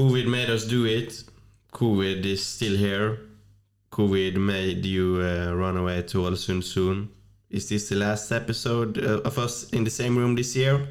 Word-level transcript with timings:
COVID 0.00 0.26
made 0.28 0.48
us 0.48 0.64
do 0.64 0.86
it. 0.86 1.24
COVID 1.72 2.24
is 2.24 2.46
still 2.46 2.76
here. 2.76 3.18
COVID 3.92 4.36
made 4.36 4.86
you 4.86 5.20
uh, 5.20 5.52
run 5.52 5.76
away 5.76 6.00
to 6.02 6.18
Ålesund 6.18 6.64
soon. 6.64 7.08
Is 7.50 7.68
this 7.68 7.88
the 7.90 7.96
last 7.96 8.32
episode 8.32 8.96
uh, 8.98 9.20
of 9.26 9.36
us 9.38 9.68
in 9.72 9.84
the 9.84 9.90
same 9.90 10.16
room 10.16 10.36
this 10.36 10.56
year? 10.56 10.88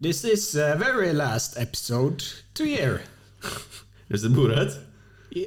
This 0.00 0.24
is 0.24 0.54
uh, 0.54 0.76
very 0.78 1.12
last 1.12 1.58
episode 1.58 2.22
to 2.54 2.64
year. 2.64 3.00
Er 4.10 4.16
det 4.16 4.28
Borat? 4.34 4.78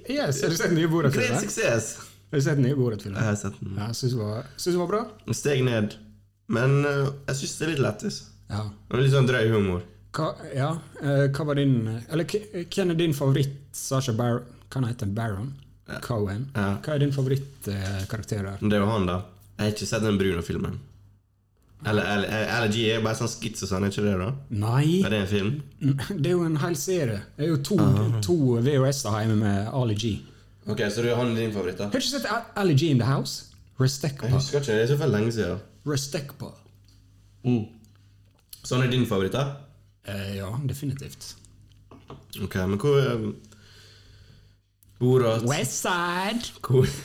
Yes, 0.10 0.42
har 0.42 0.50
du 0.50 0.55
sett 0.55 0.70
den 0.70 0.76
nye 0.76 0.88
Great 1.30 1.39
success! 1.39 1.98
Har 2.32 2.38
du 2.38 2.42
sett 2.42 2.55
den 2.55 2.64
nye 2.64 2.70
Jeg 2.70 2.78
Borat-filmen? 2.78 3.23
har 3.23 3.36
sett 3.36 3.60
den. 3.60 3.76
Ja, 3.78 3.94
syns 3.94 4.14
synes 4.57 4.73
det 4.76 4.80
var 4.80 4.88
bra. 4.88 5.34
Steg 5.34 5.64
ned. 5.64 5.96
Men 6.48 6.82
uh, 6.86 7.07
jeg 7.28 7.36
syns 7.36 7.57
det 7.57 7.68
er 7.68 7.71
litt 7.76 7.84
lættis. 7.88 8.23
Ja. 8.50 8.66
Og 8.92 9.00
Litt 9.00 9.14
sånn 9.16 9.30
drøy 9.30 9.48
humor. 9.54 9.86
Hva, 10.16 10.29
ja, 10.55 10.70
eh, 11.02 11.25
hva 11.36 11.45
var 11.50 11.55
din 11.59 11.73
Eller 12.09 12.23
hvem 12.25 12.91
er 12.91 12.95
din 13.00 13.14
favoritt 13.14 13.55
Sasha 13.75 14.14
Baron? 14.15 14.46
Hva 14.69 14.79
han 14.82 14.89
heter 14.89 15.05
han? 15.10 15.15
Baron? 15.18 15.54
Cohen? 16.01 16.46
Ja. 16.55 16.78
Hva 16.82 16.96
er 16.96 17.00
din 17.04 17.11
favorittkarakter 17.14 18.43
der? 18.47 18.57
Det 18.61 18.74
er 18.74 18.82
jo 18.83 18.89
han, 18.89 19.05
da. 19.10 19.19
Jeg 19.57 19.65
har 19.65 19.74
ikke 19.75 19.88
sett 19.88 20.01
den 20.04 20.18
Bruno-filmen. 20.18 20.79
Eller, 21.86 22.07
eller, 22.15 22.32
eller 22.55 22.71
G 22.74 22.86
er 22.96 23.04
bare 23.05 23.19
sånn 23.19 23.29
skits 23.29 23.61
og 23.68 23.69
sånn, 23.69 23.83
er 23.86 23.91
ikke 23.93 24.05
det? 24.07 24.15
da? 24.18 24.29
Nei! 24.64 25.04
Er 25.05 25.14
det 25.14 25.19
en 25.19 25.28
film? 25.29 25.51
Det 26.10 26.32
er 26.32 26.33
jo 26.33 26.46
en 26.47 26.55
hel 26.63 26.75
serie. 26.79 27.19
Det 27.38 27.46
er 27.46 27.52
jo 27.52 27.60
to, 27.69 27.77
Ah. 27.83 28.16
to 28.25 28.38
VHS-er 28.66 29.19
hjemme 29.21 29.36
med 29.43 29.68
Ali 29.74 29.93
G. 29.96 30.13
Ok, 30.66 30.79
Så 30.89 31.04
du, 31.05 31.11
han 31.13 31.32
er 31.32 31.36
din 31.43 31.54
favoritt, 31.54 31.77
da? 31.77 31.83
Har 31.83 31.91
du 31.91 31.97
ikke 32.00 32.16
sett 32.16 32.58
Ali 32.58 32.73
G 32.73 32.89
in 32.89 32.97
the 33.03 33.05
House? 33.05 33.52
Restekpa. 33.80 34.25
Jeg 34.25 34.33
husker 34.33 34.59
ikke, 34.63 34.73
det 34.80 34.89
er 34.89 34.97
så 34.97 35.11
lenge 35.11 35.31
siden. 35.36 35.59
Restekpa. 35.86 36.50
Så 38.63 38.75
han 38.80 38.88
er 38.88 38.91
din 38.91 39.05
favoritt, 39.05 39.33
da? 39.36 39.45
Eh, 40.08 40.38
ja, 40.38 40.59
definitivt. 40.69 41.36
Ok, 42.41 42.55
men 42.55 42.80
hvor 42.80 43.13
um, 43.13 43.36
Borat 45.00 45.50
Westside! 45.50 46.53
Hvor 46.61 46.85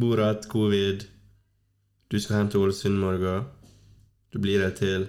Borat, 0.00 0.48
covid 0.48 1.00
Du 2.10 2.20
skal 2.20 2.36
hjem 2.36 2.48
til 2.50 2.60
Ålesund 2.60 2.94
i 2.94 2.98
morgen. 2.98 3.44
Du 4.32 4.38
blir 4.40 4.60
her 4.62 4.70
til 4.70 5.08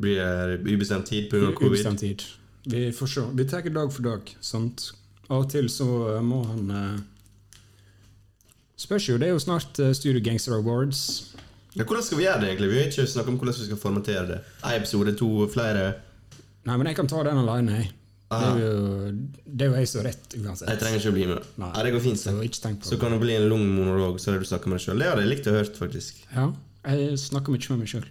Blir 0.00 0.24
her 0.24 0.58
ubestemt 0.74 1.06
tid 1.06 1.30
pga. 1.30 1.52
covid. 1.54 1.70
Ubestemt 1.70 1.98
tid. 1.98 2.16
Vi 2.64 2.92
får 2.92 3.06
se. 3.06 3.20
Vi 3.34 3.44
tar 3.44 3.60
det 3.60 3.74
dag 3.74 3.92
for 3.92 4.02
dag. 4.02 4.36
Sant? 4.40 4.92
Av 5.30 5.44
og 5.44 5.50
til 5.50 5.68
så 5.70 6.16
eh, 6.16 6.22
må 6.22 6.42
han 6.44 6.70
uh, 6.70 6.98
Spørs 8.76 9.08
jo. 9.08 9.18
Det 9.18 9.28
er 9.28 9.32
jo 9.32 9.38
snart 9.38 9.78
uh, 9.78 9.92
Studio 9.92 10.20
Gangster 10.24 10.56
Awards. 10.56 11.36
Ja, 11.76 11.84
hvordan 11.86 12.02
skal 12.02 12.18
vi 12.18 12.24
gjøre 12.26 12.40
det, 12.42 12.48
egentlig? 12.50 12.68
Vi 12.72 12.78
har 12.80 12.88
ikke 12.90 13.06
snakket 13.06 13.28
om 13.32 13.38
hvordan 13.38 13.54
vi 13.60 13.66
skal 13.68 13.78
formatere 13.78 14.26
det. 14.26 14.38
En 14.64 14.74
episode, 14.80 15.12
to, 15.18 15.28
flere 15.52 15.94
Nei, 16.66 16.76
men 16.76 16.86
jeg 16.90 16.96
kan 16.98 17.06
ta 17.08 17.22
den 17.24 17.38
alene. 17.40 17.76
jeg. 17.78 17.90
Det 18.30 18.36
Ah. 18.36 18.54
er 18.54 18.60
jo, 18.60 19.10
det 19.56 19.62
er 19.64 19.70
jo 19.70 19.74
jeg 19.80 19.88
som 19.88 20.00
har 20.02 20.06
rett, 20.12 20.34
uansett. 20.38 20.68
Jeg 20.68 20.78
trenger 20.78 20.98
ikke 21.00 21.10
å 21.10 21.14
bli 21.16 21.26
med. 21.26 21.46
Nei. 21.58 21.70
Det 21.82 21.92
går 21.94 22.00
fint. 22.04 22.18
Så 22.20 22.84
Så, 22.90 22.98
kan 23.00 23.10
det 23.10 23.20
bli 23.20 23.34
en 23.34 23.48
lang 23.48 23.64
monolog, 23.74 24.20
så 24.20 24.28
er 24.28 24.38
det 24.38 24.42
du 24.44 24.46
snakker 24.54 24.68
med 24.68 24.78
deg 24.78 24.84
sjøl. 24.86 24.98
Det 24.98 25.08
hadde 25.08 25.22
jeg 25.24 25.30
likt 25.32 25.46
å 25.50 25.54
høre, 25.56 25.72
faktisk. 25.74 26.14
Ja, 26.36 26.52
jeg 26.86 27.18
snakker 27.18 27.50
mye 27.50 27.70
med 27.70 27.78
meg 27.80 27.88
sjøl. 27.88 28.04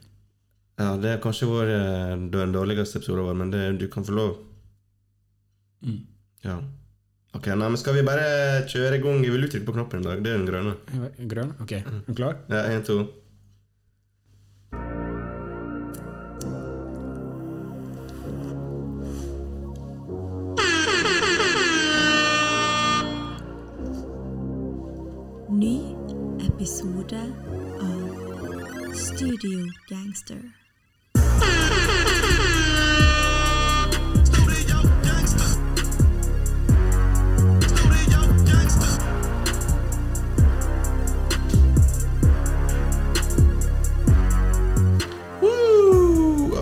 Ja, 0.80 0.98
Det 0.98 1.10
har 1.12 1.18
kanskje 1.20 1.48
vært 1.48 1.72
eh, 1.76 2.16
den 2.32 2.52
dårligste 2.52 3.00
episoden 3.00 3.24
vår, 3.28 3.36
men 3.36 3.52
det, 3.52 3.64
du 3.80 3.88
kan 3.88 4.04
få 4.04 4.12
lov. 4.16 4.38
Mm. 5.86 6.02
Ja. 6.44 6.58
Ok, 7.36 7.46
nei, 7.48 7.68
men 7.70 7.78
Skal 7.78 7.94
vi 7.94 8.02
bare 8.04 8.66
kjøre 8.68 8.96
i 8.98 9.02
gang? 9.04 9.24
Jeg 9.24 9.32
vil 9.32 9.46
uttrykke 9.48 9.66
på 9.68 9.74
knappen 9.78 10.02
i 10.02 10.04
dag. 10.04 10.24
Det 10.24 10.32
er 10.34 10.38
den 10.40 10.48
grønne. 10.50 10.76
Grønn? 11.30 11.54
Ok, 11.62 11.72
er 11.80 12.02
du 12.08 12.14
klar? 12.18 12.36
Ja, 12.50 12.64
en, 12.74 12.84
to. 12.84 13.08
Ny 25.60 25.96
episode 26.48 27.20
av 27.82 28.94
Studio 28.94 29.60
Gangster. 29.90 30.38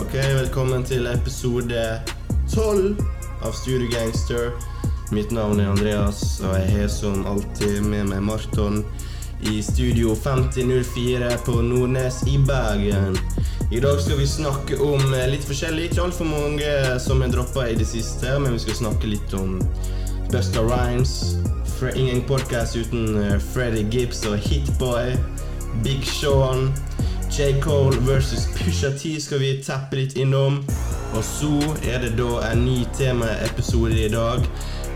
Ok, 0.02 0.14
velkommen 0.14 0.84
til 0.84 1.08
episode 1.08 2.02
12 2.50 2.98
av 3.42 3.52
Studio 3.52 3.88
Gangster. 3.92 4.67
Mitt 5.12 5.32
navn 5.32 5.60
er 5.60 5.70
Andreas, 5.72 6.42
og 6.44 6.52
jeg 6.60 6.72
har 6.74 6.88
som 6.92 7.22
alltid 7.30 7.80
med 7.88 8.10
meg 8.10 8.26
Marton 8.28 8.82
i 9.48 9.62
Studio 9.64 10.12
5004 10.16 11.30
på 11.46 11.56
Nordnes 11.64 12.18
i 12.28 12.36
Bergen. 12.44 13.16
I 13.72 13.80
dag 13.80 14.02
skal 14.04 14.20
vi 14.20 14.28
snakke 14.28 14.80
om 14.84 15.14
eh, 15.14 15.30
litt 15.32 15.48
forskjellig. 15.48 15.88
Ikke 15.88 16.04
altfor 16.04 16.28
mange 16.28 16.74
som 17.00 17.24
har 17.24 17.32
droppa 17.32 17.70
i 17.72 17.78
det 17.80 17.88
siste, 17.88 18.36
men 18.36 18.58
vi 18.58 18.60
skal 18.66 18.80
snakke 18.82 19.14
litt 19.14 19.36
om 19.38 19.62
Busta 20.28 20.66
Rhymes. 20.68 21.38
Ingen 21.96 22.26
podkast 22.28 22.76
uten 22.76 23.16
Freddy 23.16 23.40
Freddie 23.54 23.88
Gibbs 23.88 24.26
og 24.28 24.36
Hitboy. 24.44 25.16
Big 25.86 26.04
Sean. 26.04 26.74
J. 27.32 27.62
Cole 27.64 27.96
versus 28.08 28.48
Pusha 28.58 28.92
T 28.98 29.16
skal 29.22 29.40
vi 29.40 29.56
tappe 29.64 30.02
litt 30.02 30.18
innom. 30.20 30.60
Og 31.16 31.24
så 31.24 31.54
er 31.88 32.02
det 32.04 32.18
da 32.20 32.42
en 32.50 32.66
ny 32.66 32.82
temaepisode 32.98 33.96
i 34.04 34.10
dag. 34.12 34.44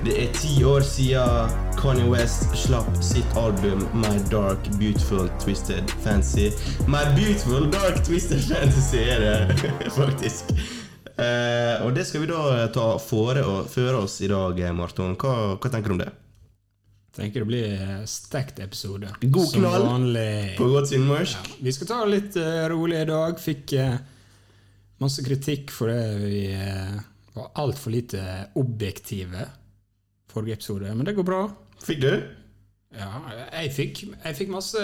Det 0.02 0.16
er 0.18 0.32
ti 0.34 0.64
år 0.66 0.82
siden 0.82 1.52
Kanye 1.78 2.08
West 2.10 2.48
slapp 2.58 2.88
sitt 3.06 3.36
album 3.38 3.84
My 3.94 4.16
Dark 4.32 4.66
Beautiful 4.80 5.28
Twisted 5.44 5.92
Fancy. 6.02 6.48
My 6.90 7.04
Beautiful 7.14 7.68
Dark 7.70 8.00
Twisted 8.08 8.42
Fantasy 8.42 8.98
er 8.98 9.22
det, 9.22 9.60
faktisk. 10.00 10.50
Eh, 11.22 11.86
og 11.86 11.94
det 11.94 12.08
skal 12.10 12.26
vi 12.26 12.32
da 12.32 12.66
ta 12.74 12.88
fore 12.98 13.46
og 13.46 13.70
føre 13.70 14.02
oss 14.08 14.18
i 14.26 14.32
dag, 14.34 14.64
Marton. 14.74 15.14
Hva, 15.22 15.36
hva 15.62 15.70
tenker 15.70 15.94
du 15.94 15.98
om 16.00 16.02
det? 16.02 16.10
Tenker 17.14 17.46
det 17.46 17.52
blir 17.54 18.04
stekt 18.10 18.58
episode. 18.66 19.14
God 19.22 19.54
knall. 19.54 20.20
På 20.58 20.74
godt 20.74 20.96
sunnmørsk? 20.96 21.54
Vi 21.62 21.78
skal 21.78 21.94
ta 21.94 22.02
det 22.08 22.16
litt 22.16 22.42
uh, 22.42 22.66
rolig 22.74 23.04
i 23.06 23.10
dag. 23.14 23.38
Fikk 23.38 23.78
uh, 23.78 24.02
masse 25.06 25.22
kritikk 25.30 25.70
for 25.78 25.94
det 25.94 26.22
vi 26.26 26.46
uh, 26.58 27.02
var 27.38 27.54
altfor 27.62 27.94
lite 27.94 28.48
objektive 28.58 29.52
forrige 30.32 30.60
episode, 30.60 30.94
men 30.96 31.08
det 31.08 31.16
går 31.18 31.28
bra. 31.28 31.42
Fikk 31.84 32.02
du? 32.04 32.12
Ja, 32.98 33.12
jeg 33.62 33.72
fikk, 33.76 34.04
jeg 34.12 34.38
fikk 34.38 34.52
masse 34.52 34.82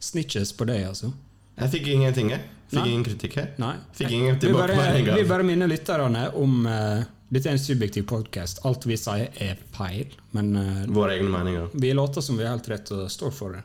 snitches 0.00 0.54
på 0.56 0.66
deg, 0.70 0.86
altså. 0.88 1.12
Jeg 1.60 1.72
fikk 1.74 1.90
ingenting, 1.92 2.30
jeg. 2.32 2.44
Fikk 2.70 2.80
Nei. 2.80 2.90
ingen 2.92 3.04
kritikk, 3.04 3.36
jeg. 3.36 3.54
Nei. 3.60 3.74
Fikk 3.98 4.12
ingen 4.14 4.38
tilbakemeldinger. 4.40 5.16
vi 5.18 5.24
bare 5.28 5.46
minner 5.46 5.68
lytterne 5.68 6.28
om 6.38 6.60
uh, 6.70 7.02
Dette 7.30 7.50
er 7.50 7.54
en 7.54 7.62
subjektiv 7.62 8.06
podkast. 8.10 8.62
Alt 8.66 8.86
vi 8.88 8.96
sier, 8.98 9.28
er 9.42 9.58
feil. 9.74 10.14
Men 10.34 10.54
uh, 10.56 10.84
Våre 10.90 11.18
egne 11.18 11.30
meninger. 11.34 11.68
vi 11.74 11.92
later 11.94 12.24
som 12.24 12.38
vi 12.38 12.46
har 12.46 12.56
helt 12.56 12.70
rett 12.70 12.90
og 12.96 13.10
står 13.10 13.34
for 13.34 13.58
det. 13.58 13.64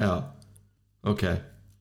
Ja. 0.00 0.14
Ok. 1.08 1.24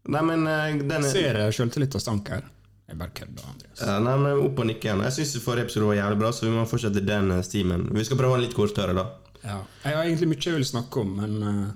Nei, 0.09 0.21
men 0.25 0.47
eh, 0.47 0.79
den 0.79 1.03
er 1.03 1.11
Ser 1.11 1.39
sjøltillit 1.53 1.95
og 1.95 2.01
stank 2.03 2.31
her? 2.33 2.47
Jeg 2.89 2.97
bare 2.97 3.13
kødder, 3.13 3.49
Andreas. 3.51 3.81
ja, 3.85 3.97
nei, 4.01 4.15
men 4.17 4.39
Opp 4.47 4.59
og 4.63 4.65
nikke 4.65 4.87
igjen. 4.89 5.03
Jeg 5.05 5.13
syns 5.19 5.35
forrige 5.43 5.67
episode 5.67 5.91
var 5.91 5.99
jævlig 5.99 6.17
bra, 6.23 6.31
så 6.33 6.47
vi 6.47 6.53
må 6.55 6.63
fortsette 6.69 7.03
den 7.05 7.29
steamen. 7.43 7.43
stimen. 7.45 7.83
Vi 7.93 8.05
skal 8.07 8.17
prøve 8.17 8.39
den 8.39 8.47
litt 8.47 8.57
kortere, 8.57 8.95
da. 8.97 9.05
Ja. 9.43 9.59
Jeg 9.85 9.95
har 9.95 10.07
egentlig 10.07 10.31
mye 10.33 10.41
jeg 10.47 10.57
vil 10.57 10.65
snakke 10.67 11.03
om, 11.03 11.11
men 11.21 11.35
uh, 11.45 11.67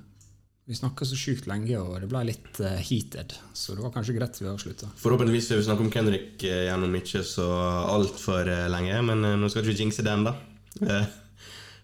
vi 0.68 0.76
snakka 0.76 1.06
så 1.06 1.18
sjukt 1.20 1.46
lenge, 1.48 1.78
og 1.80 2.00
det 2.02 2.10
ble 2.12 2.24
litt 2.32 2.60
uh, 2.64 2.74
heated. 2.82 3.36
Så 3.54 3.78
det 3.78 3.86
var 3.86 3.94
kanskje 3.94 4.18
greit 4.18 4.42
vi 4.42 4.50
avslutta. 4.50 4.90
Forhåpentligvis 5.00 5.52
vil 5.52 5.62
vi 5.62 5.68
snakke 5.70 5.86
om 5.86 5.92
Kendrick 5.94 6.48
uh, 6.48 6.64
gjennom 6.66 6.98
ikke 7.00 7.22
så 7.28 7.48
altfor 7.94 8.50
uh, 8.50 8.66
lenge, 8.74 8.98
men 9.06 9.24
eh, 9.30 9.38
nå 9.40 9.52
skal 9.52 9.64
vi 9.64 9.76
ikke 9.76 9.86
jinxe 9.86 10.06
den, 10.08 10.26
da. 10.28 10.34
Eh, 10.82 11.06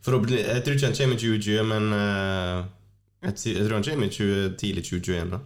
forhåpentlig, 0.01 0.41
Jeg 0.41 0.65
tror 0.65 0.75
ikke 0.75 0.89
han 0.89 0.97
kommer 0.97 1.15
i 1.15 1.21
2020, 1.21 1.63
men 1.69 1.93
eh, 1.93 2.67
jeg, 3.29 3.39
jeg 3.53 3.65
tror 3.67 3.77
han 3.77 3.87
kommer 3.91 4.09
i 4.09 4.13
20, 4.17 4.57
tidlig 4.57 4.85
2021. 4.89 5.31
da 5.37 5.43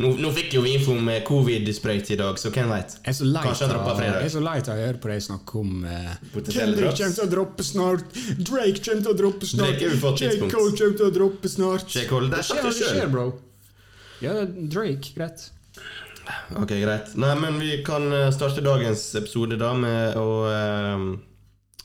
nå, 0.00 0.10
nå 0.18 0.30
fikk 0.34 0.56
jo 0.56 0.64
vi 0.64 0.74
info 0.74 0.96
om 0.96 1.08
eh, 1.12 1.22
covid-sprøyte 1.26 2.14
i 2.16 2.18
dag, 2.18 2.38
så 2.40 2.50
hvem 2.54 2.72
veit? 2.72 2.96
Jeg 3.00 3.12
er 3.12 3.18
så 3.18 3.28
lei 3.28 3.44
Kanskje 3.46 3.68
han 3.70 3.76
av 3.78 3.98
fredag. 4.00 4.20
jeg 4.20 4.30
er 4.30 4.34
så 4.34 4.44
lei 4.44 4.56
av 4.60 4.70
å 4.74 4.78
høre 4.80 5.02
på 5.02 5.12
deg 5.12 5.24
snakke 5.28 5.58
om 5.60 5.74
uh, 5.86 6.12
Kendrick 6.50 6.96
kommer 6.98 7.16
til 7.18 7.24
å 7.24 7.30
droppe 7.36 7.66
snart, 7.66 8.20
Drake 8.38 8.84
kommer 8.84 9.02
til 9.06 9.12
å 9.12 9.18
droppe 9.22 9.50
snart, 9.50 9.74
Drake 9.78 9.90
er. 9.90 10.46
Cole 10.46 10.78
kommer 10.78 11.00
til 11.00 11.08
å 11.08 11.12
droppe 11.18 11.52
snart. 11.52 11.90
J. 11.94 12.06
Cole, 12.10 12.30
det 12.32 12.42
er 12.42 12.48
skjer, 12.50 12.70
det 12.70 12.76
skjer, 12.80 13.10
bro? 13.12 13.28
Ja, 14.24 14.38
Drake, 14.46 15.14
greit. 15.14 15.48
Ok, 16.56 16.72
greit. 16.80 17.12
Nei, 17.20 17.34
men 17.40 17.58
vi 17.60 17.76
kan 17.84 18.06
eh, 18.12 18.30
starte 18.32 18.64
dagens 18.64 19.02
episode 19.18 19.58
da 19.60 19.72
med 19.76 20.18
å 20.18 20.28
uh, 20.48 21.06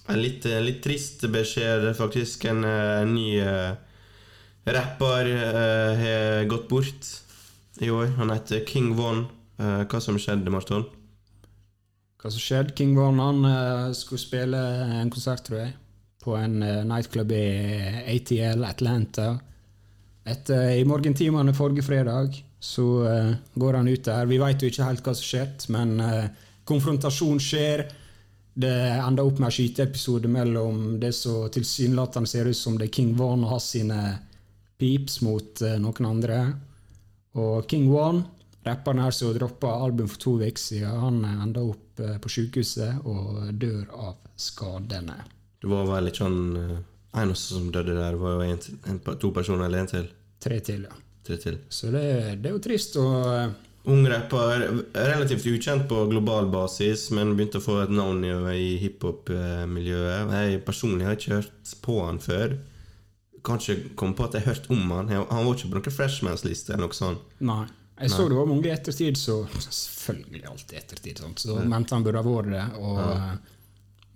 En 0.10 0.18
litt, 0.18 0.48
litt 0.66 0.80
trist 0.82 1.22
beskjed, 1.30 1.84
faktisk. 1.94 2.48
En 2.50 2.64
eh, 2.66 3.04
ny 3.06 3.28
uh, 3.46 3.76
rapper 4.66 5.30
har 6.00 6.48
gått 6.50 6.66
bort 6.70 7.10
i 7.82 7.90
år. 7.90 8.16
Han 8.18 8.30
heter 8.34 8.66
King 8.68 8.94
Von. 8.98 9.26
Eh, 9.60 9.84
hva 9.84 10.00
som 10.02 10.18
skjedde, 10.20 10.52
Marton? 10.54 10.88
hva 12.20 12.32
som 12.32 12.42
skjedde. 12.42 12.76
King 12.76 12.96
Von 12.98 13.20
han 13.24 13.46
eh, 13.48 13.92
skulle 13.96 14.22
spille 14.22 14.60
en 15.00 15.12
konsert, 15.12 15.46
tror 15.48 15.62
jeg, 15.64 15.76
på 16.24 16.36
en 16.36 16.62
eh, 16.64 16.84
nightclub 16.88 17.32
i 17.32 17.46
ATL 18.16 18.66
Atlanta. 18.68 19.32
Etter, 20.28 20.76
I 20.82 20.86
morgentimene 20.88 21.56
forrige 21.56 21.88
fredag 21.88 22.36
så 22.60 22.84
går 23.56 23.78
han 23.80 23.88
ut 23.88 24.04
der. 24.04 24.28
Vi 24.28 24.38
vet 24.38 24.62
jo 24.62 24.68
ikke 24.68 24.84
helt 24.84 25.06
hva 25.06 25.14
som 25.16 25.26
skjedde, 25.26 25.70
men 25.72 25.94
konfrontasjon 26.68 27.40
skjer. 27.42 27.86
Det 28.60 28.74
ender 29.00 29.24
opp 29.24 29.40
med 29.40 29.48
en 29.48 29.56
skyteepisode 29.56 30.30
mellom 30.30 30.98
det 31.00 31.14
som 31.16 31.48
tilsynelatende 31.56 32.30
ser 32.30 32.52
ut 32.52 32.60
som 32.60 32.76
det 32.78 32.90
er 32.90 32.98
King 33.00 33.14
Von 33.18 33.48
og 33.48 33.54
hans 33.56 33.72
sine 33.78 34.02
peeps 34.78 35.22
mot 35.24 35.64
noen 35.80 36.10
andre. 36.12 36.42
Og 37.40 37.68
King 37.70 37.88
One, 37.94 38.24
rapperen 38.68 39.02
her 39.04 39.16
som 39.16 39.34
droppa 39.36 39.72
album 39.86 40.10
for 40.12 40.22
to 40.22 40.36
uker 40.42 40.60
siden, 40.60 41.02
han 41.04 41.24
eh, 41.26 41.44
enda 41.46 41.64
opp 41.66 42.04
eh, 42.04 42.18
på 42.22 42.32
sykehuset 42.36 43.06
og 43.08 43.52
dør 43.60 43.86
av 43.96 44.18
skadene. 44.40 45.20
Det 45.60 45.68
var 45.68 45.88
vel 45.90 46.12
ikke 46.12 46.28
han 46.28 46.42
eh, 46.60 46.76
eneste 47.24 47.56
som 47.56 47.72
døde 47.74 47.96
der. 47.96 48.16
Det 48.16 48.22
var 48.22 48.38
jo 48.38 48.50
en, 48.50 48.84
en, 48.92 49.00
to 49.20 49.32
personer 49.36 49.68
eller 49.68 49.84
en 49.84 49.94
til. 49.94 50.12
Tre 50.40 50.60
til, 50.64 50.86
ja. 50.88 51.02
Tre 51.28 51.40
til. 51.42 51.58
Så 51.70 51.92
det, 51.94 52.06
det 52.44 52.52
er 52.52 52.56
jo 52.56 52.64
trist. 52.64 53.00
Og 53.02 53.34
eh, 53.34 53.58
Ung 53.90 54.04
rapper, 54.12 54.66
relativt 54.94 55.46
ukjent 55.48 55.86
på 55.90 56.02
global 56.12 56.50
basis, 56.52 57.08
men 57.16 57.32
begynte 57.34 57.62
å 57.62 57.64
få 57.64 57.78
et 57.86 57.94
navn 57.96 58.20
i, 58.28 58.34
i 58.60 58.74
hiphop-miljøet. 58.84 60.34
Jeg 60.36 60.60
personlig 60.68 61.08
har 61.08 61.16
ikke 61.16 61.38
hørt 61.38 61.72
på 61.86 61.96
han 62.04 62.20
før. 62.22 62.58
Kanskje 63.46 63.76
kom 64.00 64.14
på 64.18 64.26
at 64.28 64.36
jeg 64.38 64.46
har 64.46 64.56
hørt 64.56 64.70
om 64.74 64.92
han. 64.92 65.10
Han 65.10 65.46
var 65.46 65.54
ikke 65.56 65.70
på 65.72 65.78
noen 65.80 65.96
Freshmans-liste 65.96 66.74
eller 66.74 66.88
noe 66.88 66.98
sånt. 66.98 67.36
nei. 67.40 67.66
Jeg 68.00 68.14
så 68.14 68.30
det 68.32 68.36
var 68.38 68.46
mange 68.48 68.70
i 68.70 68.72
ettertid 68.72 69.18
så 69.20 69.42
Selvfølgelig 69.60 70.46
alltid 70.48 70.78
ettertid, 70.80 71.18
sant? 71.20 71.42
så 71.44 71.58
mente 71.68 71.92
han 71.98 72.06
burde 72.06 72.22
ha 72.22 72.24
vært 72.24 72.52
det. 72.54 72.62
Og, 72.80 73.00
ja. 73.04 73.34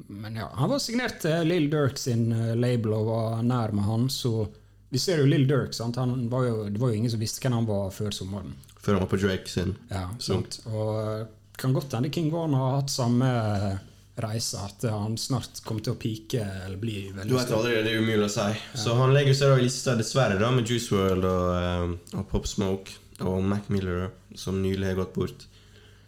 Men 0.08 0.38
ja, 0.40 0.46
han 0.56 0.72
var 0.72 0.80
signert 0.80 1.20
til 1.20 1.50
Lill 1.52 1.68
Durk 1.72 2.00
sin 2.00 2.30
eh, 2.32 2.54
label 2.56 2.96
og 2.96 3.10
var 3.10 3.42
nær 3.44 3.74
med 3.76 3.84
han, 3.84 4.06
så 4.10 4.46
vi 4.94 5.02
ser 5.04 5.20
jo 5.20 5.28
Lill 5.28 5.44
Durk. 5.50 5.76
Sant? 5.76 6.00
Han 6.00 6.30
var 6.32 6.46
jo, 6.48 6.56
det 6.72 6.80
var 6.80 6.94
jo 6.94 7.02
ingen 7.02 7.12
som 7.12 7.20
visste 7.20 7.44
hvem 7.44 7.58
han 7.60 7.68
var 7.68 7.92
før 7.92 8.16
sommeren. 8.16 8.56
Før 8.80 8.96
han 8.98 9.04
var 9.04 9.12
på 9.12 9.20
Drake 9.20 9.52
sin. 9.52 9.76
Ja, 9.92 10.08
sant. 10.22 10.62
Og 10.72 10.92
eh, 11.04 11.26
kan 11.60 11.76
godt 11.76 11.94
hende 11.98 12.12
King 12.14 12.32
Von 12.34 12.56
har 12.58 12.78
hatt 12.80 12.94
samme 12.94 13.30
eh, 13.30 13.84
reise, 14.16 14.60
at 14.62 14.84
han 14.90 15.18
snart 15.18 15.64
kommer 15.66 15.82
til 15.82 15.96
å 15.96 16.00
pike 16.00 16.42
eller 16.44 16.78
bli 16.78 17.08
veldig 17.14 17.32
Du 17.32 17.38
vet 17.38 17.54
aldri, 17.56 17.78
det 17.82 17.94
er 17.96 18.04
umulig 18.04 18.28
å 18.28 18.34
si. 18.34 18.50
Så 18.78 18.94
han 19.00 19.14
legger 19.16 19.38
seg 19.38 19.54
da 19.54 19.58
i 19.58 19.66
lista, 19.66 19.96
dessverre, 19.98 20.38
da, 20.42 20.52
med 20.54 20.70
Juice 20.70 20.94
World 20.94 21.26
og, 21.26 21.48
eh, 21.58 22.20
og 22.20 22.28
Pop 22.30 22.46
Smoke 22.50 23.00
og 23.26 23.42
Mac 23.48 23.70
Miller, 23.74 24.12
som 24.38 24.62
nylig 24.62 24.92
har 24.92 25.00
gått 25.02 25.18
bort. 25.18 25.48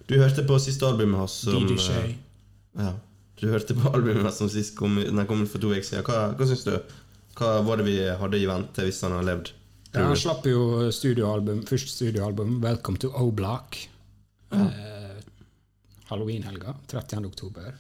Du 0.06 0.18
hørte 0.22 0.46
på 0.46 0.60
siste 0.62 0.86
albumet 0.86 1.24
hans 1.24 1.40
som 1.48 1.66
DJ 1.66 1.74
eh, 1.74 1.82
Shay. 1.88 2.16
Ja. 2.78 2.94
Du 3.42 3.48
hørte 3.50 3.78
på 3.78 3.90
albumet 3.96 4.34
som 4.38 4.52
sist 4.54 4.76
kom, 4.78 5.00
den 5.02 5.26
kom 5.30 5.46
for 5.50 5.64
to 5.64 5.74
uker 5.74 5.86
siden. 5.86 6.06
Hva, 6.06 6.30
hva 6.38 6.50
syns 6.50 6.66
du? 6.68 6.76
Hva 7.36 7.58
var 7.68 7.82
det 7.82 7.90
vi 7.90 7.98
hadde 8.06 8.40
i 8.40 8.46
vente 8.48 8.86
hvis 8.86 9.02
han 9.04 9.18
hadde 9.18 9.32
levd? 9.32 9.52
Ja, 9.96 10.06
han 10.10 10.20
slapp 10.20 10.46
jo 10.48 10.92
studioalbum, 10.92 11.64
første 11.68 11.90
studioalbum, 11.90 12.60
'Welcome 12.62 13.00
to 13.00 13.10
O-Block'. 13.16 13.88
Eh, 14.52 15.18
Halloween-helga, 16.10 16.76
30. 16.92 17.74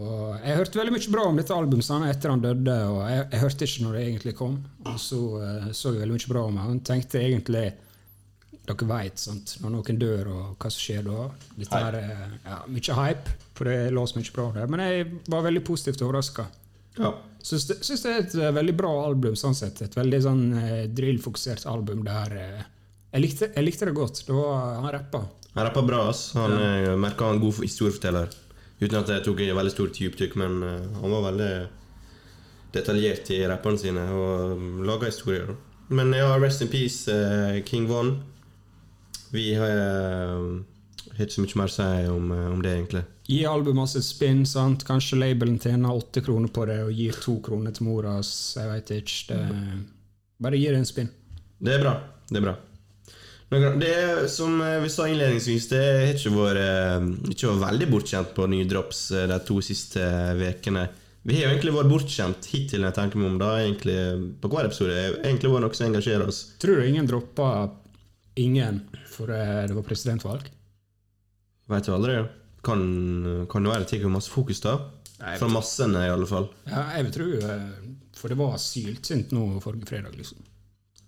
Og 0.00 0.38
jeg 0.40 0.56
hørte 0.56 0.78
veldig 0.80 0.94
mye 0.94 1.12
bra 1.12 1.24
om 1.28 1.38
dette 1.38 1.54
albumet 1.54 1.84
sånn, 1.84 2.06
etter 2.08 2.32
han 2.32 2.42
døde, 2.42 2.76
og 2.88 3.00
jeg, 3.10 3.24
jeg 3.34 3.40
hørte 3.42 3.66
ikke 3.68 3.84
når 3.84 3.96
det 3.96 4.04
egentlig 4.06 4.34
kom. 4.38 4.54
Og 4.88 5.00
så 5.00 5.18
uh, 5.36 5.66
så 5.76 5.92
jeg 5.92 6.00
veldig 6.00 6.16
mye 6.16 6.32
bra 6.32 6.44
om 6.48 6.60
han. 6.62 6.84
Tenkte 6.86 7.20
egentlig 7.20 7.66
Dere 8.62 8.86
veit, 8.86 9.18
når 9.58 9.72
noen 9.74 9.96
dør, 9.98 10.28
og 10.30 10.42
hva 10.62 10.70
som 10.70 10.78
skjer 10.78 11.02
da. 11.02 11.24
Dette 11.56 11.80
her 11.82 11.96
er 11.98 12.34
ja, 12.46 12.58
mye 12.70 12.98
hype, 13.00 13.32
for 13.58 13.66
det 13.66 13.90
lås 13.90 14.14
mye 14.14 14.34
bra 14.36 14.44
der. 14.54 14.68
Men 14.70 14.84
jeg 14.84 15.08
var 15.34 15.42
veldig 15.48 15.64
positivt 15.66 16.04
overraska. 16.06 16.46
Ja. 17.00 17.10
Syns 17.42 17.66
det, 17.66 17.78
syns 17.82 18.04
det 18.04 18.12
er 18.12 18.20
et 18.22 18.34
eh, 18.38 18.52
veldig 18.54 18.74
bra 18.78 18.92
album, 19.02 19.34
sånn 19.38 19.56
sett. 19.58 19.82
Et 19.82 19.96
veldig 19.98 20.20
sånn 20.22 20.42
eh, 20.60 20.84
drillfokusert 20.94 21.66
album 21.70 22.04
der 22.06 22.36
eh, 22.38 22.60
jeg, 23.12 23.24
likte, 23.24 23.48
jeg 23.50 23.66
likte 23.66 23.88
det 23.88 23.96
godt. 23.96 24.22
Det 24.28 24.36
var, 24.36 24.76
han 24.78 24.94
rappa. 24.94 25.24
Han 25.56 25.66
rappa 25.66 25.82
bra, 25.84 26.04
ass. 26.12 26.28
Han 26.38 26.54
ja. 26.54 26.94
merka 27.00 27.32
han 27.32 27.42
god 27.42 27.58
historieforteller. 27.64 28.30
Uten 28.82 28.98
at 28.98 29.12
jeg 29.14 29.22
tok 29.22 29.40
et 29.44 29.54
veldig 29.54 29.72
stort 29.72 29.94
dypdykk, 29.94 30.34
men 30.42 30.58
eh, 30.66 30.90
han 30.98 31.14
var 31.14 31.28
veldig 31.28 31.52
detaljert 32.74 33.30
i 33.30 33.42
rappene 33.46 33.78
sine 33.78 34.08
og 34.16 34.82
laga 34.86 35.10
historier. 35.10 35.54
Men 35.92 36.10
ja, 36.16 36.32
rest 36.40 36.64
in 36.64 36.70
peace, 36.72 37.06
eh, 37.12 37.60
King 37.68 37.86
Von. 37.90 38.16
Vi 39.32 39.52
har 39.54 39.70
eh, 39.70 40.46
har 41.12 41.26
ikke 41.26 41.36
så 41.36 41.44
mye 41.44 41.60
mer 41.60 41.70
å 41.70 41.74
si 41.76 42.08
om, 42.10 42.32
om 42.56 42.62
det, 42.64 42.74
egentlig. 42.74 43.04
Gi 43.28 43.42
albumet 43.46 43.84
hans 43.84 43.96
et 44.00 44.06
spinn. 44.06 44.42
sant? 44.48 44.84
Kanskje 44.88 45.20
labelen 45.20 45.60
tjener 45.62 45.94
åtte 45.94 46.24
kroner 46.24 46.50
på 46.52 46.66
det 46.70 46.80
og 46.86 46.92
gir 46.96 47.16
to 47.22 47.38
kroner 47.44 47.74
til 47.76 47.86
mora 47.86 48.16
hans. 48.16 48.32
Jeg 48.58 48.70
veit 48.70 48.92
ikke. 48.98 49.38
Det, 49.38 49.80
bare 50.42 50.58
gi 50.58 50.68
det 50.72 50.80
en 50.80 50.88
spinn. 50.88 51.12
Det 51.62 51.76
er 51.76 51.84
bra. 51.84 51.96
Det 52.28 52.40
er 52.40 52.46
bra. 52.48 52.56
Det 53.52 53.88
er, 53.92 54.26
som 54.32 54.54
eh, 54.64 54.78
vi 54.80 54.88
sa 54.88 55.04
innledningsvis, 55.10 55.66
det 55.68 55.80
har 55.82 56.14
ikke 56.14 56.30
vært, 56.32 56.60
eh, 56.62 57.32
ikke 57.34 57.50
vært 57.50 57.64
veldig 57.66 57.88
bortskjemt 57.90 58.30
på 58.36 58.46
nye 58.48 58.68
drops 58.68 59.00
eh, 59.12 59.26
de 59.28 59.36
to 59.44 59.58
siste 59.64 60.00
ukene. 60.40 60.86
Vi 61.22 61.36
har 61.36 61.44
jo 61.44 61.50
egentlig 61.52 61.74
vært 61.76 61.90
bortskjemt 61.90 62.48
hittil, 62.48 62.80
når 62.80 62.88
jeg 62.88 62.96
tenker 62.96 63.20
meg 63.20 63.28
om 63.28 63.36
da, 63.42 63.50
egentlig, 63.60 63.96
på 64.40 64.50
hver 64.50 64.70
episode. 64.70 64.94
Det 64.96 65.02
har 65.04 65.18
egentlig 65.28 65.52
vært 65.52 65.64
noe 65.66 65.76
som 65.76 65.86
engasjerer 65.90 66.32
oss. 66.32 66.40
Tror 66.64 66.80
du 66.80 66.88
ingen 66.88 67.10
droppa 67.10 67.50
ingen 68.40 68.80
for 69.12 69.28
det 69.28 69.76
var 69.76 69.84
presidentvalg? 69.84 70.48
Vet 71.68 71.86
du 71.86 71.92
aldri. 71.92 72.16
Kan, 72.64 72.82
kan 73.52 73.66
det 73.66 73.74
være 73.74 73.84
det 73.84 74.00
tar 74.00 74.14
masse 74.14 74.32
fokus, 74.32 74.62
da? 74.64 74.78
Nei, 75.20 75.36
Fra 75.38 75.50
massene, 75.52 76.06
i 76.08 76.14
alle 76.14 76.26
fall. 76.30 76.48
Ja, 76.66 76.86
jeg 76.96 77.06
vil 77.06 77.14
tro 77.14 77.28
For 78.16 78.32
det 78.32 78.38
var 78.40 78.56
syltynt 78.58 79.36
nå 79.36 79.44
forrige 79.62 79.92
fredag, 79.92 80.16
liksom. 80.16 80.40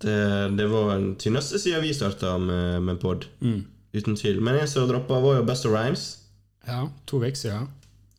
Det, 0.02 0.58
det 0.58 0.66
var 0.70 0.94
den 0.96 1.14
tynneste 1.20 1.58
siden 1.58 1.82
vi 1.82 1.94
starta 1.94 2.34
med, 2.38 2.82
med 2.82 3.00
pod. 3.00 3.28
Uten 3.94 4.16
tvil. 4.16 4.40
Men 4.42 4.58
en 4.58 4.68
som 4.68 4.88
droppa, 4.90 5.20
var 5.22 5.38
jo 5.38 5.46
Best 5.46 5.66
of 5.66 5.72
Rhymes. 5.72 6.04
Ja, 6.66 6.88
to 7.06 7.20
uker 7.22 7.34
siden. 7.38 7.68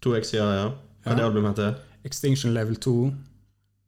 To 0.02 0.16
uker 0.16 0.28
siden, 0.28 0.54
ja. 0.56 0.70
Hva 1.04 1.14
er 1.14 1.20
det 1.20 1.26
albumet 1.28 1.58
heter? 1.58 1.80
Extinction 2.06 2.54
Level 2.54 2.76
2. 2.76 3.14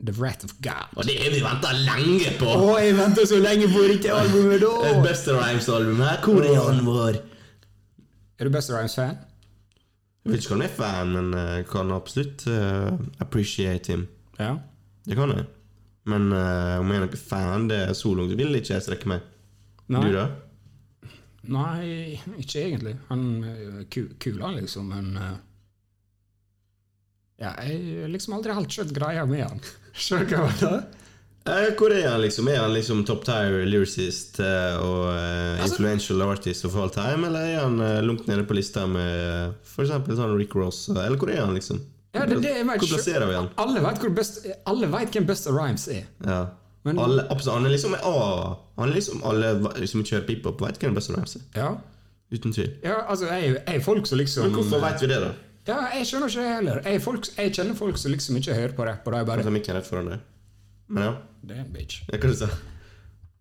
The 0.06 0.13
Wrath 0.13 0.45
of 0.45 0.54
God. 0.62 0.92
Og 0.95 1.07
det 1.07 1.16
har 1.18 1.31
vi 1.34 1.39
venta 1.42 1.72
lenge 1.74 2.34
på! 2.38 2.45
Å, 2.45 2.75
jeg 2.78 2.98
venta 3.00 3.24
så 3.25 3.39
lenge 3.42 3.69
på 3.72 3.86
riktig 3.89 4.12
albumet, 4.13 4.62
da! 4.66 4.92
Best 5.01 5.30
of 5.31 5.39
Rhymes-album 5.42 6.04
her. 6.06 6.19
Hvor 6.22 6.45
er 6.45 6.60
han 6.62 6.84
vår? 6.86 7.18
Er 8.38 8.45
du 8.45 8.54
Best 8.54 8.69
of 8.69 8.78
Rhymes-fan? 8.78 9.18
Jeg 10.28 10.34
vet 10.36 10.44
ikke 10.44 10.57
om 10.57 10.62
jeg 10.62 10.69
er 10.69 10.75
fan, 10.75 11.13
men 11.16 11.34
jeg 11.39 11.65
kan 11.72 11.91
absolutt 11.96 12.44
uh, 12.51 12.94
appreciate 13.24 13.94
him. 13.94 14.06
Ja. 14.38 14.58
Det 15.08 15.15
kan 15.17 15.32
jeg. 15.34 15.48
Men 16.08 16.30
uh, 16.32 16.78
om 16.82 16.92
jeg 16.92 17.02
er 17.02 17.06
noen 17.06 17.20
fan, 17.20 17.66
det 17.72 17.80
er 17.90 17.96
så 17.98 18.14
langt 18.16 18.36
vil 18.40 18.56
ikke 18.60 18.76
jeg 18.78 18.86
strekke 18.86 19.10
meg. 19.12 19.26
Nei. 19.92 20.04
Du, 20.06 20.14
da? 20.16 20.28
Nei, 21.48 22.20
ikke 22.40 22.62
egentlig. 22.64 22.96
Han 23.10 23.26
er 23.48 23.84
kula, 23.92 24.16
kul, 24.24 24.40
han, 24.44 24.58
liksom, 24.60 24.88
men 24.92 25.14
uh, 25.20 25.36
Ja, 27.38 27.52
jeg 27.68 27.82
har 28.02 28.10
liksom 28.12 28.34
aldri 28.38 28.56
helt 28.58 28.74
skjønt 28.74 28.96
greia 28.98 29.26
med 29.30 29.44
han. 29.46 29.60
Skjønner 29.98 30.32
hva 30.42 30.48
det 30.48 30.72
mener? 30.72 30.88
Eh, 31.48 31.70
hvor 31.80 31.94
er 31.96 32.10
han, 32.10 32.20
liksom? 32.20 32.48
Er 32.52 32.58
han 32.60 32.74
liksom 32.76 33.06
top 33.08 33.22
tier 33.28 33.62
lyricist 33.70 34.42
eh, 34.44 34.80
og 34.84 35.06
Altså- 35.14 35.70
influential 35.78 36.24
artist 36.26 36.66
of 36.68 36.76
all 36.76 36.90
time, 36.92 37.30
eller 37.30 37.46
er 37.54 37.62
han 37.62 37.78
eh, 37.80 38.02
langt 38.04 38.28
nede 38.28 38.44
på 38.44 38.58
lista 38.58 38.84
med 38.90 39.54
for 39.64 39.86
eksempel 39.86 40.18
sånn 40.20 40.36
Rick 40.36 40.58
Ross? 40.60 40.90
Eller 40.92 41.16
hvor 41.16 41.32
er 41.32 41.46
han, 41.46 41.56
liksom? 41.56 41.80
Ja, 42.17 42.25
det, 42.29 42.38
det, 42.43 42.53
Hvor 42.67 42.88
plasserer 42.91 43.27
vi 43.29 43.36
den? 43.38 43.50
Alle 43.63 43.83
vet, 43.86 44.05
best, 44.17 44.39
alle 44.69 44.89
vet 44.91 45.15
hvem 45.17 45.27
Busta 45.29 45.53
Rhymes 45.53 45.88
er. 45.93 46.05
Ja. 46.25 46.39
Men- 46.88 47.00
alle, 47.03 47.25
absolutt, 47.31 47.57
han 47.57 47.65
er 47.67 47.74
liksom 47.75 47.95
A. 48.00 48.55
Han 48.79 48.89
er 48.89 48.93
liksom 48.95 49.24
Alle 49.27 49.88
som 49.91 50.01
ikke 50.01 50.15
hører 50.15 50.29
hiphop, 50.31 50.62
vet 50.63 50.79
hvem 50.83 50.95
Busta 50.95 51.15
Rhymes 51.17 51.36
er. 51.39 51.41
Ja, 51.55 51.74
Uten 52.31 52.51
tvil. 52.51 52.71
ja 52.83 52.95
altså, 53.07 53.27
jeg 53.31 53.53
jeg 53.55 53.75
er 53.75 53.83
folk 53.83 54.07
som 54.07 54.17
liksom 54.19 54.43
Men 54.50 54.55
hvorfor 54.57 54.81
vet 54.83 55.01
vi 55.01 55.07
det, 55.07 55.19
da? 55.24 55.29
Ja, 55.67 55.77
Jeg 55.97 56.07
skjønner 56.07 56.27
ikke 56.31 56.43
det 56.43 56.55
heller. 56.55 56.81
Jeg, 56.86 56.95
er 56.95 57.00
folk, 57.03 57.27
jeg 57.38 57.53
kjenner 57.55 57.75
folk 57.75 57.97
som 57.97 58.12
liksom 58.12 58.36
ikke 58.39 58.53
hører 58.55 58.74
på 58.75 58.86
rapp, 58.88 59.07
og 59.07 59.13
de 59.13 59.17
Jeg 59.17 59.27
bare 59.27 59.43
tar 59.43 59.55
mikken 59.55 59.75
rett 59.75 59.88
foran 59.88 60.09
deg. 60.12 60.19
Men 60.88 61.03
ja, 61.03 61.13
Det 61.43 61.57
er 61.57 61.62
en 61.65 61.74
bitch. 61.74 62.01
ja 62.12 62.17
hva 62.17 62.31
du 62.31 62.36
sa 62.39 62.47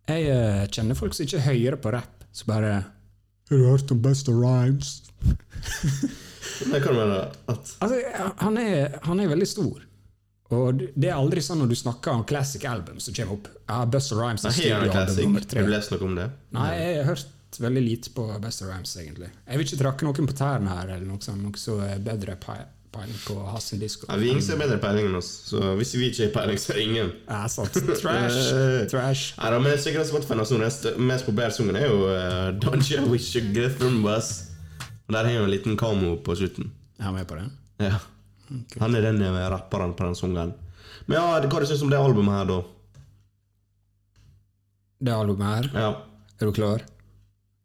Jeg 0.09 0.31
uh, 0.31 0.67
kjenner 0.71 0.95
folk 0.99 1.15
som 1.15 1.27
ikke 1.27 1.41
hører 1.41 1.77
på 1.83 1.93
rapp, 1.95 2.25
så 2.33 2.47
bare 2.47 2.73
Har 3.51 3.57
du 3.57 3.67
hørt 3.71 3.91
om 3.91 4.03
Busta 4.03 4.33
of 4.33 4.43
Rhymes? 6.63 6.87
hva 6.87 6.95
mener 6.97 7.13
du? 7.17 7.37
at 7.53 7.75
Altså, 7.85 8.01
han 8.45 8.59
er, 8.63 8.99
han 9.07 9.21
er 9.21 9.31
veldig 9.35 9.49
stor. 9.51 9.85
Og 10.55 10.83
det 10.95 11.09
er 11.11 11.17
aldri 11.17 11.43
sånn 11.43 11.59
når 11.59 11.73
du 11.73 11.79
snakker 11.79 12.15
om 12.15 12.27
classic 12.29 12.65
album 12.71 13.01
som 13.03 13.15
kommer 13.17 13.39
opp. 13.41 13.49
Ja, 13.67 13.81
Best 13.91 14.13
of 14.15 14.21
Rhymes 14.21 14.45
er 14.45 14.53
Nei, 14.53 14.59
studioalbum 14.61 15.25
nummer 15.25 15.49
tre. 15.51 15.63
Har 15.63 15.67
du 15.67 15.75
lest 15.75 15.95
noe 15.95 16.07
om 16.07 16.15
det? 16.19 16.29
Nei, 16.55 16.69
jeg 16.79 17.01
har 17.01 17.09
hørt 17.11 17.59
veldig 17.67 17.83
lite 17.83 18.13
på 18.15 18.27
Best 18.45 18.63
of 18.63 18.71
Rhymes, 18.71 18.95
egentlig. 19.01 19.33
Jeg 19.47 19.59
vil 19.59 19.67
ikke 19.67 19.81
trakke 19.83 20.07
noen 20.07 20.31
på 20.31 20.39
tærne 20.39 20.79
her, 20.79 20.95
eller 20.97 21.07
noe 21.09 21.23
sånt, 21.25 21.43
noe 21.43 21.59
så 21.59 21.81
bedre 22.05 22.39
peiling 22.97 23.19
på 23.27 23.37
Hassen 23.51 23.83
disko. 23.83 24.07
Ja, 24.09 24.17
vi 24.23 24.31
ingen 24.31 24.47
har 24.47 24.61
bedre 24.63 24.79
peiling 24.81 25.11
enn 25.11 25.19
oss, 25.19 25.33
så 25.51 25.75
hvis 25.81 25.97
vi 25.99 26.13
ikke 26.13 26.29
har 26.29 26.35
peiling, 26.39 26.61
så 26.63 26.77
er 26.77 26.83
ingen. 26.85 27.11
Ja, 27.27 27.43
sant. 27.53 27.75
Trash. 27.75 28.39
Trash. 28.93 29.35
Ja, 29.37 29.51
da, 29.53 29.59
men 29.61 29.77
sikkert 29.83 30.09
Spotify 30.09 30.39
nå, 30.39 30.47
så 30.47 30.61
den 30.63 31.09
mest 31.11 31.27
populære 31.27 31.59
sangen 31.59 31.77
er 31.81 31.91
jo 31.91 32.05
uh, 32.07 32.53
Don't 32.63 32.87
You 32.93 33.03
Wish 33.11 33.35
You 33.35 33.51
Get 33.57 33.77
From 33.81 34.05
Us. 34.07 34.47
Og 35.07 35.13
Der 35.15 35.25
har 35.25 35.31
vi 35.31 35.37
en 35.45 35.51
liten 35.51 35.77
kamo 35.79 36.17
på 36.27 36.35
slutten. 36.37 36.73
Er 36.99 37.05
han 37.11 37.15
med 37.15 37.27
på 37.29 37.37
det? 37.39 37.47
Ja. 37.79 37.99
Han 38.81 38.95
er 38.95 39.03
den 39.03 39.21
rapperen 39.51 39.95
på 39.95 40.05
den 40.07 40.15
sangen. 40.19 40.53
Men 41.07 41.17
ja, 41.19 41.41
hva 41.47 41.67
syns 41.67 41.81
du 41.81 41.87
om 41.87 41.91
det 41.93 41.99
albumet 42.01 42.35
her, 42.35 42.45
da? 42.51 42.59
Det 45.07 45.13
albumet 45.15 45.47
her. 45.47 45.71
Ja. 45.75 45.91
Er 46.41 46.47
du 46.47 46.53
klar? 46.57 46.83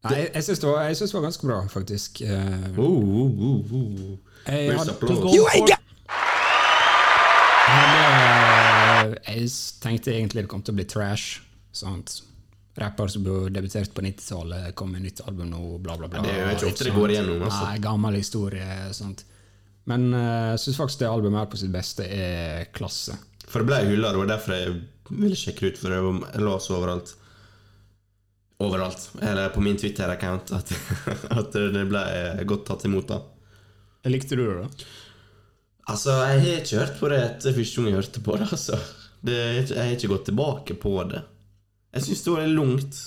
Nei, 0.03 0.15
jeg, 0.17 0.31
jeg 0.33 0.43
syns 0.47 0.59
det, 0.61 0.69
det 0.71 1.13
var 1.13 1.25
ganske 1.27 1.47
bra, 1.47 1.59
faktisk. 1.69 2.21
Uh, 2.25 2.29
Uh, 2.77 2.85
uh, 2.85 3.41
uh, 3.45 3.73
uh. 3.73 4.17
jeg 4.47 4.77
hadde, 4.77 4.91
applause. 4.91 5.21
jeg 5.31 5.77
Jeg 9.27 9.43
s- 9.49 9.73
tenkte 9.81 10.11
egentlig 10.13 10.43
det 10.43 10.49
kom 10.51 10.61
til 10.65 10.73
å 10.73 10.79
bli 10.79 10.85
trash. 10.89 11.41
Sant? 11.71 12.21
Rapper 12.81 13.11
som 13.13 13.23
ble 13.25 13.35
debutert 13.53 13.93
på 13.95 14.03
90-tallet, 14.05 14.71
kom 14.75 14.91
med 14.95 15.03
nytt 15.05 15.21
album 15.27 15.49
nå, 15.53 15.61
bla, 15.83 15.97
bla, 15.99 16.07
bla. 16.11 16.21
Det 16.25 16.31
er 16.33 16.41
jo 16.47 16.55
ikke 16.57 16.71
ofte 16.73 16.87
det 16.89 16.95
går 16.95 17.13
igjennom, 17.15 17.43
altså. 17.47 17.65
Nei, 17.67 17.77
gammel 17.83 18.17
historie. 18.17 18.69
sånt. 18.97 19.25
Men 19.89 20.09
jeg 20.13 20.51
jeg 20.51 20.59
syns 20.65 20.77
faktisk 20.81 20.99
det 21.01 21.09
albumet 21.09 21.39
her 21.41 21.49
på 21.51 21.59
sitt 21.61 21.71
beste 21.73 22.05
er 22.05 22.67
klasse. 22.75 23.15
For 23.47 23.61
det 23.63 23.69
ble 23.71 23.79
hylla, 23.91 24.11
det 24.13 24.21
var 24.21 24.29
derfor 24.35 24.55
jeg 24.57 24.75
ville 25.11 25.35
sjekke 25.39 25.65
det 25.65 25.73
ut, 25.73 25.81
for 25.81 25.91
jeg 25.95 26.03
var- 26.05 26.31
jeg 26.35 26.77
overalt. 26.77 27.13
Overalt. 28.61 29.09
Eller 29.21 29.49
på 29.49 29.61
min 29.61 29.77
Twitter-account 29.77 30.51
at, 30.53 30.71
at 31.39 31.51
det 31.53 31.85
ble 31.89 32.03
godt 32.45 32.65
tatt 32.69 32.85
imot, 32.85 33.07
da. 33.09 33.21
Likte 34.09 34.37
du 34.37 34.43
det, 34.45 34.61
da? 34.61 34.85
Altså, 35.91 36.13
jeg 36.29 36.41
har 36.45 36.59
ikke 36.61 36.79
hørt 36.79 36.99
på 36.99 37.09
det 37.11 37.19
etter 37.25 37.55
første 37.57 37.81
gang 37.81 37.89
jeg 37.89 37.97
hørte 37.99 38.21
på 38.25 38.37
det, 38.37 38.47
altså. 38.53 38.77
Det, 39.21 39.37
jeg 39.69 39.77
har 39.77 39.95
ikke 39.97 40.11
gått 40.13 40.27
tilbake 40.29 40.77
på 40.81 40.93
det. 41.09 41.23
Jeg 41.91 42.05
syns 42.07 42.23
det 42.23 42.33
var 42.33 42.45
litt 42.45 42.55
lungt. 42.55 42.99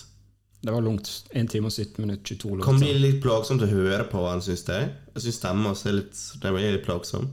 Det 0.64 0.72
var 0.72 0.84
lungt. 0.84 1.10
1 1.36 1.50
time 1.52 1.68
og 1.68 1.74
17 1.74 2.00
minutter, 2.00 2.36
22 2.36 2.64
Kan 2.64 2.80
bli 2.80 2.92
litt 2.96 3.20
plagsomt 3.24 3.64
å 3.64 3.68
høre 3.68 4.06
på 4.08 4.22
han, 4.24 4.42
syns 4.44 4.64
jeg. 4.68 4.92
Jeg 5.14 5.26
syns 5.26 5.40
stemmen 5.40 5.68
hans 5.68 5.84
er 5.88 5.98
litt 5.98 6.22
er 6.40 6.58
litt 6.76 6.86
plagsom. 6.86 7.28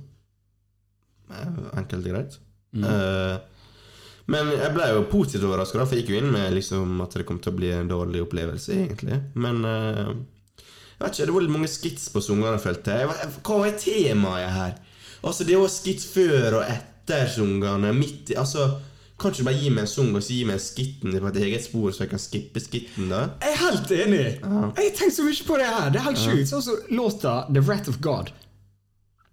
Enkelt 1.31 2.01
og 2.01 2.11
greit. 2.11 2.37
Mm. 2.75 2.83
Uh, 2.87 3.39
men 4.31 4.51
jeg 4.53 4.71
ble 4.75 4.89
jo 4.93 5.07
positivt 5.11 5.47
overraska, 5.47 5.83
for 5.85 5.95
jeg 5.97 6.03
gikk 6.05 6.13
jo 6.13 6.19
inn 6.21 6.31
med 6.31 6.53
liksom 6.55 7.01
at 7.03 7.15
det 7.17 7.25
kom 7.27 7.39
til 7.43 7.53
å 7.53 7.57
bli 7.57 7.71
en 7.75 7.89
dårlig 7.89 8.21
opplevelse, 8.25 8.75
egentlig. 8.75 9.17
Men 9.39 9.63
uh, 9.63 10.11
jeg 10.61 11.01
vet 11.01 11.17
ikke, 11.17 11.27
det 11.31 11.35
var 11.35 11.45
litt 11.47 11.55
mange 11.55 11.71
skits 11.71 12.07
på 12.13 12.23
sangene, 12.23 12.61
følte 12.61 12.99
jeg. 12.99 13.09
Hva- 13.09 13.59
var 13.63 13.75
temaet 13.79 14.55
her? 14.55 14.77
Altså, 15.21 15.47
det 15.47 15.57
var 15.57 15.71
skits 15.71 16.07
før 16.11 16.59
og 16.59 16.63
etter 16.67 17.27
sangene. 17.31 17.91
Midt 17.97 18.31
i 18.33 18.37
Altså, 18.39 18.67
kan 19.21 19.31
ikke 19.33 19.43
du 19.43 19.47
bare 19.47 19.61
gi 19.61 19.71
meg 19.73 19.85
en 19.85 19.91
sang 19.91 20.11
og 20.17 20.23
så 20.25 20.35
gi 20.35 20.43
meg 20.49 20.57
en 20.57 20.63
skitten 20.65 21.15
på 21.15 21.31
et 21.31 21.39
eget 21.45 21.65
spor, 21.65 21.89
så 21.93 22.03
jeg 22.05 22.11
kan 22.13 22.21
skippe 22.21 22.63
skitten, 22.63 23.09
da? 23.11 23.21
Jeg 23.43 23.55
er 23.55 23.59
helt 23.61 23.93
enig! 23.97 24.23
Jeg 24.41 24.77
har 24.79 24.95
tenkt 24.97 25.17
så 25.17 25.25
mye 25.27 25.47
på 25.47 25.59
det 25.61 25.67
her. 25.69 25.89
Det 25.93 26.01
er 26.01 26.07
helt 26.09 26.21
sjukt. 26.21 26.49
Sånn 26.51 26.65
som 26.65 26.95
låta 26.97 27.35
'The 27.49 27.63
Wrath 27.67 27.91
of 27.91 28.01
God'. 28.03 28.33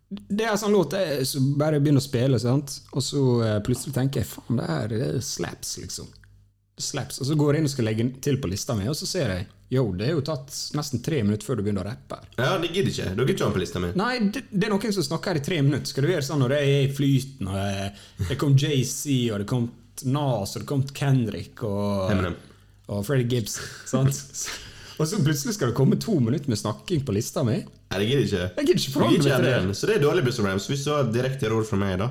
Det 0.08 0.44
er 0.44 0.54
en 0.54 0.60
sånn 0.60 0.72
låt 0.72 0.94
jeg 0.96 1.24
så 1.28 1.40
bare 1.60 1.80
begynner 1.80 2.00
å 2.00 2.06
spille, 2.06 2.38
sant? 2.40 2.78
og 2.96 3.04
så 3.04 3.22
eh, 3.44 3.58
plutselig 3.64 3.92
tenker 3.96 4.22
jeg 4.22 4.30
faen, 4.30 4.56
det 4.56 4.68
her 4.70 4.88
det 4.88 5.00
er 5.04 5.18
slaps, 5.24 5.74
liksom. 5.82 6.08
Slaps. 6.78 7.20
Og 7.20 7.26
så 7.26 7.36
går 7.38 7.54
jeg 7.54 7.62
inn 7.62 7.68
og 7.68 7.72
skal 7.72 7.88
legge 7.88 8.04
til 8.24 8.38
på 8.42 8.50
lista 8.50 8.76
mi, 8.78 8.86
og 8.90 8.96
så 8.96 9.06
ser 9.08 9.32
jeg 9.34 9.46
yo, 9.74 9.82
det 9.98 10.06
er 10.06 10.14
jo 10.16 10.22
tatt 10.24 10.54
nesten 10.78 11.02
tre 11.04 11.18
minutter 11.24 11.44
før 11.44 11.58
du 11.58 11.64
begynner 11.66 11.84
å 11.84 11.90
rappe. 11.90 12.16
her. 12.16 12.28
Ja, 12.38 12.52
det 12.62 12.70
gidder 12.72 12.92
ikke. 12.92 13.08
Dere 13.18 13.34
ikke 13.34 13.50
på 13.56 13.60
lista 13.62 13.82
mi. 13.82 13.90
Nei, 13.98 14.12
det, 14.32 14.44
det 14.50 14.68
er 14.68 14.72
noen 14.72 14.94
som 14.96 15.04
snakker 15.10 15.34
her 15.34 15.40
i 15.42 15.44
tre 15.44 15.58
minutter. 15.64 15.90
Skal 15.90 16.06
du 16.06 16.12
gjøre 16.12 16.24
sånn 16.24 16.40
når 16.44 16.54
det 16.54 16.60
er 16.62 16.78
i 16.86 16.92
flyten, 16.94 17.50
og 17.50 17.58
det, 17.58 17.90
det 18.30 18.38
kom 18.40 18.54
JC, 18.56 19.02
og 19.34 19.42
det 19.42 19.48
kom 19.50 19.68
Nas, 20.08 20.54
og 20.54 20.62
det 20.62 20.68
kom 20.70 20.84
Kendrick 20.94 21.64
og, 21.66 22.12
Eminem. 22.14 22.38
og 22.86 23.04
Freddie 23.06 23.28
Gibbs. 23.34 23.58
Sant? 23.90 24.22
og 24.98 25.10
så 25.10 25.18
plutselig 25.22 25.56
skal 25.58 25.72
det 25.72 25.76
komme 25.78 25.98
to 26.00 26.16
minutter 26.22 26.50
med 26.50 26.60
snakking 26.60 27.02
på 27.06 27.16
lista 27.16 27.44
mi. 27.46 27.58
Nei, 27.58 27.98
det 27.98 28.08
gidder 28.08 28.24
ikke. 28.24 28.46
Jeg 28.46 28.70
gidder 28.70 28.80
ikke 28.80 28.86
Jeg 28.86 28.94
forholde 28.94 29.18
meg 29.18 29.28
til 29.28 29.46
det. 29.48 29.76
Så 29.76 29.90
det 29.90 29.98
er 29.98 30.06
dårlig 30.06 30.24
Buster 30.28 30.46
Rams. 30.48 30.70
Hvis 30.70 30.86
du 30.86 30.92
har 30.94 31.12
direkte 31.12 31.50
råd 31.52 31.68
fra 31.68 31.80
meg, 31.82 31.98
da, 32.00 32.08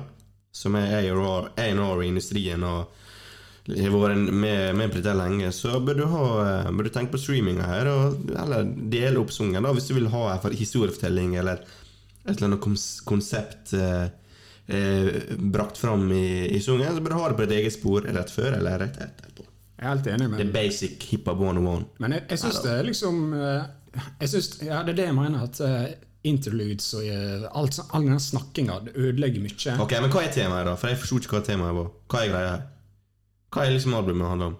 som 0.54 0.76
er 0.78 0.94
A&R 1.00 2.04
i 2.04 2.08
industrien 2.12 2.64
og 2.66 2.94
har 3.76 3.90
vært 4.00 4.32
med, 4.32 4.76
med 4.78 4.90
på 4.92 5.00
dette 5.00 5.12
lenge, 5.18 5.50
så 5.52 5.74
bør 5.84 5.98
du, 6.00 6.04
ha, 6.08 6.22
eh, 6.64 6.70
bør 6.72 6.88
du 6.88 6.92
tenke 6.94 7.12
på 7.12 7.20
streaminga 7.20 7.66
her, 7.68 7.90
og, 7.92 8.30
eller 8.32 8.64
dele 8.92 9.20
opp 9.20 9.30
sungen, 9.34 9.60
da, 9.62 9.72
hvis 9.76 9.90
du 9.90 9.94
vil 9.98 10.08
ha 10.14 10.22
en 10.38 10.56
historiefortelling 10.56 11.36
eller 11.42 11.60
et 12.28 12.32
eller 12.36 12.48
annet 12.48 12.64
konsept 13.08 13.72
eh, 13.76 14.08
eh, 14.66 15.10
brakt 15.38 15.78
fram 15.80 16.06
i, 16.12 16.48
i 16.56 16.60
sungen, 16.64 16.88
så 16.96 17.00
bør 17.04 17.14
du 17.14 17.20
ha 17.20 17.28
det 17.32 17.38
på 17.42 17.46
et 17.48 17.56
eget 17.60 17.76
spor 17.76 18.08
rett 18.08 18.32
før 18.32 18.56
eller 18.58 18.78
rett 18.86 18.98
etterpå. 19.04 19.44
Jeg 19.78 19.86
er 19.86 19.92
helt 19.94 20.08
enig 20.10 20.26
med 20.32 20.40
deg. 20.42 20.48
basic 20.56 21.04
hiphop 21.12 21.38
101. 21.44 21.84
Men 22.02 22.16
jeg, 22.16 22.24
jeg 22.32 22.40
syns 22.42 22.62
det 22.64 22.72
er 22.74 22.88
liksom 22.88 23.20
eh, 23.36 23.68
jeg 24.20 24.28
synes, 24.32 24.48
Ja, 24.66 24.80
det 24.84 24.92
er 24.96 24.98
det 25.02 25.06
jeg 25.10 25.14
mener, 25.16 25.44
at 25.46 25.60
eh, 25.64 25.84
interludes 26.28 26.88
og 26.98 27.04
alt, 27.56 27.76
sånn- 27.78 27.92
all 27.94 28.08
den 28.08 28.18
snakkinga 28.20 28.80
det 28.88 28.96
ødelegger 28.98 29.44
mye. 29.44 29.76
Ok, 29.84 29.94
men 30.02 30.10
hva 30.12 30.24
er 30.26 30.32
temaet, 30.34 30.66
da? 30.66 30.74
For 30.80 30.90
jeg 30.90 30.98
forsto 31.04 31.20
ikke 31.22 31.36
hva 31.38 31.44
temaet 31.46 31.76
var. 31.78 31.88
Hva 32.10 32.24
er 32.24 32.32
greia 32.34 32.50
her? 32.56 32.66
Hva 33.54 33.64
er 33.66 33.70
liksom 33.76 33.94
albumet 33.96 34.28
handler 34.28 34.46
om? 34.52 34.56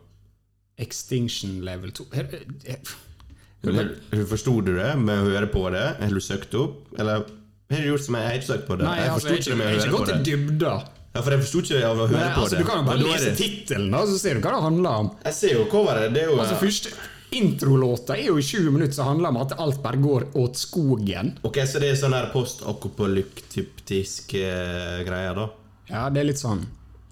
Extinction 0.79 1.59
level 1.67 1.91
2 1.91 2.05
Her- 2.15 2.35
eh, 2.65 4.25
Forsto 4.31 4.61
du 4.63 4.77
det 4.77 4.93
med 5.01 5.19
å 5.19 5.25
høre 5.33 5.47
på 5.51 5.65
det? 5.75 5.83
Har 5.99 6.09
du 6.15 6.21
søkt 6.23 6.55
opp? 6.55 6.87
Eller 6.99 7.25
har 7.71 7.83
du 7.83 7.89
gjort 7.91 8.05
som 8.07 8.15
jeg, 8.15 8.23
jeg 8.31 8.41
har 8.41 8.47
søkt 8.47 8.67
på 8.69 8.77
det? 8.79 8.85
Nei, 8.87 9.01
jeg 9.01 9.11
altså, 9.11 9.29
jeg, 9.29 9.39
ikke 9.43 9.57
jeg 9.59 9.91
på 9.91 9.97
gått 9.99 10.15
i 10.15 10.19
dybda. 10.31 10.73
Ja, 11.15 11.23
For 11.25 11.31
jeg 11.35 11.41
forsto 11.43 11.59
ikke 11.65 11.83
av 11.89 11.99
å 11.99 12.07
høre 12.07 12.21
Nei, 12.23 12.35
på 12.37 12.41
altså, 12.45 12.55
det. 12.55 12.63
du 12.63 12.69
kan 12.69 12.79
jo 12.79 12.85
bare 12.89 13.03
lese 13.03 13.33
tittelen, 13.37 13.95
så 14.13 14.19
ser 14.21 14.35
du 14.39 14.45
hva 14.45 14.53
det 14.55 14.63
handler 14.69 14.91
om. 15.03 15.09
Jeg 15.25 15.35
ser 15.41 15.53
jo 15.57 15.65
coveret. 15.73 16.13
Det 16.15 16.23
er 16.23 16.27
jo 16.31 16.39
Altså, 16.39 16.57
først, 16.63 16.91
Introlåta 17.39 18.15
er 18.17 18.31
jo 18.31 18.39
i 18.41 18.43
20 18.47 18.71
minutter, 18.73 18.95
som 18.97 19.07
handler 19.11 19.29
om 19.35 19.39
at 19.43 19.51
alt 19.61 19.83
bare 19.85 19.99
går 20.01 20.23
åt 20.41 20.57
skogen. 20.57 21.35
Ok, 21.45 21.59
Så 21.69 21.77
det 21.83 21.91
er 21.91 21.99
sånn 22.01 22.15
post-akopalyptisk 22.33 24.33
eh, 24.39 25.03
greier, 25.05 25.35
da? 25.37 25.49
Ja, 25.91 26.07
det 26.09 26.23
er 26.23 26.29
litt 26.31 26.41
sånn. 26.41 26.63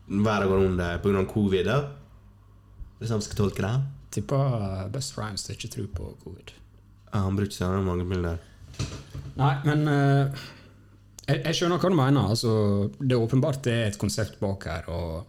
Verden 0.08 0.48
går 0.52 0.64
under 0.68 0.98
pga. 1.02 1.24
covid? 1.30 1.66
da? 1.66 1.78
Det 2.96 3.04
er 3.06 3.10
sånn 3.10 3.22
vi 3.22 3.26
skal 3.28 3.40
tolke 3.42 3.64
det? 3.64 3.72
Tipper 4.16 4.88
Best 4.94 5.16
Rhymes 5.18 5.44
det 5.46 5.56
ikke 5.58 5.72
tror 5.74 5.88
på 5.96 6.10
covid. 6.24 6.52
Ja, 7.12 7.22
han 7.24 7.36
bruker 7.36 7.50
ikke 7.50 7.58
så 7.58 7.82
mange 7.84 8.06
bilder. 8.08 8.38
Nei, 9.36 9.52
men 9.66 9.82
uh, 9.88 10.44
jeg, 11.26 11.40
jeg 11.42 11.56
skjønner 11.58 11.80
hva 11.82 11.90
du 11.92 11.98
mener. 11.98 12.28
Altså, 12.32 12.52
det 13.00 13.16
er 13.16 13.24
åpenbart 13.24 13.62
det 13.66 13.74
er 13.74 13.90
et 13.90 13.98
konsept 14.00 14.38
bak 14.40 14.64
her, 14.70 14.86
og 14.92 15.26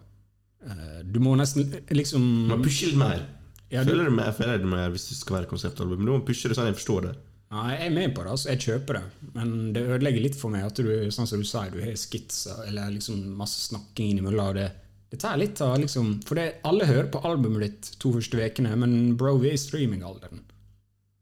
uh, 0.67 0.99
du 1.03 1.19
må 1.23 1.35
nesten 1.39 1.67
liksom 1.91 2.23
Man 2.51 2.63
pusher 2.63 2.93
litt 2.93 3.01
mer. 3.01 3.25
Ja, 3.71 3.81
du- 3.83 3.89
føler 3.91 4.07
du 4.07 4.15
mer, 4.15 4.31
føler 4.31 4.61
du 4.63 4.69
mer 4.71 4.91
hvis 4.93 5.09
det 5.09 5.17
skal 5.19 5.41
være 5.41 5.49
konseptalbum? 5.51 6.05
Du 6.05 6.13
må 6.13 6.21
pushe 6.27 6.47
det 6.47 6.55
sånn 6.55 6.69
jeg 6.69 6.77
forstår 6.79 7.09
det. 7.09 7.15
Nei, 7.47 7.67
jeg 7.77 7.85
er 7.85 7.93
med 7.95 8.11
på 8.15 8.25
det, 8.25 8.31
altså. 8.33 8.49
Jeg 8.51 8.63
kjøper 8.65 8.97
det. 8.97 9.29
Men 9.37 9.53
det 9.75 9.85
ødelegger 9.85 10.25
litt 10.25 10.35
for 10.35 10.51
meg 10.51 10.65
at 10.67 10.81
du 10.83 10.89
sånn 11.15 11.29
som 11.29 11.39
du 11.39 11.47
sier, 11.47 11.71
du 11.71 11.79
har 11.79 11.95
skitser 11.95 12.65
eller 12.67 12.91
liksom 12.97 13.21
masse 13.39 13.69
snakking 13.69 14.11
innimellom. 14.11 14.57
Det, 14.57 14.67
det 15.13 15.21
tar 15.23 15.39
litt 15.39 15.61
av 15.63 15.77
liksom 15.79 16.17
For 16.27 16.39
det, 16.39 16.47
alle 16.67 16.89
hører 16.89 17.07
på 17.13 17.23
albumet 17.27 17.63
ditt 17.63 17.91
to 18.03 18.11
første 18.17 18.41
ukene, 18.41 18.75
men 18.83 19.15
bro, 19.19 19.37
vi 19.39 19.53
er 19.53 19.55
i 19.55 19.63
streamingalderen. 19.63 20.43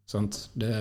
Sant? 0.10 0.48
Det, 0.58 0.74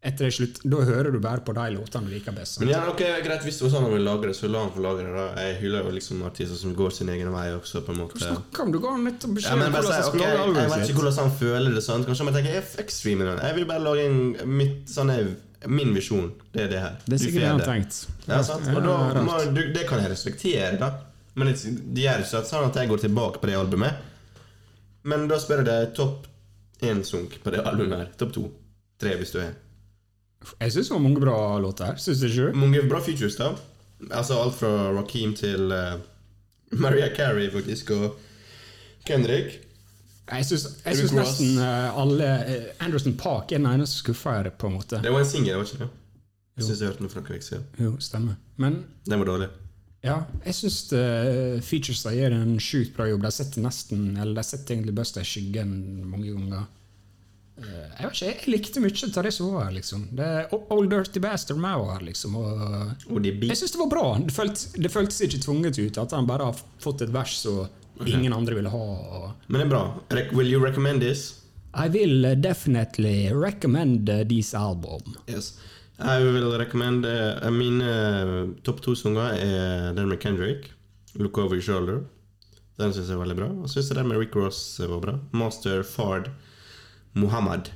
etter 0.00 0.30
det 0.30 0.32
slutt, 0.32 0.58
Da 0.64 0.80
hører 0.88 1.12
du 1.12 1.18
bare 1.20 1.42
på 1.44 1.52
de 1.52 1.64
låtene 1.74 2.08
du 2.08 2.14
liker 2.14 2.32
best. 2.32 2.56
Sant? 2.56 2.64
Men 2.64 2.72
ja, 2.72 2.80
ok, 2.88 3.02
greit, 3.24 3.42
Hvis 3.44 3.58
det 3.60 3.66
var 3.66 3.72
sånn 3.74 3.84
han 3.84 3.92
ville 3.92 4.06
lage 4.06 4.30
det, 4.30 4.36
så 4.38 4.48
la 4.48 4.62
han 4.64 4.72
få 4.72 4.94
det. 4.96 5.04
da 5.12 5.26
Jeg 5.44 5.58
hyller 5.60 5.84
jo 5.84 5.92
liksom 5.98 6.22
artister 6.24 6.56
som 6.56 6.72
går 6.78 6.94
sin 6.96 7.12
egen 7.12 7.28
vei 7.34 7.50
også, 7.52 7.82
på 7.84 7.92
en 7.92 8.00
måte. 8.00 8.20
Snakk 8.22 8.62
om 8.64 8.72
du 8.72 8.80
ga 8.80 8.94
nettopp 8.96 9.34
Ja, 9.34 9.36
beskjed 9.36 9.52
om 9.52 9.62
men 9.64 9.76
bare 9.76 9.84
hvordan 9.84 10.00
jeg 10.00 10.08
skulle 10.08 10.30
jeg, 10.30 10.72
vet 10.72 10.88
ikke 10.88 11.02
hvordan 11.02 11.20
han 11.20 11.36
føler 11.42 11.76
det 11.76 11.84
sånn. 11.84 12.08
Kanskje 12.08 12.28
han 12.30 12.38
tenker 12.38 12.56
jeg 12.56 12.96
streamen 12.96 13.28
din. 13.28 13.44
Jeg 13.44 13.58
vil 13.60 13.68
bare 13.68 13.84
lage 13.90 14.08
en, 14.08 14.18
mitt, 14.62 14.82
sånn 14.88 15.12
er 15.12 15.30
min 15.68 15.92
visjon. 15.92 16.32
Det 16.54 16.64
er 16.64 16.72
det 16.72 16.80
her. 16.80 16.98
Det 17.04 17.18
er 17.18 17.24
sikkert 17.26 17.42
det 17.44 17.48
han 17.50 17.60
har 17.60 17.68
tenkt. 17.68 18.00
Ja, 18.24 18.42
sant? 18.48 18.72
Og 18.72 18.80
da, 18.86 19.24
må, 19.26 19.36
du, 19.52 19.62
det 19.76 19.84
kan 19.88 20.00
jeg 20.00 20.14
respektere, 20.14 20.78
da. 20.80 20.94
Men 21.36 21.52
det, 21.52 21.74
det 21.92 22.06
gjør 22.08 22.24
ikke 22.24 22.44
sånn 22.48 22.70
at 22.70 22.80
jeg 22.80 22.88
går 22.88 23.04
tilbake 23.04 23.42
på 23.42 23.52
det 23.52 23.60
albumet. 23.60 24.00
Men 25.04 25.28
da 25.28 25.36
spør 25.40 25.60
jeg 25.60 25.68
deg 25.68 25.92
topp 25.96 26.24
én 26.88 27.04
sunk 27.04 27.36
på 27.44 27.52
det 27.52 27.60
albumet 27.68 28.00
her. 28.00 28.14
Topp 28.16 28.32
to. 28.36 28.48
Tre, 29.00 29.12
hvis 29.20 29.36
du 29.36 29.42
er. 29.44 29.52
Jeg 30.40 30.72
syns 30.72 30.88
det 30.88 30.94
var 30.94 31.02
mange 31.04 31.20
bra 31.20 31.36
låter 31.60 31.96
synes 32.00 32.18
Syns 32.18 32.36
du 32.36 32.46
ikke? 32.46 32.58
Mange 32.58 32.82
bra 32.88 33.00
features, 33.04 33.36
da. 33.36 33.50
Altså 34.10 34.38
alt 34.40 34.56
fra 34.56 34.70
Rakeem 34.96 35.34
til 35.36 35.72
uh, 35.72 36.00
Maria 36.80 37.10
Carey, 37.16 37.50
faktisk, 37.52 37.90
og 37.90 38.16
Kendrick. 39.04 39.58
Jeg 40.30 40.46
syns, 40.46 40.66
nesten 41.12 41.58
uh, 41.58 42.00
alle 42.00 42.30
uh, 42.48 42.86
Anderson 42.86 43.16
Park 43.20 43.52
er 43.52 43.60
den 43.60 43.68
eneste 43.68 44.00
skuffa 44.00 44.38
her, 44.38 44.50
på 44.50 44.70
en 44.70 44.78
måte. 44.78 45.02
Det 45.04 45.12
var 45.12 45.20
en 45.20 45.28
singel, 45.28 45.58
var 45.60 45.68
ikke 45.68 45.84
det? 45.84 45.90
Jeg 46.56 46.68
syns 46.68 46.80
jeg 46.80 46.92
hørte 46.92 47.04
noe 47.04 47.12
fra 47.12 47.24
noen 47.24 47.42
uker. 47.42 47.66
Jo, 47.84 47.92
stemmer. 48.00 48.40
Men 48.56 48.84
Den 49.08 49.20
var 49.20 49.28
dårlig. 49.34 49.48
ja, 50.04 50.16
jeg 50.46 50.56
syns 50.56 50.82
featuresa 51.64 52.12
gjør 52.16 52.36
en 52.40 52.58
sjukt 52.60 52.96
bra 52.96 53.08
jobb. 53.08 53.24
De 53.24 53.30
setter 53.32 53.64
nesten 53.64 54.16
Eller 54.16 54.34
de 54.36 54.44
setter 54.44 54.74
egentlig 54.74 54.94
Buster 54.96 55.24
i 55.24 55.28
skyggen 55.28 55.72
mange 56.08 56.32
ganger. 56.32 56.68
Eh, 57.60 57.88
jeg 58.00 58.06
vet 58.06 58.14
ikke, 58.14 58.28
jeg 58.30 58.52
likte 58.54 58.82
mye 58.82 59.08
av 59.10 59.26
det 59.26 59.32
som 59.36 59.50
var 59.52 59.66
her, 59.66 59.74
liksom. 59.76 60.06
Det 60.16 60.26
er 60.26 60.54
Old 60.72 60.90
Dirty 60.92 61.20
Bastard 61.20 61.60
Mao 61.60 61.88
her, 61.90 62.04
liksom. 62.06 62.36
Og 62.40 63.10
Og 63.10 63.26
jeg 63.26 63.58
syns 63.58 63.74
det 63.74 63.82
var 63.82 63.90
bra. 63.90 64.06
Det, 64.18 64.34
følt, 64.34 64.64
det 64.76 64.92
føltes 64.92 65.20
ikke 65.26 65.42
tvunget 65.44 65.78
ut. 65.78 65.98
At 66.00 66.16
han 66.16 66.28
bare 66.28 66.50
har 66.50 66.62
fått 66.80 67.04
et 67.04 67.12
vers 67.12 67.36
som 67.42 67.66
ingen 68.06 68.32
andre 68.32 68.56
ville 68.56 68.72
ha. 68.72 68.86
Og 69.20 69.30
Men 69.48 69.60
det 69.60 69.66
er 69.66 69.74
bra. 69.74 69.84
Will 70.32 70.48
you 70.48 70.62
recommend 70.62 71.02
this? 71.02 71.36
I 71.74 71.88
will 71.88 72.26
uh, 72.26 72.34
definitely 72.34 73.30
recommend 73.32 74.08
uh, 74.08 74.24
this 74.24 74.54
album. 74.54 75.14
Yes. 75.28 75.58
I 76.00 76.18
will 76.18 76.58
recommend 76.58 77.04
uh, 77.06 77.50
Mine 77.50 77.84
uh, 77.84 78.48
topp 78.64 78.80
to 78.82 78.94
sanger 78.94 79.36
er 79.36 79.92
den 79.94 80.08
med 80.08 80.18
Kendrick, 80.20 80.72
'Look 81.14 81.38
Over 81.38 81.54
Your 81.54 81.62
Shoulder'. 81.62 82.04
Den 82.78 82.94
syns 82.94 83.10
jeg 83.10 83.18
er 83.18 83.20
veldig 83.20 83.36
bra. 83.36 83.48
Og 83.60 83.68
så 83.68 83.78
syns 83.78 83.92
den 83.98 84.08
med 84.08 84.18
Rick 84.18 84.36
Ross 84.36 84.80
var 84.80 85.00
bra. 85.00 85.18
'Master 85.32 85.82
Fard 85.82 86.30
Mohammed' 87.14 87.72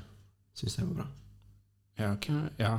syns 0.55 0.79
jeg 0.79 0.87
var 0.89 0.95
bra. 1.03 1.07
Ja, 1.99 2.13
okay. 2.13 2.35
ja. 2.59 2.75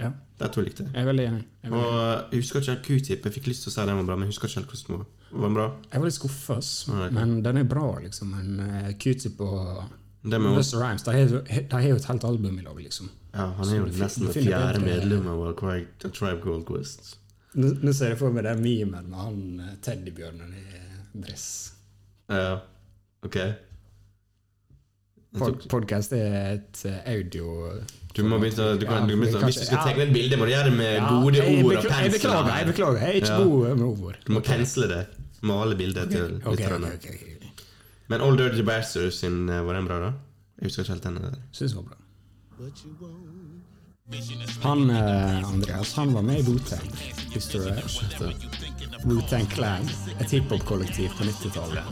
ja. 0.00 0.10
De 0.38 0.48
to 0.52 0.64
likte 0.64 0.84
jeg. 0.84 0.92
Jeg 0.94 1.02
er 1.02 1.06
veldig 1.08 1.26
enig. 1.28 1.44
Jeg 1.62 1.72
veldig. 1.72 1.86
Og 1.86 2.32
jeg 2.32 2.42
husker 2.42 2.60
ikke 2.60 2.72
helt 2.74 2.86
Q-tip. 2.86 3.24
Jeg 3.24 3.36
fikk 3.36 3.48
lyst 3.50 3.64
til 3.64 3.72
å 3.72 3.74
si 3.74 3.86
den 3.88 4.00
var 4.00 4.08
bra, 4.08 4.16
men 4.16 4.28
jeg 4.28 4.34
husker 4.34 4.48
ikke 4.48 4.60
helt 4.62 4.74
hvordan 4.74 4.88
den 4.88 4.98
var. 4.98 5.14
Bra? 5.58 5.66
jeg 5.92 6.00
var 6.00 6.08
litt 6.08 6.16
skuffa. 6.16 6.58
Ja, 6.88 7.08
men 7.12 7.34
den 7.44 7.60
er 7.60 7.68
bra, 7.68 7.86
liksom. 8.00 8.32
Men 8.32 8.60
uh, 8.64 8.90
Q-tip 8.96 9.40
og 9.44 9.82
Den 10.24 10.42
Rhymes 10.44 11.04
de 11.04 11.12
har 11.12 11.18
jo- 11.20 11.42
et 11.48 12.04
helt 12.08 12.24
album 12.24 12.58
i 12.58 12.62
lag, 12.62 12.76
liksom. 12.80 13.10
Ja, 13.34 13.50
han 13.58 13.68
er 13.68 13.76
jo 13.76 13.88
nesten 13.92 14.26
det 14.26 14.42
fjerde 14.42 14.80
medlem 14.82 15.26
av 15.28 15.54
Tribe 15.58 16.40
Gold 16.42 16.64
Quest. 16.66 17.18
Nå, 17.58 17.74
nå 17.82 17.92
ser 17.96 18.12
jeg 18.12 18.18
for 18.20 18.32
meg 18.34 18.44
den 18.44 18.60
memen 18.62 19.08
med 19.08 19.18
han 19.18 19.60
eh, 19.64 19.76
teddybjørnen 19.84 20.52
i 20.54 20.64
dress. 21.24 21.46
Ja, 22.28 22.60
ok. 23.24 23.38
Pod 25.36 25.66
Podkast 25.68 26.12
er 26.16 26.54
et 26.54 26.78
eh, 26.88 27.00
audio 27.12 27.68
Du 28.16 28.22
må 28.24 28.38
begynne, 28.40 28.78
du 28.80 28.86
kan, 28.88 29.04
du 29.08 29.12
kan, 29.12 29.26
kanskje- 29.28 29.44
Hvis 29.44 29.58
du 29.60 29.64
skal 29.66 29.82
tegne 29.84 30.06
et 30.06 30.12
bilde, 30.14 30.36
må 30.40 30.46
du 30.48 30.52
gjøre 30.54 30.70
det 30.70 30.76
med 30.78 30.92
Ja, 30.94 31.08
gode 31.12 31.42
ord 31.44 31.76
og 31.76 31.82
pensel. 31.84 32.02
Jeg 32.02 32.12
beklager, 32.14 32.56
jeg 32.56 32.66
beklager. 32.66 32.98
Jeg 32.98 33.08
er 33.08 33.12
ikke 33.20 33.32
Ja. 33.32 33.42
god 33.44 33.76
med 33.76 33.84
ord. 34.06 34.16
Du 34.26 34.32
må 34.32 34.40
pensle 34.40 34.88
det. 34.88 35.02
Male 35.42 35.76
bildet 35.76 36.10
til 36.10 36.20
lytterne. 36.20 36.52
Okay, 36.52 36.66
okay, 36.66 36.94
ok, 36.96 37.06
ok. 37.12 37.52
Men 38.08 38.20
Old 38.24 38.38
Dirty 38.38 38.62
Bastard 38.64 39.10
sin, 39.12 39.48
eh, 39.48 39.60
var 39.66 39.72
den 39.76 39.86
bra, 39.86 39.98
da? 40.00 40.12
Jeg 40.58 40.64
husker 40.70 40.82
ikke 40.82 40.92
helt 40.92 41.04
den. 41.04 41.36
Syns 41.52 41.72
det 41.72 41.76
var 41.76 41.82
bra. 41.82 41.96
Han 44.62 44.90
eh, 44.90 45.48
Andreas, 45.52 45.92
han 45.94 46.14
var 46.14 46.22
med 46.22 46.38
i 46.38 46.42
Wu-Tang. 46.42 46.88
Visste 47.34 47.58
du 47.58 47.64
det? 47.64 47.84
Wu-Tang 49.04 49.46
Clan, 49.46 49.84
et 50.20 50.30
hiphop-kollektiv 50.32 51.10
på 51.18 51.24
90-tallet. 51.24 51.84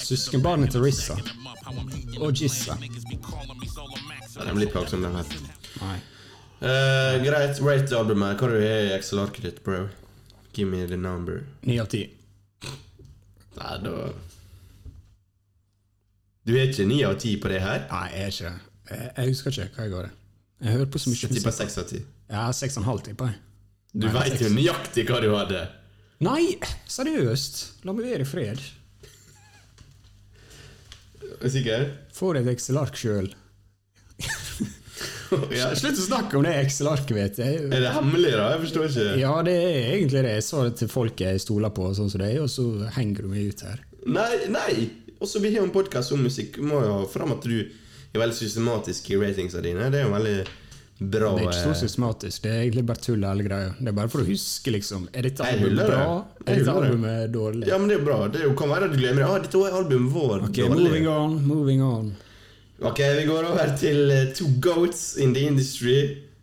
Søskenbarnet 0.00 0.70
til 0.72 0.82
Rissa. 0.82 1.16
Og 2.20 2.32
Jizza. 2.40 2.76
Ja, 4.36 4.44
den 4.46 4.56
blir 4.56 4.70
plagsom, 4.72 5.02
den 5.04 5.14
her. 5.16 5.36
Nei. 5.82 5.98
Uh, 6.62 7.18
greit, 7.24 7.58
rate 7.62 7.96
albumet. 7.98 8.38
Hva 8.38 8.48
har 8.48 8.54
du 8.56 8.64
i 8.64 8.92
Excel-arket 8.96 9.44
ditt, 9.48 9.60
bro? 9.66 9.84
Give 10.54 10.68
me 10.70 10.86
the 10.86 10.96
number. 10.96 11.42
Ni 11.66 11.78
av 11.82 11.90
ti. 11.92 12.04
Nei, 13.58 13.76
da 13.84 13.94
Du 16.46 16.54
er 16.56 16.70
ikke 16.70 16.86
ni 16.88 17.02
av 17.06 17.18
ti 17.22 17.36
på 17.38 17.50
det 17.52 17.60
her? 17.62 17.84
Nei, 17.90 18.06
jeg 18.16 18.22
er 18.24 18.32
ikke 18.32 18.52
jeg, 18.92 19.10
jeg 19.16 19.28
husker 19.28 19.52
ikke 19.52 19.68
hva 19.76 19.84
jeg 19.86 19.92
ga 19.92 20.00
det. 20.06 20.12
Jeg 20.62 20.72
hører 20.76 20.88
på 20.94 20.98
så 21.02 21.10
mye 21.10 21.18
Jeg 21.20 21.30
tipper 21.36 21.50
musikk. 21.52 21.60
seks 21.60 21.78
av 21.78 21.86
ti. 21.90 22.00
Ja, 22.32 22.46
seks 22.56 22.76
og 22.76 22.82
en 22.82 22.88
halv, 22.88 23.04
tipper 23.06 23.30
jeg. 23.30 23.38
Du 23.92 24.08
veit 24.08 24.40
jo 24.40 24.48
nøyaktig 24.50 25.04
hva 25.10 25.20
du 25.22 25.28
hadde. 25.36 25.62
Nei, 26.22 26.54
seriøst! 26.86 27.56
La 27.82 27.94
meg 27.96 28.06
være 28.06 28.22
i 28.22 28.28
fred. 28.28 28.60
Er 31.32 31.40
du 31.40 31.50
sikker? 31.50 31.88
Få 32.14 32.30
deg 32.36 32.46
et 32.46 32.52
Excel-ark 32.54 32.94
sjøl. 32.98 33.32
ja. 35.58 35.72
Slutt 35.74 35.98
å 35.98 36.04
snakke 36.04 36.38
om 36.38 36.46
det 36.46 36.52
Excel-arket, 36.60 37.14
vet 37.16 37.40
jeg. 37.42 37.58
Er 37.66 37.82
det 37.88 37.90
hemmelig, 37.96 38.36
da? 38.38 38.52
Jeg 38.54 38.62
forstår 38.68 38.86
ikke. 38.92 39.08
Ja, 39.18 39.34
det 39.48 39.56
er 39.58 39.90
egentlig 39.96 40.22
det. 40.28 40.36
Jeg 40.36 40.46
sa 40.46 40.62
det 40.68 40.76
til 40.78 40.92
folk 40.92 41.24
jeg 41.26 41.42
stoler 41.42 41.74
på, 41.74 41.88
sånn 41.98 42.12
som 42.12 42.22
deg, 42.22 42.38
og 42.44 42.50
så 42.52 42.68
henger 43.00 43.26
du 43.26 43.32
meg 43.32 43.50
ut 43.50 43.66
her. 43.66 43.82
Nei, 44.06 44.32
nei! 44.54 44.72
Også 45.22 45.42
vi 45.42 45.56
har 45.56 45.66
en 45.66 45.74
podkast 45.74 46.14
om 46.14 46.22
musikk. 46.22 46.60
Du 46.62 46.70
må 46.70 46.84
jo 46.86 47.00
fram 47.10 47.34
at 47.34 47.42
du 47.42 47.56
er 47.64 48.22
veldig 48.22 48.38
systematisk 48.38 49.10
i 49.10 49.18
ratingsa 49.18 49.62
dine. 49.64 49.90
Det 49.90 50.04
er 50.04 50.06
jo 50.06 50.14
veldig 50.14 50.38
bra. 51.10 51.32
Det 51.36 51.44
er 51.44 51.48
ikke 51.50 51.60
så 51.60 51.72
eh, 51.72 51.80
systematisk. 51.82 52.42
Det 52.44 52.50
er 52.52 52.60
egentlig 52.62 52.84
bare 52.88 53.02
tull, 53.04 53.24
hele 53.26 53.46
greia. 53.46 53.70
Det 53.78 53.92
er 53.92 53.96
bare 53.96 54.12
for 54.12 54.22
å 54.22 54.26
huske, 54.26 54.74
liksom. 54.74 55.06
Er 55.12 55.28
dette 55.28 55.46
albumet 55.46 55.88
bra? 55.90 56.02
Er 56.46 56.60
dette 56.60 56.74
albumet 56.80 57.32
dårlig? 57.34 57.68
Ja, 57.70 57.78
men 57.82 57.92
det 57.92 58.00
er 58.00 58.04
bra. 58.06 58.18
Det 58.32 58.50
kan 58.58 58.74
være 58.74 58.88
at 58.88 58.94
du 58.94 59.00
glemmer 59.00 59.24
det. 59.24 59.28
Ah, 59.30 59.38
dette 59.46 59.62
var 59.62 59.78
albumet 59.80 60.12
vår. 60.16 60.36
Ok, 60.48 60.60
dårlig. 60.60 60.88
moving 60.88 61.08
on, 61.12 61.38
moving 61.46 61.86
on. 61.86 62.12
Ok, 62.82 63.00
vi 63.18 63.24
går 63.28 63.48
over 63.52 63.72
til 63.78 64.10
eh, 64.10 64.28
Two 64.36 64.52
Goats 64.62 65.16
in 65.16 65.34
the 65.36 65.46
Industry. 65.46 65.98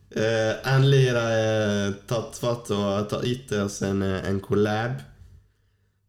Uh, 0.09 0.55
endelig 0.65 1.03
har 1.13 1.19
de 1.21 1.97
tatt 2.09 2.39
fatt 2.41 2.71
og 2.73 3.11
tatt, 3.11 3.27
gitt 3.29 3.51
oss 3.59 3.83
en, 3.85 4.01
en 4.01 4.39
collab. 4.41 5.03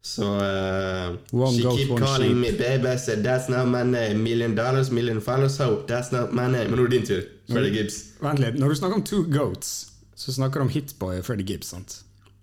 Så 0.03 0.23
uh, 0.23 1.51
She 1.53 1.61
goes, 1.63 1.77
keep 1.77 1.97
calling 1.99 2.31
sheep. 2.31 2.37
me 2.37 2.51
baby, 2.57 2.87
I 2.87 2.97
said 2.97 3.23
that's 3.23 3.49
not 3.49 3.67
my 3.67 3.83
name. 3.83 4.23
Million 4.23 4.55
dollars, 4.55 4.89
million 4.91 5.21
followers, 5.21 5.57
hope 5.57 5.87
that's 5.87 6.11
not 6.11 6.33
my 6.33 6.47
name. 6.47 6.69
Men 6.71 6.79
nå 6.79 6.85
er 6.85 6.89
det 6.89 6.97
din 6.97 7.05
tur. 7.07 7.21
Freddie 7.51 7.69
Mm. 7.69 7.75
Gibbs. 7.77 7.97
Vent 8.21 8.39
litt. 8.39 8.55
Når 8.59 8.69
du 8.69 8.75
snakker 8.75 8.95
om 8.97 9.03
Two 9.03 9.23
Goats, 9.29 9.91
så 10.15 10.33
snakker 10.33 10.59
du 10.59 10.61
om 10.65 10.69
Hitboy 10.69 11.17
og 11.19 11.25
Freddie 11.25 11.45
Gibbs, 11.45 11.67
sant? 11.67 11.99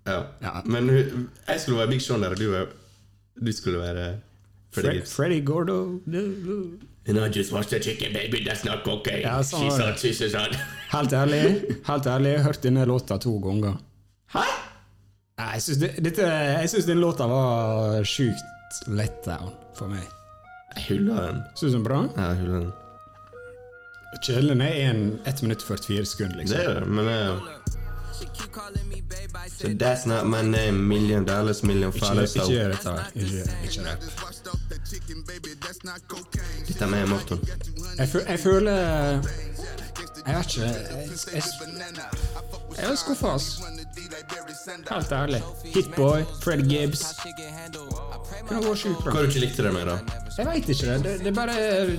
Ja. 0.07 0.21
Ja. 0.41 0.61
Men 0.65 0.87
jeg 0.89 1.59
skulle 1.59 1.77
være 1.79 1.87
Big 1.91 2.01
Sean 2.01 2.21
der, 2.23 2.29
og 2.29 2.37
du, 2.37 2.65
du 3.45 3.51
skulle 3.51 3.79
være 3.79 4.05
Freddie 4.71 4.89
Fre 4.91 4.93
Gibbs. 4.99 5.13
Freddie 5.15 5.41
Gordo 5.45 5.99
No, 6.05 6.21
no. 6.21 6.61
And 7.07 7.17
I 7.19 7.27
just 7.39 7.51
watched 7.51 7.71
the 7.71 7.79
chicken, 7.81 8.13
baby, 8.13 8.45
that's 8.45 8.63
not 8.65 8.83
cocaine. 8.85 9.21
Ja, 9.25 9.39
sånn 9.43 9.59
She 9.59 9.69
var 9.69 9.77
said, 9.77 9.93
det. 9.93 9.99
she 9.99 10.13
said, 10.13 10.31
son. 10.31 10.55
Helt 10.91 11.13
ærlig, 11.13 11.41
helt 11.87 12.07
ærlig, 12.07 12.29
jeg 12.31 12.39
har 12.39 12.45
hørt 12.53 12.63
denne 12.63 12.85
låta 12.85 13.17
to 13.17 13.37
ganger. 13.39 13.77
Hæ? 14.33 14.43
Nei, 15.39 15.53
Jeg 15.55 15.61
syns, 15.63 15.77
det, 15.79 15.89
dette, 16.03 16.25
jeg 16.59 16.69
syns 16.73 16.85
den 16.89 16.99
låta 16.99 17.27
var 17.31 18.03
sjukt 18.03 18.83
letdown 18.91 19.53
for 19.77 19.87
meg. 19.91 20.03
Jeg 20.75 20.83
hyller 20.89 21.21
den. 21.29 21.41
Syns 21.55 21.71
du 21.71 21.77
den 21.77 21.81
er 21.81 21.87
bra? 21.87 22.01
Ja, 22.17 22.27
jeg 22.33 22.41
hyller 22.43 22.59
den. 22.65 22.71
Kjelen 24.25 24.61
er 24.65 24.73
1 25.29 25.41
minutt 25.45 25.63
og 25.63 25.67
44 25.79 26.05
sekunder, 26.05 26.41
liksom. 26.41 26.57
Det 26.57 26.65
er 26.65 26.79
det, 26.79 26.87
men 26.89 27.05
det 27.07 27.19
I 28.19 29.47
So 29.47 29.67
that's 29.67 30.05
not 30.05 30.25
my 30.27 30.41
name. 30.41 30.87
Million 30.87 31.25
dollars, 31.25 31.63
million 31.63 31.91
followers. 31.91 32.35
ikke 32.35 32.51
gjør 32.51 32.67
dette 32.73 32.89
her. 32.89 33.03
Ikke, 33.15 33.31
det. 33.35 33.95
Dette 36.67 36.83
er 36.83 36.89
med 36.89 37.07
Morten. 37.07 37.39
Jeg 38.27 38.39
føler 38.39 38.71
Jeg 40.27 40.35
vet 40.35 40.55
ikke. 40.55 40.61
Jeg, 40.61 41.09
jeg, 41.33 41.43
jeg 42.77 42.85
er 42.91 42.95
skuffa, 42.99 43.33
ass. 43.35 43.47
Helt 44.89 45.11
ærlig. 45.11 45.41
Hitboy, 45.73 46.23
Fred 46.43 46.65
Gibbs. 46.69 47.01
Det 48.49 48.59
var 48.65 48.75
sjukt 48.77 49.01
Hva 49.03 49.11
bra. 49.11 49.21
du 49.23 49.27
ikke 49.29 49.41
likte 49.43 49.65
det 49.65 49.73
med, 49.73 49.89
da? 49.89 49.97
Jeg 50.37 50.47
veit 50.47 50.69
ikke 50.73 50.85
det. 50.87 50.97
Det, 51.03 51.15
det 51.25 51.33
bare 51.35 51.55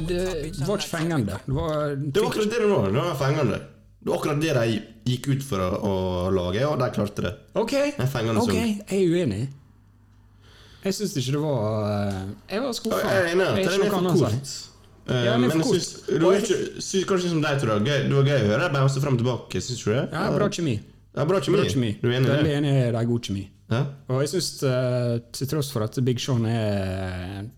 Det 0.09 0.64
var 0.66 0.78
ikke 0.80 0.90
fengende. 0.94 1.38
Det 1.46 1.54
var, 1.54 1.94
Det 1.96 2.22
var 2.22 2.30
akkurat 2.30 2.50
det 2.54 2.62
det 2.62 2.70
var. 2.70 2.88
Det 2.90 3.04
var 3.04 3.18
fengende. 3.20 3.61
Det 4.00 4.09
var 4.09 4.16
akkurat 4.18 4.40
det 4.40 4.54
de 4.56 5.12
gikk 5.12 5.28
ut 5.35 5.44
for 5.44 5.61
å, 5.61 5.70
å 5.90 5.94
lage, 6.33 6.64
og 6.66 6.78
de 6.80 6.90
klarte 6.96 7.26
det. 7.26 7.35
Ok, 7.61 7.74
En 7.98 8.09
fengende 8.09 8.40
ok, 8.46 8.54
jeg 8.54 8.80
er 8.88 9.14
uenig. 9.16 9.42
Jeg 10.80 10.96
syns 10.96 11.12
ikke 11.20 11.35
det 11.37 11.40
var 11.44 11.88
eh, 11.92 12.20
Jeg 12.54 12.62
var 12.64 12.76
skuffa. 12.78 13.00
Jeg 13.04 13.20
er 13.20 13.33
enig. 13.35 13.48
Det 13.59 13.72
er 13.74 13.83
noe 13.83 13.98
annet 14.00 14.54
Eh, 15.11 15.25
Ja, 15.27 15.37
men 15.38 15.51
jeg 15.51 15.66
syns 15.66 15.88
du 16.07 16.25
var 16.25 16.38
ikke, 16.38 16.59
syns 16.79 17.07
kanskje 17.11 17.33
som 17.35 17.42
deg, 17.42 17.61
tror 17.62 17.81
jeg. 17.87 18.09
Det 18.09 18.14
var 18.16 18.29
gøy 18.31 18.37
å 18.38 18.49
høre. 18.53 18.62
Jeg 18.66 18.75
bounced 18.79 19.03
frem 19.05 19.16
og 19.18 19.23
tilbake. 19.25 19.62
Syns 19.66 19.85
du 19.85 19.90
det? 19.92 20.05
Ja, 20.12 20.27
bra 20.37 20.49
kjemi. 20.49 20.77
Ja, 21.16 21.25
bra 21.27 21.40
kjemi. 21.42 21.57
Bra 21.59 21.70
kjemi. 21.73 21.92
Du 22.03 22.09
er 22.11 22.18
enig 22.20 22.29
i 22.29 22.35
Veldig 22.35 22.51
det? 22.51 22.59
enig 22.61 22.75
i 22.75 22.83
det 22.90 23.01
er 23.01 23.09
god 23.11 23.31
kjemi. 23.31 23.46
Ja? 23.70 23.81
Og 24.11 24.20
jeg 24.25 24.31
syns, 24.35 24.51
til 25.38 25.51
tross 25.51 25.70
for 25.75 25.87
at 25.87 25.99
Big 26.07 26.18
Sean 26.23 26.46
er 26.51 27.49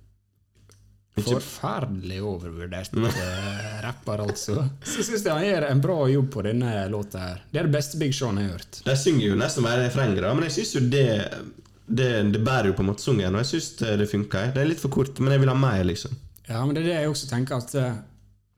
forferdelig 1.23 2.23
overvurdert 2.25 2.95
eh, 2.97 3.81
rapper, 3.85 4.23
altså, 4.25 4.63
så 4.81 5.03
syns 5.05 5.27
jeg 5.27 5.33
han 5.35 5.45
gjør 5.45 5.67
en 5.69 5.83
bra 5.85 5.97
jobb 6.09 6.31
på 6.33 6.45
denne 6.47 6.71
låta 6.89 7.21
her. 7.21 7.43
Det 7.53 7.61
er 7.61 7.69
det 7.69 7.75
beste 7.75 7.99
Big 8.01 8.15
Sean 8.17 8.41
har 8.41 8.55
hørt. 8.55 8.81
De 8.87 8.95
synger 8.97 9.27
jo 9.29 9.37
nesten 9.37 9.67
bare 9.67 9.85
refrenger, 9.85 10.25
men 10.33 10.47
jeg 10.49 10.55
syns 10.57 10.73
jo 10.79 10.85
det 10.93 11.07
det, 11.93 12.09
det 12.33 12.41
bærer 12.47 12.71
jo 12.71 12.77
på 12.79 12.85
en 12.85 12.89
måte 12.89 13.05
sungen, 13.05 13.35
og 13.35 13.43
jeg 13.43 13.51
syns 13.51 13.67
det 14.01 14.09
funker. 14.09 14.53
Det 14.55 14.63
er 14.63 14.71
litt 14.71 14.81
for 14.81 14.93
kort, 14.95 15.19
men 15.21 15.35
jeg 15.35 15.43
vil 15.43 15.51
ha 15.53 15.57
mer, 15.59 15.83
liksom. 15.85 16.15
Ja, 16.53 16.63
men 16.67 16.77
det 16.77 16.83
er 16.85 16.89
det 16.91 16.97
jeg 17.01 17.13
også 17.13 17.29
tenker, 17.31 17.63
at 17.63 17.75
eh, 17.81 18.01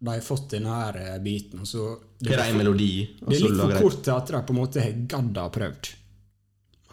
de 0.04 0.12
har 0.12 0.24
fått 0.26 0.50
denne 0.57 0.74
her 0.74 0.98
eh, 1.00 1.18
biten, 1.24 1.62
og 1.64 1.68
så 1.70 1.88
Det 2.20 2.35
er 2.35 2.44
en 2.50 2.59
melodi, 2.61 2.92
Det 3.20 3.38
er 3.38 3.44
litt 3.46 3.61
for 3.61 3.80
kort 3.87 4.02
til 4.04 4.14
at 4.16 4.33
de 4.35 4.42
på 4.48 4.54
en 4.57 4.61
måte 4.61 4.83
har 4.85 4.94
gadd 5.14 5.40
ha 5.40 5.48
prøvd. 5.54 5.90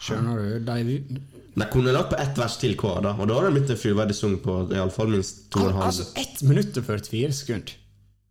Skjønner 0.02 0.40
du? 0.42 0.66
De, 0.66 1.20
De 1.54 1.68
kunne 1.74 1.94
lagt 1.94 2.14
på 2.14 2.18
ett 2.22 2.38
vers 2.40 2.58
til 2.62 2.74
hver, 2.80 3.04
da, 3.06 3.14
og 3.18 3.28
da 3.30 3.38
hadde 3.38 3.52
det 3.52 3.58
blitt 3.60 3.74
en 3.76 3.82
fullverdig 3.84 4.18
sang 4.18 4.38
på 4.42 4.58
iallfall 4.74 5.12
minst 5.14 5.46
to 5.54 5.62
og 5.66 5.72
en 5.74 5.80
halv. 5.82 5.90
altså, 5.92 6.08
1 6.18 6.44
minutt 6.50 6.78
og 6.80 6.88
44 6.88 7.38
sekunder. 7.42 7.78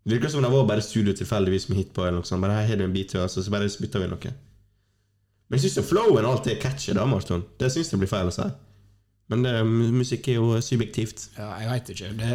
Det 0.00 0.16
virker 0.16 0.32
som 0.32 0.42
det 0.42 0.50
var 0.50 0.64
bare 0.66 0.82
studio 0.82 1.12
tilfeldigvis 1.14 1.68
med 1.68 1.76
hitboy 1.82 2.06
eller 2.08 2.22
noe 2.22 2.26
sånt. 2.28 2.40
Bare 2.42 2.56
her 2.56 2.70
har 2.72 2.80
du 2.80 2.86
en 2.86 2.94
bit 2.94 3.12
til 3.12 3.20
oss, 3.20 3.36
så 3.36 3.52
bare 3.52 3.68
bytter 3.68 4.00
vi 4.02 4.08
noe. 4.08 4.32
Men 5.50 5.58
jeg 5.58 5.70
syns 5.70 5.86
flowen 5.90 6.26
alltid 6.26 6.54
er 6.54 6.60
catchy, 6.62 6.94
da, 6.96 7.04
Marton. 7.10 7.44
Det 7.58 7.68
syns 7.74 7.90
jeg 7.92 8.00
blir 8.00 8.10
feil 8.10 8.30
å 8.30 8.34
si. 8.34 8.46
Men 9.30 9.44
det, 9.46 9.52
musikk 9.94 10.28
er 10.32 10.40
jo 10.40 10.56
subjektivt. 10.64 11.28
Ja, 11.38 11.52
jeg 11.62 11.70
veit 11.70 11.92
ikke. 11.94 12.08
Det 12.18 12.30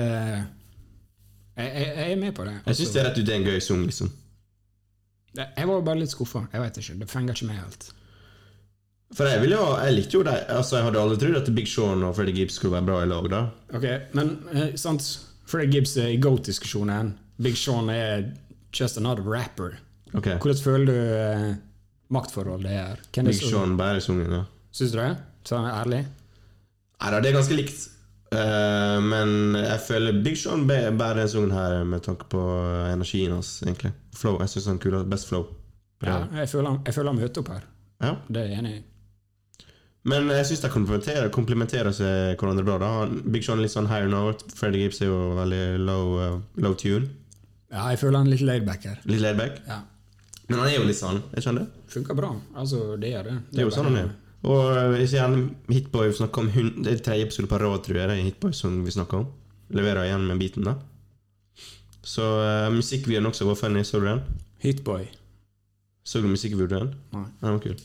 jeg, 1.56 1.68
jeg, 1.72 1.90
jeg 1.96 2.12
er 2.12 2.20
med 2.20 2.34
på 2.36 2.46
det. 2.48 2.56
Jeg 2.66 2.80
syns 2.80 2.94
det 2.94 3.02
er 3.02 3.10
rett 3.10 3.20
ut 3.20 3.28
det 3.28 3.36
en 3.36 3.46
gøy 3.48 3.60
sang, 3.64 3.84
liksom. 3.88 4.10
Jeg 5.36 5.68
var 5.68 5.84
bare 5.84 6.00
litt 6.00 6.12
skuffa. 6.12 6.46
Jeg 6.54 6.64
vet 6.64 6.80
ikke. 6.82 6.98
Det 7.02 7.12
fenger 7.12 7.36
ikke 7.36 7.48
meg 7.50 7.60
helt. 7.60 7.88
For 9.16 9.30
jeg, 9.30 9.40
ville 9.44 9.60
jo, 9.60 9.68
jeg 9.80 9.96
likte 9.96 10.18
jo 10.18 10.24
det. 10.26 10.36
Altså, 10.52 10.80
jeg 10.80 10.88
hadde 10.88 11.04
aldri 11.04 11.20
trodd 11.22 11.38
at 11.40 11.52
Big 11.56 11.70
Sean 11.72 12.04
og 12.04 12.16
Freddie 12.18 12.36
Gibbs 12.40 12.58
skulle 12.60 12.76
være 12.76 12.88
bra 12.90 12.98
i 13.04 13.10
lag, 13.12 13.30
da. 13.32 13.42
Ok, 13.78 13.86
men 14.18 14.32
eh, 14.56 14.74
sant 14.80 15.06
Freddy 15.48 15.78
Gibbs 15.78 15.94
er 16.02 16.10
i 16.16 16.18
GOAT-diskusjonen. 16.24 17.14
Big 17.44 17.60
Sean 17.60 17.92
er 17.94 18.32
just 18.76 18.98
another 19.00 19.24
rapper. 19.24 19.78
Ok. 20.16 20.32
Hvordan 20.42 20.64
føler 20.64 20.90
du 20.90 20.98
eh, 20.98 21.48
maktforholdet 22.16 22.72
er? 22.72 23.04
Hvem 23.16 23.30
Big 23.32 23.40
Sean 23.44 23.78
bærer 23.80 24.04
sungen, 24.04 24.32
da. 24.32 24.44
Syns 24.76 24.96
du 24.96 25.00
det? 25.00 25.12
Sånn 25.48 25.68
ærlig? 25.70 26.02
Nei 27.02 27.12
det 27.22 27.30
er 27.32 27.38
ganske 27.38 27.56
likt. 27.58 27.84
Uh, 28.36 28.98
men 29.06 29.54
jeg 29.60 29.80
føler 29.86 30.18
Big 30.26 30.38
Sean 30.42 30.66
bæ- 30.68 30.90
bærer 30.98 31.22
denne 31.22 31.30
sangen 31.32 31.52
her 31.56 31.84
med 31.86 32.02
tanke 32.04 32.26
på 32.32 32.42
energien 32.92 33.32
hans, 33.36 33.62
egentlig. 33.64 33.94
Flow. 34.18 34.40
Jeg 34.42 34.50
syns 34.50 34.66
han 34.72 34.80
er 34.80 34.84
kul. 34.84 34.98
Best 35.12 35.28
flow. 35.30 35.46
Ja, 36.04 36.26
jeg 36.42 36.50
føler, 36.50 36.70
han- 36.70 36.82
jeg 36.86 36.94
føler 36.94 37.12
han 37.14 37.22
møter 37.22 37.40
opp 37.42 37.48
her. 37.54 37.64
ja. 38.02 38.16
Det 38.28 38.38
er 38.44 38.48
jeg 38.50 38.60
enig 38.60 38.74
i. 38.80 38.84
Men 40.06 40.28
jeg 40.30 40.46
syns 40.46 40.62
de 40.62 40.70
komplementerer, 40.70 41.30
komplementerer 41.34 41.92
seg 41.96 42.38
hverandre 42.38 42.64
bra. 42.66 42.78
da 42.78 43.06
Big 43.32 43.44
Sean 43.44 43.58
er 43.58 43.64
litt 43.64 43.72
sånn 43.74 43.88
higher 43.88 44.08
note. 44.08 44.44
Freddie 44.56 44.84
Gibbs 44.84 45.02
er 45.02 45.06
jo 45.08 45.36
veldig 45.36 45.80
low, 45.86 46.18
uh, 46.20 46.40
low 46.62 46.74
tune. 46.74 47.10
Ja, 47.72 47.88
jeg 47.90 48.00
føler 48.00 48.18
han 48.18 48.30
litt 48.30 48.42
laidback 48.42 48.84
her. 48.86 49.00
Litt 49.06 49.22
laidback. 49.22 49.62
Ja. 49.68 49.80
Men 50.50 50.60
han 50.60 50.68
er 50.70 50.76
jo 50.78 50.84
litt 50.86 51.00
sånn. 51.00 51.24
Jeg 51.34 51.44
skjønner 51.44 51.66
det. 51.66 51.70
Funker 51.90 52.16
bra. 52.16 52.36
Altså, 52.56 53.00
det 53.02 53.14
gjør 53.16 53.24
det. 53.32 53.38
Det 53.52 53.60
er 53.60 53.66
jo 53.66 53.74
sånn 53.74 53.86
han 53.90 53.98
er. 54.04 54.12
Og 54.46 54.76
eh, 54.78 55.06
gjerne 55.10 55.48
Hitboy 55.72 56.12
snakker 56.14 56.44
om 56.44 56.52
hun, 56.54 56.72
Det 56.84 56.94
er 56.94 57.04
tredje 57.04 57.28
episode 57.28 57.50
på 57.50 57.60
rad, 57.62 57.82
tror 57.86 58.00
jeg. 58.00 58.10
Det 58.10 58.18
er 58.18 58.28
Hitboy 58.28 58.54
som 58.54 58.78
vi 58.86 58.94
snakker 58.94 59.24
om. 59.24 59.32
Leverer 59.74 60.06
igjen 60.06 60.28
med 60.30 60.42
biten, 60.42 60.68
da. 60.68 60.76
Så 62.06 62.22
uh, 62.22 62.70
musikkvideoen 62.74 63.32
også 63.32 63.48
var 63.50 63.58
funny. 63.58 63.82
Så 63.84 64.00
du 64.00 64.06
den? 64.06 64.22
Hitboy. 64.62 65.08
Så 66.06 66.22
du 66.22 66.30
musikkvideoen? 66.30 66.92
Nei. 67.16 67.26
Den 67.42 67.56
var 67.56 67.64
kul. 67.64 67.80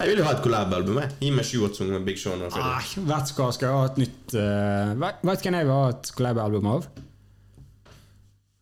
Jeg 0.00 0.08
vil 0.08 0.22
jo 0.22 0.24
ha 0.24 0.32
et 0.32 0.40
collab-album. 0.40 1.02
Gi 1.20 1.32
meg 1.34 1.44
sju-åtte 1.44 1.82
sanger 1.82 1.98
med 1.98 2.06
Big 2.08 2.16
Sean. 2.22 2.40
og 2.40 2.54
vet 2.56 2.94
du 2.96 3.04
hva, 3.36 3.50
skal 3.52 3.66
jeg 3.66 3.76
ha 3.76 3.82
et 3.90 4.00
nytt 4.00 4.34
uh, 4.38 4.94
Vet 5.02 5.26
vet 5.28 5.44
hvem 5.44 5.58
jeg 5.58 5.68
vil 5.68 5.74
ha 5.76 5.90
et 5.92 6.12
collab-album 6.16 6.70
av? 6.70 6.88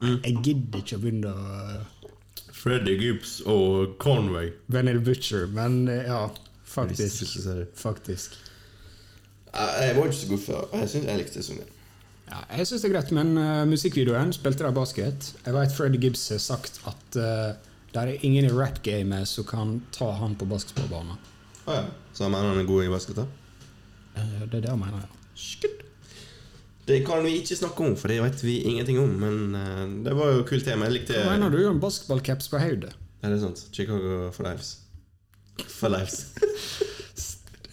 Mm. 0.03 0.19
Jeg 0.25 0.35
gidder 0.47 0.83
ikke 0.83 0.99
å 0.99 1.05
begynne 1.05 1.31
å 1.31 1.87
Freddy 2.59 2.97
Gibbs 2.99 3.37
og 3.47 3.95
Conway. 4.03 4.51
Benny 4.67 4.97
the 4.97 5.03
Butcher, 5.07 5.47
men 5.55 5.85
ja, 5.87 6.25
faktisk. 6.69 7.23
Hvis 7.23 7.35
du 7.35 7.43
ser 7.43 7.63
det. 7.63 7.67
Faktisk. 7.75 8.37
Jeg 9.55 9.97
var 9.97 10.05
ikke 10.05 10.17
så 10.17 10.29
god 10.29 10.45
før. 10.45 10.65
Jeg 10.73 10.89
synes 10.89 11.07
jeg 11.07 11.23
likte 11.23 11.43
sangen. 11.43 11.75
Ja, 12.29 12.43
jeg 12.59 12.69
syns 12.69 12.83
det 12.85 12.91
er 12.91 12.95
greit, 12.99 13.13
men 13.17 13.31
uh, 13.41 13.65
musikkvideoen 13.69 14.35
spilte 14.37 14.67
de 14.67 14.73
basket. 14.77 15.31
Jeg 15.47 15.57
vet 15.57 15.73
Fred 15.73 15.97
Gibbs 15.97 16.27
har 16.35 16.43
sagt 16.45 16.81
at 16.87 17.17
uh, 17.17 17.57
det 17.95 18.03
er 18.03 18.27
ingen 18.27 18.45
i 18.45 18.53
rap-gamet 18.53 19.29
som 19.31 19.47
kan 19.49 19.79
ta 19.97 20.11
han 20.21 20.37
på 20.37 20.49
basketballbanen. 20.51 21.17
Oh, 21.65 21.75
ja. 21.75 21.87
Så 22.13 22.27
han 22.27 22.35
mener 22.37 22.53
han 22.53 22.61
er 22.61 22.69
god 22.69 22.85
i 22.85 22.93
basket? 22.93 23.23
da? 23.23 23.25
Uh, 24.19 24.45
det 24.45 24.61
er 24.61 24.67
det 24.69 24.75
han 24.75 24.83
mener, 24.83 25.07
ja. 25.07 25.33
Skutt. 25.39 25.85
Det 26.89 27.03
kan 27.05 27.21
vi 27.25 27.35
ikke 27.37 27.57
snakke 27.57 27.85
om, 27.85 27.95
for 28.01 28.09
det 28.09 28.23
vet 28.25 28.43
vi 28.45 28.63
ingenting 28.65 28.97
om. 29.03 29.11
Men 29.21 29.55
eh, 29.55 29.85
det 30.07 30.15
var 30.17 30.33
jo 30.33 30.41
et 30.41 30.49
kult 30.49 30.65
tema. 30.65 30.87
Jeg 30.89 31.03
likte 31.03 31.21
Hva 31.21 31.35
mener 31.35 31.53
du 31.53 31.61
om 31.69 31.81
basketballcaps 31.83 32.49
på 32.49 32.61
hodet? 32.63 32.95
Er 33.21 33.35
det 33.35 33.43
sant? 33.43 33.61
Chicago 33.77 34.31
for 34.33 34.49
lives. 34.49 34.79
For 35.67 35.93
lives. 35.93 36.27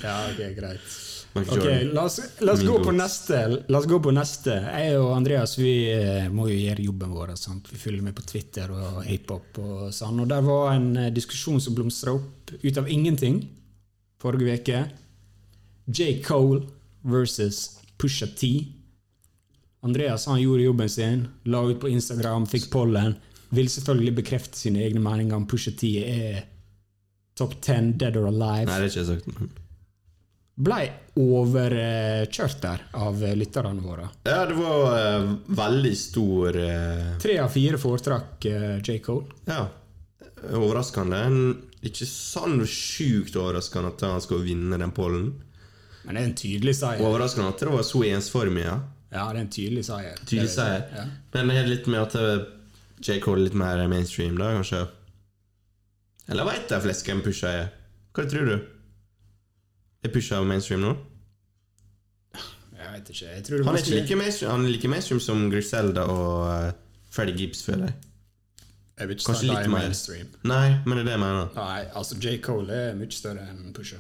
Ja, 0.04 0.16
ok, 0.30 0.42
greit. 0.58 0.94
Ok, 1.36 1.66
la 1.94 2.06
oss, 2.06 2.22
la 2.40 2.54
oss 2.54 2.62
gå 2.64 2.78
på 2.84 2.94
neste. 2.96 3.40
La 3.68 3.80
oss 3.82 3.88
gå 3.92 3.98
på 4.00 4.12
neste. 4.16 4.54
Jeg 4.56 5.00
og 5.02 5.10
Andreas 5.18 5.58
vi 5.60 5.74
eh, 5.92 6.30
må 6.32 6.48
jo 6.48 6.56
gjøre 6.56 6.86
jobben 6.86 7.12
vår. 7.12 7.34
Sant? 7.40 7.68
Vi 7.72 7.80
følger 7.80 8.06
med 8.06 8.16
på 8.16 8.24
Twitter 8.24 8.72
og 8.72 9.02
hiphop 9.04 9.60
og 9.60 9.82
sånn. 9.96 10.22
Og 10.24 10.30
der 10.32 10.46
var 10.46 10.78
en 10.78 10.94
eh, 11.02 11.12
diskusjon 11.16 11.60
som 11.64 11.76
blomstra 11.76 12.16
opp 12.16 12.56
ut 12.56 12.80
av 12.80 12.88
ingenting 12.88 13.42
forrige 14.24 14.62
uke. 14.62 14.82
J. 15.92 16.22
Cole 16.24 16.64
versus 17.04 17.82
Pusha 18.00 18.32
T. 18.32 18.72
Andreas 19.86 20.26
han 20.26 20.42
gjorde 20.42 20.64
jobben 20.64 20.90
sin, 20.90 21.28
la 21.44 21.62
ut 21.68 21.80
på 21.84 21.92
Instagram, 21.92 22.48
fikk 22.50 22.72
pollen. 22.74 23.20
Vil 23.54 23.68
selvfølgelig 23.70 24.16
bekrefte 24.24 24.58
sine 24.58 24.82
egne 24.88 25.04
meninger 25.04 25.36
om 25.38 25.46
Pusha 25.48 25.76
T 25.78 25.92
er 26.02 26.46
top 27.36 27.62
10 27.62 27.94
dead 28.00 28.18
or 28.18 28.30
alive 28.32 28.66
Nei, 28.70 28.80
det 28.80 28.88
er 28.88 28.92
ikke 28.92 29.06
sagt. 29.10 29.30
blei 30.56 30.84
overkjørt 31.20 32.62
der 32.64 32.84
av 32.96 33.24
lytterne 33.36 33.84
våre. 33.84 34.08
Ja, 34.28 34.46
det 34.48 34.56
var 34.56 34.96
uh, 34.96 35.34
veldig 35.48 35.94
stor 36.00 36.60
eh, 36.60 37.10
Tre 37.24 37.38
av 37.44 37.52
fire 37.52 37.80
foretrakk 37.80 38.48
uh, 38.52 38.78
J. 38.80 39.00
Cole. 39.04 39.28
Ja. 39.48 39.66
Overraskende. 40.56 41.22
Ikke 41.86 42.08
sånn 42.08 42.60
sjukt 42.68 43.36
overraskende 43.40 43.94
at 43.94 44.08
han 44.08 44.24
skal 44.24 44.44
vinne 44.46 44.80
den 44.80 44.96
pollen. 44.96 45.32
Men 46.06 46.18
det 46.18 46.22
er 46.22 46.28
en 46.30 46.38
tydelig 46.40 46.76
seier. 46.80 47.04
Overraskende 47.04 47.52
at 47.52 47.64
det 47.64 47.72
var 47.74 47.88
så 47.88 48.04
ensformig, 48.08 48.68
ja. 48.68 48.80
Ja, 49.12 49.30
det 49.32 49.40
er 49.40 49.44
en 49.46 49.54
tydelig 49.56 49.86
seier. 49.88 50.20
Tydelig 50.24 50.52
seier. 50.56 50.86
Ja. 50.92 51.08
Men 51.36 51.52
det 51.52 51.64
er 51.64 51.72
litt 51.72 51.88
med 51.92 52.04
at 52.04 52.16
J. 53.04 53.20
Cole 53.24 53.42
er 53.42 53.50
litt 53.50 53.58
mer 53.60 53.84
mainstream, 53.92 54.38
da, 54.40 54.52
kanskje? 54.60 54.86
Eller 56.30 56.48
veit 56.48 56.70
de 56.72 56.80
flest 56.82 57.06
hvem 57.06 57.22
Pusha 57.26 57.52
er? 57.64 57.68
Hva 58.16 58.26
tror 58.30 58.50
du? 58.50 58.56
Er 60.06 60.14
Pusha 60.14 60.40
mainstream 60.46 60.82
nå? 60.86 60.96
Jeg 62.76 62.92
vet 62.94 63.10
ikke. 63.12 63.30
Jeg 63.36 63.44
tror 63.46 63.58
det 63.58 63.66
Han 63.66 63.76
er 63.76 63.84
ikke 63.84 64.00
like 64.00 64.16
mainstream, 64.20 64.52
han 64.52 64.66
er 64.66 64.74
like 64.76 64.90
mainstream 64.92 65.20
som 65.24 65.46
Griselda 65.52 66.06
og 66.12 66.34
uh, 66.48 66.74
Freddy 67.12 67.38
Gibbs, 67.38 67.64
føler 67.66 67.90
jeg. 67.90 67.96
Jeg 69.00 69.08
vil 69.10 69.18
ikke 69.18 69.26
Kanskje 69.28 69.48
litt 69.50 69.58
er 69.60 69.70
mer. 69.70 69.80
mainstream. 69.84 70.28
Nei, 70.48 70.68
men 70.86 70.98
det 70.98 71.02
er 71.04 71.08
det 71.10 71.16
jeg 71.18 71.24
mener. 71.26 71.48
Nei, 71.58 71.80
altså 72.00 72.18
J. 72.22 72.36
Cole 72.46 72.78
er 72.90 73.00
mye 73.00 73.12
større 73.12 73.48
enn 73.52 73.74
Pusha. 73.76 73.98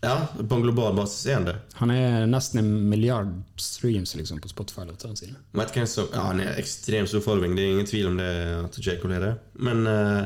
Ja, 0.00 0.14
på 0.32 0.56
en 0.56 0.62
global 0.64 0.94
basis 0.96 1.26
er 1.28 1.36
han 1.36 1.48
det. 1.48 1.56
Han 1.76 1.90
er 1.92 2.22
nesten 2.30 2.62
en 2.62 2.70
milliard 2.88 3.32
streams 3.60 4.14
liksom, 4.16 4.38
på 4.40 4.48
Spotify-låtene 4.48 5.18
sine. 5.18 5.36
Ja, 5.52 6.22
Han 6.22 6.40
er 6.40 6.54
ekstremt 6.60 7.10
stor 7.10 7.20
following, 7.24 7.56
det 7.56 7.66
er 7.66 7.74
ingen 7.74 7.88
tvil 7.90 8.08
om 8.08 8.16
det 8.20 8.30
at 8.62 8.78
J. 8.80 8.96
Cole 9.02 9.18
er 9.18 9.26
det. 9.26 9.34
Men 9.60 9.82
uh, 9.84 10.22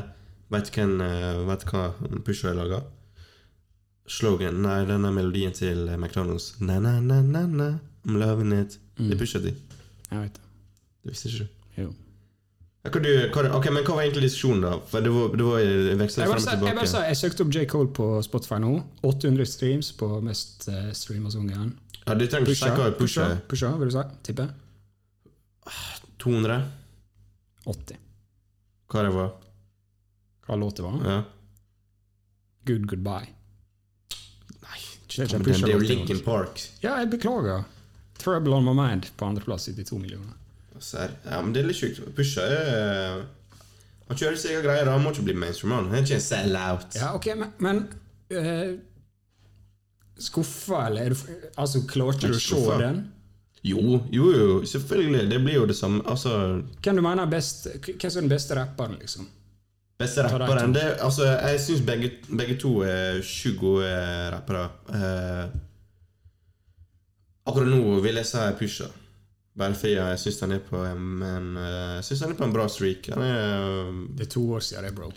vet 0.53 0.69
du 0.69 0.79
hvem, 0.79 0.95
uh, 1.01 1.41
vet 1.49 1.65
hva 1.71 1.85
Pusha 2.25 2.51
har 2.51 2.59
laga? 2.59 2.83
Slogan, 4.05 4.61
nei, 4.61 4.83
denne 4.85 5.09
melodien 5.13 5.53
til 5.55 5.87
McDonald's. 5.97 6.51
Na, 6.61 6.77
na, 6.79 6.99
na, 7.01 7.21
na, 7.25 7.45
na, 7.49 7.69
I'm 8.05 8.19
loving 8.21 8.53
it. 8.53 8.77
Det 8.97 9.17
pusha 9.17 9.39
de. 9.41 9.55
Jeg 10.11 10.19
vet 10.19 10.33
det. 10.35 10.43
Det 11.03 11.11
visste 11.11 11.29
ikke 11.29 11.45
du. 11.45 11.47
Jo. 11.81 11.93
Du, 12.85 13.07
ok, 13.57 13.65
men 13.73 13.81
hva 13.81 13.95
var 13.97 14.03
egentlig 14.03 14.27
diskusjonen, 14.27 14.61
da? 14.61 14.75
For 14.91 15.01
det 15.01 15.09
var, 15.09 15.31
det 15.33 15.45
var 15.47 15.63
vekslet 16.03 16.21
Jeg, 16.21 16.29
frem 16.29 16.35
og 16.37 16.43
tilbake. 16.45 16.67
jeg, 16.69 16.77
bare 16.77 16.91
sa, 16.91 17.01
jeg 17.09 17.17
søkte 17.17 17.41
opp 17.41 17.55
J. 17.55 17.63
Cole 17.71 17.89
på 17.97 18.09
Spotify 18.21 18.59
nå. 18.61 18.75
800 19.01 19.49
streams 19.49 19.89
på 19.97 20.09
mest 20.21 20.67
uh, 20.69 20.91
streama 20.93 21.33
sangeren. 21.33 21.73
Ja, 22.03 22.13
Du 22.13 22.27
trenger 22.29 22.45
ikke 22.45 22.51
Pusha, 22.51 22.67
sjekke 22.67 22.83
hva 22.83 22.91
Pusha 22.99 22.99
Pusha, 22.99 23.25
er. 23.31 23.41
Pusha, 23.49 23.71
vil 23.81 23.89
du 23.89 23.95
si? 23.97 24.05
Tipper. 24.29 24.53
200? 26.21 26.59
80. 27.73 27.99
Hva 28.93 29.07
det 29.07 29.15
var? 29.17 29.33
Hva 30.45 30.57
låt 30.61 30.77
det 30.77 30.85
var? 30.85 30.99
Ja. 31.05 31.21
Good 32.65 32.85
Goodbye. 32.89 33.29
Nei, 34.65 34.79
Det 35.07 35.23
er 35.23 35.37
det 35.37 35.69
er 35.69 35.71
jo 35.71 35.81
også. 35.81 36.23
Park. 36.25 36.61
Ja, 36.81 36.97
jeg 37.01 37.11
beklager. 37.13 37.65
Trouble 38.17 38.55
on 38.57 38.65
my 38.65 38.73
mind 38.73 39.09
på 39.17 39.25
andreplass, 39.25 39.67
72 39.69 39.99
millioner. 40.01 40.33
Serr. 40.79 41.13
Ja, 41.23 41.41
men 41.41 41.53
det 41.53 41.63
er 41.63 41.69
litt 41.69 41.79
sjukt. 41.79 42.01
Pusha 42.17 42.43
er 42.51 43.23
Han 44.09 44.17
kjører 44.19 44.37
sine 44.37 44.61
greier. 44.61 44.89
Han 44.91 45.01
må 45.01 45.13
ikke 45.13 45.25
bli 45.29 45.37
mainstream. 45.39 45.73
Han 45.73 45.93
er 45.93 46.03
ikke 46.03 46.19
en 46.19 46.25
sell-out. 46.25 46.97
Ja, 46.99 47.13
ok, 47.17 47.31
men, 47.39 47.53
men 47.63 47.79
uh, 48.35 48.75
Skuffa, 50.21 50.85
eller 50.87 51.09
er 51.09 51.15
du 51.15 51.49
Altså, 51.57 51.81
klarte 51.89 52.29
du 52.29 52.37
å 52.37 52.41
se 52.41 52.59
den? 52.81 53.01
Jo, 53.65 53.81
jo, 54.13 54.27
jo, 54.29 54.59
selvfølgelig. 54.69 55.23
Det 55.31 55.39
blir 55.41 55.57
jo 55.57 55.65
det 55.65 55.77
samme. 55.77 56.03
Altså, 56.05 56.61
Hvem 56.85 56.99
du 56.99 57.01
mener 57.01 57.25
er 57.25 57.31
best 57.33 57.65
Hvem 57.81 57.97
som 58.05 58.19
er 58.19 58.27
den 58.27 58.33
beste 58.35 58.59
rapperen, 58.59 58.99
liksom? 59.01 59.25
Beste 59.99 60.25
rapperen 60.25 60.73
det, 60.75 60.83
altså, 60.99 61.23
Jeg 61.23 61.59
syns 61.63 61.81
begge, 61.87 62.09
begge 62.27 62.57
to 62.59 62.81
er 62.83 63.21
sjukt 63.23 63.59
gode 63.61 63.87
rappere. 64.33 64.65
Eh, 64.91 65.45
akkurat 67.47 67.69
nå 67.71 67.99
vil 68.03 68.19
jeg 68.19 68.27
si 68.27 68.45
Pusha. 68.59 68.89
Fordi 69.55 69.93
jeg 69.95 70.19
syns 70.19 70.41
han 70.43 70.51
er 70.57 70.65
på 70.67 70.81
en, 70.83 71.05
en, 71.23 71.45
eh, 71.61 71.93
jeg 72.01 72.09
synes 72.09 72.25
han 72.25 72.33
er 72.35 72.41
på 72.41 72.47
en 72.49 72.55
bra 72.57 72.67
streak. 72.67 73.07
Han 73.13 73.23
er 73.23 73.93
Det 74.17 74.27
er 74.27 74.33
to 74.35 74.43
år 74.57 74.59
siden 74.67 74.83
det, 74.83 74.95
bro. 74.97 75.13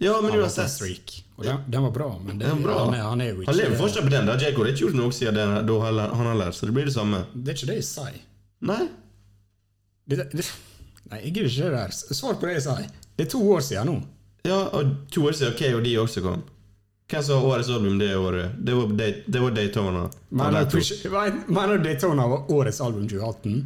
Ja, 0.00 0.16
men 0.20 0.32
uansett. 0.40 0.70
streak. 0.72 1.12
Og 1.36 1.44
den, 1.44 1.60
den 1.70 1.82
var 1.82 1.90
bra, 1.94 2.08
men 2.18 2.38
det, 2.40 2.48
bra. 2.64 2.78
Han, 2.86 2.94
er, 2.96 3.02
han 3.04 3.20
er 3.20 3.28
jo 3.34 3.42
ikke 3.42 3.50
Han 3.52 3.60
lever 3.60 3.76
fortsatt 3.78 4.08
på 4.08 4.10
den. 4.16 4.26
da 4.26 4.34
J. 4.34 4.48
Det 4.50 4.64
er 4.64 4.72
ikke 4.72 4.80
gjort 4.86 4.96
noe 4.98 5.12
siden 5.14 5.36
den, 5.38 5.54
da 5.68 6.08
han 6.16 6.38
lært, 6.38 6.56
så 6.56 6.66
det 6.66 6.74
blir 6.74 6.88
det 6.88 6.96
samme. 6.96 7.26
Det 7.34 7.52
er 7.52 7.58
ikke 7.60 7.70
det 7.70 7.76
jeg 7.82 7.88
sier. 7.92 8.20
Nei. 8.64 8.82
Det, 10.08 10.24
det, 10.32 10.46
nei, 11.12 11.20
jeg 11.26 11.34
gidder 11.34 11.50
ikke 11.52 11.68
det 11.68 11.72
der. 11.76 11.94
Svar 12.16 12.40
på 12.40 12.48
det 12.48 12.56
jeg 12.56 12.64
sier. 12.70 13.03
Det 13.16 13.26
er 13.26 13.30
to 13.30 13.40
år 13.54 13.60
siden 13.62 13.86
nå. 13.90 13.96
Ja, 14.44 14.58
og 14.76 14.90
to 15.14 15.24
år 15.28 15.32
siden 15.38 15.54
KOD 15.58 15.86
også 16.02 16.22
kom. 16.24 16.42
Hvem 17.10 17.22
som 17.22 17.36
var 17.42 17.50
årets 17.58 17.68
album 17.70 17.98
det 18.00 18.10
året? 18.16 18.54
Det 18.64 18.74
var, 18.74 18.86
Day- 18.98 19.22
det 19.26 19.40
var 19.42 19.50
Daytona. 19.54 20.04
Mener 20.30 21.76
du 21.76 21.84
Daytona 21.84 22.26
var 22.28 22.50
årets 22.50 22.80
album 22.80 23.04
2018? 23.08 23.58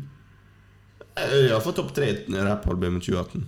Jeg 1.18 1.50
har 1.52 1.60
fått 1.64 1.76
topp 1.80 1.94
tre 1.96 2.10
rappalbum 2.46 2.98
i 2.98 3.00
2018. 3.00 3.46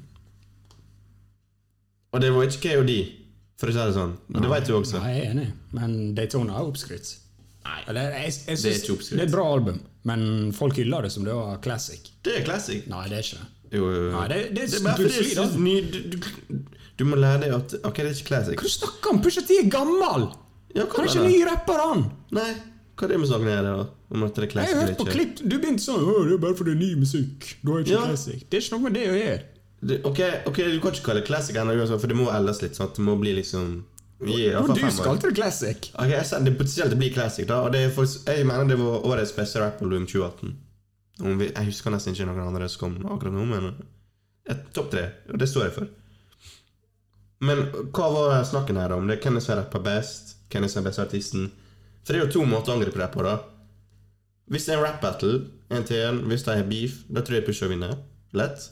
Og 2.10 2.20
det 2.24 2.30
var 2.34 2.48
ikke 2.48 2.62
KOD, 2.72 2.92
for 3.60 3.70
å 3.70 3.74
si 3.76 3.82
det 3.84 3.94
sånn. 3.94 4.14
Det 4.34 4.48
vet 4.50 4.66
du 4.66 4.72
også. 4.78 4.98
Nei, 5.02 5.12
jeg 5.14 5.26
er 5.26 5.34
enig, 5.34 5.48
men 5.76 5.98
Daytona 6.16 6.56
er 6.58 6.70
oppskrytt. 6.70 7.12
Eller, 7.86 8.14
jeg, 8.16 8.32
jeg 8.48 8.56
Det 8.64 8.70
er 8.72 8.78
ikke 8.80 8.94
oppskrytt. 8.96 9.18
det 9.18 9.22
er 9.26 9.28
et 9.28 9.34
bra 9.36 9.44
album, 9.52 9.78
men 10.08 10.24
folk 10.56 10.78
hyller 10.80 11.06
det 11.06 11.12
som 11.14 11.26
det 11.28 11.34
var 11.36 11.60
classic. 11.62 12.08
Det 12.26 12.40
er 12.40 12.46
classic. 12.48 12.86
Nei, 12.90 13.04
det 13.12 13.20
er 13.20 13.26
ikke 13.28 13.42
det. 13.42 13.48
Jo, 13.70 13.87
jo, 13.87 14.00
jo. 14.09 14.11
Nei, 14.16 14.26
det, 14.33 14.38
det, 14.56 14.66
er 14.66 14.85
bare 14.85 14.96
fordi 14.98 15.35
jeg 15.35 15.61
ny, 15.62 15.74
du, 15.92 15.98
du, 16.11 16.56
du 16.98 17.04
må 17.06 17.18
lære 17.20 17.44
deg 17.44 17.54
at 17.54 17.74
Ok, 17.87 18.00
det 18.02 18.09
er 18.09 18.16
ikke 18.16 18.30
classic. 18.33 18.59
Hva 18.59 18.66
du 18.66 18.74
snakker 18.74 19.12
om? 19.14 19.20
Pusha 19.24 19.44
T 19.46 19.56
er 19.61 19.70
gammel! 19.70 20.26
Ja, 20.74 20.85
hva 20.87 20.98
Han 20.98 21.06
er 21.06 21.12
ikke 21.12 21.28
ny 21.28 21.38
rapper, 21.46 21.83
han! 21.87 22.02
Nei, 22.35 22.48
hva 22.98 23.06
er 23.06 23.12
det 23.14 23.20
med 23.22 23.30
saken 23.30 23.50
her, 23.50 23.68
da? 23.68 23.87
Om 24.11 24.26
at 24.26 24.35
det 24.35 24.42
er 24.42 24.46
Jeg 24.46 24.52
classic 24.56 24.74
har 24.74 24.83
eller 24.83 24.90
hørt 24.90 24.98
på 24.98 25.06
klipp 25.14 25.44
Du 25.44 25.54
begynte 25.62 25.85
sånn 25.85 26.02
«Å, 26.02 26.16
Det 26.26 26.35
er 26.35 26.42
bare 26.42 26.59
fordi 26.59 26.74
det 26.74 26.76
er 26.76 26.83
ny 26.83 27.04
musikk. 27.04 27.46
Da 27.62 27.76
er 27.76 27.85
ikke 27.87 27.94
Ja. 27.94 28.02
classic. 28.11 28.42
Det 28.50 28.59
er 28.59 28.64
ikke 28.66 28.74
noe 28.74 28.85
med 28.88 28.98
det 28.98 29.06
å 29.06 29.16
gjøre. 29.20 29.40
Ok, 30.11 30.18
ok, 30.50 30.59
du 30.74 30.80
kan 30.83 30.92
ikke 30.92 31.06
kalle 31.06 31.22
det 31.22 31.28
classic 31.30 31.56
ennå, 31.56 31.76
for 31.88 32.11
det 32.11 32.18
må 32.18 32.26
eldes 32.35 32.61
litt. 32.61 32.76
sant? 32.76 32.98
Det 32.98 33.06
må 33.06 33.14
bli 33.22 33.33
liksom 33.38 33.85
fall 34.20 34.74
du 34.76 34.80
skal 34.80 34.90
til 34.92 35.04
kalte 35.04 35.28
det 35.30 35.37
classic. 35.38 35.90
Ok, 35.94 36.11
jeg 36.12 36.44
det 36.44 36.56
potensielt 36.59 36.96
blir 36.98 37.12
classic, 37.14 37.46
da. 37.48 37.62
Og 37.64 37.72
det 37.72 37.87
er 37.87 37.94
for, 37.94 38.04
jeg 38.04 38.44
mener 38.46 38.68
det 38.68 38.78
var 38.78 39.06
årets 39.09 39.33
beste 39.33 39.62
rappalbum 39.62 40.06
2018. 40.06 40.56
Vi, 41.20 41.48
jeg 41.50 41.68
husker 41.68 41.92
nesten 41.92 42.14
ikke 42.16 42.28
noen 42.28 42.46
andre 42.48 42.68
som 42.72 42.85
kom 42.85 43.12
akkurat 43.12 43.35
nå, 43.37 43.46
men 43.48 43.72
et 44.50 44.70
topp 44.74 44.90
tre. 44.94 45.06
Og 45.30 45.38
det 45.40 45.48
står 45.50 45.68
jeg 45.68 45.76
for. 45.76 45.90
Men 47.44 47.62
hva 47.94 48.09
var 48.12 48.42
snakken 48.44 48.80
her 48.80 48.92
om? 48.96 49.06
Det 49.09 49.18
er 49.18 49.24
hvem 49.24 49.40
som 49.40 49.59
rapper 49.61 49.85
best? 49.85 50.35
Hvem 50.52 50.66
som 50.68 50.83
er 50.83 50.90
beste 50.90 51.04
artisten? 51.06 51.48
For 52.02 52.12
det 52.12 52.20
er 52.20 52.26
jo 52.26 52.35
to 52.40 52.48
måter 52.48 52.72
å 52.72 52.76
angripe 52.78 53.00
det 53.00 53.09
på, 53.14 53.24
da. 53.24 53.38
Hvis 54.50 54.66
det 54.66 54.74
er 54.74 54.80
en 54.80 54.85
rap 54.85 55.00
battle, 55.04 55.44
en 55.70 55.87
til 55.87 56.02
en, 56.02 56.24
hvis 56.28 56.44
det 56.46 56.56
er 56.56 56.68
beef, 56.68 57.00
da 57.09 57.22
tror 57.22 57.38
jeg 57.38 57.46
Pusha 57.46 57.68
vinner. 57.70 57.94
Lett. 58.37 58.66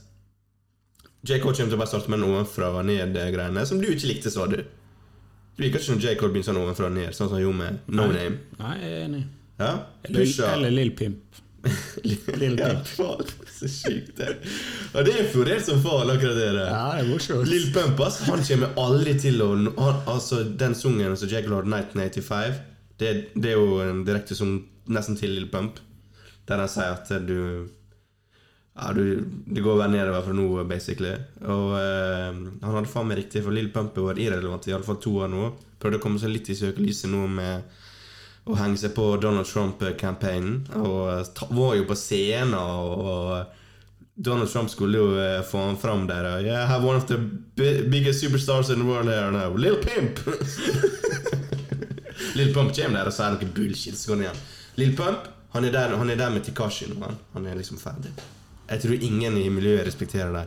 J. 1.22 1.38
Cole 1.42 1.54
kommer 1.54 1.70
til 1.70 1.76
å 1.76 1.80
bare 1.80 1.90
starte 1.90 2.10
med 2.10 2.20
en 2.20 2.32
ovenfra 2.32 2.72
og 2.74 2.84
ned-greiene, 2.88 3.64
som 3.66 3.80
du 3.80 3.88
ikke 3.90 4.10
likte, 4.10 4.32
sa 4.34 4.46
du. 4.50 4.58
Du 5.56 5.64
liker 5.64 5.82
ikke 5.82 5.96
når 5.96 6.04
J. 6.04 6.14
Cole 6.18 6.34
begynner 6.34 6.50
sånn 6.50 6.60
ovenfra 6.60 6.90
og 6.90 6.96
ned, 6.98 7.14
sånn 7.14 7.30
som 7.30 7.38
han 7.38 7.44
gjorde 7.44 7.60
med 7.62 7.92
No 7.94 8.08
Name. 8.10 8.42
Nei, 8.58 8.74
jeg 8.82 8.92
er 8.94 9.06
enig. 9.06 9.22
Ja? 9.58 9.72
Eller, 10.06 10.26
Lil 10.26 10.44
eller 10.58 10.76
Lill 12.02 12.56
Pimp. 12.56 12.60
Ja, 12.98 13.18
så 13.58 13.68
sykt 13.68 14.16
det. 14.16 14.34
Og 14.94 15.06
det 15.06 15.14
er 15.18 15.30
florert 15.32 15.64
som 15.66 15.80
faen, 15.82 16.10
akkurat 16.12 16.38
det 16.38 16.50
der. 16.54 16.60
Ja, 16.70 16.84
det 16.94 17.04
er 17.04 17.08
morsomt. 17.10 17.48
Lill 17.50 17.70
Pump, 17.74 18.00
ass, 18.06 18.20
han 18.28 18.44
kommer 18.46 18.78
aldri 18.78 19.16
til 19.18 19.42
å 19.42 19.50
han, 19.56 20.02
Altså, 20.10 20.44
den 20.60 20.76
sungen 20.78 21.16
som 21.18 21.30
Jack 21.30 21.48
Lord 21.50 21.66
1985, 21.70 22.60
det, 22.98 23.14
det 23.34 23.54
er 23.54 23.58
jo 23.58 23.80
en 23.82 24.04
direkte 24.06 24.38
sang 24.38 24.60
nesten 24.88 25.18
til 25.18 25.34
Lill 25.34 25.50
Pump, 25.52 25.82
der 26.48 26.62
han 26.62 26.70
sier 26.72 26.94
at 26.94 27.10
du 27.26 27.68
ja, 28.78 28.92
du, 28.94 29.24
Det 29.46 29.62
går 29.64 29.80
bare 29.80 29.90
nedover 29.90 30.22
fra 30.22 30.34
nå, 30.36 30.46
basically. 30.70 31.16
Og 31.42 31.72
uh, 31.74 32.30
han 32.62 32.76
hadde 32.76 32.90
faen 32.92 33.10
meg 33.10 33.24
riktig, 33.24 33.42
for 33.42 33.54
Lill 33.54 33.72
Pump 33.74 33.98
har 33.98 34.12
vært 34.12 34.22
irrelevant 34.22 34.68
i 34.70 34.74
alle 34.76 34.86
fall 34.86 35.00
to 35.02 35.16
år 35.24 35.32
nå. 35.32 35.50
Prøvde 35.82 35.98
å 35.98 36.04
komme 36.04 36.22
seg 36.22 36.30
litt 36.30 36.50
i 36.52 36.58
søkelyset 36.58 37.10
nå 37.10 37.26
med 37.32 37.82
å 38.48 38.56
henge 38.58 38.80
seg 38.80 38.94
på 38.96 39.06
Donald 39.22 39.46
Trump-campaignen. 39.46 40.66
Og 40.80 41.00
eh, 41.12 41.46
var 41.54 41.78
jo 41.78 41.86
på 41.88 41.96
scenen, 41.98 42.54
og, 42.58 43.54
Donald 44.18 44.50
Trump 44.50 44.70
skulle 44.70 44.98
jo 44.98 45.10
eh, 45.22 45.42
få 45.46 45.60
han 45.62 45.76
fram 45.78 46.08
der. 46.08 46.26
Og, 46.26 46.46
yeah, 46.46 46.64
I 46.64 46.66
have 46.66 46.82
one 46.82 46.98
of 46.98 47.06
the 47.06 47.18
biggest 47.86 48.24
superstars 48.24 48.70
in 48.74 48.80
the 48.82 48.88
world 48.88 49.06
here 49.06 49.30
now. 49.30 49.52
Little 49.54 49.78
Pimp! 49.78 50.18
Little 52.34 52.54
Pump 52.54 52.74
kommer 52.74 52.98
der 52.98 53.10
og 53.10 53.14
sier 53.14 53.36
noe 53.36 53.50
bullshit. 53.54 53.94
Så 53.98 54.10
går 54.10 54.18
han 54.18 54.24
igjen. 54.26 54.40
Little 54.80 54.96
Pump 54.98 55.34
han 55.54 55.64
er 55.64 55.72
der, 55.72 55.94
han 55.96 56.10
er 56.10 56.18
der 56.18 56.30
med 56.30 56.44
Tikashi 56.44 56.90
nå. 56.90 56.98
Han, 57.00 57.16
han 57.32 57.46
er 57.46 57.56
liksom 57.56 57.78
ferdig. 57.80 58.10
Jeg 58.68 58.82
tror 58.82 59.04
ingen 59.06 59.38
i 59.40 59.46
miljøet 59.48 59.86
respekterer 59.86 60.34
det. 60.34 60.44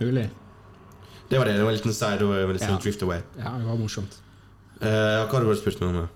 Mulig. 0.00 0.30
Det 1.28 1.38
var 1.38 1.44
det. 1.44 1.58
Det 1.58 1.66
var 1.66 1.70
en 1.70 1.76
liten 1.76 1.94
side. 1.94 2.18
Det 2.18 2.38
en 2.40 2.58
sånn 2.58 2.78
Ja. 2.78 2.80
drift 2.82 3.02
away. 3.02 3.20
Ja, 3.38 3.52
det 3.58 3.66
var 3.66 3.76
morsomt. 3.76 4.16
Eh, 4.80 4.88
hva 4.88 5.28
har 5.28 5.44
du 5.44 5.56
spurt 5.60 5.80
meg 5.80 5.94
om? 5.94 6.08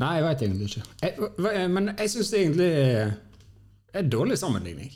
Nei, 0.00 0.14
jeg 0.16 0.24
veit 0.24 0.42
egentlig 0.46 0.70
ikke. 0.70 0.82
Jeg, 1.02 1.68
men 1.76 1.90
jeg 1.98 2.10
syns 2.14 2.30
det 2.32 2.40
egentlig 2.40 2.68
er 2.80 4.00
en 4.00 4.10
dårlig 4.12 4.38
sammenligning. 4.40 4.90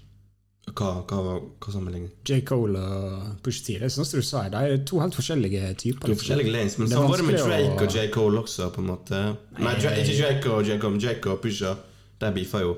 Hva, 0.75 0.91
hva, 1.05 1.19
hva, 1.61 1.73
sammenligning? 1.75 2.09
J. 2.25 2.39
Cole 2.49 2.81
og 2.81 3.35
Push 3.45 3.67
T. 3.67 3.75
Det 3.79 3.85
er 3.91 3.93
sånn 3.93 4.07
som 4.09 4.23
du 4.23 4.25
sa, 4.25 4.47
de 4.51 4.63
er 4.65 4.79
to 4.89 4.99
helt 5.03 5.15
forskjellige 5.19 5.75
typer. 5.83 6.09
To 6.09 6.17
forskjellige 6.23 6.55
lanes, 6.55 6.79
men 6.81 6.89
er 6.89 6.97
sånn 6.97 7.11
var 7.11 7.21
det 7.21 7.27
med 7.29 7.37
Drake 7.43 7.85
og 7.85 7.93
J. 7.99 8.07
Cole 8.15 8.41
også, 8.41 8.71
på 8.73 8.81
en 8.83 8.89
måte. 8.95 9.21
Nei, 9.59 9.75
Dra- 9.83 9.93
ikke 10.01 10.17
Drake 10.23 10.55
og 10.57 10.65
J. 10.71 10.79
Cole, 10.81 10.95
men 10.97 11.05
Drake 11.05 11.35
og 11.35 11.43
Pusha. 11.45 11.75
De 12.23 12.33
beefa 12.39 12.63
jo. 12.65 12.75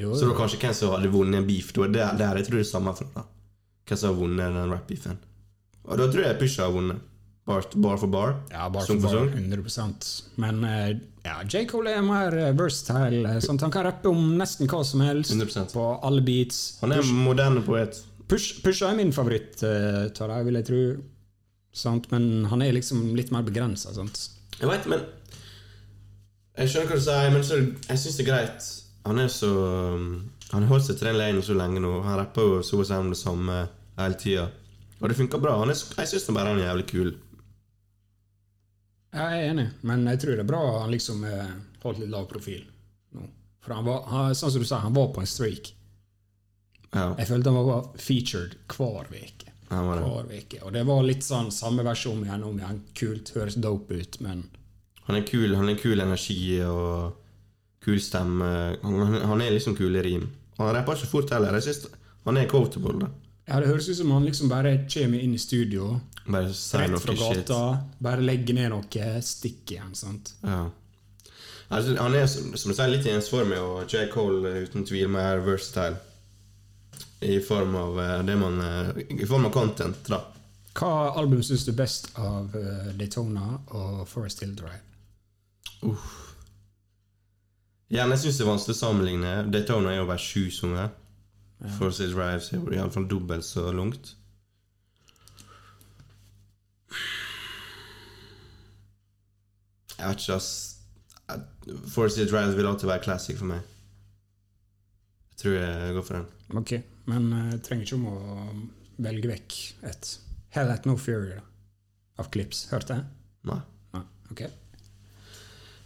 Jo, 0.00 0.14
Så 0.16 0.24
det 0.24 0.32
var 0.32 0.38
kanskje 0.42 0.58
hvem 0.64 0.74
som 0.74 0.94
hadde 0.96 1.12
vunnet 1.12 1.38
en 1.42 1.46
beef. 1.46 1.70
Det 1.76 1.92
der, 1.94 2.36
jeg 2.40 2.46
tror 2.48 2.58
det 2.58 2.66
samme. 2.66 2.96
fra. 2.96 3.06
da 3.14 3.22
Hvem 3.86 3.98
som 4.02 4.10
har 4.10 4.18
vunnet 4.20 4.54
den 4.58 4.72
rap-beefen. 4.74 5.18
Og 5.84 5.98
da 5.98 6.10
tror 6.10 6.26
jeg 6.26 6.38
Pusha 6.42 6.66
har 6.66 6.74
vunnet. 6.74 7.06
Bar, 7.50 7.66
bar 7.82 7.96
for 7.98 8.10
bar. 8.12 8.34
Ja, 8.52 8.68
bar 8.70 8.84
for 8.86 9.00
bar, 9.02 9.30
100% 9.34 10.10
Men 10.38 10.62
eh, 10.68 10.90
ja, 11.26 11.40
J. 11.50 11.64
Cole 11.70 11.96
er 11.98 12.04
mer 12.06 12.36
eh, 12.38 12.52
versatile. 12.56 13.24
eh, 13.36 13.40
Sånn 13.42 13.58
han 13.62 13.72
kan 13.74 13.88
rappe 13.88 14.08
om 14.12 14.36
nesten 14.38 14.70
hva 14.70 14.84
som 14.86 15.02
helst. 15.02 15.34
100%. 15.34 15.74
På 15.74 15.88
alle 16.06 16.22
beats. 16.24 16.60
Han 16.84 16.94
er 16.94 17.02
en 17.02 17.24
moderne 17.26 17.62
poet. 17.66 17.98
Push, 18.30 18.60
Pusha 18.62 18.92
er 18.92 19.00
min 19.00 19.10
favoritt 19.12 19.64
av 19.66 20.12
dem, 20.14 20.44
vil 20.46 20.60
jeg 20.60 20.68
tro. 20.68 20.82
Sant? 21.74 22.06
Men 22.14 22.44
han 22.50 22.62
er 22.62 22.74
liksom 22.76 23.08
litt 23.18 23.32
mer 23.34 23.42
begrensa. 23.46 23.90
Jeg 23.94 24.68
vet, 24.70 24.86
men 24.90 25.02
Jeg 26.58 26.70
skjønner 26.70 26.90
hva 26.90 26.98
du 26.98 27.04
sier, 27.04 27.30
men 27.34 27.44
så, 27.46 27.58
jeg 27.88 28.00
syns 28.02 28.16
det 28.18 28.24
er 28.26 28.30
greit. 28.30 28.70
Han 29.08 29.18
er 29.22 29.30
så 29.32 29.50
Han 30.50 30.64
har 30.66 30.68
holdt 30.74 30.86
seg 30.88 30.98
til 30.98 31.08
den 31.10 31.18
lanen 31.18 31.42
så 31.46 31.54
lenge 31.56 31.80
nå. 31.82 31.92
Han 32.04 32.18
rapper 32.18 32.42
jo 32.42 32.62
så 32.66 32.80
å 32.82 32.86
si 32.86 32.94
om 32.98 33.10
det 33.12 33.18
samme 33.20 33.62
hele 33.98 34.18
tida. 34.18 34.48
Og 35.00 35.08
det 35.08 35.16
funker 35.16 35.40
bra. 35.40 35.54
Han 35.62 35.70
er, 35.72 35.78
jeg 35.78 36.10
syns 36.10 36.26
bare 36.34 36.50
han 36.52 36.58
er 36.60 36.66
jævlig 36.68 36.86
kul. 36.90 37.12
Jeg 39.10 39.26
er 39.40 39.48
enig, 39.50 39.66
men 39.82 40.04
jeg 40.06 40.20
tror 40.22 40.36
det 40.38 40.44
er 40.44 40.50
bra 40.52 40.60
han 40.82 40.92
liksom 40.92 41.24
eh, 41.26 41.52
holdt 41.82 41.98
litt 42.02 42.12
lav 42.12 42.28
profil 42.30 42.62
nå. 43.16 43.24
For 43.60 43.74
han 43.74 43.84
var, 43.84 44.04
han, 44.08 44.34
sånn 44.38 44.52
som 44.54 44.62
du 44.62 44.68
sa, 44.68 44.78
han 44.84 44.94
var 44.96 45.10
på 45.14 45.22
en 45.24 45.28
streak. 45.28 45.72
Ja, 46.94 47.10
Jeg 47.18 47.28
følte 47.28 47.52
han 47.52 47.66
var 47.66 47.88
featured 47.98 48.54
hver 48.70 49.10
uke. 49.10 49.50
Hver 49.70 50.30
uke. 50.30 50.60
Og 50.66 50.72
det 50.74 50.84
var 50.88 51.04
litt 51.06 51.26
sånn 51.26 51.50
samme 51.54 51.84
versjon 51.86 52.24
igjen 52.24 52.46
om 52.46 52.56
igjen. 52.58 52.80
Kult, 52.98 53.30
høres 53.36 53.58
dope 53.62 53.98
ut, 53.98 54.20
men 54.24 54.48
Han 55.06 55.18
er 55.18 55.26
kul, 55.26 55.54
han 55.58 55.68
er 55.68 55.78
kul 55.78 55.98
energi 56.00 56.60
og 56.62 57.16
kul 57.82 57.98
stemme. 58.02 58.50
Han, 58.82 59.16
han 59.26 59.42
er 59.42 59.54
liksom 59.56 59.74
kul 59.78 59.96
i 59.98 60.02
rim. 60.06 60.28
Han 60.58 60.70
rapper 60.74 60.98
ikke 60.98 61.10
fort 61.10 61.32
heller. 61.34 61.56
Jeg 61.58 61.66
synes 61.66 61.88
Han 62.26 62.36
er 62.36 62.46
quotable, 62.50 62.98
da. 63.00 63.08
Ja, 63.50 63.58
det 63.60 63.66
høres 63.68 63.88
ut 63.90 63.98
som 63.98 64.12
han 64.14 64.24
liksom 64.28 64.48
bare 64.50 64.76
kommer 64.86 65.18
inn 65.20 65.34
i 65.34 65.40
studio, 65.42 65.96
Bare 66.30 66.52
rett 66.52 66.92
noe 66.92 67.16
gata, 67.18 67.32
shit. 67.34 67.96
bare 68.06 68.22
legger 68.22 68.54
ned 68.54 68.70
noe, 68.70 69.06
stikker 69.26 69.74
igjen. 69.80 69.94
sant? 69.98 70.34
Ja. 70.44 70.68
Altså, 71.70 71.96
han 71.98 72.14
er 72.14 72.26
som 72.30 72.70
du 72.70 72.74
sier, 72.74 72.90
litt 72.90 73.06
ensformig, 73.10 73.58
og 73.58 73.90
J. 73.90 74.06
Cole 74.12 74.48
er 74.50 74.64
uten 74.68 74.86
tvil 74.86 75.10
mer 75.10 75.42
versatile. 75.46 75.98
I 77.20 77.36
form 77.44 77.74
av 77.76 77.98
eh, 78.00 78.22
det 78.24 78.36
man 78.40 78.54
eh, 78.64 79.00
I 79.12 79.26
form 79.28 79.44
av 79.50 79.52
content, 79.52 79.98
da. 80.08 80.22
Hva 80.78 81.10
album 81.20 81.42
syns 81.44 81.66
du 81.66 81.72
best 81.76 82.08
av 82.16 82.54
eh, 82.56 82.94
Daytona 82.96 83.58
og 83.76 84.06
Forest 84.08 84.40
Hill 84.40 84.54
Drive? 84.56 84.80
Igjen, 87.90 88.12
jeg 88.14 88.22
syns 88.22 88.38
det 88.38 88.44
er 88.46 88.50
vanskelig 88.52 88.76
å 88.76 88.80
sammenligne. 88.80 89.34
Daytona 89.50 89.92
er 89.92 90.00
jo 90.00 90.08
bare 90.08 90.22
sju 90.22 90.46
sanger. 90.54 90.92
For 91.76 91.92
Sid 91.92 92.14
Drives 92.14 92.52
er 92.56 92.72
iallfall 92.72 93.04
dobbelt 93.10 93.44
så 93.44 93.66
langt. 93.74 94.14
Jeg 100.00 100.08
vet 100.08 100.22
ikke, 100.24 100.38
ass. 100.38 100.50
Force 101.92 102.24
Drives 102.30 102.56
vil 102.56 102.66
alltid 102.66 102.88
være 102.88 103.04
classic 103.04 103.36
for 103.38 103.50
meg. 103.50 103.60
Jeg 105.34 105.42
tror 105.42 105.56
jeg 105.58 105.94
går 105.96 106.06
for 106.06 106.16
den. 106.16 106.26
Ok, 106.60 106.72
men 107.12 107.28
eh, 107.32 107.50
jeg 107.52 107.62
trenger 107.66 107.86
ikke 107.86 107.98
om 108.00 108.08
å 108.10 108.16
velge 109.00 109.30
vekk 109.30 109.58
et 109.88 110.10
Hell 110.56 110.72
At 110.72 110.88
No 110.88 110.96
Fury 111.00 111.34
da, 111.36 111.44
av 112.20 112.32
Clips. 112.32 112.64
Hørte 112.72 112.96
jeg? 112.96 113.06
Nei. 113.48 113.60
Nei, 113.94 114.02
ok. 114.32 114.42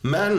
Men 0.07 0.39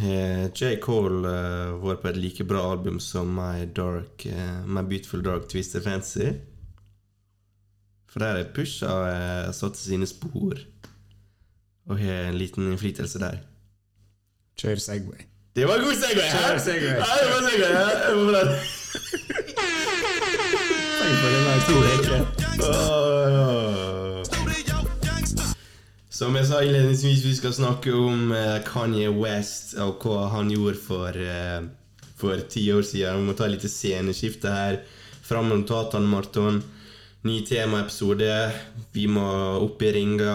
har 0.00 0.48
J. 0.54 0.76
Cole 0.82 1.22
uh, 1.26 1.78
vært 1.82 2.02
på 2.02 2.10
et 2.12 2.20
like 2.20 2.46
bra 2.48 2.62
album 2.72 2.98
som 3.02 3.30
My, 3.36 3.66
Dark, 3.76 4.26
uh, 4.26 4.64
My 4.66 4.82
Beautiful 4.86 5.22
Dark 5.24 5.48
Twisted 5.50 5.84
Fancy? 5.86 6.32
For 8.08 8.24
der 8.24 8.40
er 8.40 8.52
Pusha 8.54 8.88
uh, 8.88 9.52
satt 9.54 9.76
sine 9.80 10.08
spor 10.08 10.58
og 11.88 11.98
har 11.98 12.28
en 12.28 12.38
liten 12.38 12.68
innflytelse 12.68 13.18
der. 13.22 13.42
Kjør 14.58 14.76
Segway. 14.82 15.28
Det 15.56 15.66
var 15.68 15.78
god 15.82 15.94
segway! 15.94 16.28
Kjør 16.30 16.58
segway. 16.58 16.88
Ja, 16.88 17.04
det 17.20 17.28
var 17.32 17.40
segway, 17.50 17.70
ja. 17.72 17.86
Det 18.04 18.16
var 18.16 18.26
bra. 18.30 18.42
Tenk 20.98 21.16
på 21.66 21.80
der. 22.62 23.57
Som 26.18 26.34
jeg 26.34 26.48
sa 26.48 26.58
innledningsvis, 26.64 27.20
vi 27.22 27.34
skal 27.36 27.52
snakke 27.54 27.92
om 27.94 28.32
eh, 28.34 28.56
Kanye 28.66 29.10
West 29.14 29.76
og 29.78 30.02
hva 30.02 30.24
han 30.32 30.48
gjorde 30.50 30.80
for 30.82 31.14
eh, 31.14 31.60
For 32.18 32.40
ti 32.50 32.64
år 32.74 32.82
siden. 32.82 33.20
Vi 33.20 33.28
må 33.28 33.34
ta 33.38 33.46
et 33.46 33.52
lite 33.52 33.68
sceneskifte 33.70 34.50
her. 34.50 34.80
Fram 35.22 35.46
med 35.46 35.60
notatene, 35.60 36.08
Marton. 36.10 36.56
Ny 37.22 37.36
temaepisode. 37.46 38.32
Vi 38.96 39.04
må 39.06 39.26
opp 39.60 39.84
i 39.86 39.92
ringa. 39.94 40.32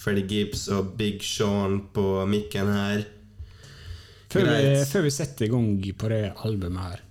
Freddie 0.00 0.26
Gibbs 0.26 0.64
og 0.74 0.96
Big 0.98 1.22
Sean 1.22 1.76
på 1.94 2.24
mikken 2.26 2.72
her. 2.74 3.04
Før 4.32 4.48
vi, 4.48 4.72
før 4.90 5.04
vi 5.06 5.12
setter 5.14 5.46
i 5.46 5.50
gang 5.52 5.68
på 6.00 6.10
det 6.10 6.20
albumet 6.46 6.88
her 6.88 7.04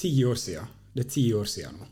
Ti 0.00 0.10
år 0.24 0.36
siden. 0.40 0.68
Det 0.92 1.06
er 1.06 1.08
ti 1.14 1.24
år 1.36 1.48
siden 1.48 1.80
nå. 1.80 1.88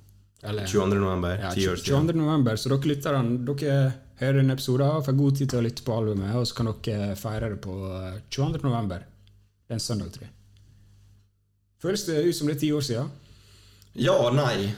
Eller, 0.48 0.68
22. 0.68 1.00
november. 1.00 1.40
ja, 1.40 1.54
Ti 1.56 1.64
år 1.72 1.80
siden. 1.80 2.12
22. 2.12 2.20
november, 2.20 2.60
så 2.60 2.74
dere 2.74 2.92
lytterne 2.92 3.40
dere 3.48 3.80
hører 4.20 4.40
denne 4.40 4.56
episoden 4.58 4.88
og 4.98 5.04
får 5.06 5.16
god 5.18 5.38
tid 5.38 5.52
til 5.52 5.60
å 5.60 5.64
lytte 5.66 5.84
på 5.86 5.94
albumet, 5.94 6.34
og 6.36 6.46
så 6.48 6.58
kan 6.58 6.72
dere 6.84 7.14
feire 7.18 7.52
det 7.54 7.60
på 7.64 7.76
eh, 7.92 8.18
22. 8.34 8.60
november. 8.64 9.06
Det 9.68 9.74
er 9.74 9.78
en 9.78 9.84
søndag, 9.84 10.12
tror 10.14 10.26
jeg. 10.26 10.34
Føles 11.78 12.04
det 12.08 12.22
ut 12.26 12.36
som 12.36 12.48
det 12.50 12.56
er 12.56 12.62
ti 12.64 12.70
år 12.74 12.84
siden? 12.88 13.10
Ja 13.98 14.14
og 14.18 14.34
nei. 14.34 14.70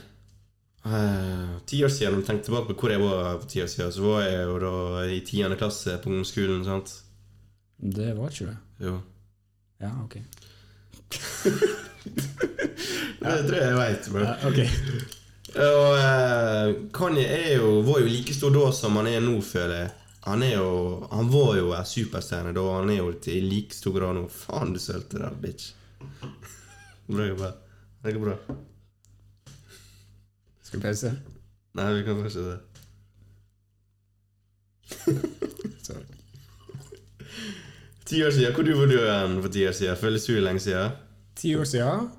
Eh, 0.85 1.55
ti 1.69 1.83
år 1.85 1.93
siden, 1.93 2.13
når 2.15 2.21
jeg 2.21 2.27
tenker 2.29 2.47
tilbake 2.49 2.73
på 2.73 2.79
hvor 2.85 2.93
jeg 2.93 3.01
var 3.01 3.39
for 3.39 3.47
ti 3.49 3.61
år 3.63 3.71
siden, 3.73 3.93
så 3.95 4.05
var 4.05 4.21
jeg 4.25 4.43
jo 4.49 4.59
da 4.65 4.75
i 5.09 5.21
tiende 5.25 5.57
klasse 5.57 5.97
på 6.01 6.11
ungdomsskolen. 6.11 6.65
sant? 6.65 6.93
Det 7.81 8.11
var 8.17 8.29
ikke 8.29 8.51
det. 8.51 8.57
Jo. 8.85 8.99
Ja, 9.81 9.91
ok. 10.03 10.19
Det 13.21 13.33
tror 13.45 13.57
jeg 13.57 13.67
jeg 13.67 13.77
veit. 13.77 14.07
Ja, 14.17 14.31
ok. 14.49 14.59
Og 15.51 15.97
eh, 15.99 16.75
Kanye 16.95 17.25
er 17.27 17.57
jo, 17.59 17.81
var 17.83 17.99
jo 17.99 18.07
like 18.07 18.33
stor 18.35 18.53
da 18.55 18.69
som 18.75 18.95
han 18.99 19.09
er 19.11 19.19
nå, 19.23 19.35
føler 19.43 19.75
jeg. 19.81 19.91
Han 20.21 20.43
er 20.45 20.53
jo 20.53 21.07
Han 21.11 21.31
var 21.33 21.55
jo 21.57 21.71
en 21.73 21.87
superstjerne 21.87 22.53
da, 22.53 22.61
og 22.61 22.81
han 22.83 22.91
er 22.93 23.01
jo 23.01 23.11
til 23.25 23.47
like 23.49 23.75
stor 23.75 23.97
grad 23.97 24.15
nå. 24.15 24.27
Faen, 24.31 24.73
du 24.73 24.79
sølte 24.79 25.19
der, 25.19 25.35
bitch. 25.43 25.73
Bra 27.09 27.27
jobba. 27.27 27.51
Det 28.03 28.13
går 28.15 28.25
bra. 28.29 28.37
Skal 30.63 30.79
vi 30.79 30.85
pause? 30.85 31.11
Nei, 31.75 31.89
vi 31.97 32.05
kan 32.07 32.21
fortsette. 32.21 32.57
Sorry. 35.87 36.05
Ti 38.05 38.23
år 38.23 38.31
siden, 38.31 38.53
Hvor 38.53 38.63
du 38.63 38.73
var 38.75 38.87
du 38.87 39.41
for 39.41 39.49
ti 39.51 39.67
år 39.67 39.71
siden? 39.71 39.97
Føles 39.97 40.25
du 40.25 40.33
lenge 40.39 40.59
siden? 40.59 40.91
Ti 41.35 41.55
år 41.55 41.63
siden. 41.63 42.09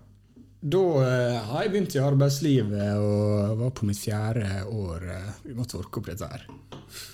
Da 0.63 0.81
eh, 1.03 1.37
har 1.49 1.65
jeg 1.65 1.73
begynt 1.73 1.95
i 1.97 2.03
arbeidslivet 2.03 2.93
og 3.03 3.57
var 3.59 3.71
på 3.75 3.87
mitt 3.89 3.99
fjerde 3.99 4.63
år. 4.71 5.07
eh, 5.11 5.31
vi 5.49 5.55
måtte 5.59 5.79
orke 5.81 5.99
opp 5.99 6.07
dette 6.13 6.29
her. 6.31 6.45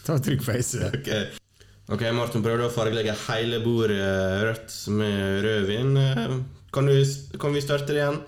Ta 0.05 0.19
trygg 0.21 0.43
face. 0.45 0.83
Ok, 0.99 1.09
Ok, 1.89 2.03
Martin 2.13 2.43
prøvde 2.45 2.67
å 2.69 2.73
fargelegge 2.75 3.15
hele 3.31 3.63
bordet 3.65 3.97
rødt 4.45 4.75
med 4.93 5.39
rødvin. 5.47 5.95
Eh, 5.97 6.35
Kan, 6.77 6.85
du, 6.91 6.93
kan 7.41 7.55
vi 7.57 7.63
starte 7.65 7.87
det 7.97 8.03
igjen? 8.03 8.19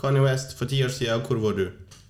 Kanye 0.00 0.22
West, 0.24 0.54
for 0.56 0.64
ti 0.70 0.78
år 0.82 0.88
siden, 0.88 1.20
hvor 1.28 1.36
var 1.42 1.58
du? 1.58 1.66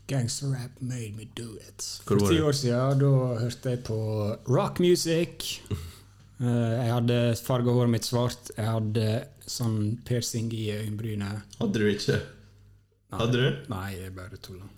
Gangster 0.06 0.52
rap 0.54 0.78
made 0.80 1.16
me 1.18 1.26
do 1.34 1.48
it. 1.66 1.82
Hvor 2.06 2.20
For 2.22 2.30
ti 2.30 2.38
år 2.44 2.54
siden 2.54 3.00
da 3.02 3.10
hørte 3.40 3.72
jeg 3.74 3.82
på 3.90 3.98
rock 4.54 4.78
music. 4.84 5.50
Eh, 6.42 6.50
Jeg 6.50 6.90
hadde 6.90 7.16
farga 7.38 7.70
håret 7.70 7.92
mitt 7.92 8.04
svart. 8.04 8.48
Jeg 8.56 8.66
hadde 8.66 9.04
sånn 9.46 9.76
piercing 10.04 10.48
i 10.52 10.64
øyenbrynet. 10.74 11.44
Hadde 11.60 11.78
du 11.78 11.84
ikke? 11.86 12.16
Hadde 13.20 13.40
du? 13.40 13.64
Nei, 13.72 13.88
jeg 13.98 14.14
bare 14.16 14.38
tulla. 14.42 14.68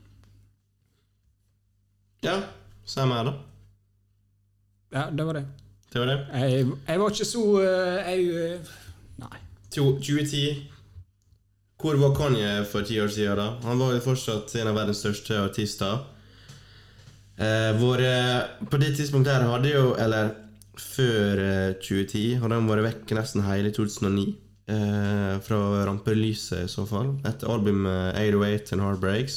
Ja, 2.24 2.40
samme 2.88 3.18
her, 3.18 3.28
da. 3.30 3.34
Ja, 4.96 5.04
det 5.10 5.26
var 5.26 5.38
det. 5.38 5.44
Det 5.92 6.00
var 6.02 6.10
det. 6.10 6.16
Jeg, 6.32 6.70
jeg 6.88 7.00
var 7.00 7.12
ikke 7.12 7.28
så 7.28 7.42
eh, 7.62 8.08
Jeg 8.10 8.40
eh, 8.46 8.72
Nei. 9.22 9.38
2010. 9.74 10.42
Hvor 11.80 11.98
var 12.00 12.14
Kanye 12.16 12.64
for 12.68 12.86
ti 12.86 12.98
år 13.00 13.08
siden? 13.12 13.36
da? 13.38 13.50
Han 13.68 13.78
var 13.78 13.92
jo 13.94 14.02
fortsatt 14.04 14.54
en 14.56 14.70
av 14.72 14.78
verdens 14.78 15.02
største 15.04 15.38
artister. 15.42 16.02
Eh, 17.36 17.70
hvor, 17.78 18.00
på 18.70 18.80
det 18.80 18.94
tidspunktet 18.96 19.34
her 19.34 19.42
hadde 19.44 19.68
jo 19.74 19.90
Eller 20.00 20.30
før 20.80 21.40
eh, 21.40 21.74
2010 21.80 22.38
hadde 22.40 22.56
han 22.56 22.68
vært 22.68 22.84
vekk 22.86 23.14
nesten 23.18 23.44
hele 23.46 23.72
2009. 23.74 24.34
Eh, 24.66 25.40
fra 25.46 25.86
rampelyset, 25.86 26.64
i 26.64 26.68
så 26.68 26.86
fall. 26.86 27.12
Etter 27.24 27.50
albumet 27.54 28.16
808 28.18 28.72
and 28.74 28.82
Heartbreaks. 28.82 29.36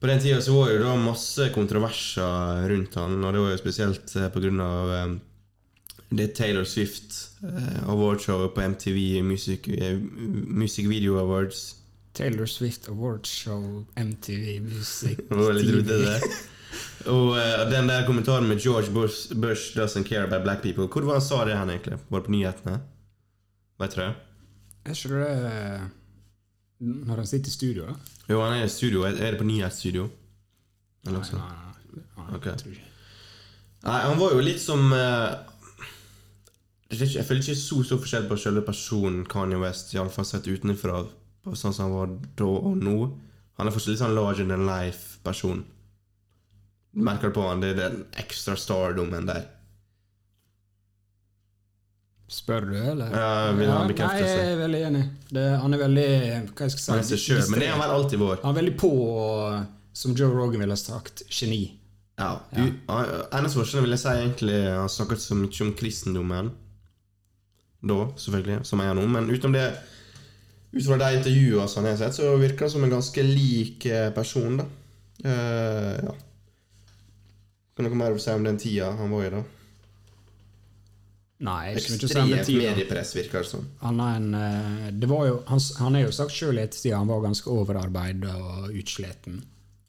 På 0.00 0.06
den 0.06 0.20
tida 0.20 0.40
så 0.44 0.52
var 0.52 0.68
det 0.68 0.82
da 0.84 0.96
masse 1.00 1.48
kontroverser 1.54 2.66
rundt 2.68 2.98
han, 3.00 3.22
og 3.24 3.32
det 3.32 3.40
var 3.40 3.54
jo 3.54 3.60
spesielt 3.62 4.12
pga. 4.12 4.28
på 4.34 4.42
grunn 4.44 4.60
av 4.60 4.90
eh, 4.92 5.14
det 6.08 6.26
Taylor 6.36 6.64
Swift 6.64 7.16
eh, 7.42 7.88
awardshowet 7.88 8.52
på 8.54 8.60
MTV 8.60 9.22
Music, 9.22 9.68
eh, 9.68 9.96
Music 10.46 10.86
Video 10.86 11.16
Awards. 11.18 11.76
Taylor 12.12 12.46
Swift 12.46 12.88
Awardshow 12.88 13.86
MTV 13.96 14.60
Music 14.60 15.16
TV. 15.28 16.20
Og 17.06 17.32
eh, 17.38 17.64
den 17.70 17.88
der 17.88 18.04
kommentaren 18.06 18.48
med 18.48 18.60
George 18.60 18.92
Bush, 18.92 19.32
Bush 19.34 19.72
doesn't 19.78 20.04
care 20.04 20.24
about 20.24 20.42
black 20.42 20.62
people 20.62 20.84
Hvor 20.84 21.02
var 21.02 21.12
han 21.12 21.22
sa 21.22 21.44
det 21.44 21.56
hen, 21.56 21.70
egentlig? 21.70 21.98
Var 22.08 22.20
det 22.20 22.26
på 22.26 22.36
nyhetene? 22.36 22.78
Vet 23.80 23.94
du 23.96 24.00
det? 24.00 24.08
Jeg 24.86 24.96
skjønner 25.00 25.22
det 25.24 25.52
eh, 25.52 25.86
når 26.86 27.22
han 27.22 27.26
sitter 27.28 27.50
i 27.50 27.56
studio? 27.56 27.86
da? 27.90 27.96
Jo, 28.30 28.40
han 28.44 28.56
er 28.58 28.64
i 28.66 28.72
studio. 28.72 29.02
Er 29.08 29.16
det 29.34 29.40
på 29.40 29.46
nyhetsstudio? 29.48 30.06
Eller 31.06 31.18
noe 31.18 31.28
sånt? 31.28 31.42
Nei, 31.42 32.02
nei, 32.16 32.28
okay. 32.36 32.52
jeg 32.52 32.62
tror 32.62 32.72
ikke. 32.76 32.92
Nei, 33.86 33.98
han 34.02 34.18
var 34.18 34.32
jo 34.34 34.40
litt 34.42 34.60
som 34.62 34.88
ikke- 36.90 37.14
Jeg 37.14 37.24
føler 37.26 37.40
ikke 37.42 37.54
så 37.58 37.82
stor 37.84 37.98
forskjell 37.98 38.28
på 38.28 38.38
selve 38.38 38.62
personen 38.66 39.24
Kanye 39.26 39.58
West, 39.60 39.92
iallfall 39.94 40.24
sett 40.24 40.46
utenfra, 40.46 41.06
sånn 41.52 41.72
som 41.74 41.84
han 41.86 41.92
var 41.94 42.06
da 42.36 42.44
og 42.44 42.76
nå. 42.76 43.18
Han 43.58 43.66
er 43.66 43.72
fortsatt 43.72 43.88
litt 43.94 44.02
sånn 44.02 44.14
larger 44.14 44.46
than 44.48 44.66
life-person. 44.66 45.64
Merker 46.94 47.28
du 47.28 47.34
på 47.34 47.48
han, 47.48 47.60
det 47.60 47.70
er 47.78 47.88
den 47.90 48.04
ekstra 48.12 48.56
stardomen 48.56 49.26
der. 49.26 49.46
Spør 52.26 52.64
du, 52.66 52.74
eller? 52.74 53.12
Ja, 53.14 53.52
vil 53.54 53.68
han 53.70 53.86
bekrefte 53.86 54.18
Nei, 54.18 54.26
jeg 54.26 54.52
er 54.52 54.56
veldig 54.58 54.78
enig. 54.88 55.02
Det, 55.30 55.44
han 55.62 55.74
er 55.76 55.82
veldig 55.84 56.06
Hva 56.56 56.66
jeg 56.66 56.72
skal 56.74 56.80
si? 56.82 56.90
Han 56.90 57.02
er 57.02 57.06
seg 57.06 57.20
sjøl, 57.22 57.42
men 57.52 57.62
det 57.62 57.68
er 57.68 57.74
han 57.76 57.82
vel 57.84 57.94
alltid 57.94 58.18
vår. 58.22 58.40
Han 58.42 58.50
er 58.50 58.58
veldig 58.58 58.72
på, 58.82 58.90
som 60.02 60.16
Joe 60.18 60.34
Rogan 60.34 60.64
ville 60.64 60.78
sagt, 60.80 61.22
geni. 61.30 61.60
Ja. 62.18 62.32
ja. 62.56 62.64
han- 62.88 63.12
Eneste 63.38 63.60
forskjellen 63.60 63.84
vil 63.84 63.92
jeg 63.92 64.00
si 64.00 64.08
egentlig 64.08 64.60
Han 64.72 64.88
snakket 64.88 65.20
så 65.20 65.36
mye 65.36 65.62
om 65.66 65.74
kristendommen. 65.78 66.50
Da, 67.86 67.98
selvfølgelig, 68.18 68.64
som 68.66 68.80
jeg 68.82 68.90
er 68.90 68.98
nå. 68.98 69.04
Men 69.06 69.30
utenom 69.30 69.54
det 69.54 69.66
Ut 70.76 70.82
fra 70.84 70.96
de 70.98 71.16
intervjuene 71.20 71.68
som 71.70 71.84
jeg 71.86 71.94
har 71.94 72.00
sett, 72.00 72.16
så 72.18 72.34
virker 72.40 72.66
han 72.66 72.72
som 72.72 72.84
en 72.84 72.90
ganske 72.96 73.22
lik 73.22 73.86
eh, 73.86 74.08
person, 74.12 74.58
da. 74.58 74.64
Uh, 75.24 75.92
ja. 76.04 76.10
Kan 77.76 77.86
noe 77.86 77.96
mer 77.96 78.16
si 78.20 78.34
om 78.34 78.44
den 78.44 78.58
tida 78.60 78.90
han 78.98 79.12
var 79.14 79.24
i, 79.24 79.30
da? 79.32 79.40
Nei, 81.44 81.74
jeg 81.74 81.82
ikke 81.98 82.08
si 82.08 82.14
tida. 82.48 82.70
mediepress, 82.70 83.10
virker 83.16 83.44
det 83.44 83.50
som. 83.50 83.66
Han 83.82 84.00
er, 84.00 84.14
en, 84.16 84.28
eh, 84.38 84.86
det 84.96 85.08
var 85.10 85.26
jo, 85.28 85.34
han, 85.50 85.60
han 85.82 85.98
er 85.98 86.06
jo 86.06 86.14
sagt 86.16 86.32
sjøl 86.32 86.56
i 86.56 86.64
ettertid 86.64 86.94
han 86.96 87.10
var 87.10 87.26
ganske 87.26 87.52
overarbeida 87.52 88.32
og 88.40 88.70
utsliten. 88.72 89.42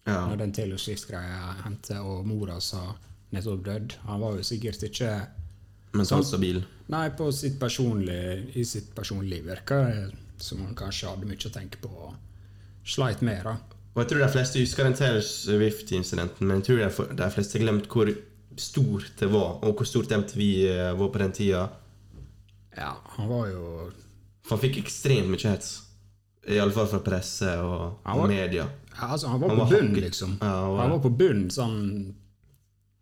Ja. 0.07 0.25
Når 0.27 0.41
den 0.41 0.53
Taylor 0.55 0.79
Swift-greia 0.79 1.55
hendte, 1.63 2.01
og 2.03 2.27
mora 2.27 2.59
sa 2.63 2.83
nettopp 3.35 3.63
dødd. 3.63 3.95
Han 4.07 4.23
var 4.23 4.37
jo 4.39 4.45
sikkert 4.47 4.83
ikke 4.87 5.11
Men 5.95 6.07
sånn 6.07 6.25
stabil. 6.27 6.61
Nei, 6.91 7.07
på 7.15 7.29
sitt 7.35 7.59
i 7.59 8.63
sitt 8.67 8.93
personlige 8.95 9.47
virker 9.47 9.87
det 9.87 10.43
som 10.43 10.61
han 10.63 10.75
kanskje 10.77 11.09
hadde 11.09 11.27
mye 11.27 11.49
å 11.49 11.53
tenke 11.53 11.79
på 11.81 11.89
og 11.89 12.87
sleit 12.87 13.23
med. 13.25 13.43
da. 13.43 13.57
Og 13.95 14.03
jeg 14.03 14.11
tror 14.11 14.21
de 14.21 14.31
fleste 14.35 14.61
husker 14.61 14.85
den 14.85 14.97
Taylor 14.99 15.23
Swift-incidenten, 15.25 16.47
men 16.47 16.59
jeg 16.61 16.67
tror 16.67 17.15
de 17.17 17.29
fleste 17.33 17.57
har 17.57 17.65
glemt 17.65 17.87
hvor 17.91 18.11
stort 18.59 19.11
det 19.19 19.29
var, 19.31 19.57
og 19.63 19.75
hvor 19.77 19.85
stort 19.87 20.11
MTV 20.11 20.41
eh, 20.69 20.91
var 20.97 21.09
på 21.13 21.21
den 21.23 21.31
tida. 21.31 21.67
Ja, 22.77 22.93
han 23.17 23.29
var 23.29 23.47
jo 23.49 23.91
han 24.49 24.59
fikk 24.61 24.79
ekstremt 24.83 25.27
mye 25.31 25.49
hets. 25.51 25.73
I 26.47 26.59
alle 26.63 26.71
fall 26.71 26.87
fra 26.87 27.01
presse 27.03 27.49
og, 27.59 27.97
var, 28.05 28.21
og 28.21 28.29
media. 28.31 28.69
ja, 28.93 29.07
altså, 29.11 29.27
Han 29.27 29.41
var 29.41 29.49
Han 29.49 29.57
på 29.59 29.65
bunnen, 29.65 29.89
bunn, 29.93 30.03
liksom. 30.05 30.37
Ja, 30.39 30.47
han 30.47 30.69
var- 30.71 30.81
Han 30.81 30.91
var 30.91 30.99
på 30.99 31.09
bunn, 31.17 31.49
sånn 31.51 32.15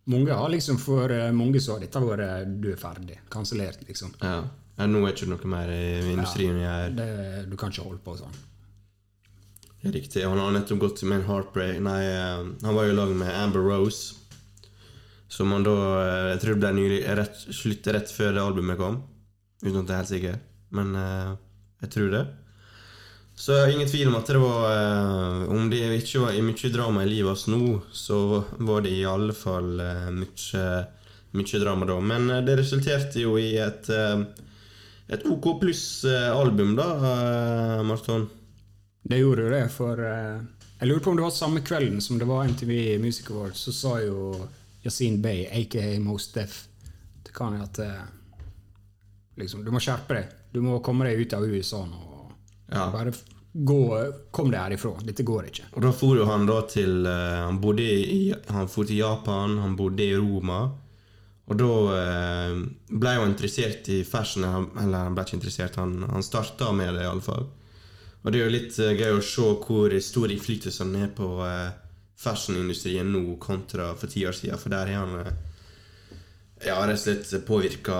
Mange 0.07 0.33
har 0.33 0.49
liksom 0.49 0.77
for 0.77 1.09
eh, 1.11 1.31
mange 1.31 1.59
så 1.61 1.73
har 1.73 1.79
dette 1.79 1.99
vært 1.99 2.61
Du 2.61 2.71
er 2.71 2.75
ferdig. 2.77 3.19
Kansellert, 3.29 3.87
liksom. 3.87 4.13
Ja. 4.21 4.43
ja, 4.77 4.85
Nå 4.87 5.03
er 5.03 5.11
det 5.13 5.21
ikke 5.21 5.29
noe 5.29 5.45
mer 5.53 5.69
i 5.69 6.11
industrien 6.13 6.57
ja, 6.57 6.73
er 6.85 6.89
Det, 6.89 7.49
du 7.49 7.55
kan 7.57 7.69
ikke 7.71 7.83
holde 7.85 8.01
på 8.05 8.17
sånn. 8.17 8.33
riktig. 9.85 10.23
Han 10.23 10.37
har 10.39 10.51
nettopp 10.51 10.79
gått 10.79 11.03
med 11.03 11.19
en 11.21 11.27
heartbreak 11.29 11.79
Nei, 11.79 12.01
eh, 12.05 12.43
han 12.65 12.75
var 12.75 12.85
jo 12.85 12.91
i 12.91 12.95
lag 12.95 13.09
med 13.15 13.29
Amber 13.29 13.61
Rose. 13.61 14.15
Som 15.27 15.51
han 15.55 15.65
da 15.65 15.75
eh, 16.03 16.29
Jeg 16.33 16.41
tror 16.41 16.55
det 16.55 16.61
ble 16.61 16.73
nylig 16.77 17.01
rett, 17.17 17.43
slutt 17.49 17.87
rett 17.95 18.11
før 18.13 18.33
det 18.35 18.43
albumet 18.43 18.79
kom. 18.79 19.01
Uten 19.63 19.81
at 19.81 19.89
jeg 19.89 19.93
er 19.95 20.01
helt 20.01 20.13
sikker. 20.13 20.41
Men 20.75 20.95
eh, 20.99 21.31
jeg 21.85 21.93
tror 21.95 22.11
det. 22.13 22.25
Så 23.35 23.57
ingen 23.67 23.87
tvil 23.87 24.07
om 24.07 24.15
at 24.15 24.29
det 24.31 24.39
var 24.39 24.69
eh, 24.71 25.49
Om 25.51 25.69
det 25.69 25.81
ikke 25.99 26.21
var 26.23 26.37
mye 26.39 26.71
drama 26.71 27.03
i 27.03 27.09
livet 27.09 27.33
hans 27.33 27.47
nå, 27.51 27.81
så 27.91 28.43
var 28.63 28.85
det 28.85 28.93
i 28.95 29.03
alle 29.09 29.35
fall 29.35 29.79
eh, 29.83 30.07
mye, 30.15 30.63
mye 31.35 31.61
drama 31.65 31.89
da. 31.89 31.99
Men 31.99 32.29
eh, 32.31 32.43
det 32.47 32.59
resulterte 32.61 33.25
jo 33.25 33.35
i 33.41 33.55
et 33.59 33.91
eh, 33.91 34.25
et 35.05 35.21
OK 35.29 35.59
pluss-album, 35.61 36.71
da, 36.73 36.85
Marton. 37.85 38.23
Det 39.05 39.19
gjorde 39.19 39.43
jo 39.43 39.51
det, 39.53 39.65
for 39.69 39.99
Jeg 40.01 40.87
lurer 40.89 41.03
på 41.05 41.11
om 41.11 41.19
det 41.19 41.25
var 41.27 41.35
samme 41.35 41.61
kvelden 41.61 42.01
som 42.01 42.17
det 42.17 42.25
var 42.25 42.47
MTV 42.49 42.97
Music 43.03 43.29
Awards, 43.29 43.67
så 43.67 43.73
sa 43.75 43.91
jo 44.01 44.31
Yasin 44.85 45.21
Bey, 45.21 45.47
aka 45.49 45.99
Most 45.99 46.33
Def. 46.33 46.67
Det 47.23 47.33
kan 47.33 47.61
at 47.61 47.79
eh, 47.79 48.03
liksom, 49.35 49.65
Du 49.65 49.71
må 49.73 49.81
skjerpe 49.81 50.13
deg. 50.13 50.35
Du 50.53 50.61
må 50.61 50.77
komme 50.85 51.07
deg 51.09 51.19
ut 51.25 51.33
av 51.33 51.45
USA 51.45 51.81
nå. 51.89 52.11
Ja. 52.69 52.91
Bare 52.93 53.13
gå, 53.51 53.81
kom 54.31 54.51
deg 54.53 54.61
herifra. 54.61 54.93
Dette 55.05 55.25
går 55.25 55.49
ikke. 55.49 55.69
Og 55.73 55.85
da 55.87 55.91
for 55.95 56.19
jo 56.19 56.27
han 56.29 56.45
da 56.45 56.59
til 56.69 57.05
eh, 57.09 57.41
Han 57.47 57.57
bodde 57.63 57.85
i 57.85 58.21
Han 58.53 58.69
for 58.69 58.85
til 58.85 59.01
Japan, 59.01 59.57
han 59.63 59.77
bodde 59.79 60.05
i 60.05 60.15
Roma. 60.17 60.67
Og 61.45 61.57
da 61.57 61.71
eh, 61.97 62.61
ble 62.89 63.15
han 63.17 63.33
interessert 63.33 63.89
i 63.93 64.03
fashion, 64.05 64.45
eller 64.45 65.07
han 65.09 65.17
ble 65.17 65.25
ikke 65.25 65.37
interessert, 65.39 65.77
han, 65.81 65.97
han 66.09 66.25
starta 66.25 66.71
med 66.73 66.93
det 66.93 67.05
i 67.05 67.09
alle 67.09 67.25
fall. 67.25 67.49
Og 68.21 68.31
det 68.33 68.39
er 68.39 68.47
jo 68.47 68.53
litt 68.53 68.77
gøy 68.77 69.17
å 69.17 69.25
se 69.25 69.49
hvor 69.65 69.93
stor 70.01 70.33
innflytelse 70.33 70.81
han 70.81 70.95
er 70.97 71.11
på 71.13 71.27
eh, 71.45 71.73
fashionindustrien 72.15 73.11
nå 73.11 73.35
kontra 73.41 73.91
for 73.99 74.11
ti 74.11 74.25
år 74.27 74.35
siden, 74.35 74.59
for 74.59 74.73
der 74.73 74.91
har 74.91 75.03
han 75.03 75.19
eh, 75.19 75.33
ja, 76.69 76.77
rett 76.87 76.97
og 76.97 77.03
slett 77.03 77.47
påvirka 77.47 77.97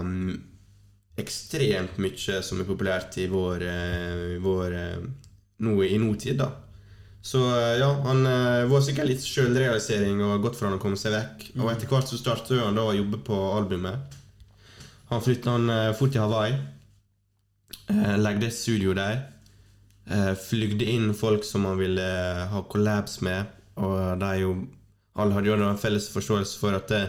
um, 0.00 0.30
ekstremt 1.18 1.98
mye 1.98 2.38
som 2.46 2.62
er 2.62 2.68
populært 2.68 3.18
i 3.18 3.26
vår, 3.30 3.66
eh, 3.66 4.38
vår 4.42 4.78
eh, 4.78 5.06
nå, 5.66 5.76
i 5.82 5.98
nåtid, 5.98 6.38
da. 6.38 6.52
Så 7.28 7.40
ja, 7.76 7.88
han 8.06 8.22
var 8.70 8.80
sikkert 8.86 9.08
litt 9.10 9.24
sjølrealisering 9.26 10.20
og 10.22 10.44
godt 10.46 10.54
for 10.56 10.68
han 10.68 10.76
å 10.76 10.80
komme 10.80 10.96
seg 10.96 11.12
vekk. 11.12 11.42
Og 11.58 11.66
etter 11.72 11.90
hvert 11.90 12.08
så 12.08 12.16
startet 12.16 12.62
han 12.62 12.78
da 12.78 12.84
å 12.88 12.94
jobbe 12.94 13.18
på 13.26 13.36
albumet. 13.56 14.14
Han 15.10 15.24
flytta 15.26 15.56
han 15.56 15.72
fort 15.98 16.14
til 16.14 16.22
Hawaii. 16.22 16.54
Legde 18.22 18.48
et 18.48 18.56
studio 18.56 18.94
der. 18.96 19.18
Eh, 20.08 20.34
flygde 20.40 20.86
inn 20.88 21.12
folk 21.14 21.44
som 21.44 21.66
han 21.68 21.78
ville 21.78 22.08
ha 22.50 22.64
collabs 22.72 23.20
med. 23.20 23.44
Og 23.76 24.18
de 24.18 24.32
er 24.32 24.42
jo 24.42 24.56
Alle 25.18 25.34
hadde 25.34 25.50
jo 25.50 25.54
en 25.56 25.78
felles 25.78 26.04
forståelse 26.14 26.60
for 26.60 26.76
at 26.78 26.92
det, 26.92 27.00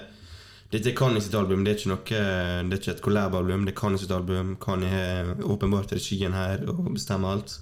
dette 0.74 0.96
kan 0.98 1.14
i 1.14 1.22
sitt 1.22 1.36
album. 1.38 1.62
Det 1.64 1.72
er 1.72 1.78
ikke 1.78 1.92
noe 1.92 2.06
Det 2.10 2.74
er 2.74 2.80
ikke 2.80 2.96
et 2.96 3.04
collab-album, 3.06 3.66
det 3.68 3.76
kan 3.78 3.94
i 3.94 4.00
sitt 4.02 4.12
album. 4.12 4.56
Kan 4.62 4.84
jeg 4.84 5.38
åpenbart 5.46 5.94
regien 5.94 6.34
her 6.34 6.66
og 6.68 6.90
bestemme 6.94 7.30
alt. 7.30 7.60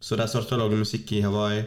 Så 0.00 0.16
de 0.16 0.26
starta 0.28 0.56
å 0.56 0.62
lage 0.64 0.80
musikk 0.80 1.12
i 1.12 1.22
Hawaii. 1.22 1.62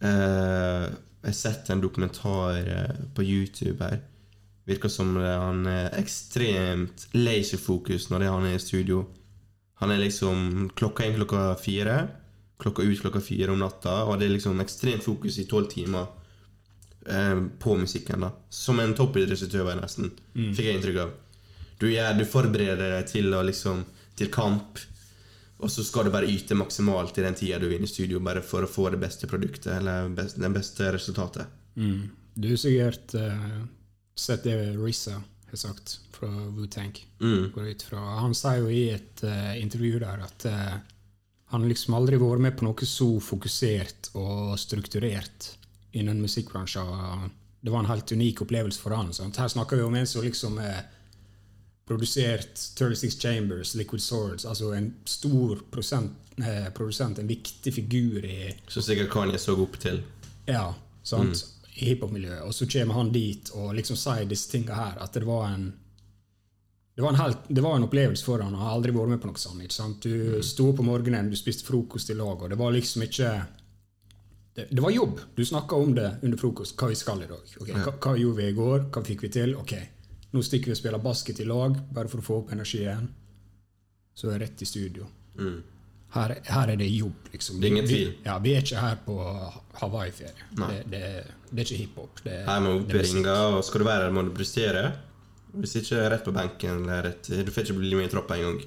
Eh, 0.00 0.84
jeg 1.20 1.28
har 1.28 1.36
sett 1.36 1.70
en 1.70 1.82
dokumentar 1.82 2.56
eh, 2.64 3.00
på 3.14 3.22
YouTube 3.22 3.84
her. 3.84 4.00
Virker 4.66 4.88
som 4.92 5.12
det 5.14 5.28
er 5.28 5.66
er 5.70 5.98
ekstremt 6.00 7.06
laserfokus 7.14 8.08
når 8.10 8.18
det 8.18 8.30
han 8.30 8.46
er 8.48 8.54
i 8.56 8.62
studio. 8.62 9.04
Han 9.80 9.90
er 9.90 10.02
liksom 10.02 10.70
klokka 10.76 11.06
inn 11.06 11.16
klokka 11.16 11.54
fire, 11.56 11.96
klokka 12.60 12.84
ut 12.84 13.00
klokka 13.00 13.20
fire 13.24 13.52
om 13.52 13.62
natta, 13.62 14.02
og 14.04 14.18
det 14.20 14.28
er 14.28 14.34
liksom 14.34 14.60
ekstremt 14.60 15.06
fokus 15.06 15.38
i 15.40 15.46
tolv 15.48 15.70
timer 15.72 16.04
eh, 17.08 17.40
på 17.58 17.76
musikken. 17.80 18.20
da 18.20 18.34
Som 18.52 18.80
en 18.80 18.92
toppidrettsutøver, 18.94 19.80
nesten, 19.80 20.12
fikk 20.34 20.66
jeg 20.66 20.76
inntrykk 20.76 21.00
av. 21.06 21.16
Du, 21.80 21.88
ja, 21.88 22.10
du 22.12 22.26
forbereder 22.28 22.98
deg 22.98 23.08
til, 23.08 23.32
liksom, 23.48 23.86
til 24.20 24.28
kamp, 24.32 24.82
og 25.60 25.72
så 25.72 25.84
skal 25.84 26.08
du 26.08 26.12
bare 26.12 26.28
yte 26.28 26.56
maksimalt 26.56 27.16
i 27.16 27.24
den 27.24 27.36
tida 27.36 27.60
du 27.60 27.70
er 27.70 27.78
inne 27.78 27.88
i 27.88 27.94
studio, 27.94 28.20
bare 28.20 28.44
for 28.44 28.64
å 28.64 28.68
få 28.68 28.90
det 28.92 29.00
beste 29.00 29.28
produktet, 29.28 29.72
eller 29.78 30.12
best, 30.12 30.36
det 30.40 30.52
beste 30.52 30.92
resultatet. 30.92 31.48
Du 32.36 32.48
har 32.52 32.60
sikkert 32.60 33.16
uh, 33.16 33.64
sett 34.16 34.44
det 34.44 34.56
Rissa 34.76 35.16
har 35.16 35.60
sagt 35.64 35.98
fra 36.20 36.28
Wu-Tang. 36.28 36.94
Mm. 37.20 37.50
Han 38.20 38.36
sier 38.36 38.62
jo 38.62 38.70
i 38.70 38.86
et 38.94 39.24
uh, 39.24 39.52
intervju 39.60 40.00
der 40.04 40.24
at 40.26 40.46
uh, 40.46 40.76
han 41.50 41.66
liksom 41.68 41.96
aldri 41.98 42.20
vært 42.20 42.44
med 42.44 42.56
på 42.58 42.66
noe 42.68 42.86
så 42.86 43.08
fokusert 43.24 44.12
og 44.20 44.54
strukturert 44.60 45.50
innen 45.98 46.20
musikkbransjen. 46.22 47.30
Det 47.60 47.72
var 47.72 47.82
en 47.82 47.90
helt 47.90 48.12
unik 48.12 48.44
opplevelse 48.46 48.80
for 48.80 48.94
han. 48.94 49.12
Sant? 49.16 49.40
Her 49.40 49.50
snakker 49.50 49.80
vi 49.80 49.82
om 49.82 49.96
en 49.98 50.06
som 50.06 50.24
liksom 50.24 50.60
er 50.62 50.84
produsert 51.90 52.54
36 52.54 53.18
Chambers, 53.18 53.74
Liquid 53.74 54.02
Swords, 54.02 54.44
altså 54.46 54.70
en 54.76 54.92
stor 55.04 55.58
prosent, 55.74 56.12
eh, 56.38 56.68
produsent, 56.74 57.18
en 57.18 57.26
viktig 57.26 57.74
figur 57.74 58.24
i 58.24 58.54
Som 58.68 58.82
sikkert 58.86 59.10
Kanye 59.10 59.38
så 59.38 59.56
opp 59.58 59.74
til. 59.82 60.02
ja, 60.46 60.74
sant? 61.02 61.44
i 61.74 61.84
hiphop-miljøet. 61.90 62.42
Og 62.46 62.54
så 62.54 62.66
kommer 62.66 62.94
han 62.94 63.12
dit 63.12 63.50
og 63.54 63.74
liksom 63.74 63.96
sier 63.96 64.28
disse 64.28 64.50
tinga 64.50 64.74
her. 64.74 64.98
At 65.02 65.12
det 65.12 65.24
var 65.26 65.48
en 65.48 65.72
det 66.96 67.02
var, 67.02 67.10
en 67.14 67.20
helt, 67.20 67.38
det 67.48 67.62
var 67.64 67.76
en 67.76 67.84
opplevelse 67.86 68.24
for 68.26 68.42
han. 68.42 68.54
Han 68.54 68.66
har 68.66 68.74
aldri 68.76 68.92
vært 68.92 69.08
med 69.08 69.20
på 69.22 69.30
noe 69.30 69.38
sånt. 69.40 69.62
ikke 69.64 69.72
sant? 69.76 70.02
Du 70.02 70.42
sto 70.44 70.66
opp 70.72 70.80
om 70.82 70.86
morgenen, 70.90 71.30
du 71.30 71.36
spiste 71.38 71.64
frokost 71.64 72.10
i 72.10 72.16
lag, 72.18 72.42
og 72.42 72.50
det 72.50 72.58
var 72.60 72.72
liksom 72.74 73.02
ikke 73.06 73.30
Det, 74.54 74.66
det 74.74 74.82
var 74.82 74.90
jobb. 74.90 75.20
Du 75.36 75.44
snakka 75.46 75.76
om 75.78 75.94
det 75.94 76.08
under 76.26 76.36
frokost. 76.36 76.74
Hva 76.76 76.88
vi 76.90 76.96
skal 76.98 77.22
i 77.22 77.26
dag. 77.30 77.52
Ok, 77.60 77.68
hva, 77.70 77.92
hva 78.02 78.16
gjorde 78.18 78.36
vi 78.42 78.48
i 78.50 78.52
går? 78.56 78.88
Hva 78.90 79.02
fikk 79.06 79.22
vi 79.22 79.28
til? 79.32 79.54
Ok, 79.56 79.74
nå 80.34 80.42
stikker 80.42 80.72
vi 80.72 80.74
og 80.74 80.80
spiller 80.80 80.98
basket 81.04 81.40
i 81.40 81.46
lag, 81.46 81.76
bare 81.94 82.10
for 82.10 82.18
å 82.18 82.26
få 82.26 82.38
opp 82.42 82.50
energien. 82.52 83.06
Så 84.12 84.32
er 84.34 84.42
rett 84.42 84.60
i 84.60 84.66
studio. 84.66 85.06
Her, 86.10 86.34
her 86.50 86.72
er 86.74 86.76
det 86.76 86.88
jobb, 86.90 87.30
liksom. 87.32 87.60
Det 87.62 87.68
er 87.68 87.72
ingen 87.76 87.86
Vi- 87.86 87.94
tvil. 87.94 88.10
Ja, 88.26 88.38
Vi 88.42 88.54
er 88.56 88.60
ikke 88.66 88.80
her 88.82 88.96
på 89.06 89.14
Hawaii-ferie. 89.80 90.48
Det, 90.58 90.82
det, 90.90 91.02
det 91.52 91.60
er 91.62 91.64
ikke 91.70 91.78
hiphop. 91.84 92.20
Her 92.26 92.60
må 92.60 92.72
du 92.74 92.82
opp 92.82 92.90
er 92.98 93.06
ringa, 93.06 93.36
og 93.54 93.64
skal 93.64 93.78
du 93.78 93.86
være 93.86 94.02
her, 94.08 94.10
må 94.18 94.24
du 94.26 94.34
prestere. 94.34 94.82
Hvis 95.58 95.76
ikke 95.80 96.04
rett 96.12 96.26
på 96.26 96.34
benken, 96.34 96.84
eller 96.84 97.10
rett, 97.10 97.30
du 97.30 97.50
får 97.50 97.66
ikke 97.66 97.78
bli 97.80 97.96
med 97.98 98.08
i 98.08 98.12
trappa 98.12 98.38
engang. 98.38 98.60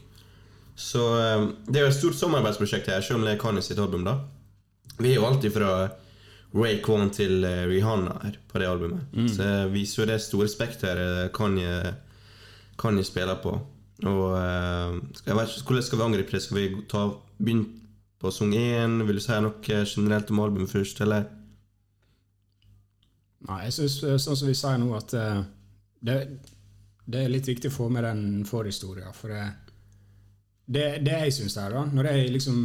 Så 0.76 1.04
eh, 1.20 1.50
det 1.68 1.80
er 1.80 1.86
jo 1.86 1.92
et 1.92 2.00
stort 2.00 2.18
samarbeidsprosjekt 2.20 2.90
her, 2.92 3.04
selv 3.06 3.22
om 3.22 3.28
det 3.28 3.36
er 3.36 3.42
Kanye 3.42 3.64
sitt 3.66 3.82
album, 3.82 4.08
da. 4.08 4.18
Vi 5.00 5.12
er 5.12 5.20
jo 5.20 5.28
alltid 5.28 5.54
fra 5.56 5.74
Ray 6.54 6.80
Kwan 6.86 7.14
til 7.14 7.46
eh, 7.48 7.66
Rihanna 7.70 8.18
her 8.24 8.40
på 8.50 8.62
det 8.62 8.70
albumet. 8.70 9.06
Så 9.34 9.46
jeg 9.46 9.72
viser 9.74 10.02
jo 10.04 10.10
det 10.10 10.20
store 10.22 10.50
spekteret 10.52 11.32
Kanye, 11.36 11.96
Kanye 12.82 13.06
spiller 13.08 13.40
på. 13.42 13.56
Og 14.04 14.36
eh, 14.38 15.00
jeg 15.26 15.38
vet 15.38 15.56
ikke, 15.56 15.70
hvordan 15.70 15.88
skal 15.88 16.00
vi 16.00 16.06
angripe 16.08 16.36
det? 16.36 16.42
Skal 16.44 16.60
vi 16.60 16.68
ta, 16.90 17.08
begynne 17.38 17.66
på 18.22 18.32
sang 18.32 18.54
én? 18.56 19.02
Vil 19.08 19.20
du 19.20 19.24
si 19.24 19.40
noe 19.44 19.80
generelt 19.86 20.32
om 20.32 20.44
albumet 20.44 20.72
først, 20.72 21.02
eller? 21.06 21.30
Nei, 23.48 23.60
jeg 23.68 23.76
synes, 23.76 23.98
eh, 24.08 24.20
sånn 24.22 24.40
som 24.40 24.50
vi 24.50 24.56
sier 24.56 24.80
nå, 24.80 24.90
at 24.96 25.14
eh, 25.20 25.42
det, 26.08 26.18
det 27.06 27.24
er 27.24 27.32
litt 27.32 27.48
viktig 27.48 27.72
å 27.72 27.76
få 27.76 27.90
med 27.92 28.06
den 28.08 28.24
forhistorien. 28.48 29.12
For 29.16 29.34
det, 29.34 29.44
det, 30.66 30.86
det 31.04 31.20
jeg 31.26 31.36
syns 31.36 31.58
er, 31.60 31.76
da 31.76 31.84
Når 31.92 32.10
jeg 32.10 32.32
liksom 32.32 32.58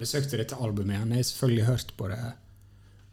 besøkte 0.00 0.40
dette 0.40 0.56
albumet 0.56 0.96
igjen 0.96 1.10
Jeg 1.12 1.20
har 1.20 1.28
selvfølgelig 1.30 1.66
hørt 1.66 1.92
på 1.98 2.08
det 2.08 2.20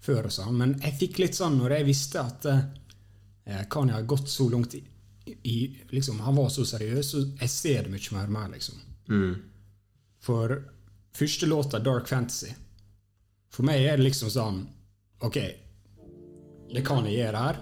før, 0.04 0.28
og 0.28 0.36
sånn, 0.36 0.56
men 0.60 0.76
jeg 0.84 0.98
fikk 1.00 1.20
litt 1.22 1.38
sånn 1.38 1.58
når 1.60 1.78
jeg 1.78 1.88
visste 1.88 2.20
at 2.20 2.48
eh, 2.52 3.62
Kanye 3.72 3.96
har 3.96 4.08
gått 4.08 4.28
så 4.32 4.50
langt 4.52 4.76
i, 4.76 4.82
i 5.48 5.58
liksom, 5.96 6.20
Han 6.26 6.36
var 6.36 6.50
så 6.52 6.66
seriøs, 6.68 7.12
så 7.14 7.22
jeg 7.40 7.52
ser 7.52 7.86
det 7.86 7.94
mye 7.94 8.18
mer 8.18 8.34
mer 8.36 8.50
liksom. 8.52 8.82
Mm. 9.08 9.34
For 10.24 10.58
første 11.16 11.48
låta, 11.48 11.80
'Dark 11.80 12.08
Fantasy', 12.12 12.52
for 13.52 13.64
meg 13.68 13.84
er 13.84 13.98
det 13.98 14.10
liksom 14.10 14.32
sånn 14.34 14.64
Ok, 15.24 15.38
det 16.74 16.84
kan 16.84 17.06
jeg 17.08 17.22
gjøre 17.22 17.44
her. 17.46 17.60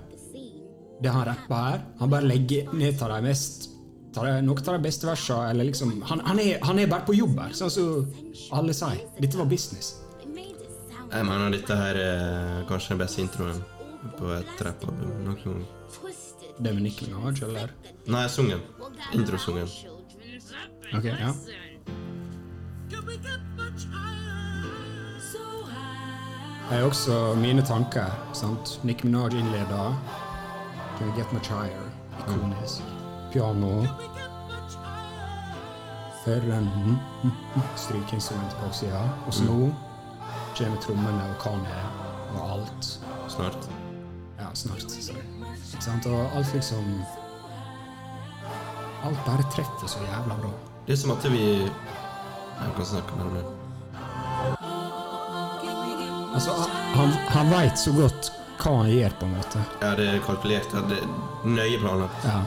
Det 1.02 1.10
han 1.10 1.26
rapper 1.26 1.56
her, 1.66 1.84
han 2.00 2.10
bare 2.14 2.28
legger 2.30 2.74
ned 2.78 2.98
tar 3.00 3.14
de 3.16 3.22
mest 3.26 3.68
Noen 4.12 4.50
av 4.52 4.74
de 4.76 4.80
beste 4.84 5.08
versene, 5.08 5.54
eller 5.54 5.70
liksom 5.70 6.02
han, 6.04 6.20
han, 6.28 6.40
er, 6.44 6.58
han 6.68 6.80
er 6.80 6.90
bare 6.92 7.06
på 7.08 7.14
jobb 7.16 7.38
her, 7.40 7.54
sånn 7.56 7.70
som 7.72 8.10
alle 8.58 8.74
sier. 8.76 9.06
Dette 9.24 9.40
var 9.40 9.48
business. 9.48 9.94
Jeg 11.12 11.28
mener 11.28 11.54
dette 11.54 11.78
her 11.80 12.00
er 12.00 12.66
kanskje 12.68 12.92
den 12.92 13.00
beste 13.06 13.24
introen 13.24 13.62
på 14.20 14.34
et 14.36 14.66
rappalbum. 14.68 15.16
noen 15.24 15.40
gang. 15.46 15.64
Det 16.60 16.74
med 16.76 16.84
Nickel 16.84 17.14
Minaj, 17.14 17.40
eller? 17.48 17.72
Nei, 18.12 18.26
sungen. 18.30 18.60
Introsungen. 19.16 19.72
Ok, 20.92 21.08
ja. 21.08 21.32
Jeg 26.72 26.80
har 26.80 26.88
også 26.88 27.36
mine 27.40 27.64
tanker. 27.68 28.12
sant? 28.34 28.80
Nick 28.84 29.04
Minaj 29.04 29.40
innleder 29.40 29.96
get 31.16 31.34
much 31.34 31.48
higher? 31.48 31.86
Ikonisk. 32.20 32.82
Piano. 33.32 33.86
Før 36.26 36.42
mm, 36.42 36.68
mm, 37.24 37.32
mm, 37.56 37.62
strykeinstrument 37.76 38.56
på 38.60 38.74
sida. 38.74 39.02
Og 39.28 39.34
så 39.34 39.44
nå 39.44 39.72
kommer 40.58 40.82
trommene 40.82 41.24
og 41.30 41.38
Kanye 41.42 41.82
og 42.36 42.52
alt. 42.54 42.92
Snart. 43.28 43.70
Ja, 44.40 44.52
snart. 44.54 44.92
Sant? 45.80 46.06
Og 46.06 46.38
alt 46.38 46.54
liksom 46.54 47.02
Alt 49.04 49.18
bare 49.26 49.44
treffer 49.52 49.88
så 49.88 50.00
jævla 50.00 50.36
bra. 50.42 50.52
Det 50.88 50.94
er 50.94 50.98
som 50.98 51.12
at 51.12 51.32
vi 51.32 51.46
Jeg 52.62 52.76
kan 52.76 52.86
snakke 52.86 53.16
med 53.18 53.26
deg. 53.36 53.46
Altså, 56.34 56.52
han, 56.96 57.10
han 57.10 57.50
veit 57.52 57.80
så 57.80 57.92
godt 57.92 58.32
hva 58.62 58.74
han 58.82 58.90
gjør, 58.92 59.16
på 59.20 59.26
en 59.28 59.36
måte. 59.38 59.62
Ja, 59.82 59.94
det 59.98 60.08
er 60.14 60.20
kalkulert. 60.26 60.74
ja, 60.74 60.82
Det 60.90 60.98
er 61.02 61.08
nøye 61.58 61.80
planlagt. 61.82 62.26
Ja. 62.28 62.40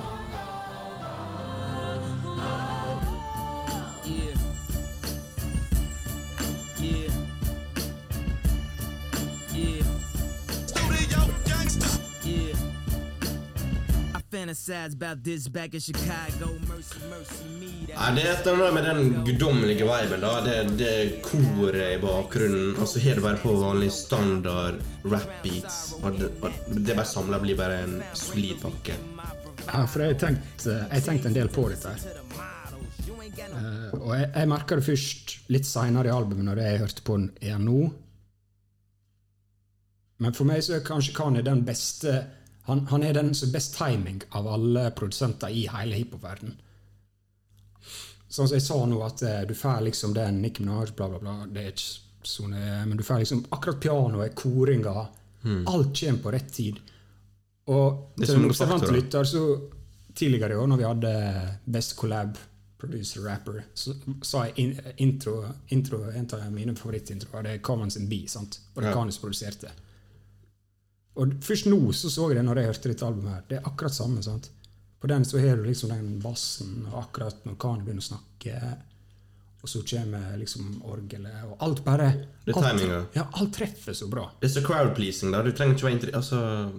Ja, 17.90 18.10
det 18.16 18.22
er 18.24 18.30
et 18.32 18.46
eller 18.46 18.64
annet 18.68 18.74
med 18.74 18.84
den 18.88 19.24
guddommelige 19.26 19.84
viben. 19.88 20.20
da 20.24 20.32
Det, 20.44 20.56
det 20.78 21.22
koret 21.22 21.96
i 21.96 21.98
bakgrunnen, 22.02 22.76
og 22.80 22.88
så 22.88 23.02
har 23.04 23.14
du 23.20 23.24
bare 23.26 23.40
på 23.42 23.52
vanlig 23.60 23.90
standard 23.92 24.80
rap-beats. 25.04 25.94
Og, 26.02 26.18
det- 26.18 26.30
og 26.42 26.52
det 26.80 26.96
bare 26.96 27.06
samla 27.06 27.38
blir 27.42 27.56
bare 27.60 27.82
en 27.84 27.98
solid 28.14 28.56
pakke. 28.62 28.96
Ja, 29.66 29.84
for 29.86 30.00
jeg 30.04 30.14
har 30.14 30.20
tenkt, 30.28 30.64
jeg 30.66 30.88
har 30.90 31.00
tenkt 31.00 31.26
en 31.26 31.34
del 31.36 31.48
på 31.48 31.68
dette. 31.72 31.88
her. 31.88 32.20
Uh, 33.54 33.90
og 34.00 34.10
jeg, 34.18 34.30
jeg 34.34 34.48
merka 34.48 34.76
det 34.76 34.84
først 34.86 35.32
litt 35.52 35.66
seinere 35.68 36.06
i 36.08 36.12
albumet, 36.14 36.44
når 36.48 36.60
jeg 36.62 36.78
hørte 36.82 37.02
på 37.04 37.16
den 37.18 37.30
igjen 37.42 37.64
nå. 37.68 37.92
Men 40.22 40.32
for 40.36 40.44
meg 40.48 40.62
så 40.62 40.76
er 40.76 40.84
kanskje 40.86 41.14
Kanye 41.16 41.42
den 41.44 41.64
beste 41.66 42.12
Han, 42.66 42.86
han 42.90 43.02
er 43.02 43.12
den 43.16 43.34
som 43.34 43.48
har 43.48 43.56
best 43.58 43.74
timing 43.76 44.22
av 44.30 44.48
alle 44.48 44.86
produsenter 44.96 45.52
i 45.52 45.66
hele 45.68 45.98
hiphopverdenen. 46.00 46.56
Sånn 48.28 48.48
som 48.48 48.56
jeg 48.56 48.64
sa 48.64 48.78
nå, 48.88 48.96
at 49.04 49.22
eh, 49.22 49.42
du 49.46 49.52
får 49.54 49.84
liksom 49.84 50.14
den 50.16 50.40
Nicki 50.42 50.64
Minaj, 50.64 50.94
bla, 50.96 51.08
bla, 51.12 51.20
bla. 51.22 51.34
Det 51.46 51.60
er 51.62 51.74
ikke 51.74 52.26
sånn, 52.26 52.56
eh, 52.58 52.80
men 52.88 52.96
du 52.98 53.04
får 53.06 53.20
liksom 53.22 53.44
akkurat 53.54 53.82
pianoet, 53.84 54.34
koringa 54.38 55.06
Alt 55.44 55.98
kommer 56.00 56.22
på 56.24 56.30
rett 56.32 56.52
tid. 56.56 56.78
Og 57.68 58.16
er 58.16 58.24
til 58.24 58.30
så 58.30 58.38
en 58.40 58.46
observant 58.48 58.86
lytter, 58.92 59.28
så 59.28 59.42
tidligere 60.16 60.56
i 60.56 60.56
år, 60.56 60.70
når 60.72 60.80
vi 60.80 60.86
hadde 60.88 61.12
Best 61.76 61.96
Collab 62.00 62.38
Producer 62.80 63.20
Rapper, 63.28 63.62
så 63.76 63.92
sa 64.24 64.46
jeg 64.46 64.54
in, 64.64 64.72
intro, 65.04 65.34
intro 65.76 66.00
En 66.10 66.28
av 66.32 66.46
mine 66.52 66.74
favorittintroer 66.76 67.44
det 67.44 67.52
er 67.58 67.62
Commons 67.64 67.96
sin 67.96 68.08
B, 68.08 68.22
sant? 68.28 68.58
Og 68.74 68.82
det 68.82 68.88
er 68.88 68.90
Ja. 68.90 68.96
Kanye 68.96 69.12
som 69.12 69.22
produserte. 69.26 69.70
Og 71.16 71.34
først 71.46 71.66
nå 71.70 71.78
så 71.94 72.10
så 72.10 72.28
jeg 72.32 72.40
det 72.40 72.44
når 72.48 72.58
jeg 72.62 72.66
hørte 72.72 72.88
dette 72.90 73.06
albumet. 73.06 73.34
her. 73.34 73.42
Det 73.48 73.58
er 73.60 73.68
akkurat 73.70 73.94
samme. 73.94 74.22
sant? 74.22 74.50
På 75.00 75.06
den 75.08 75.24
så 75.24 75.38
har 75.38 75.56
du 75.56 75.62
liksom 75.68 75.90
den 75.92 76.18
bassen, 76.20 76.86
og 76.90 77.02
akkurat 77.04 77.44
når 77.46 77.58
Khan 77.60 77.84
begynner 77.84 78.02
å 78.02 78.08
snakke, 78.08 78.78
og 79.62 79.68
så 79.68 79.82
kommer 79.88 80.36
liksom 80.40 80.82
orgelet, 80.84 81.44
og 81.48 81.56
alt 81.60 81.84
bare 81.84 82.08
Det 82.44 82.54
er 82.56 82.66
timinga. 82.66 83.06
Ja, 83.14 83.26
alt 83.32 83.52
treffer 83.56 83.92
så 83.96 84.08
bra. 84.10 84.30
Det 84.40 84.50
er 84.50 84.60
så 84.60 84.66
crowd-pleasing. 84.66 85.30
da 85.32 85.42
Du 85.42 85.52
trenger 85.52 85.74
ikke 85.76 85.86
være 85.86 85.98
inter- 85.98 86.14
altså, 86.16 86.72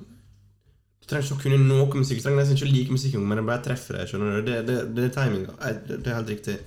Du 1.01 1.07
trenger 1.07 1.25
ikke 1.25 1.37
å 1.37 1.41
kunne 1.43 1.67
noe 1.67 1.85
musikk. 2.01 2.17
Du 2.17 2.23
trenger 2.23 2.41
nesten 2.43 2.57
ikke 2.57 2.67
å 2.67 2.73
like 2.73 2.91
musikk, 2.91 3.13
men 3.21 3.37
den 3.37 3.45
bare 3.45 3.61
treffer 3.63 3.97
deg. 3.97 4.07
skjønner 4.09 4.41
du? 4.41 4.51
Det, 4.51 4.65
det, 4.67 4.95
det 4.95 5.03
er 5.05 5.15
timinga. 5.23 5.53
Det, 5.87 6.03
det 6.03 6.07
er 6.11 6.15
helt 6.15 6.29
riktig. 6.33 6.57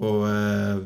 Og 0.00 0.24
eh, 0.30 0.78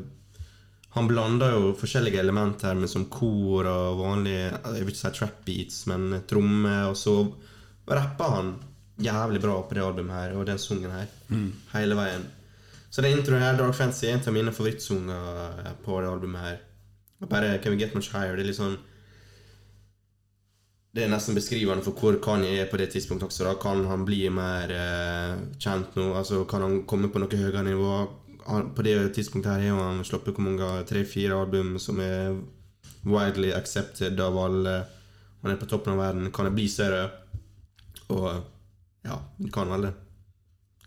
han 0.95 1.07
blander 1.09 1.51
jo 1.51 1.73
forskjellige 1.75 2.21
elementer 2.23 2.77
med 2.79 2.87
som 2.91 3.05
kor 3.11 3.67
og 3.67 3.97
vanlige 3.99 4.45
Jeg 4.47 4.85
vil 4.85 4.93
ikke 4.93 5.01
si 5.01 5.11
trap 5.17 5.41
beats, 5.47 5.81
men 5.91 6.21
tromme, 6.29 6.75
og 6.87 6.95
så 6.95 7.17
rapper 7.91 8.31
han 8.37 8.53
jævlig 9.03 9.41
bra 9.43 9.57
på 9.67 9.75
det 9.75 9.83
albumet 9.83 10.15
her 10.15 10.37
og 10.39 10.45
den 10.47 10.59
sungen 10.61 10.93
her. 10.95 11.09
Hele 11.73 11.97
veien. 11.99 12.23
Så 12.89 13.03
den 13.03 13.17
introen 13.17 13.43
her, 13.43 13.57
Dark 13.59 13.75
Fancy, 13.75 14.05
er 14.07 14.15
en 14.15 14.23
av 14.23 14.33
mine 14.37 14.53
favorittsanger 14.55 15.73
på 15.83 15.99
det 15.99 16.07
albumet 16.13 16.45
her. 16.45 16.59
Bare 17.27 17.57
Can 17.59 17.73
We 17.75 17.79
Get 17.81 17.95
Much 17.95 18.13
Higher? 18.13 18.35
Det 18.37 18.45
er 18.45 18.47
litt 18.53 18.59
sånn 18.59 18.77
Det 20.95 21.03
er 21.03 21.09
nesten 21.11 21.35
beskrivende 21.35 21.83
for 21.83 21.95
hvor 21.99 22.15
Kanye 22.23 22.61
er 22.61 22.69
på 22.71 22.79
det 22.79 22.87
tidspunktet 22.93 23.27
også. 23.27 23.43
da 23.43 23.53
Kan 23.59 23.83
han 23.89 24.05
bli 24.07 24.29
mer 24.31 24.71
eh, 24.71 25.33
kjent 25.59 25.95
nå? 25.99 26.13
Altså 26.15 26.45
Kan 26.47 26.63
han 26.63 26.77
komme 26.87 27.11
på 27.11 27.19
noe 27.19 27.35
høyere 27.35 27.63
nivå? 27.67 27.89
På 28.45 28.81
det 28.85 28.95
tidspunktet 29.15 29.51
her 29.51 29.71
har 29.73 29.87
han 29.89 30.03
sluppet 30.05 30.35
hvor 30.37 30.45
mange 30.45 30.83
tre-fire 30.89 31.33
album 31.41 31.79
som 31.81 31.99
er 31.99 32.35
widely 33.05 33.51
accepted 33.57 34.19
av 34.21 34.37
alle. 34.37 34.75
Han 35.41 35.51
er 35.53 35.57
på 35.61 35.65
toppen 35.69 35.93
av 35.95 35.99
verden. 36.03 36.31
Kan 36.33 36.45
det 36.49 36.53
bli 36.57 36.67
større? 36.69 37.07
Og 38.13 38.29
ja, 39.05 39.17
det 39.41 39.51
kan 39.53 39.69
vel 39.73 39.87
det. 39.89 39.93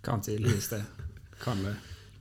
Kan 0.06 0.22
tydeligvis 0.22 0.68
det. 0.70 0.84
Kan 1.42 1.64
det. 1.66 1.74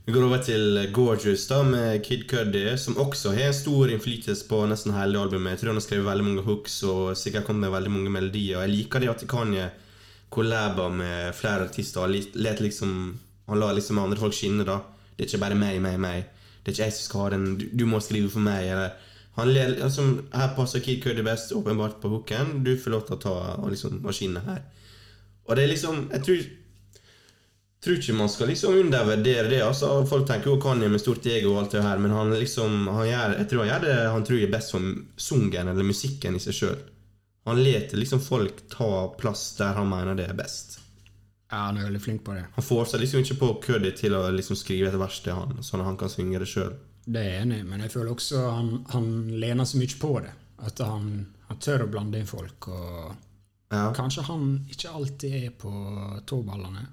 Vi 0.08 0.12
går 0.14 0.24
over 0.24 0.40
til 0.42 0.78
Gorgeous 0.96 1.42
da 1.50 1.60
med 1.62 2.02
Kid 2.06 2.22
Cudi, 2.30 2.64
som 2.80 2.96
også 2.98 3.34
har 3.36 3.52
stor 3.52 3.90
innflytelse 3.92 4.46
på 4.48 4.62
nesten 4.70 4.94
hele 4.96 5.20
albumet. 5.20 5.52
Jeg 5.54 5.60
tror 5.60 5.74
han 5.74 5.78
har 5.82 5.84
skrevet 5.84 6.06
veldig 6.08 6.26
mange 6.30 6.44
hooks 6.46 6.78
og 6.88 7.10
sikkert 7.20 7.44
kommet 7.46 7.66
med 7.66 7.74
veldig 7.76 7.92
mange 7.92 8.12
melodier. 8.14 8.62
Jeg 8.64 8.72
liker 8.72 9.04
det 9.04 9.10
at 9.12 9.26
Kanye 9.28 9.66
kollaber 10.32 10.88
med 10.90 11.34
flere 11.36 11.66
artister. 11.68 12.00
Han 12.06 12.12
li- 12.12 12.60
liksom 12.60 13.18
Han 13.48 13.60
lar 13.60 13.72
liksom 13.72 13.98
andre 13.98 14.18
folk 14.20 14.34
skinne, 14.36 14.64
da. 14.64 14.80
Det 15.18 15.26
er 15.26 15.32
ikke 15.32 15.42
bare 15.42 15.58
meg, 15.58 15.80
meg, 15.82 15.98
meg. 15.98 16.28
Det 16.62 16.70
er 16.70 16.76
ikke 16.76 16.86
jeg 16.86 16.96
som 16.96 17.08
skal 17.08 17.24
ha 17.24 17.30
den. 17.34 17.46
Du, 17.58 17.66
du 17.82 17.84
må 17.90 17.98
skrive 18.04 18.30
for 18.30 18.44
meg. 18.44 18.70
Eller 18.70 19.50
ler, 19.50 19.74
altså, 19.82 20.06
Her 20.32 20.54
passer 20.54 20.84
Kid 20.84 21.02
Cuddy 21.02 21.26
best, 21.26 21.52
åpenbart, 21.52 21.98
på 22.00 22.12
hooken. 22.12 22.62
Du 22.64 22.76
får 22.78 22.94
lov 22.94 23.04
til 23.08 23.18
å 23.18 23.22
ta 23.26 23.34
liksom, 23.66 24.00
maskinene 24.06 24.46
her. 24.46 24.64
Og 25.48 25.56
det 25.56 25.64
er 25.64 25.70
liksom 25.72 26.08
Jeg 26.12 26.24
tror 26.26 26.48
tror 27.84 27.98
ikke 27.98 28.14
man 28.18 28.28
skal 28.28 28.50
liksom 28.50 28.74
undervurdere 28.74 29.48
det. 29.48 29.62
altså 29.62 30.06
Folk 30.06 30.26
tenker 30.26 30.50
jo 30.50 30.60
Kanye 30.60 30.90
med 30.90 31.00
stort 31.00 31.26
ego 31.26 31.52
og 31.54 31.62
alt 31.62 31.76
det 31.76 31.84
her, 31.84 31.98
men 32.02 32.10
han 32.10 32.34
liksom 32.34 32.88
han 32.90 33.06
gjør, 33.06 33.36
jeg 33.38 33.50
tror 33.50 33.62
han 33.62 33.70
gjør 33.70 33.86
det 33.86 33.96
han 34.12 34.26
tror 34.26 34.42
er 34.42 34.52
best 34.52 34.74
for 34.74 34.88
sungen 35.28 35.72
eller 35.72 35.86
musikken 35.86 36.36
i 36.36 36.42
seg 36.42 36.58
sjøl. 36.58 36.80
Han 37.48 37.62
leter 37.62 37.96
liksom 37.96 38.20
folk 38.20 38.66
ta 38.72 38.90
plass 39.20 39.52
der 39.56 39.78
han 39.78 39.88
mener 39.88 40.18
det 40.18 40.26
er 40.28 40.36
best. 40.36 40.80
Ja, 41.50 41.62
han 41.70 41.78
er 41.80 41.86
veldig 41.88 42.00
flink 42.04 42.24
på 42.26 42.34
det. 42.36 42.42
Han 42.58 42.64
får 42.64 42.90
seg 42.90 43.00
liksom 43.00 43.22
ikke 43.24 43.38
på 43.40 43.48
Cuddy 43.64 43.92
til 43.96 44.12
å 44.18 44.26
liksom 44.34 44.56
skrive 44.60 44.90
et 44.90 44.98
vers 45.00 45.20
til 45.24 45.32
han, 45.38 45.54
sånn 45.64 45.80
at 45.80 45.88
han 45.88 45.96
kan 46.00 46.10
synge 46.12 46.42
det 46.42 46.48
sjøl. 46.50 46.74
Det 47.08 47.22
er 47.22 47.30
jeg 47.30 47.44
enig 47.46 47.60
i, 47.62 47.64
men 47.70 47.80
jeg 47.86 47.92
føler 47.94 48.12
også 48.12 48.42
han, 48.52 48.68
han 48.92 49.06
lener 49.40 49.64
så 49.64 49.80
mye 49.80 49.96
på 50.02 50.10
det. 50.26 50.34
At 50.68 50.82
han, 50.84 51.08
han 51.48 51.60
tør 51.64 51.86
å 51.86 51.88
blande 51.94 52.20
inn 52.20 52.28
folk. 52.28 52.68
og 52.68 53.14
Ja. 53.72 53.86
Kanskje 53.96 54.26
han 54.28 54.44
ikke 54.68 54.92
alltid 54.92 55.34
er 55.38 55.50
på 55.56 55.72
tåballene. 56.28 56.84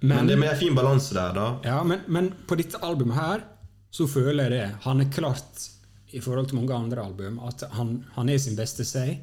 Men 0.00 0.28
det 0.28 0.36
er 0.36 0.40
med 0.44 0.52
en 0.52 0.60
fin 0.60 0.76
balanse 0.76 1.14
der, 1.16 1.32
da. 1.34 1.46
Ja, 1.64 1.80
men, 1.84 2.04
men 2.06 2.28
på 2.46 2.56
dette 2.60 2.78
albumet 2.84 3.16
her 3.18 3.42
så 3.90 4.04
føler 4.06 4.44
jeg 4.44 4.52
det. 4.54 4.66
Han 4.84 5.00
er 5.02 5.08
klart, 5.10 5.64
i 6.12 6.20
forhold 6.20 6.50
til 6.50 6.60
mange 6.60 6.76
andre 6.76 7.02
album, 7.08 7.40
at 7.48 7.64
han, 7.74 8.04
han 8.14 8.28
er 8.28 8.38
sin 8.38 8.56
beste 8.60 8.84
seg. 8.86 9.16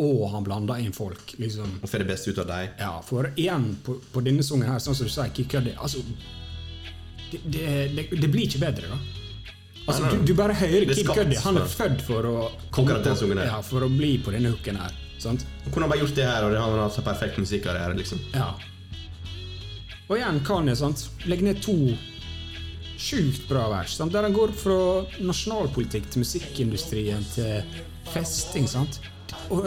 Og 0.00 0.26
han 0.32 0.44
blander 0.46 0.80
inn 0.80 0.94
folk. 0.96 1.34
liksom. 1.38 1.78
Og 1.82 1.88
får 1.90 2.04
det 2.04 2.08
beste 2.08 2.32
ut 2.32 2.42
av 2.42 2.50
deg. 2.50 2.74
Ja, 2.80 2.92
for 3.04 3.30
igjen, 3.34 3.70
på, 3.84 3.98
på 4.12 4.22
denne 4.24 4.44
sangen 4.46 4.70
her, 4.70 4.80
sånn 4.82 4.96
som 4.96 5.08
du 5.08 5.12
sier, 5.12 5.32
Kid 5.36 5.50
Cudi 5.52 5.74
altså, 5.76 6.00
det, 7.30 7.40
det, 7.44 7.66
det, 7.96 8.06
det 8.16 8.30
blir 8.30 8.48
ikke 8.48 8.62
bedre, 8.64 8.90
da. 8.94 9.00
Altså, 9.90 10.10
du, 10.12 10.24
du 10.28 10.34
bare 10.38 10.54
hører 10.54 10.86
Det 10.86 10.94
er 10.94 11.00
Kid 11.00 11.12
Cudi. 11.12 11.38
Han 11.44 11.60
er 11.60 11.70
født 11.70 12.02
for 12.06 12.26
å 12.30 12.34
komme. 12.74 12.98
Ja, 13.44 13.60
for 13.66 13.86
å 13.86 13.90
bli 13.92 14.16
på 14.24 14.34
denne 14.34 14.52
hooken 14.54 14.80
her. 14.80 14.96
Sant? 15.20 15.44
Han 15.66 15.74
kunne 15.74 15.88
bare 15.90 16.00
gjort 16.00 16.16
det 16.16 16.24
her, 16.24 16.46
og 16.46 16.54
det 16.54 16.60
har 16.62 16.72
han 16.72 16.84
hatt 16.86 17.04
perfekt 17.04 17.40
musikkarriere. 17.40 17.96
liksom. 17.98 18.22
Ja. 18.32 18.54
Og 20.08 20.16
igjen 20.16 20.40
Kanye, 20.46 20.76
sant. 20.78 21.04
Legg 21.30 21.44
ned 21.44 21.60
to 21.62 21.76
sjukt 23.00 23.46
bra 23.48 23.68
vers. 23.72 23.94
Sant? 23.96 24.12
Der 24.12 24.26
han 24.26 24.34
går 24.36 24.52
fra 24.56 24.78
nasjonalpolitikk 25.24 26.10
til 26.12 26.24
musikkindustrien 26.24 27.24
til 27.34 27.80
festing. 28.12 28.68
sant? 28.68 29.00
Og 29.50 29.66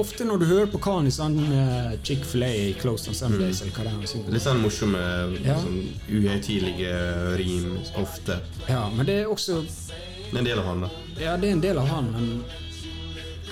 ofte 0.00 0.24
når 0.26 0.38
du 0.42 0.44
hører 0.50 0.66
på 0.72 0.78
Kanye 0.82 1.10
sånn 1.14 1.36
uh, 1.52 1.92
Chick-fil-A, 2.02 2.72
Closed 2.80 3.08
on 3.12 3.14
Sundays, 3.14 3.60
eller 3.62 3.72
hva 3.76 3.84
det 3.86 3.92
er 3.92 4.32
Litt 4.34 4.42
sånn 4.42 4.62
morsomme, 4.64 5.02
Ja. 5.44 5.54
sånn 5.62 5.84
uhøytidelige 6.10 7.36
rim 7.38 7.76
ofte. 8.00 8.40
Ja, 8.68 8.88
men 8.90 9.06
det 9.06 9.20
er 9.22 9.30
også 9.30 9.60
Det 9.62 10.34
er 10.34 10.38
en 10.38 10.44
del 10.44 10.58
av 10.58 10.64
han, 10.66 10.80
da. 10.80 10.90
Ja, 11.20 11.36
det 11.36 11.48
er 11.48 11.52
en 11.52 11.60
del 11.62 11.78
av 11.78 11.86
han, 11.88 12.10
men 12.12 12.44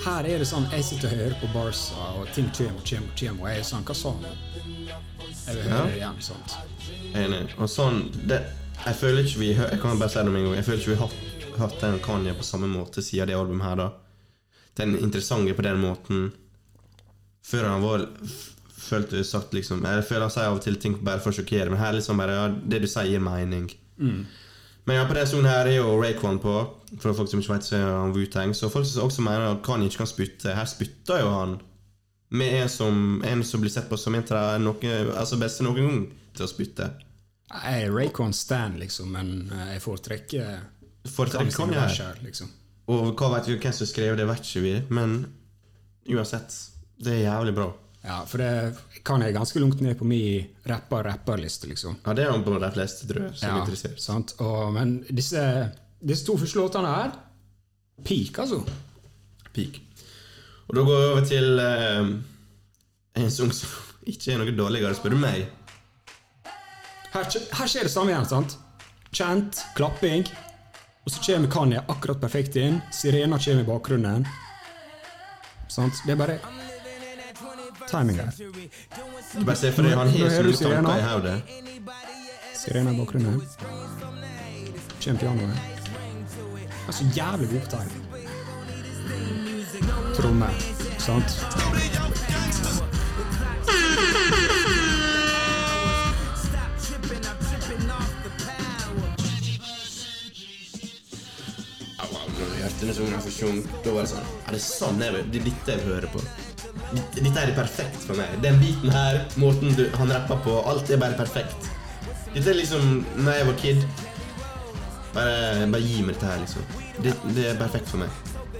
her 0.05 0.23
er 0.27 0.39
det 0.39 0.47
sånn 0.47 0.67
Jeg 0.71 0.83
sitter 0.83 1.07
og 1.11 1.17
hører 1.17 1.39
på 1.41 1.49
Barca, 1.53 2.11
og 2.19 2.27
ting 2.35 2.51
kommer 2.55 2.83
kommer, 2.87 3.15
kommer, 3.19 3.41
og 3.43 3.49
jeg 3.49 3.59
er 3.59 3.67
sånn 3.71 3.83
Hva 3.87 3.95
sa 3.95 4.11
han? 4.11 4.25
Jeg 5.47 5.55
vil 5.55 5.63
høre 5.63 5.79
Ja. 5.79 5.85
det 5.85 5.97
igjen. 5.97 6.21
sant? 6.21 6.57
Enig. 7.15 7.47
Og 7.57 7.67
sånn 7.69 8.03
det, 8.27 8.43
Jeg 8.85 8.95
føler 8.95 9.23
ikke 9.23 9.39
vi 9.39 9.53
Jeg 9.53 9.79
kan 9.81 9.97
bare 9.99 10.09
si 10.09 10.19
det 10.19 10.25
med 10.31 10.41
en 10.41 10.45
gang. 10.47 10.55
Jeg 10.55 10.65
føler 10.65 10.79
ikke 10.79 10.91
vi 10.95 10.95
har 10.95 11.09
hatt 11.59 11.79
den 11.81 11.99
Kanye 11.99 12.33
på 12.33 12.43
samme 12.43 12.67
måte 12.67 13.01
siden 13.03 13.27
det 13.27 13.35
albumet 13.35 13.63
her, 13.63 13.75
da. 13.75 13.89
Den 14.79 14.95
interessante 14.99 15.53
på 15.57 15.65
den 15.65 15.79
måten 15.83 16.29
Før 17.45 17.67
han 17.73 17.83
var 17.83 18.07
Følte 18.79 19.21
sagt 19.27 19.53
liksom 19.53 19.83
Jeg 19.85 20.05
føler 20.07 20.25
han 20.27 20.33
sier 20.33 20.47
av 20.49 20.57
og 20.59 20.63
til 20.65 20.77
ting 20.81 20.95
bare 21.05 21.21
for 21.21 21.29
å 21.33 21.37
sjokkere, 21.39 21.69
men 21.69 21.79
her 21.81 21.91
er 21.93 21.99
liksom 21.99 22.17
bare 22.21 22.37
ja, 22.37 22.45
Det 22.49 22.79
du 22.81 22.87
sier, 22.89 23.09
gir 23.11 23.21
mening. 23.21 23.67
Men 24.87 24.95
ja, 24.97 25.03
på 25.05 25.13
den 25.13 25.27
sangen 25.29 25.45
her 25.45 25.67
er 25.69 25.75
jo 25.75 25.89
Rayquan 26.01 26.39
på. 26.41 26.53
For 27.03 27.13
folk 27.13 27.29
som 27.29 27.41
ikke 27.43 27.51
vet, 27.57 27.65
så 27.67 27.75
er 27.77 27.83
han 27.91 28.13
Wu-Tang. 28.15 28.55
Så 28.57 28.71
folk 28.73 28.87
som 28.89 29.03
også 29.05 29.21
mener 29.21 29.51
at 29.51 29.59
Kanye 29.67 29.85
ikke 29.91 29.99
kan 30.01 30.09
spytte. 30.09 30.55
Her 30.57 30.65
spytter 30.71 31.19
jo 31.21 31.27
han 31.35 31.57
med 32.33 32.55
en 32.63 32.71
som, 32.73 33.21
en 33.25 33.43
som 33.45 33.61
blir 33.61 33.69
sett 33.73 33.89
på 33.91 33.97
som 33.99 34.15
en 34.17 34.25
av 34.33 34.55
noe- 34.63 34.95
altså 35.19 35.37
beste 35.41 35.65
noen 35.67 35.77
gang 35.77 35.99
til 36.37 36.47
å 36.47 36.49
spytte. 36.49 36.87
Jeg 37.51 37.83
er 37.83 37.93
Raycon 37.93 38.33
Stan, 38.33 38.79
liksom, 38.81 39.11
men 39.13 39.51
eh, 39.53 39.75
jeg 39.75 39.81
foretrekker 39.85 40.59
Foretrekker 41.09 41.55
Kanye 41.59 41.85
her, 41.85 42.19
liksom. 42.25 42.49
Og 42.89 43.11
hva 43.19 43.27
vet 43.35 43.47
vi 43.51 43.57
hvem 43.61 43.75
som 43.75 43.87
skrev 43.89 44.15
det, 44.17 44.25
vet 44.29 44.47
ikke 44.47 44.63
vi. 44.65 44.73
Men 44.95 45.19
uansett, 46.09 46.55
det 46.99 47.19
er 47.19 47.25
jævlig 47.27 47.53
bra. 47.59 47.67
Ja, 47.99 48.21
for 48.25 48.39
det 48.39 49.03
kan 49.05 49.21
jeg 49.21 49.35
ganske 49.35 49.59
langt 49.59 49.81
ned 49.83 49.97
på 49.99 50.07
min 50.07 50.47
rapper-rapper-liste, 50.69 51.67
liksom. 51.67 51.97
Ja, 52.05 52.13
det 52.15 52.23
er 52.25 52.31
han 52.31 52.45
på 52.45 52.55
de 52.63 52.69
fleste, 52.73 53.05
tror 53.09 53.25
jeg, 53.27 53.35
som 53.35 53.49
er 53.49 53.57
Ja, 53.57 53.59
interessert. 53.65 53.99
sant? 54.01 54.33
Og, 54.39 54.71
men 54.73 54.93
disse, 55.11 55.41
disse 55.99 56.25
to 56.25 56.37
første 56.39 56.61
låtene 56.61 56.93
her 56.95 57.11
Peak, 58.07 58.39
altså. 58.39 58.61
Peak. 59.53 59.81
Og 60.69 60.75
da 60.77 60.85
går 60.87 60.99
vi 61.03 61.09
over 61.11 61.25
til 61.27 61.59
eh, 61.59 62.09
er 63.19 63.25
en 63.25 63.31
sang 63.35 63.51
som 63.53 63.75
ikke 64.07 64.31
er 64.33 64.39
noe 64.39 64.55
dårligere, 64.55 64.95
spør 64.95 65.17
du 65.17 65.19
meg. 65.19 65.49
Her, 67.11 67.25
her 67.59 67.67
skjer 67.69 67.83
det 67.89 67.91
samme 67.91 68.13
igjen, 68.13 68.29
sant? 68.31 68.55
Chant, 69.11 69.59
klapping. 69.75 70.23
Og 71.05 71.11
så 71.11 71.21
kommer 71.25 71.49
Kanye 71.51 71.81
akkurat 71.87 72.21
perfekt 72.21 72.55
inn. 72.55 72.81
Sirena 72.91 73.39
kommer 73.39 73.63
i 73.63 73.67
bakgrunnen. 73.67 74.27
Sant? 75.67 75.93
Det 76.05 76.11
er 76.13 76.19
bare 76.19 76.39
timing 77.89 78.19
her. 78.19 78.31
Du 79.39 79.45
bare 79.45 79.55
se 79.55 79.71
for 79.71 79.83
deg, 79.85 79.95
han 79.97 80.09
har 80.09 80.29
så 80.29 80.43
mye 80.43 80.57
tanker 80.57 80.97
i 80.97 81.07
hodet. 81.07 81.37
Sirena 82.59 82.91
i 82.93 82.99
bakgrunnen. 82.99 83.41
Kommer 84.99 85.19
pianoet. 85.19 85.57
Det 86.69 86.89
er 86.89 86.97
så 86.99 87.05
jævlig 87.15 87.49
god 87.53 87.65
timing. 87.73 88.05
Tromme. 90.17 90.49
Sant? 90.99 91.29
Når 102.81 102.93
jeg 102.93 102.99
hørte 102.99 103.11
denne 103.11 103.23
sangen 103.23 103.23
første 103.25 103.45
gang, 103.45 103.83
da 103.83 103.91
var 103.95 104.05
det 104.05 104.11
sånn 104.11 104.27
Er 104.47 104.55
det 104.55 104.61
sånn 104.63 105.01
jeg 105.03 105.13
vil, 105.15 105.25
det 105.33 105.39
er 105.41 105.47
dette 105.49 105.71
jeg 105.73 105.81
vil 105.83 105.93
høre 105.93 106.11
på. 106.13 106.21
Dette, 107.15 107.41
er 107.41 107.51
perfekt 107.57 108.05
for 108.05 108.15
meg. 108.19 108.37
Den 108.43 108.59
biten 108.61 108.93
her, 108.93 109.19
måten 109.41 109.75
du, 109.75 109.83
han 109.99 110.13
rapper 110.15 110.39
på, 110.45 110.55
alt 110.69 110.89
er 110.89 111.01
bare 111.01 111.17
perfekt. 111.19 111.67
Dette 112.33 112.49
er 112.53 112.57
liksom 112.59 113.03
når 113.25 113.31
jeg 113.39 113.49
var 113.49 113.59
kid. 113.63 113.83
Bare, 115.13 115.65
bare 115.73 115.81
gi 115.81 116.01
meg 116.05 116.15
dette 116.15 116.29
her, 116.29 116.39
liksom. 116.43 116.61
Det, 117.03 117.13
det 117.35 117.45
er 117.51 117.59
perfekt 117.59 117.89
for 117.89 118.03
meg. 118.03 118.09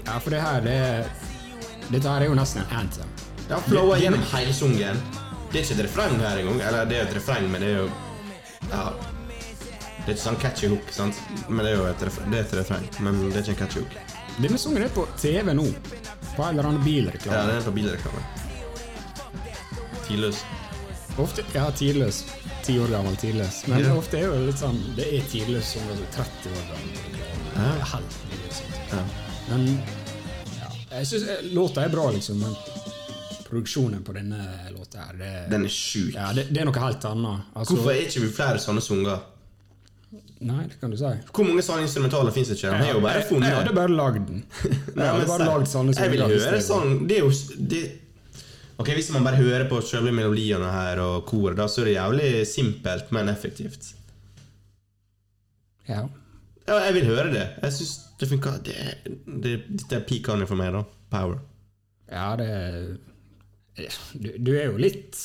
Ja, 0.04 0.18
for 0.18 0.30
det 0.34 0.40
her, 0.42 0.60
det 0.66 0.78
Dette 1.90 2.06
her 2.10 2.22
er 2.22 2.30
jo 2.30 2.34
nesten 2.38 2.62
en 2.62 2.76
anthem. 2.84 3.08
Ja, 3.50 3.58
flowa 3.66 3.96
Det- 3.96 4.04
gjennom 4.04 4.22
hele 4.34 4.52
sungen. 4.54 5.00
Det 5.50 5.58
er 5.58 5.64
ikke 5.64 5.74
et 5.80 5.84
refreng 5.88 6.20
her 6.22 6.38
engang. 6.38 6.60
Eller 6.68 6.84
det 6.86 6.98
er 6.98 7.08
et 7.08 7.16
refreng, 7.16 7.48
men 7.50 7.60
det 7.64 7.70
er 7.72 7.78
jo 7.82 7.90
Ja. 8.70 8.84
Det 10.00 10.08
er 10.08 10.16
ikke 10.16 10.22
sånn 10.24 10.38
catchy 10.40 10.68
hook, 10.72 10.90
sant? 10.94 11.18
Men 11.48 11.64
det 11.64 11.72
er 11.72 11.76
jo 11.78 11.84
et, 11.90 12.02
refreng, 12.08 12.30
det 12.32 12.38
er 12.40 12.46
et 12.48 12.54
refreng. 12.60 12.86
Men 13.04 13.18
det 13.30 13.36
er 13.36 13.42
ikke 13.44 13.52
en 13.56 13.60
catchy 13.66 13.80
hook. 13.82 13.96
Denne 14.40 14.58
sangen 14.58 14.82
er 14.86 14.88
på 14.94 15.04
TV 15.20 15.52
nå. 15.54 15.66
På 16.36 16.46
en 16.46 16.54
eller 16.54 16.68
annen 16.70 16.80
Ja, 16.80 16.84
bilreklame. 16.86 17.46
den 17.50 17.56
er 17.60 17.66
på 17.66 17.74
bilreklame. 17.76 18.22
Tidløs. 20.06 20.40
Ofte, 21.20 21.44
ja, 21.54 21.66
tidløs. 21.76 22.22
Ti 22.64 22.78
år 22.80 22.90
gammel 22.92 23.16
tidløs. 23.16 23.62
Men 23.68 23.84
Ja. 23.84 23.94
ofte 23.96 24.18
er 24.18 24.26
jo 24.26 24.46
litt 24.46 24.58
sånn 24.58 24.78
Det 24.96 25.06
er 25.14 25.20
tidløs 25.30 25.64
som 25.74 25.82
er 25.90 26.00
30 26.16 26.50
år 26.50 26.64
gammel. 26.70 27.20
Ja. 27.54 27.84
helt 27.84 28.16
mulig. 28.30 28.62
Ja. 28.90 29.02
Men 29.48 29.66
ja, 30.60 30.68
jeg 30.98 31.06
synes 31.06 31.28
eh, 31.28 31.42
låta 31.52 31.84
er 31.84 31.88
bra, 31.88 32.10
liksom. 32.10 32.38
Men 32.40 32.54
produksjonen 33.50 34.02
på 34.04 34.12
denne 34.14 34.70
låta 34.70 34.98
her, 35.06 35.12
det, 35.18 35.50
Den 35.50 35.64
er 35.64 35.68
sjuk. 35.68 36.14
ja, 36.14 36.32
det, 36.32 36.48
det 36.52 36.60
er 36.62 36.64
noe 36.64 36.78
helt 36.80 37.04
annet. 37.04 37.40
Altså, 37.54 37.74
Hvorfor 37.74 37.90
er 37.90 38.06
ikke 38.06 38.20
vi 38.20 38.30
flere 38.32 38.58
sånne 38.58 38.80
sanger? 38.80 39.20
Nei, 40.40 40.62
det 40.70 40.78
kan 40.80 40.92
du 40.92 40.96
si. 40.96 41.08
Hvor 41.36 41.44
mange 41.44 41.62
sånne 41.64 41.84
instrumentaler 41.84 42.32
fins 42.32 42.48
ikke? 42.54 42.70
Han 42.72 42.80
har 42.80 42.94
jo 42.94 43.00
bare 43.04 43.20
Jeg, 43.20 43.40
jeg 43.44 43.56
hadde 43.58 43.74
bare 43.76 43.92
lagd 43.92 44.22
den. 44.30 44.38
Jeg 44.96 45.04
hadde 45.04 45.26
bare 45.28 45.48
lagd 45.50 45.68
sånne 45.68 45.92
Jeg 45.98 46.12
vil 46.14 46.22
høre 46.24 46.52
det 46.54 46.60
sånn 46.64 46.94
Det 47.10 47.18
er 47.18 47.26
jo 47.26 47.58
det, 47.74 47.80
Ok, 48.80 48.88
Hvis 48.96 49.10
man 49.12 49.26
bare 49.26 49.36
hører 49.36 49.66
på 49.68 49.82
selve 49.84 50.14
melodiene 50.16 50.70
her 50.72 51.02
og 51.04 51.26
koret, 51.28 51.58
da, 51.58 51.66
så 51.68 51.82
er 51.82 51.90
det 51.90 51.96
jævlig 51.98 52.30
simpelt, 52.48 53.10
men 53.12 53.28
effektivt. 53.28 53.90
Ja. 55.84 56.06
Ja, 56.64 56.78
jeg 56.86 56.94
vil 56.96 57.10
høre 57.10 57.28
det. 57.34 57.44
Jeg 57.60 57.76
syns 57.76 57.92
det 58.22 58.30
funker. 58.30 58.56
Det, 58.64 58.78
det, 59.44 59.54
dette 59.68 59.98
er 59.98 60.06
peak 60.08 60.32
honey 60.32 60.48
for 60.48 60.56
meg, 60.56 60.72
da. 60.72 60.86
Power. 61.12 61.36
Ja, 62.08 62.30
det 62.40 62.48
du, 64.16 64.32
du 64.42 64.50
er 64.58 64.66
jo 64.66 64.80
litt 64.82 65.16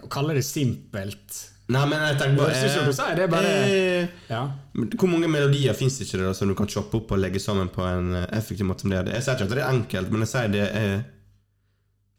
Å 0.00 0.08
kalle 0.10 0.34
det 0.38 0.42
simpelt 0.46 1.36
Nei, 1.70 1.82
men 1.86 2.00
jeg 2.02 2.16
tenker 2.18 2.36
bare 2.40 2.54
Jeg 2.56 2.86
du 2.86 2.92
sier 2.92 3.14
det 3.16 3.24
er 3.24 3.28
bare- 3.30 3.50
eh, 3.70 4.08
Ja. 4.30 4.40
Hvor 4.74 5.08
mange 5.12 5.28
melodier 5.30 5.74
fins 5.76 5.98
det 5.98 6.06
ikke 6.08 6.18
det 6.18 6.26
da, 6.26 6.32
som 6.34 6.48
du 6.48 6.54
kan 6.58 6.66
choppe 6.66 6.96
opp 6.98 7.12
og 7.12 7.18
legge 7.22 7.38
sammen 7.42 7.68
på 7.70 7.84
en 7.86 8.14
eh, 8.14 8.26
effektiv 8.38 8.66
måte? 8.66 8.80
som 8.82 8.90
det 8.90 8.98
er? 8.98 9.12
Jeg 9.14 9.22
sier 9.22 9.34
ikke 9.36 9.48
at 9.48 9.54
det 9.54 9.58
er 9.64 9.72
enkelt, 9.74 10.10
men 10.10 10.20
jeg 10.24 10.28
sier 10.32 10.48
det 10.48 10.68
er 10.74 11.04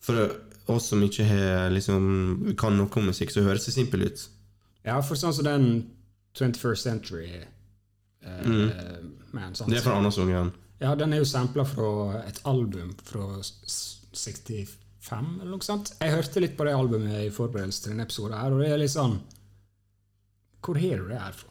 For 0.02 0.32
oss 0.68 0.88
som 0.90 1.02
ikke 1.04 1.26
har 1.28 1.70
liksom, 1.70 2.56
kan 2.58 2.78
noe 2.78 2.88
om 2.98 3.06
musikk, 3.12 3.30
så 3.34 3.44
høres 3.44 3.66
det 3.66 3.74
simpelt 3.76 4.06
ut. 4.06 4.28
ja, 4.86 5.00
for 5.02 5.16
sånn 5.16 5.34
som 5.34 5.44
den 5.46 5.68
21st 6.34 6.78
Century 6.88 7.28
eh, 8.24 8.46
Man, 9.34 9.54
sånn, 9.54 9.68
Mm. 9.68 9.70
Det 9.70 9.78
er 9.78 9.82
fra 9.82 9.98
Anders 9.98 10.18
Ungen. 10.18 10.52
Ja, 10.82 10.96
den 10.96 11.14
er 11.14 11.18
jo 11.18 11.24
sampla 11.26 11.64
fra 11.66 12.24
et 12.28 12.40
album 12.46 12.96
fra 13.04 13.40
s- 13.42 14.00
65, 14.14 15.40
eller 15.42 15.52
noe 15.52 15.60
sånt. 15.64 15.94
Jeg 16.02 16.12
hørte 16.12 16.42
litt 16.42 16.58
på 16.58 16.66
det 16.66 16.74
albumet 16.76 17.28
i 17.28 17.30
forberedelse 17.30 17.84
til 17.84 17.92
denne 17.94 18.06
episoden, 18.08 18.34
her, 18.38 18.52
og 18.52 18.60
det 18.60 18.72
er 18.72 18.78
litt 18.78 18.90
sånn 18.92 19.20
Hvor 20.62 20.78
har 20.82 20.98
du 21.02 21.08
det 21.10 21.20
her 21.22 21.34
fra? 21.34 21.48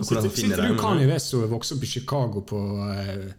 Sitter, 0.00 0.28
sitter 0.30 0.62
du? 0.68 0.76
Kanye 0.78 1.06
West 1.10 1.34
og 1.38 1.48
vokser 1.52 1.76
opp 1.78 1.84
i 1.86 1.90
Chicago 1.90 2.40
på 2.46 2.58
uh, 2.90 3.32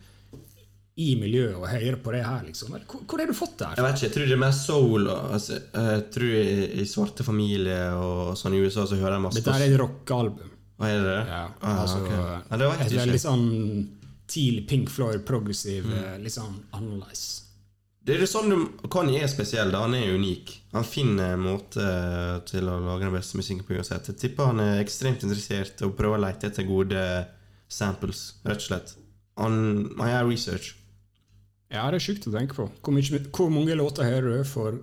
i 0.95 1.09
miljøet 1.19 1.57
og 1.59 1.65
hører 1.67 1.97
på 1.99 2.13
det 2.15 2.21
her, 2.23 2.45
liksom? 2.47 2.69
Hvor, 2.71 3.01
hvor 3.03 3.19
har 3.19 3.27
du 3.27 3.35
fått 3.35 3.57
det 3.59 3.67
her? 3.67 3.75
Jeg 3.81 3.83
vet 3.85 3.97
ikke, 3.97 4.05
jeg 4.07 4.13
tror 4.15 4.29
det 4.29 4.35
er 4.37 4.41
mer 4.45 4.55
soul. 4.55 5.09
Altså, 5.11 5.57
jeg 5.75 6.05
tror 6.15 6.29
i, 6.39 6.45
i 6.79 6.85
svarte 6.87 7.25
familier 7.27 7.97
og 7.99 8.37
sånn 8.39 8.55
i 8.55 8.61
USA 8.63 8.85
så 8.87 8.95
hører 9.01 9.17
jeg 9.17 9.25
masse 9.25 9.41
Dette 9.43 9.57
er 9.59 9.65
et 9.73 9.79
rockealbum. 9.81 10.53
Hva 10.79 10.91
er 10.91 11.03
det? 11.03 11.17
Ja, 11.31 11.41
Ah, 11.63 11.81
altså, 11.83 11.99
okay. 12.03 12.15
ja, 12.15 12.57
det 12.59 12.69
vet 12.71 12.81
jeg 12.85 12.91
ikke. 12.95 13.11
Litt 13.11 13.23
sånn 13.23 13.45
tidlig 14.31 14.63
Pink 14.71 14.89
Floyd, 14.91 15.21
progressiv, 15.27 15.85
Mm. 15.85 15.97
eh, 15.99 16.15
litt 16.23 16.33
sånn 16.35 16.55
annerledes. 16.75 17.25
Det 18.05 18.13
er 18.13 18.21
det 18.21 18.29
sånn 18.29 18.51
du, 18.51 18.57
Kanye 18.93 19.23
er 19.25 19.29
spesiell, 19.31 19.71
da. 19.73 19.81
Han 19.87 19.95
er 19.97 20.11
unik. 20.13 20.51
Han 20.75 20.85
finner 20.85 21.33
en 21.33 21.41
måte 21.41 21.85
til 22.45 22.67
å 22.69 22.77
lage 22.83 23.07
den 23.07 23.15
beste 23.15 23.39
musikken 23.39 23.65
på 23.65 23.79
uansett. 23.79 24.11
Jeg 24.11 24.19
tipper 24.21 24.51
han 24.51 24.61
er 24.61 24.81
ekstremt 24.83 25.25
interessert 25.25 25.81
og 25.87 25.95
prøver 25.97 26.19
å 26.19 26.23
lete 26.27 26.51
etter 26.51 26.67
gode 26.69 27.01
samples, 27.71 28.27
rett 28.45 28.61
og 28.61 28.67
slett. 28.67 28.93
Han, 29.41 29.55
han 29.97 30.11
gjør 30.11 30.29
research. 30.29 30.75
Ja, 31.73 31.87
det 31.89 31.97
er 31.97 32.05
sjukt 32.05 32.27
å 32.29 32.35
tenke 32.35 32.57
på. 32.59 32.67
Hvor, 32.77 32.93
mye, 32.93 33.23
hvor 33.33 33.49
mange 33.51 33.79
låter 33.79 34.05
hører 34.05 34.37
du 34.37 34.45
for, 34.47 34.77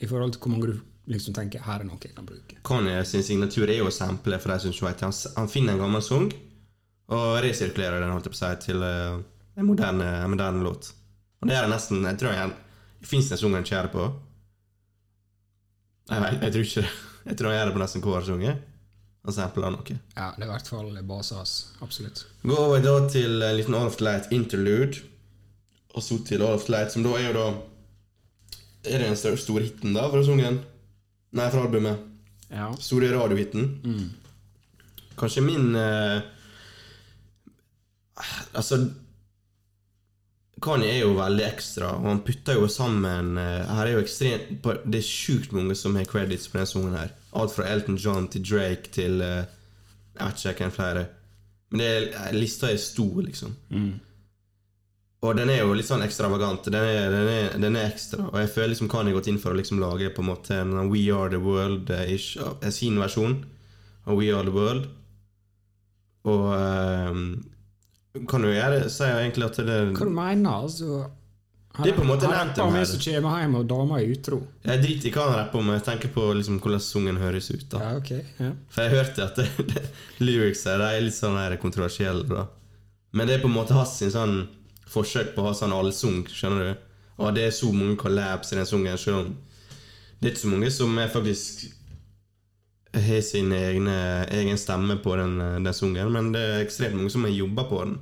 i 0.00 0.08
forhold 0.08 0.32
til 0.32 0.42
hvor 0.42 0.54
mange 0.54 0.72
du 0.72 0.80
liksom 1.12 1.36
tenker 1.36 1.60
her 1.66 1.82
er 1.82 1.90
noe 1.90 2.00
jeg 2.00 2.16
kan 2.16 2.26
bruke? 2.26 2.56
Kanye 2.64 3.04
sin 3.04 3.26
signatur 3.26 3.68
er 3.68 3.82
jo 3.82 3.90
å 3.90 3.94
sample, 3.94 4.40
for 4.40 4.54
de 4.54 4.64
som 4.64 4.72
ikke 4.72 4.88
vet. 4.88 5.04
Han, 5.04 5.14
han 5.36 5.52
finner 5.52 5.76
en 5.76 5.84
gammel 5.84 6.06
sang 6.08 6.32
og 7.12 7.36
resirkulerer 7.44 8.00
den 8.00 8.14
holdt 8.14 8.30
jeg 8.30 8.32
på 8.32 8.38
å 8.38 8.40
si, 8.40 8.50
til 8.64 8.84
eh, 8.86 9.20
en 9.60 9.68
moderne, 9.68 10.08
en 10.24 10.32
moderne 10.32 10.64
låt. 10.64 10.94
Og 11.42 11.48
det 11.50 11.56
er 11.58 11.66
det 11.66 11.72
nesten 11.74 12.04
Jeg 12.06 12.18
tror 12.20 12.36
jeg 12.36 12.52
Fins 13.02 13.28
det 13.28 13.34
en 13.34 13.40
sang 13.42 13.56
han 13.56 13.64
ikke 13.66 13.88
på? 13.96 14.04
Jeg, 16.12 16.20
vet, 16.22 16.36
jeg 16.44 16.52
tror 16.54 16.68
ikke 16.68 16.84
det. 16.84 16.92
Jeg 17.28 17.36
tror 17.38 17.48
han 17.52 17.56
gjør 17.56 17.68
det 17.68 17.74
på 17.74 17.80
nesten 17.82 18.02
hver 18.02 18.24
sang. 18.26 18.40
Han 19.22 19.34
sampler 19.34 19.70
noe. 19.70 19.94
Ja, 20.16 20.28
det 20.34 20.42
er 20.42 20.48
i 20.48 20.50
hvert 20.50 20.70
fall 20.70 20.96
basen 21.06 21.38
hans. 21.38 21.52
Absolutt. 21.82 22.24
Gå 22.42 22.56
over 22.58 22.82
da 22.82 22.94
til 23.10 23.42
en 23.42 23.56
liten 23.58 23.76
All 23.78 23.90
of 23.90 24.00
Light 24.02 24.30
interlude. 24.34 25.02
Og 25.94 26.02
så 26.02 26.18
til 26.26 26.42
All 26.42 26.58
of 26.58 26.66
Light, 26.70 26.90
som 26.94 27.06
da 27.06 27.12
er 27.18 27.28
jo 27.28 27.34
da 27.36 27.46
Er 28.90 28.98
det 28.98 29.12
den 29.12 29.38
store 29.38 29.62
hiten 29.68 29.94
da 29.94 30.08
fra 30.10 30.24
sangen? 30.26 30.58
Nei, 31.32 31.46
fra 31.54 31.62
albumet. 31.62 32.02
Ja. 32.50 32.72
Store 32.82 33.12
radiohiten. 33.14 33.68
Kanskje 35.18 35.44
min 35.46 35.74
eh, 35.78 36.22
Altså 38.54 38.82
Kanye 40.62 40.90
er 40.92 41.00
jo 41.02 41.16
veldig 41.16 41.44
ekstra, 41.46 41.94
og 41.98 42.06
han 42.08 42.22
putter 42.26 42.58
jo 42.58 42.68
sammen 42.70 43.36
eh, 43.40 43.66
Her 43.68 43.88
er 43.88 43.96
jo 43.96 44.04
ekstremt 44.04 44.68
Det 44.84 45.00
er 45.00 45.06
sjukt 45.06 45.52
mange 45.56 45.76
som 45.78 45.96
har 45.98 46.08
credits 46.08 46.48
på 46.48 46.58
denne 46.58 46.70
sangen 46.70 46.96
her. 46.96 47.12
Alt 47.38 47.54
fra 47.56 47.66
Elton 47.70 47.98
John 48.00 48.28
til 48.32 48.44
Drake 48.46 48.92
til 48.94 49.20
eh, 49.24 49.44
Jeg 50.16 50.22
vet 50.22 50.46
ikke 50.52 50.66
hvem 50.66 50.74
flere. 50.78 51.04
Men 51.72 51.82
det 51.82 51.90
er, 51.90 52.08
eh, 52.12 52.32
lista 52.36 52.70
er 52.70 52.80
stor, 52.80 53.20
liksom. 53.24 53.54
Og 55.22 55.36
den 55.38 55.52
er 55.54 55.60
jo 55.62 55.74
litt 55.78 55.86
sånn 55.86 56.02
ekstravagant. 56.02 56.66
Den 56.66 56.82
er, 56.82 57.04
den 57.12 57.28
er, 57.30 57.52
den 57.62 57.78
er 57.78 57.92
ekstra. 57.92 58.26
Og 58.32 58.40
jeg 58.42 58.50
føler 58.56 58.72
liksom 58.72 58.90
Kanye 58.90 59.12
har 59.12 59.20
gått 59.20 59.30
inn 59.30 59.38
for 59.42 59.54
å 59.54 59.58
liksom 59.58 59.78
lage 59.82 60.10
på 60.14 60.24
en 60.24 60.30
måte 60.32 60.58
en 60.58 60.90
We 60.90 61.04
Are 61.14 61.30
The 61.30 61.38
World-ish 61.42 62.34
sin 62.74 62.98
versjon 62.98 63.38
av 64.02 64.18
We 64.18 64.32
Are 64.34 64.42
The 64.46 64.54
World. 64.56 64.90
Og 66.32 66.48
ehm, 66.54 67.22
kan 68.28 68.44
du 68.44 68.50
gjøre 68.52 68.88
Si 68.92 69.04
egentlig 69.08 69.46
at 69.48 69.58
det 69.64 69.80
Hva 69.96 70.06
du 70.06 70.14
mener 70.14 70.50
altså? 70.50 71.02
Han, 71.72 71.86
Det 71.86 71.92
er 71.94 71.96
på 71.96 72.02
en 72.04 72.10
måte 72.10 72.26
en 72.28 72.34
anthem 72.36 72.74
her. 72.76 72.84
som 72.84 73.00
kommer 73.00 73.38
hjem 73.40 73.54
og 73.56 73.68
dama 73.70 74.00
er 74.02 74.10
utro. 74.12 74.42
Jeg 74.62 74.82
driter 74.82 75.08
i 75.08 75.12
hva 75.14 75.22
han 75.24 75.38
rapper 75.38 75.58
om, 75.62 75.70
jeg 75.72 75.84
tenker 75.86 76.10
på 76.12 76.26
liksom 76.36 76.58
hvordan 76.60 76.82
sangen 76.84 77.16
høres 77.16 77.48
ut. 77.50 77.64
da 77.72 77.78
Ja, 77.80 77.92
ok. 77.96 78.10
Ja. 78.38 78.50
For 78.68 78.82
jeg 78.82 78.92
hørte 78.92 79.24
at 79.24 79.36
det, 79.40 79.84
lyrics 80.26 80.66
her 80.68 80.84
er 80.84 81.00
litt 81.00 81.16
sånn 81.16 81.38
kontroversielle. 81.62 82.28
da 82.28 82.44
Men 83.12 83.26
det 83.26 83.38
er 83.38 83.44
på 83.46 83.48
en 83.48 83.56
måte 83.56 83.72
hans 83.72 83.96
sånn 84.12 84.48
forsøk 84.84 85.32
på 85.34 85.40
å 85.40 85.48
ha 85.48 85.54
sånn 85.56 85.72
allsung, 85.72 86.26
skjønner 86.28 86.74
du. 86.74 86.84
Og 87.24 87.34
det 87.34 87.46
er 87.46 87.56
så 87.56 87.72
mange 87.72 87.96
collabs 87.96 88.52
i 88.52 88.56
den 88.56 88.68
sangen, 88.68 88.98
selv 88.98 89.22
om 89.22 89.36
det 90.20 90.28
er 90.28 90.34
ikke 90.34 90.44
så 90.44 90.52
mange 90.52 90.70
som 90.70 90.98
er 90.98 91.08
faktisk 91.10 91.64
har 92.92 93.20
sin 93.24 93.52
egne, 93.52 94.26
egen 94.30 94.58
stemme 94.60 94.98
på 95.00 95.16
den, 95.16 95.38
den 95.64 95.74
sungen, 95.74 96.12
men 96.12 96.32
det 96.34 96.42
er 96.42 96.64
ekstremt 96.64 96.98
mange 96.98 97.12
som 97.12 97.24
har 97.24 97.32
jobba 97.32 97.64
på 97.70 97.84
den. 97.84 97.94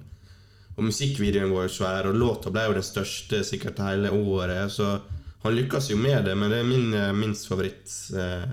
Og 0.76 0.86
musikkvideoen 0.88 1.52
var 1.52 1.66
jo 1.66 1.74
svær, 1.74 2.08
og 2.08 2.18
låta 2.18 2.50
ble 2.52 2.66
jo 2.66 2.76
den 2.78 2.86
største 2.86 3.42
sikkert 3.44 3.82
hele 3.84 4.10
året. 4.10 4.72
Så 4.72 4.98
Han 5.42 5.54
lykkes 5.56 5.90
jo 5.90 5.96
med 5.96 6.24
det, 6.24 6.34
men 6.36 6.50
det 6.52 6.58
er 6.60 6.68
min 6.68 6.94
eh, 6.94 7.12
minst 7.16 7.46
favoritt 7.48 7.88
eh, 8.12 8.44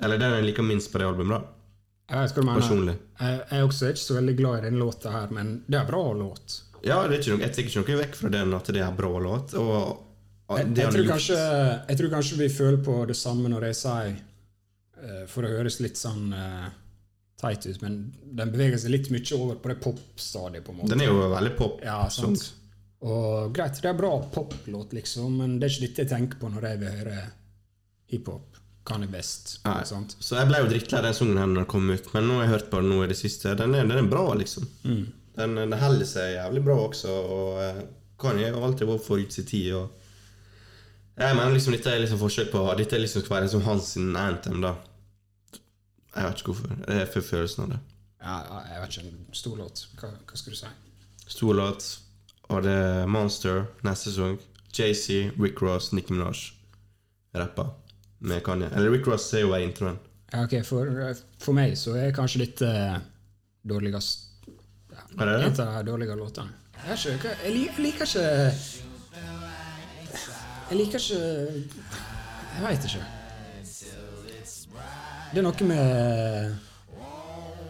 Eller 0.00 0.18
den 0.18 0.32
jeg 0.38 0.46
liker 0.46 0.64
minst 0.64 0.92
på 0.92 0.98
det 0.98 1.06
albumet, 1.06 1.42
da. 1.42 1.52
Jeg. 2.06 2.32
Personlig. 2.36 2.94
Jeg 3.20 3.40
jeg 3.50 3.58
er 3.58 3.66
også 3.66 3.88
ikke 3.90 4.00
så 4.00 4.14
veldig 4.14 4.36
glad 4.38 4.58
i 4.58 4.66
den 4.68 4.78
låta 4.78 5.10
her, 5.10 5.32
men 5.34 5.62
det 5.66 5.80
er 5.80 5.86
bra 5.88 6.02
låt. 6.14 6.60
Ja, 6.84 7.00
det 7.08 7.16
er 7.16 7.20
ikke 7.20 7.34
noe, 7.34 7.42
jeg 7.42 7.52
tar 7.52 7.64
ikke 7.64 7.80
noe 7.80 8.00
vekk 8.04 8.18
fra 8.20 8.30
den 8.30 8.54
at 8.54 8.68
det 8.76 8.82
er 8.84 8.98
bra 9.00 9.12
låt. 9.18 9.54
Og 9.58 10.06
og 10.46 10.58
Jeg, 10.60 10.76
jeg, 10.76 10.92
tror 10.94 11.06
kanskje, 11.10 11.36
jeg 11.88 11.98
tror 11.98 12.10
kanskje 12.10 12.36
vi 12.38 12.48
føler 12.54 12.82
på 12.86 13.00
det 13.08 13.16
samme 13.18 13.50
når 13.50 13.64
jeg 13.66 13.78
sier 13.80 14.12
eh, 14.12 14.18
For 15.28 15.44
å 15.44 15.50
høres 15.58 15.80
litt 15.84 15.98
sånn 16.00 16.30
uh, 16.32 16.68
teit 17.40 17.66
ut, 17.66 17.80
men 17.82 17.98
den 18.38 18.52
beveger 18.54 18.80
seg 18.80 18.94
litt 18.94 19.10
mye 19.12 19.36
over 19.36 19.58
på 19.60 19.72
det 19.72 19.78
popstadiet, 19.84 20.64
på 20.64 20.72
en 20.72 20.78
måte. 20.80 20.92
Den 20.94 21.04
er 21.04 21.10
jo 21.10 21.26
veldig 21.34 21.52
pop. 21.58 21.82
Ja, 21.84 21.98
sant. 22.12 22.46
Og 23.06 23.52
greit, 23.54 23.76
det 23.82 23.90
er 23.90 23.98
bra 23.98 24.14
poplåt, 24.32 24.94
liksom, 24.96 25.36
men 25.42 25.58
det 25.60 25.68
er 25.68 25.74
ikke 25.74 25.86
dette 25.86 26.06
jeg 26.06 26.12
tenker 26.14 26.40
på 26.40 26.48
når 26.52 26.70
jeg 26.70 26.80
vil 26.80 27.02
høre 27.02 27.18
hiphop. 28.12 28.62
Kan 28.86 29.02
jeg 29.02 29.10
best. 29.10 29.56
Nei. 29.66 29.80
Sant? 29.88 30.14
Så 30.22 30.38
jeg 30.38 30.46
ble 30.48 30.62
jo 30.62 30.70
drittlei 30.70 31.02
den 31.02 31.14
sangen 31.18 31.40
her 31.40 31.48
når 31.50 31.64
den 31.64 31.70
kom 31.72 31.88
ut, 31.90 32.10
men 32.14 32.28
nå 32.28 32.38
har 32.38 32.46
jeg 32.46 32.52
hørt 32.54 32.68
på 32.70 32.80
den 32.80 32.92
nå 32.94 33.02
i 33.02 33.10
det 33.10 33.18
siste. 33.18 33.54
Den 33.58 33.74
er, 33.74 33.88
den 33.90 33.98
er 33.98 34.10
bra, 34.10 34.24
liksom. 34.38 34.68
Mm. 34.86 35.04
Den, 35.36 35.56
den 35.58 35.78
holder 35.80 36.08
seg 36.08 36.36
jævlig 36.36 36.62
bra 36.64 36.76
også, 36.86 37.14
og 37.36 37.58
eh, 37.64 37.80
Kanye 38.22 38.52
har 38.54 38.62
alltid 38.64 38.88
vært 38.88 39.04
forut 39.04 39.34
sin 39.34 39.48
tid. 39.50 39.74
Og 39.76 40.05
jeg 41.16 41.36
mener 41.36 41.54
liksom 41.54 41.72
dette 41.72 41.92
er 41.92 42.02
liksom 42.02 42.20
forskjell 42.20 42.50
på 42.52 42.62
Dette 42.76 42.98
liksom 43.00 43.22
skal 43.24 43.34
være 43.36 43.46
liksom 43.46 43.62
hans 43.64 43.92
sin 43.94 44.16
anthem, 44.20 44.60
da. 44.64 44.74
Jeg 46.16 46.24
vet 46.24 46.42
ikke 46.42 46.52
hvorfor. 46.52 46.74
Det 46.82 46.98
er 47.00 47.06
for 47.12 47.24
følelsen 47.24 47.64
av 47.64 47.70
det. 47.74 47.78
Ja, 48.24 48.36
jeg 48.72 48.82
vet 48.82 48.98
ikke. 48.98 49.38
Stor 49.40 49.56
låt. 49.60 49.86
Hva, 50.00 50.10
hva 50.28 50.40
skal 50.40 50.52
du 50.52 50.58
si? 50.58 50.74
Stor 51.26 51.56
låt, 51.58 51.88
og 52.48 52.62
det 52.62 52.72
er 52.72 53.08
Monster 53.10 53.64
neste 53.84 54.12
sesong. 54.12 54.36
JC, 54.76 55.32
Rick 55.40 55.62
Ross, 55.62 55.92
Nicki 55.96 56.12
Minaj 56.12 56.52
rapper 57.36 57.72
med 58.18 58.44
Kanye. 58.44 58.68
Eller 58.76 58.90
Rick 58.90 59.06
Ross 59.08 59.32
er 59.34 59.44
jo 59.44 59.54
i 59.56 59.64
introen. 59.64 59.98
Ja, 60.32 60.44
ok, 60.44 60.58
for, 60.64 60.88
for 61.40 61.56
meg 61.56 61.76
så 61.78 61.94
er 62.00 62.14
kanskje 62.14 62.42
litt 62.42 62.62
uh, 62.66 62.96
dårligst 63.62 64.24
ja, 64.90 65.04
Er 65.20 65.28
det 65.28 65.36
det? 65.36 65.50
En 65.52 65.60
av 65.68 65.76
de 65.76 65.90
dårligere 65.90 66.18
låtene. 66.18 66.52
Jeg, 66.86 67.16
ikke, 67.16 67.36
jeg, 67.44 67.52
jeg 67.54 67.84
liker 67.84 68.10
ikke 68.10 68.95
Jeg 70.66 70.78
liker 70.80 70.98
ikke 70.98 71.20
Jeg 72.56 72.62
veit 72.64 72.86
ikke. 72.88 73.04
Det 75.32 75.42
er 75.42 75.44
noe 75.44 75.68
med 75.68 76.54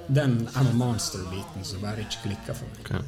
den 0.07 0.36
I'm 0.55 0.70
a 0.70 0.74
Monster-biten 0.76 1.64
som 1.66 1.82
bare 1.82 2.05
ikke 2.05 2.28
klikker 2.28 2.55
for 2.55 2.70
meg. 2.70 2.84
Okay. 2.84 3.03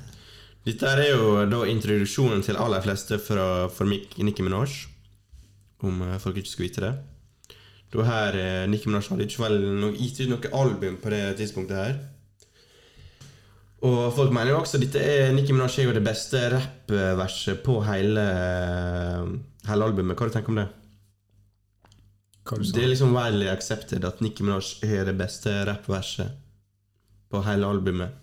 Dette 0.67 0.91
er 0.91 1.05
jo 1.13 1.45
da 1.49 1.63
introduksjonen 1.71 2.43
til 2.45 2.59
aller 2.61 2.83
fleste 2.85 3.21
fra, 3.23 3.69
for 3.73 3.89
Nikki 3.89 4.43
Minaj. 4.45 4.75
Om 5.87 6.03
eh, 6.09 6.19
folk 6.19 6.41
ikke 6.41 6.51
skulle 6.51 6.69
vite 6.69 6.85
det. 6.85 6.93
Da 7.95 8.05
her 8.05 8.37
eh, 8.37 8.65
Nicki 8.69 8.91
Minaj 8.91 9.09
hadde 9.13 9.29
ikke 9.29 9.53
gitt 9.95 10.21
ut 10.25 10.33
noe 10.35 10.53
album 10.59 10.99
på 11.01 11.15
det 11.15 11.23
tidspunktet 11.39 11.79
her. 11.79 11.95
Og 13.87 14.13
folk 14.17 14.33
mener 14.35 14.51
jo 14.51 14.59
også 14.59 14.79
dette 14.83 14.99
er 14.99 15.33
Nicki 15.37 15.55
Minaj 15.55 15.77
er 15.79 15.87
jo 15.87 15.93
det 15.95 16.03
beste 16.03 16.41
rappverset 16.51 17.61
på 17.63 17.77
hele, 17.87 18.25
hele 19.69 19.87
albumet. 19.87 20.17
Hva 20.19 20.25
har 20.27 20.33
du 20.33 20.35
tenker 20.35 20.53
om 20.55 20.59
det? 20.59 20.69
Hva 22.49 22.59
du 22.59 22.65
sa 22.67 22.75
Det 22.75 22.83
er 22.85 22.91
liksom 22.91 23.13
widely 23.15 23.47
accepted 23.53 24.07
at 24.09 24.23
Nicki 24.25 24.43
Minaj 24.47 24.73
har 24.89 25.07
det 25.07 25.15
beste 25.21 25.53
rappverset 25.69 26.35
på 27.31 27.43
hele 27.47 27.69
albumet. 27.71 28.17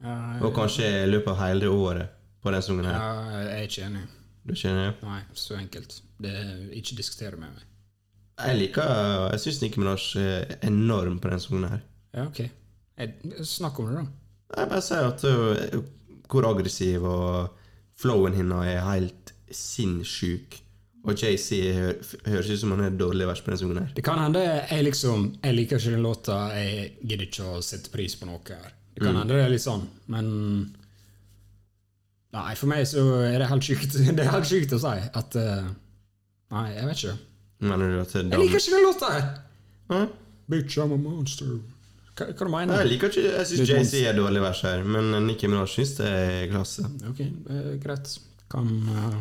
Ja, 0.00 0.14
Og 0.46 0.54
kanskje 0.54 0.86
i 1.02 1.08
løpet 1.10 1.32
av 1.34 1.40
hele 1.42 1.66
det 1.66 1.72
året 1.74 2.14
på 2.40 2.52
den 2.54 2.62
sangen 2.62 2.86
her. 2.86 2.94
ja, 2.94 3.40
jeg 3.42 3.48
er 3.58 3.66
ikke 3.66 3.86
enig. 3.90 4.04
Du 4.44 4.52
er 4.52 4.56
ikke 4.56 4.70
enig? 4.72 4.92
Nei, 5.02 5.20
så 5.34 5.56
enkelt. 5.58 5.96
Det 6.22 6.30
er 6.32 6.52
Ikke 6.78 6.96
diskutere 6.96 7.36
med 7.36 7.50
meg. 7.50 7.64
Jeg 8.38 8.56
liker 8.58 8.82
Jeg 9.32 9.40
syns 9.42 9.60
Nicki 9.62 9.80
Minaj 9.82 10.06
er 10.22 10.56
enorm 10.62 11.18
på 11.20 11.28
den 11.28 11.40
sangen 11.44 11.68
her. 11.68 11.80
Ja, 12.14 12.24
ok. 12.30 12.40
Jeg, 12.98 13.14
snakk 13.44 13.78
om 13.82 13.90
det, 13.90 13.98
da. 14.00 14.06
Jeg 14.56 14.70
bare 14.70 14.84
sier 14.84 15.08
at 15.10 15.24
øh, 15.28 15.82
hvor 16.28 16.46
aggressiv 16.48 17.04
og 17.04 17.58
flowen 17.98 18.36
hennes 18.36 18.72
er 18.72 18.80
helt 18.86 19.34
sinnssyk. 19.50 20.62
Og 21.08 21.14
JC 21.14 21.60
hør, 21.72 21.92
høres 22.26 22.50
ut 22.50 22.60
som 22.60 22.72
han 22.74 22.82
er 22.84 22.96
dårlig 22.98 23.28
vers 23.28 23.40
på 23.40 23.52
den 23.52 23.60
sangen 23.60 23.78
her. 23.80 23.92
Det 23.96 24.02
kan 24.04 24.18
hende 24.20 24.42
jeg 24.42 24.84
liksom 24.84 25.28
Jeg 25.44 25.54
liker 25.54 25.78
ikke 25.78 25.94
den 25.94 26.02
låta, 26.04 26.40
jeg 26.52 26.90
gidder 27.00 27.24
ikke 27.28 27.46
å 27.54 27.62
sette 27.64 27.92
pris 27.92 28.16
på 28.18 28.28
noe 28.28 28.42
her. 28.48 28.74
Det 28.94 29.04
kan 29.04 29.16
hende 29.16 29.36
det 29.36 29.44
er 29.44 29.52
litt 29.52 29.64
sånn, 29.64 29.86
men 30.10 30.28
Nei, 32.34 32.52
for 32.60 32.68
meg 32.68 32.82
så 32.84 33.00
er 33.24 33.38
det 33.40 33.48
helt 33.48 33.64
sjukt 33.64 33.94
Det 34.18 34.24
er 34.24 34.34
helt 34.34 34.50
sjukt 34.50 34.74
å 34.76 34.80
si 34.82 34.96
at 35.22 35.38
uh, 35.38 35.70
Nei, 36.52 36.66
jeg 36.74 36.88
vet 36.90 37.02
ikke. 37.04 37.16
Jeg 37.60 38.40
liker 38.42 38.60
ikke 38.60 38.74
den 38.74 38.84
låta 38.84 39.12
her! 39.14 40.08
Bitch, 40.48 40.78
I'm 40.80 40.92
a 40.92 40.96
monster. 40.96 41.58
Hva, 42.18 42.26
hva 42.32 42.46
du 42.46 42.50
mener 42.50 42.74
du? 42.74 42.80
Jeg 42.82 42.90
liker 42.92 43.12
ikke 43.12 43.24
Jeg 43.28 43.48
syns 43.52 43.70
JC 43.70 44.04
er 44.10 44.16
dårlig 44.18 44.42
vers 44.42 44.62
her, 44.66 44.82
men 44.82 45.12
Nicki 45.28 45.50
Minaj 45.50 45.68
syns 45.70 45.94
det 46.00 46.08
er 46.10 46.46
klasse. 46.50 46.86
Ok, 47.10 47.20
eh, 47.22 47.74
greit. 47.82 48.14
Kan 48.50 48.72
eh, 48.90 49.18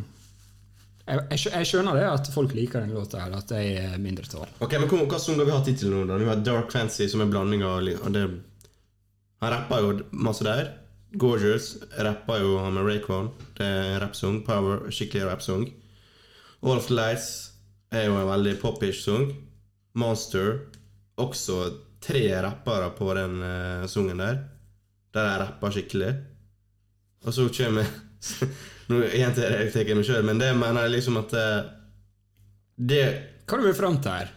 jeg, 1.07 1.21
jeg, 1.31 1.41
jeg 1.53 1.67
skjønner 1.69 1.95
det 1.99 2.07
at 2.09 2.29
folk 2.33 2.55
liker 2.55 2.83
den 2.83 2.95
låta 2.95 3.21
eller 3.25 3.43
at 3.43 3.51
jeg 3.55 3.77
er 3.79 3.95
mindretall. 4.01 4.49
Ok, 4.63 4.75
men 4.75 4.89
hva, 4.89 5.05
hva 5.07 5.19
sanger 5.21 5.43
har 5.43 5.49
vi 5.49 5.55
hatt 5.55 5.71
hittil 5.71 5.93
nå? 5.93 6.03
da? 6.09 6.17
Vi 6.19 6.27
har 6.27 6.43
Dark 6.43 6.73
Fancy, 6.73 7.07
som 7.11 7.23
er 7.23 7.31
blanding 7.31 7.63
av 7.67 7.85
det, 7.85 8.27
Han 9.37 9.53
rapper 9.53 9.83
jo 9.85 9.91
masse 10.11 10.43
der. 10.43 10.73
Gorgeous 11.15 11.77
rapper 12.03 12.41
jo 12.41 12.57
med 12.73 12.83
Rayquan. 12.83 13.29
Det 13.55 13.65
er 13.65 13.99
rappsang. 14.03 14.41
Power, 14.43 14.89
skikkelig 14.91 15.29
rappsang. 15.29 15.67
All 16.63 16.75
of 16.75 16.87
the 16.87 16.97
Lights 16.97 17.53
er 17.91 18.09
jo 18.09 18.17
en 18.17 18.27
veldig 18.27 18.57
popish 18.59 19.05
sang. 19.05 19.29
Monster. 19.95 20.65
Også 21.17 21.71
tre 22.07 22.23
rappere 22.41 22.89
på 22.95 23.11
den 23.17 23.41
uh, 23.43 23.85
sangen 23.91 24.23
der. 24.23 24.39
Der 25.13 25.27
de 25.27 25.37
rapper 25.43 25.75
skikkelig. 25.75 26.13
Og 27.25 27.33
så 27.33 27.47
kommer 27.49 27.85
Nå 28.87 29.01
gjentar 29.11 29.51
jeg 29.51 29.71
jeg 29.75 29.97
meg 29.97 30.07
sjøl, 30.07 30.25
men 30.25 30.39
det 30.39 30.53
mener 30.55 30.85
jeg 30.85 30.93
liksom 30.97 31.17
at 31.19 31.33
eh, 31.35 31.69
Det 32.77 33.01
Hva 33.47 33.59
du 33.59 33.65
vil 33.65 33.75
fram 33.75 33.97
til 34.03 34.13
her? 34.13 34.29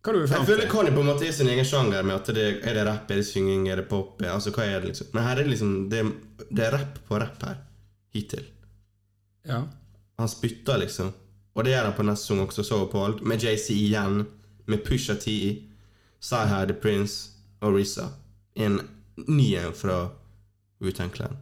Hva 0.00 0.12
du 0.14 0.18
vil 0.20 0.26
jeg 0.26 0.30
fram 0.30 0.46
føler 0.46 0.62
til? 0.64 0.70
Kanye 0.72 0.92
på 0.94 1.02
en 1.02 1.08
måte 1.10 1.26
er 1.26 1.34
sin 1.34 1.50
egen 1.50 1.66
sjanger 1.66 2.06
med 2.06 2.16
at 2.16 2.30
det 2.36 2.46
er 2.60 2.78
det 2.78 2.84
rapp, 2.86 3.10
er 3.10 3.20
det 3.20 3.26
synging, 3.26 3.66
er 3.68 3.82
det 3.82 3.88
pop 3.90 4.22
Altså 4.22 4.54
hva 4.54 4.68
er 4.68 4.78
det 4.78 4.92
liksom 4.92 5.10
Men 5.16 5.26
her 5.26 5.40
er 5.40 5.42
det 5.42 5.54
liksom 5.54 5.74
Det, 5.90 6.04
det 6.48 6.66
er 6.66 6.76
rapp 6.76 7.00
på 7.08 7.18
rapp 7.20 7.42
her. 7.48 7.58
Hittil. 8.14 8.46
Ja. 9.46 9.64
Han 10.18 10.30
spytter 10.30 10.78
liksom. 10.84 11.10
Og 11.54 11.66
det 11.66 11.74
gjør 11.74 11.90
han 11.90 11.96
på 11.98 12.06
neste 12.06 12.30
sang 12.30 12.44
også, 12.44 12.64
så 12.66 12.84
på 12.90 13.02
alt. 13.04 13.24
Med 13.26 13.42
JC 13.42 13.74
igjen. 13.74 14.22
Med 14.70 14.82
Pusha 14.86 15.18
T. 15.18 15.34
Sci-Hi 16.20 16.66
The 16.68 16.74
Prince 16.76 17.30
og 17.64 17.74
Risa. 17.78 18.08
En 18.54 18.80
ny 19.26 19.54
en 19.60 19.72
fra 19.76 20.02
Wu-Tang 20.80 21.10
Clan. 21.16 21.36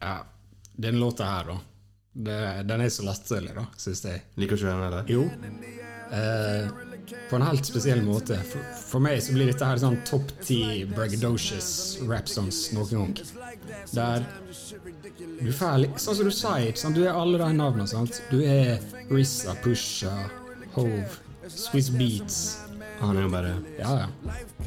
ja. 0.00 0.18
Den 0.80 0.96
låta 1.00 1.24
her, 1.28 1.44
da. 1.44 1.58
Det, 2.12 2.62
den 2.68 2.80
er 2.80 2.88
så 2.88 3.02
latterlig, 3.04 3.50
da, 3.54 3.66
syns 3.76 4.00
jeg. 4.06 4.22
Liker 4.40 4.56
ikke 4.56 4.70
den, 4.70 4.84
eller? 4.86 5.10
Jo. 5.12 5.26
Eh, 6.16 6.70
på 7.28 7.36
en 7.36 7.44
helt 7.44 7.68
spesiell 7.68 8.00
måte. 8.06 8.38
For, 8.48 8.64
for 8.88 9.04
meg 9.04 9.20
så 9.22 9.34
blir 9.36 9.50
dette 9.50 9.66
her 9.68 9.76
sånn 9.82 9.98
topp 10.08 10.32
ti 10.46 10.86
braggadocious 10.88 11.98
rap 12.08 12.32
songs 12.32 12.62
noen 12.72 12.88
gang. 12.94 13.12
Der 13.92 14.24
du 15.42 15.52
får 15.52 15.84
Sånn 16.00 16.16
som 16.22 16.30
du 16.30 16.32
sier, 16.32 16.72
sant? 16.80 16.96
du 16.96 17.04
er 17.04 17.12
alle 17.12 17.36
de 17.42 17.50
navnene. 17.60 17.86
sant? 17.90 18.22
Du 18.32 18.40
er 18.40 18.80
Rissa, 19.12 19.52
Pusha, 19.60 20.14
Hove, 20.78 21.04
Swiss 21.52 21.92
Beats. 21.92 22.40
Han 23.00 23.16
er 23.16 23.22
jo 23.24 23.28
bare 23.32 23.54
Ja, 23.78 23.92
ja. 24.02 24.06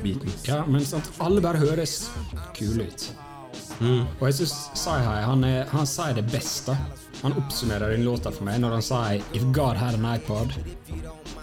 beaten. 0.02 0.32
Ja, 0.48 0.64
men 0.66 0.86
sant, 0.86 1.10
alle 1.22 1.42
bare 1.42 1.58
høres 1.62 2.10
kule 2.58 2.88
ut. 2.90 3.08
Og 3.84 4.28
jeg 4.30 4.34
syns 4.40 4.54
Sci-Hi 4.80 5.22
han, 5.26 5.44
er- 5.44 5.66
han 5.72 5.86
sier 5.90 6.14
det 6.18 6.26
beste. 6.32 6.76
Han 7.22 7.34
oppsummerer 7.40 7.94
den 7.96 8.06
låta 8.06 8.32
for 8.32 8.44
meg 8.48 8.60
når 8.62 8.78
han 8.78 8.82
sier 8.82 9.22
If 9.34 9.44
God 9.56 9.78
had 9.78 9.94
an 9.96 10.06
iPod, 10.06 10.54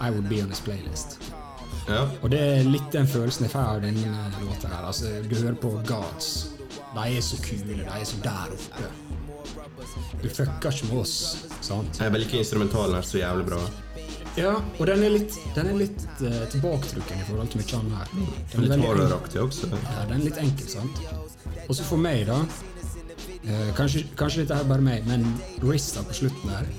I 0.01 0.09
would 0.09 0.27
be 0.29 0.41
on 0.41 0.49
his 0.49 0.59
playlist. 0.59 1.19
Ja. 1.87 2.07
Og 2.21 2.29
det 2.29 2.39
er 2.39 2.63
litt 2.69 2.91
den 2.93 3.07
følelsen 3.09 3.47
jeg 3.47 3.51
får 3.55 3.75
av 3.75 3.81
denne 3.81 4.31
låta 4.45 4.67
her. 4.69 4.85
Altså, 4.85 5.09
du 5.27 5.35
hører 5.35 5.55
på 5.61 5.71
Gods. 5.87 6.49
De 6.93 7.05
er 7.17 7.21
så 7.23 7.37
kule, 7.41 7.77
de 7.79 7.85
er 7.87 8.03
så 8.05 8.19
der 8.23 8.53
oppe. 8.53 8.91
Du 10.21 10.27
fucker 10.29 10.69
ikke 10.71 10.87
med 10.91 10.99
oss, 11.01 11.15
sant? 11.65 11.97
Jeg 11.99 12.11
liker 12.13 12.37
instrumentalen 12.43 12.95
her 12.99 13.01
så 13.07 13.17
jævlig 13.21 13.45
bra. 13.47 13.61
Ja, 14.39 14.53
og 14.79 14.87
den 14.87 15.01
er 15.03 15.11
litt, 15.11 15.35
den 15.55 15.69
er 15.73 15.75
litt 15.75 16.03
uh, 16.21 16.43
tilbaketrukken 16.53 17.19
i 17.19 17.25
forhold 17.27 17.51
til 17.51 17.61
mye 17.61 17.79
annet 17.79 17.97
her. 17.99 18.11
Den 18.13 18.61
er 18.61 18.63
Litt 18.63 18.71
veldig 18.71 19.41
også. 19.43 19.71
Ja, 19.73 20.05
den 20.07 20.21
er 20.21 20.27
litt 20.29 20.39
enkel, 20.39 20.69
sant? 20.71 21.01
Og 21.67 21.75
så 21.75 21.83
for 21.83 21.99
meg, 21.99 22.23
da 22.29 22.37
uh, 22.39 23.71
kanskje, 23.75 24.05
kanskje 24.19 24.45
dette 24.45 24.61
er 24.61 24.69
bare 24.71 24.85
meg, 24.85 25.03
men 25.09 25.27
Rista 25.65 26.03
på 26.07 26.15
slutten 26.15 26.53
her 26.53 26.69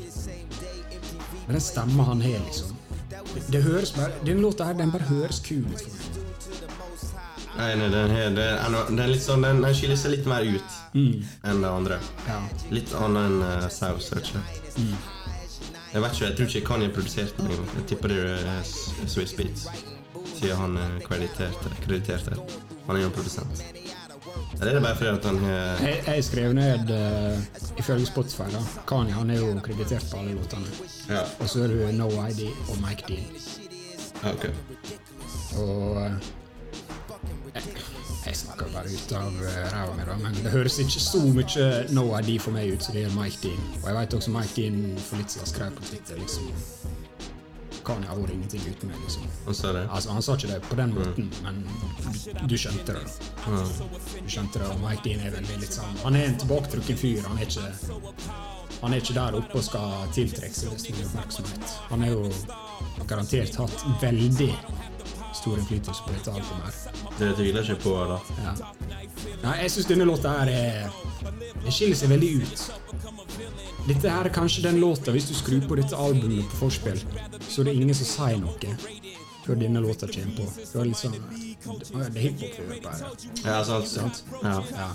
Med 1.44 1.56
den 1.58 1.64
stemma 1.64 2.08
han 2.08 2.24
har, 2.24 2.40
liksom 2.46 2.72
det, 3.10 3.44
det 3.52 3.62
høres 3.66 3.92
bare 3.96 4.24
Den 4.24 4.40
låta 4.40 4.70
her, 4.70 4.78
den 4.78 4.92
bare 4.94 5.08
høres 5.10 5.42
kul 5.44 5.66
ut 5.68 5.80
for 5.80 5.92
meg. 5.92 6.20
Nei, 7.52 7.72
nei, 7.76 7.88
den, 7.92 8.10
her, 8.16 8.30
den, 8.32 8.96
den, 8.96 9.08
litt 9.12 9.22
sånn, 9.22 9.44
den, 9.44 9.60
den 9.60 9.74
skiller 9.76 9.98
seg 10.00 10.16
litt 10.16 10.28
mer 10.28 10.46
ut 10.48 10.78
enn 10.96 11.60
det 11.60 11.68
andre. 11.68 11.98
Ja. 12.24 12.38
Litt 12.72 12.94
annet 12.96 13.28
enn 13.28 13.42
uh, 13.44 13.66
saus, 13.68 14.08
rett 14.16 14.24
og 14.24 14.38
slett. 14.38 15.21
Jeg 15.92 16.02
vet 16.02 16.12
ikke, 16.12 16.24
jeg 16.26 16.36
tror 16.36 16.46
ikke 16.46 16.66
Kanye 16.66 16.88
produserte 16.94 17.34
den 17.38 17.50
engang. 17.50 17.70
Jeg 17.76 17.86
tipper 17.88 18.08
det 18.08 18.18
er 18.30 18.62
S- 18.64 18.94
Swiss 19.12 19.32
Beats. 19.36 19.66
Siden 20.38 20.56
han 20.56 20.76
er 20.76 20.98
kreditert, 21.04 21.58
her. 22.28 22.38
Han 22.86 22.96
er 22.96 23.00
jo 23.00 23.06
en 23.06 23.12
produsent. 23.12 23.64
Eller 24.60 24.66
er 24.70 24.74
det 24.74 24.82
bare 24.82 24.96
fordi 24.96 25.10
at 25.10 25.24
han 25.24 25.38
har 25.38 25.86
Jeg, 25.86 26.02
jeg 26.06 26.24
skrev 26.24 26.52
ned 26.52 26.90
uh, 26.90 27.78
ifølge 27.78 28.06
Spotify 28.06 28.48
da, 28.52 28.62
Kanye 28.88 29.12
han 29.12 29.30
er 29.30 29.38
jo 29.40 29.60
kreditert 29.62 30.04
på 30.12 30.18
alle 30.18 30.34
låtene. 30.34 30.66
Ja, 31.08 31.20
Og 31.40 31.48
så 31.48 31.62
er 31.62 31.66
det 31.68 31.94
No 31.94 32.08
ID 32.08 32.46
og 32.68 32.76
Mike 32.88 33.04
Dean. 33.08 33.26
ok. 34.32 34.44
Og 35.58 35.96
eh, 36.06 36.12
jeg, 38.26 38.36
snakker 38.38 38.68
bare 38.72 38.90
ut 38.92 39.12
av 39.18 39.38
eh, 39.42 39.62
ræva 39.72 39.94
mi, 39.98 40.04
da, 40.06 40.16
men 40.22 40.36
det 40.44 40.52
høres 40.52 40.78
ikke 40.82 41.00
så 41.02 41.22
mye 41.34 41.68
No 41.96 42.04
ID 42.20 42.36
for 42.42 42.54
meg 42.54 42.70
ut 42.76 42.84
som 42.86 42.94
det 42.94 43.02
gjør 43.06 43.16
Mike 43.16 43.40
Dean. 43.42 43.62
Og 43.80 43.88
jeg 43.90 43.96
vet 43.98 44.14
også 44.18 44.34
Mike 44.36 44.54
Dean 44.56 44.76
for 45.02 45.22
litt 45.22 45.34
siden 45.34 45.50
skrev 45.50 45.74
på 45.78 45.88
Twitter 45.90 46.20
liksom 46.20 46.52
Kan 47.82 48.04
jeg 48.04 48.12
ha 48.12 48.14
vært 48.14 48.30
ingenting 48.36 48.62
uten 48.62 48.92
meg, 48.92 48.98
liksom. 49.02 49.26
Han 49.48 49.56
sa 49.58 49.72
det? 49.74 49.80
Altså, 49.90 50.12
Han 50.14 50.22
sa 50.22 50.36
ikke 50.38 50.52
det 50.52 50.60
på 50.68 50.76
den 50.78 50.92
måten, 50.94 51.32
men 51.42 51.56
du, 52.46 52.54
skjønte 52.54 52.94
det. 52.94 53.02
da. 53.02 53.30
Ja. 53.42 53.64
Du 54.22 54.30
skjønte 54.30 54.62
det, 54.62 54.68
og 54.70 54.78
Mike 54.84 55.02
Dean 55.08 55.24
er 55.26 55.34
veldig 55.34 55.56
litt 55.64 55.74
sånn 55.74 55.98
Han 56.04 56.18
er 56.20 56.28
en 56.30 56.38
tilbaketrukken 56.38 57.00
fyr. 57.00 57.24
Han 57.26 57.42
er 57.42 57.50
ikke 57.50 57.66
Han 58.84 58.94
er 58.94 59.02
ikke 59.02 59.18
der 59.18 59.34
oppe 59.38 59.58
og 59.58 59.66
skal 59.66 60.06
tiltrekke 60.14 60.54
seg 60.60 60.70
mest 60.76 60.88
mulig 60.92 61.08
oppmerksomhet. 61.08 61.74
Han 61.90 62.06
er 62.06 62.14
jo 62.14 62.22
garantert 63.10 63.58
hatt 63.58 63.84
veldig 64.02 64.48
stor 65.42 65.58
innflytelse 65.58 66.06
på 66.06 66.14
dette 66.14 66.32
albumet. 66.32 66.62
her. 66.64 67.16
Det 67.18 67.30
tviler 67.36 67.62
jeg 67.62 67.76
ikke 67.76 67.82
på. 67.84 67.94
da. 68.08 68.18
Ja. 68.44 68.54
Nei, 69.42 69.56
jeg 69.64 69.74
syns 69.74 69.90
denne 69.90 70.06
låta 70.06 70.36
her 70.38 70.52
er 70.52 71.00
Det 71.62 71.72
skiller 71.74 71.98
seg 71.98 72.10
veldig 72.10 72.30
ut. 72.42 72.64
Dette 73.86 74.10
her 74.10 74.26
er 74.26 74.34
kanskje 74.34 74.62
den 74.68 74.78
låta, 74.82 75.10
hvis 75.14 75.28
du 75.30 75.34
skrur 75.34 75.62
på 75.68 75.78
dette 75.78 75.98
albumet 75.98 76.46
på 76.50 76.64
forspill, 76.64 77.02
så 77.48 77.62
er 77.62 77.70
det 77.70 77.74
ingen 77.74 77.94
som 77.94 78.06
sier 78.06 78.38
noe 78.42 78.76
før 79.46 79.58
denne 79.60 79.80
låta 79.82 80.06
kommer 80.06 80.36
på. 80.36 80.46
Det 80.58 80.80
er 80.80 80.88
litt 80.88 81.00
sånn 81.00 81.16
Det 81.16 82.02
er 82.06 82.20
hiphop 82.24 82.58
vi 82.58 82.66
hører 82.66 82.82
på 82.82 82.92
her. 82.92 83.26
Ja, 83.44 83.58
sant. 83.66 83.88
Sant? 83.90 84.22
Ja. 84.42 84.58
Ja. 84.70 84.88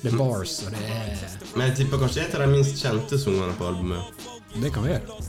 Det 0.00 0.12
er 0.12 0.16
bars, 0.18 0.58
og 0.66 0.72
det 0.76 0.84
er 0.88 1.36
Men 1.54 1.68
jeg 1.68 1.76
tipper 1.82 2.02
kanskje 2.04 2.20
det 2.20 2.24
er 2.24 2.30
et 2.30 2.38
av 2.38 2.46
de 2.46 2.52
minst 2.56 2.80
kjente 2.80 3.20
sangene 3.20 3.56
på 3.58 3.68
albumet. 3.68 4.24
Det 4.54 4.70
kan 4.74 4.84
vi 4.86 4.92
gjøre. 4.92 5.20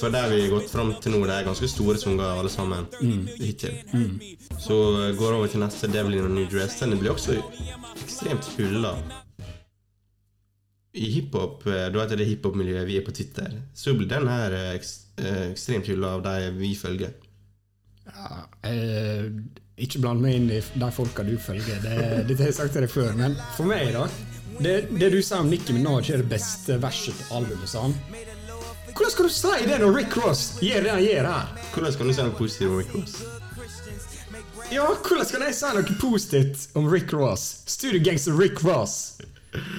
For 0.00 0.12
der 0.14 0.28
vi 0.30 0.42
har 0.42 0.52
gått 0.52 0.70
fram 0.70 0.92
til 1.02 1.12
nå, 1.16 1.24
det 1.28 1.34
er 1.34 1.48
ganske 1.48 1.68
store 1.68 1.98
sanger 2.00 2.38
alle 2.38 2.50
sammen. 2.52 2.86
Hittil. 3.36 3.80
Så 4.62 4.76
eh, 5.00 5.16
går 5.18 5.36
over 5.36 5.50
til 5.50 5.60
neste 5.64 5.90
Devil 5.90 6.20
in 6.20 6.28
a 6.28 6.30
New 6.32 6.46
Dress. 6.48 6.78
Den 6.80 6.96
blir 7.00 7.12
også 7.12 7.36
ekstremt 8.00 8.46
hylla. 8.56 8.94
I 10.94 11.10
hiphop, 11.14 11.66
eh, 11.66 11.88
da 11.92 12.02
heter 12.02 12.18
det 12.18 12.28
hiphop-miljøet 12.30 12.88
vi 12.88 12.96
er 12.98 13.04
på 13.06 13.14
Twitter, 13.14 13.52
så 13.74 13.94
blir 13.94 14.08
den 14.10 14.26
her 14.30 14.54
eh, 14.56 14.72
ekstremt 14.78 15.90
hylla 15.90 16.16
av 16.16 16.24
de 16.26 16.50
vi 16.56 16.72
følger. 16.78 17.12
Ja, 18.20 18.42
eh, 18.68 19.30
ikke 19.80 20.02
bland 20.02 20.20
meg 20.20 20.36
inn 20.36 20.50
i 20.52 20.60
de 20.60 20.90
folka 20.92 21.24
du 21.24 21.36
følger. 21.40 21.80
Det, 21.80 21.94
dette 22.28 22.42
har 22.44 22.50
jeg 22.50 22.58
sagt 22.58 22.74
til 22.76 22.84
deg 22.84 22.92
før. 22.92 23.14
Men 23.16 23.36
for 23.56 23.68
meg, 23.70 23.94
da 23.96 24.06
Det, 24.60 24.74
det 25.00 25.08
du 25.14 25.22
sa 25.24 25.38
om 25.40 25.48
Nicki 25.48 25.72
Minaj 25.72 26.10
er 26.12 26.20
det 26.20 26.28
beste 26.28 26.76
verset 26.82 27.16
på 27.16 27.38
albumet, 27.38 27.72
han. 27.80 27.94
Hvordan 28.90 29.12
skal 29.14 29.28
du 29.30 29.32
si 29.32 29.66
det 29.70 29.78
når 29.80 29.94
Rick 29.96 30.16
Ross 30.20 30.42
gjør 30.60 30.84
det 30.84 30.90
han 30.92 31.04
gjør 31.06 31.28
her? 31.30 31.52
Hvordan 31.72 31.94
skal 31.94 32.10
du 32.10 32.12
si 32.12 32.26
noe 32.26 32.36
positivt 32.36 32.68
om 32.68 32.76
Rick 32.82 32.92
Ross? 32.98 33.14
Ja, 34.70 34.84
hvordan 34.92 35.26
skal 35.30 35.46
jeg 35.46 35.56
si 35.56 35.70
noe 35.78 35.96
positivt 36.02 36.76
om 36.76 36.90
Rick 36.92 37.14
Ross? 37.16 37.46
Studiogangster 37.72 38.36
Rick 38.36 38.60
Ross. 38.66 38.98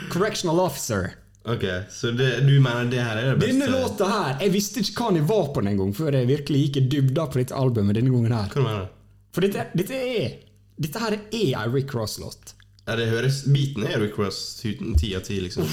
Correctional 0.10 0.60
officer. 0.64 1.12
Ok, 1.44 1.64
Så 1.89 2.12
det, 2.14 2.39
du 2.46 2.60
mener 2.62 2.86
det 2.86 3.02
her 3.02 3.18
er 3.18 3.32
det 3.32 3.38
beste? 3.42 3.56
Denne 3.58 3.70
låta 3.74 4.06
her 4.06 4.44
Jeg 4.44 4.52
visste 4.54 4.84
ikke 4.84 5.08
hva 5.08 5.14
den 5.16 5.26
var 5.26 5.48
på 5.56 5.64
den 5.66 5.80
gang 5.80 5.94
før 5.98 6.14
jeg 6.20 6.28
virkelig 6.30 6.60
gikk 6.68 6.78
i 6.78 6.84
dybda 6.94 7.26
på 7.34 7.39
dette 7.42 7.58
albumet 7.58 7.98
denne 7.98 8.14
gangen 8.14 8.36
her. 8.36 8.52
Hva 8.54 8.66
mener 8.66 8.84
du? 8.86 8.98
For 9.34 9.48
dette, 9.48 9.66
dette 9.74 9.98
er 9.98 10.36
Dette 10.82 11.02
her 11.02 11.16
er 11.18 11.24
ei 11.38 11.66
Rick 11.74 11.94
Ross-låt. 11.98 12.54
Ja, 12.86 12.96
det 12.98 13.08
høres 13.10 13.42
Beaten 13.50 13.86
er 13.86 14.00
Rick 14.02 14.18
Ross 14.22 14.39
ti 14.62 15.12
av 15.18 15.22
ti, 15.26 15.39
liksom. 15.42 15.66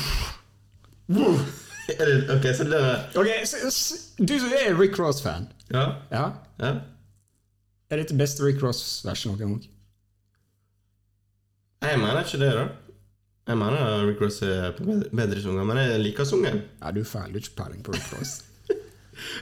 er 2.01 2.05
det, 2.05 2.17
ok, 2.33 2.49
så 2.57 2.67
det 2.69 2.81
er 2.81 3.19
Ok, 3.21 3.31
så, 3.49 3.71
så, 3.73 3.97
Du 4.21 4.35
som 4.41 4.53
er 4.53 4.77
Rick 4.79 4.99
Ross-fan, 5.01 5.49
Ja? 5.73 5.85
ja? 6.13 6.25
ja. 6.61 6.73
er 7.91 8.03
dette 8.03 8.17
beste 8.17 8.45
Rick 8.45 8.61
Ross-versjon 8.65 9.37
noen 9.37 9.59
gang? 9.59 9.69
Jeg 11.89 12.01
mener 12.01 12.25
ikke 12.25 12.41
det, 12.41 12.53
da. 12.57 12.67
Jeg 13.49 13.57
mener 13.57 14.03
Rick 14.05 14.21
Ross 14.21 14.43
er 14.45 14.75
på 14.77 14.85
bedre, 14.85 15.41
sanger, 15.41 15.65
men 15.65 15.79
jeg 15.81 16.01
liker 16.03 16.27
sangen. 16.29 16.59
Ja, 16.83 16.91
du 16.93 17.01
er 17.01 17.09
feil. 17.09 17.31
Du 17.33 17.39
er 17.39 17.45
ikke 17.47 17.57
peiling 17.63 17.83
på 17.87 17.95
Rick 17.97 18.13
Ross. 18.19 18.35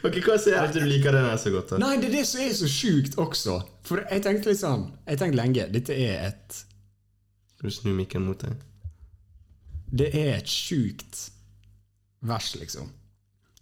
Ok, 0.06 0.14
Hva 0.24 0.38
sier 0.40 0.56
at 0.62 0.72
du 0.72 0.78
liker 0.88 1.12
den 1.12 1.26
her 1.28 1.36
så 1.36 1.50
godt? 1.52 1.74
da? 1.74 1.78
Nei, 1.82 1.98
det 2.00 2.06
er 2.08 2.14
det 2.14 2.22
som 2.30 2.40
er 2.40 2.52
så 2.56 2.68
sjukt 2.70 3.18
også. 3.20 3.56
For 3.84 4.00
jeg 4.08 4.22
tenkte 4.24 4.48
litt 4.48 4.60
sånn 4.62 4.86
Jeg 5.04 5.18
tenkte 5.20 5.36
lenge 5.36 5.66
Dette 5.74 5.92
er 6.00 6.22
et 6.30 6.56
Skal 7.58 7.68
du 7.68 7.74
snu 7.74 7.90
mikken 7.98 8.24
mot 8.24 8.40
deg? 8.40 8.54
Det 10.00 10.08
er 10.16 10.30
et 10.38 10.48
sjukt 10.48 11.26
vers, 12.24 12.48
liksom. 12.56 12.88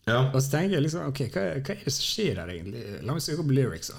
Ja. 0.06 0.20
Og 0.30 0.38
så 0.38 0.54
tenker 0.54 0.76
jeg 0.78 0.86
liksom 0.86 1.08
Ok, 1.10 1.24
hva, 1.34 1.48
hva 1.58 1.74
er 1.74 1.82
det 1.82 1.96
som 1.98 2.06
skjer 2.06 2.38
der, 2.38 2.54
egentlig? 2.54 2.84
La 3.02 3.16
meg 3.18 3.26
søke 3.26 3.42
opp 3.42 3.50
lyricsa. 3.58 3.98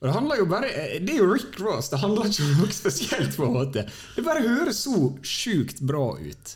Og 0.00 0.08
det 0.08 0.12
handler 0.14 0.38
jo 0.40 0.46
bare 0.48 0.68
Det 1.04 1.12
er 1.12 1.18
jo 1.20 1.28
Rick 1.28 1.58
Ross. 1.60 1.90
Det 1.92 2.00
handler 2.00 2.30
ikke 2.30 2.46
om 2.46 2.62
noe 2.62 2.72
spesielt. 2.72 3.34
på 3.36 3.44
en 3.44 3.56
måte 3.58 3.84
Det 4.16 4.24
bare 4.24 4.44
høres 4.46 4.84
så 4.86 4.96
sjukt 5.22 5.82
bra 5.84 6.14
ut. 6.18 6.54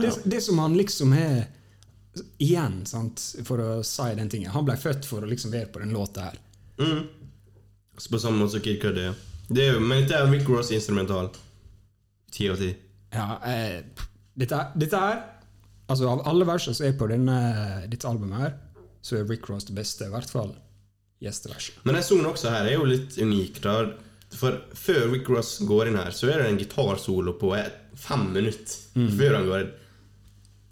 Det, 0.00 0.12
det 0.24 0.40
som 0.40 0.58
han 0.62 0.76
liksom 0.78 1.12
har 1.12 1.42
Igjen, 2.40 2.82
sant, 2.84 3.22
for 3.48 3.60
å 3.64 3.68
si 3.88 4.04
den 4.18 4.28
tingen. 4.28 4.50
Han 4.52 4.66
ble 4.68 4.74
født 4.76 5.06
for 5.08 5.24
å 5.24 5.28
liksom 5.30 5.52
være 5.54 5.70
på 5.72 5.80
den 5.80 5.94
låta 5.96 6.26
her. 6.26 6.34
Mm. 6.76 7.06
Så 7.96 8.12
på 8.12 8.20
samme 8.20 8.36
måte 8.42 8.58
som 8.58 8.64
Kid 8.66 8.82
Cudi. 8.82 9.06
er. 9.08 9.14
Det 9.48 9.62
er 9.64 9.70
jo, 9.72 9.80
men 9.80 10.02
dette 10.02 10.18
er 10.18 10.28
Rick 10.28 10.44
Ross 10.52 10.74
instrumental. 10.76 11.30
Ti 12.32 12.50
av 12.52 12.60
ti. 12.60 12.68
Ja, 13.16 13.38
eh, 13.48 13.80
dette, 14.36 14.60
dette 14.80 15.00
her 15.00 15.18
Altså 15.92 16.06
Av 16.08 16.22
alle 16.30 16.46
versene 16.48 16.76
som 16.76 16.86
er 16.86 16.94
på 16.96 17.04
denne, 17.10 17.34
dette 17.90 18.08
albumet, 18.08 18.38
her 18.40 18.52
så 19.04 19.18
er 19.18 19.26
Rick 19.28 19.48
Ross 19.50 19.66
det 19.68 19.74
beste. 19.76 20.06
I 20.06 20.12
hvert 20.14 20.30
fall 20.30 20.54
gjesteverset. 21.22 21.82
Men 21.86 21.98
den 21.98 22.06
sangen 22.06 22.28
også 22.30 22.50
her 22.52 22.66
er 22.68 22.74
jo 22.76 22.88
litt 22.88 23.16
unik. 23.18 23.60
da 23.64 23.76
For 24.34 24.58
før 24.74 25.10
Rick 25.12 25.28
Ross 25.30 25.58
går 25.68 25.90
inn 25.90 26.00
her, 26.00 26.10
så 26.10 26.30
er 26.32 26.42
det 26.42 26.50
en 26.50 26.60
gitarsolo 26.60 27.36
på 27.38 27.52
fem 28.00 28.28
minutter 28.32 29.08
før 29.18 29.38
han 29.38 29.48
går 29.48 29.64
inn. 29.64 29.72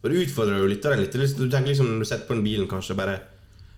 Og 0.00 0.08
det 0.08 0.22
utfordrer 0.24 0.62
jo 0.62 0.68
lytteren 0.70 1.02
litt. 1.02 1.12
Du 1.12 1.44
tenker 1.52 1.68
liksom 1.74 1.90
når 1.90 2.00
du 2.00 2.08
setter 2.08 2.26
på 2.28 2.36
den 2.38 2.46
bilen, 2.46 2.68
kanskje 2.70 2.96
bare 2.96 3.18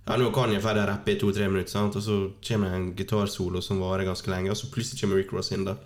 Ja, 0.02 0.16
nå 0.18 0.32
kan 0.34 0.50
jeg 0.50 0.62
ferdig 0.64 0.82
rappe 0.88 1.12
i 1.12 1.18
to-tre 1.18 1.46
minutter, 1.46 1.70
sant? 1.70 1.94
og 1.94 2.02
så 2.02 2.14
kommer 2.42 2.72
en 2.74 2.88
gitarsolo 2.98 3.60
som 3.62 3.78
varer 3.78 4.02
ganske 4.08 4.30
lenge, 4.32 4.50
og 4.50 4.58
så 4.58 4.66
plutselig 4.66 4.98
kommer 5.00 5.20
Rick 5.20 5.30
Ross 5.32 5.52
inn, 5.54 5.62
da. 5.68 5.76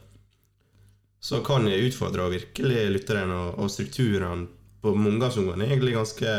Så 1.20 1.42
kan 1.44 1.66
jeg 1.68 1.90
utfordre 1.90 2.30
virkelig 2.32 2.86
lytteren, 2.94 3.32
og, 3.34 3.58
og 3.60 3.68
strukturene 3.72 4.46
på 4.80 4.94
mange 4.96 5.24
av 5.26 5.34
sangene 5.36 5.66
er 5.66 5.74
egentlig 5.74 5.96
ganske 5.98 6.32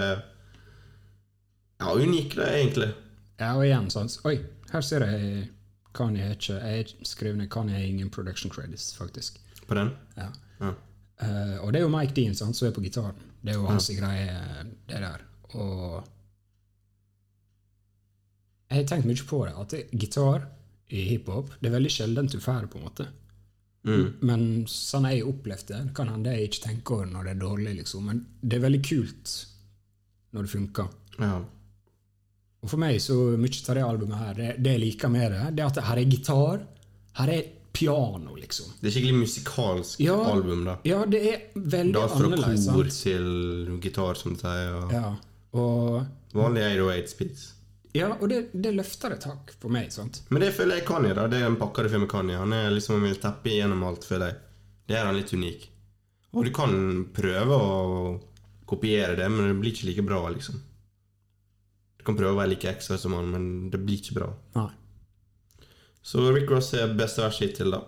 Ja, 1.78 1.94
unike, 1.94 2.34
det 2.40 2.48
egentlig. 2.56 2.90
Ja, 3.38 3.54
og 3.54 3.68
igjen 3.68 3.90
sånn 3.94 4.10
Oi, 4.26 4.40
her 4.72 4.86
ser 4.86 5.06
jeg 5.06 5.46
kan 5.98 6.18
jeg 6.18 6.38
ikke 6.38 6.58
Jeg 6.62 7.08
skrev 7.10 7.38
ned 7.38 7.50
kan 7.54 7.70
jeg 7.70 7.90
ingen 7.90 8.10
production 8.14 8.52
credits, 8.54 8.92
faktisk. 8.98 9.40
På 9.68 9.78
den. 9.78 9.94
Ja. 10.18 10.30
Ja. 10.62 10.74
Uh, 11.18 11.56
og 11.66 11.74
det 11.74 11.80
er 11.80 11.88
jo 11.88 11.94
Mike 11.94 12.14
Dean 12.14 12.36
sant, 12.38 12.58
som 12.58 12.68
er 12.68 12.76
på 12.76 12.84
gitaren. 12.86 13.18
Det 13.42 13.54
er 13.54 13.58
jo 13.58 13.66
hans 13.70 13.90
greie, 13.98 14.38
det 14.90 15.02
der. 15.02 15.24
Og 15.58 16.04
jeg 18.68 18.82
har 18.82 18.88
tenkt 18.90 19.08
mye 19.08 19.28
på 19.30 19.42
det, 19.48 19.56
at 19.58 19.74
det, 19.74 19.84
gitar 19.98 20.48
i 20.88 21.04
hiphop 21.10 21.50
det 21.60 21.70
er 21.70 21.76
veldig 21.76 21.92
sjeldent 21.92 22.32
du 22.36 22.40
får 22.44 22.66
det, 22.66 22.72
på 22.72 22.80
en 22.80 22.86
måte. 22.88 23.08
Mm. 23.88 24.08
Men 24.28 24.42
sånn 24.72 25.08
jeg 25.08 25.22
har 25.22 25.30
opplevd 25.32 25.70
det, 25.72 25.82
kan 25.96 26.12
hende 26.12 26.34
jeg 26.36 26.50
ikke 26.50 26.64
tenker 26.66 26.98
over 26.98 27.12
når 27.12 27.28
det 27.28 27.34
er 27.34 27.44
dårlig, 27.44 27.76
liksom. 27.82 28.10
Men 28.12 28.24
det 28.42 28.58
er 28.58 28.66
veldig 28.68 28.82
kult 28.86 29.36
når 30.36 30.48
det 30.48 30.54
funker. 30.54 30.90
Ja. 31.18 31.38
Og 32.64 32.70
for 32.72 32.78
meg, 32.82 32.98
så 33.04 33.14
mye 33.38 33.62
av 33.70 33.76
det 33.78 33.84
albumet 33.86 34.18
her, 34.18 34.34
det, 34.34 34.48
det 34.64 34.72
jeg 34.78 34.82
liker 34.82 35.10
med 35.14 35.32
det, 35.32 35.44
det 35.56 35.64
er 35.64 35.68
at 35.72 35.78
her 35.92 35.98
er 36.02 36.10
gitar, 36.10 36.64
her 37.20 37.30
er 37.36 37.44
piano, 37.78 38.34
liksom. 38.36 38.72
Det 38.82 38.90
er 38.90 38.96
skikkelig 38.96 39.20
musikalsk 39.22 40.00
Ja. 40.02 40.16
album, 40.32 40.64
da. 40.66 40.78
Ja, 40.84 41.04
det 41.06 41.20
er 41.30 41.44
veldig 41.56 41.94
Da 41.94 42.08
fra 42.10 42.26
annerledes. 42.26 42.66
kor 42.74 42.90
til 42.90 43.80
gitar, 43.84 44.18
som 44.18 44.34
du 44.34 44.40
sier. 44.42 44.74
Og 44.82 44.92
Ja, 44.92 45.16
og, 45.54 46.08
Vanlig 46.34 46.64
808 46.82 47.08
speeds. 47.14 47.54
ja, 47.94 48.10
og 48.20 48.28
det, 48.30 48.50
det 48.54 48.74
løfter 48.76 49.14
et 49.14 49.24
hakk 49.30 49.54
for 49.62 49.70
meg. 49.70 49.92
sant? 49.94 50.22
Men 50.32 50.42
det 50.42 50.54
føler 50.58 50.80
jeg 50.80 50.86
Kanye, 50.90 51.14
da. 51.14 51.28
Det 51.28 51.40
er 51.42 51.46
en 51.46 51.56
pakkede 51.62 51.90
film 51.94 52.02
med 52.08 52.10
Kanye. 52.10 52.38
Han 52.42 52.54
er 52.54 52.72
liksom 52.74 53.02
vil 53.06 53.16
teppe 53.22 53.54
gjennom 53.54 53.84
alt, 53.86 54.04
føler 54.04 54.32
jeg. 54.34 54.38
Det 54.88 54.98
er 54.98 55.06
han 55.06 55.16
litt 55.16 55.34
unik. 55.34 55.70
Og 56.34 56.46
du 56.46 56.52
kan 56.52 57.06
prøve 57.14 57.54
å 57.54 58.20
kopiere 58.68 59.16
det, 59.16 59.30
men 59.32 59.48
det 59.54 59.60
blir 59.62 59.72
ikke 59.72 59.86
like 59.94 60.06
bra, 60.06 60.28
liksom. 60.34 60.60
Kan 62.08 62.16
prøve 62.16 62.32
å 62.38 62.40
være 62.40 62.54
like 62.56 62.70
ekstra 62.72 62.96
som 63.02 63.14
han, 63.18 63.28
men 63.34 63.48
det 63.74 63.82
blir 63.84 64.00
ikke 64.00 64.16
bra. 64.16 64.30
Nei. 64.56 64.70
Så 66.08 66.24
Rick 66.32 66.48
Ross 66.54 66.70
er 66.80 66.94
beste 66.96 67.20
vers 67.26 67.40
hittil, 67.44 67.74
da. 67.76 67.82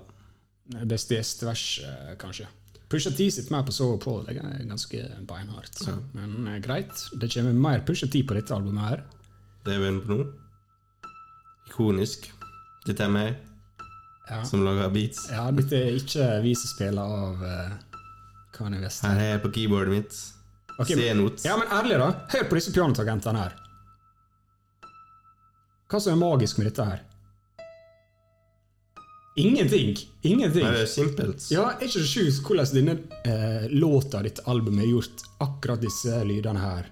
Beste 0.89 1.15
gjestvers, 1.15 1.63
eh, 1.87 2.15
kanskje. 2.19 2.49
Pusha 2.89 3.11
T 3.15 3.29
sitter 3.31 3.53
mer 3.53 3.63
på 3.63 3.71
så 3.71 3.85
og 3.93 4.01
på. 4.03 4.15
Det 4.25 4.35
er 4.35 4.65
ganske 4.67 4.99
beinhardt. 5.29 5.79
Men 6.17 6.47
eh, 6.51 6.59
greit. 6.65 6.91
Det 7.21 7.29
kommer 7.31 7.53
mer 7.55 7.83
Pusha 7.87 8.09
T 8.11 8.23
på 8.27 8.35
dette 8.35 8.51
albumet 8.55 8.89
her. 8.89 9.03
Det 9.63 9.75
er 9.77 9.83
vi 9.83 9.91
inne 9.93 10.03
på 10.03 10.17
nå. 10.17 10.25
Ikonisk. 11.69 12.27
Dette 12.87 13.05
er 13.05 13.13
meg 13.13 13.37
Ja, 14.29 14.41
som 14.45 14.61
lager 14.65 14.91
beats. 14.93 15.23
ja 15.31 15.47
dette 15.53 15.77
er 15.77 15.95
ikke 15.97 16.27
vi 16.43 16.51
som 16.57 16.69
spiller 16.69 17.01
av 17.21 17.39
uh, 17.45 17.71
Kanye 18.55 18.81
West. 18.83 19.05
Her 19.05 19.17
er 19.21 19.31
jeg 19.35 19.41
på 19.45 19.51
keyboardet 19.57 19.93
mitt. 19.95 20.19
Ok, 20.79 20.91
C-not. 20.95 21.41
Ja, 21.45 21.57
men 21.59 21.67
ærlig, 21.75 21.97
da. 21.99 22.11
Hør 22.33 22.45
på 22.49 22.57
disse 22.59 22.71
pianotagentene 22.75 23.41
her. 23.45 23.55
Hva 25.89 25.99
som 25.99 26.13
er 26.13 26.19
magisk 26.21 26.59
med 26.59 26.69
dette 26.69 26.85
her? 26.85 26.99
Ingenting! 29.39 29.95
Ingenting. 30.21 30.63
Nei, 30.63 30.73
det 30.75 30.83
er 30.83 30.91
simpelt. 30.91 31.45
Ja, 31.53 31.69
Er 31.71 31.87
ikke 31.87 32.03
sjukt 32.05 32.43
hvordan 32.45 32.73
denne 32.75 32.95
eh, 33.25 33.65
låta, 33.71 34.21
ditt 34.25 34.41
album, 34.51 34.81
er 34.83 34.89
gjort 34.89 35.23
akkurat 35.41 35.81
disse 35.81 36.19
lydene 36.27 36.59
her? 36.61 36.89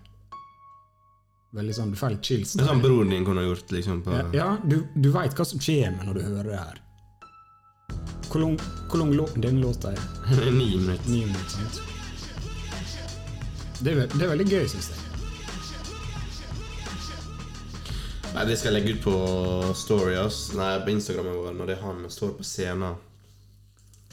Veldig 1.58 1.76
sånn, 1.76 1.92
Du 1.94 2.00
får 2.00 2.16
litt 2.16 2.30
chills. 2.30 2.56
Det 2.58 2.64
er 2.64 2.72
sånn 2.72 2.82
broren 2.84 3.14
din 3.14 3.26
kunne 3.28 3.44
gjort, 3.46 3.70
liksom. 3.74 4.02
På, 4.06 4.16
Ja, 4.16 4.26
ja 4.36 4.50
du, 4.64 4.80
du 4.96 5.10
veit 5.14 5.36
hva 5.38 5.46
som 5.48 5.62
kommer 5.62 6.08
når 6.10 6.20
du 6.20 6.24
hører 6.26 6.52
det 6.54 6.62
her. 6.62 6.82
Hvor 8.28 8.44
lang, 8.44 8.58
hvor 8.90 9.02
lang 9.04 9.14
lå, 9.16 9.28
den 9.38 9.62
låta 9.62 9.94
er? 9.94 10.02
Ni 10.58 10.72
minutter. 10.78 11.12
Ni 11.12 11.26
minutter? 11.26 11.84
Det 13.78 13.94
er, 13.94 14.08
det 14.10 14.24
er 14.24 14.34
veldig 14.34 14.50
gøy, 14.50 14.66
syns 14.72 14.90
jeg. 14.94 15.07
Nei, 18.38 18.46
Det 18.46 18.58
skal 18.60 18.76
jeg 18.76 18.84
legge 18.84 18.92
ut 18.94 19.02
på 19.02 19.14
Story, 19.74 20.14
ass. 20.22 20.52
Nei, 20.54 20.76
på 20.86 20.92
Instagrammen 20.94 21.40
vår, 21.40 21.56
når 21.58 21.70
det 21.72 21.74
er 21.74 21.86
han 21.88 22.04
står 22.14 22.36
på 22.38 22.44
scenen. 22.46 23.00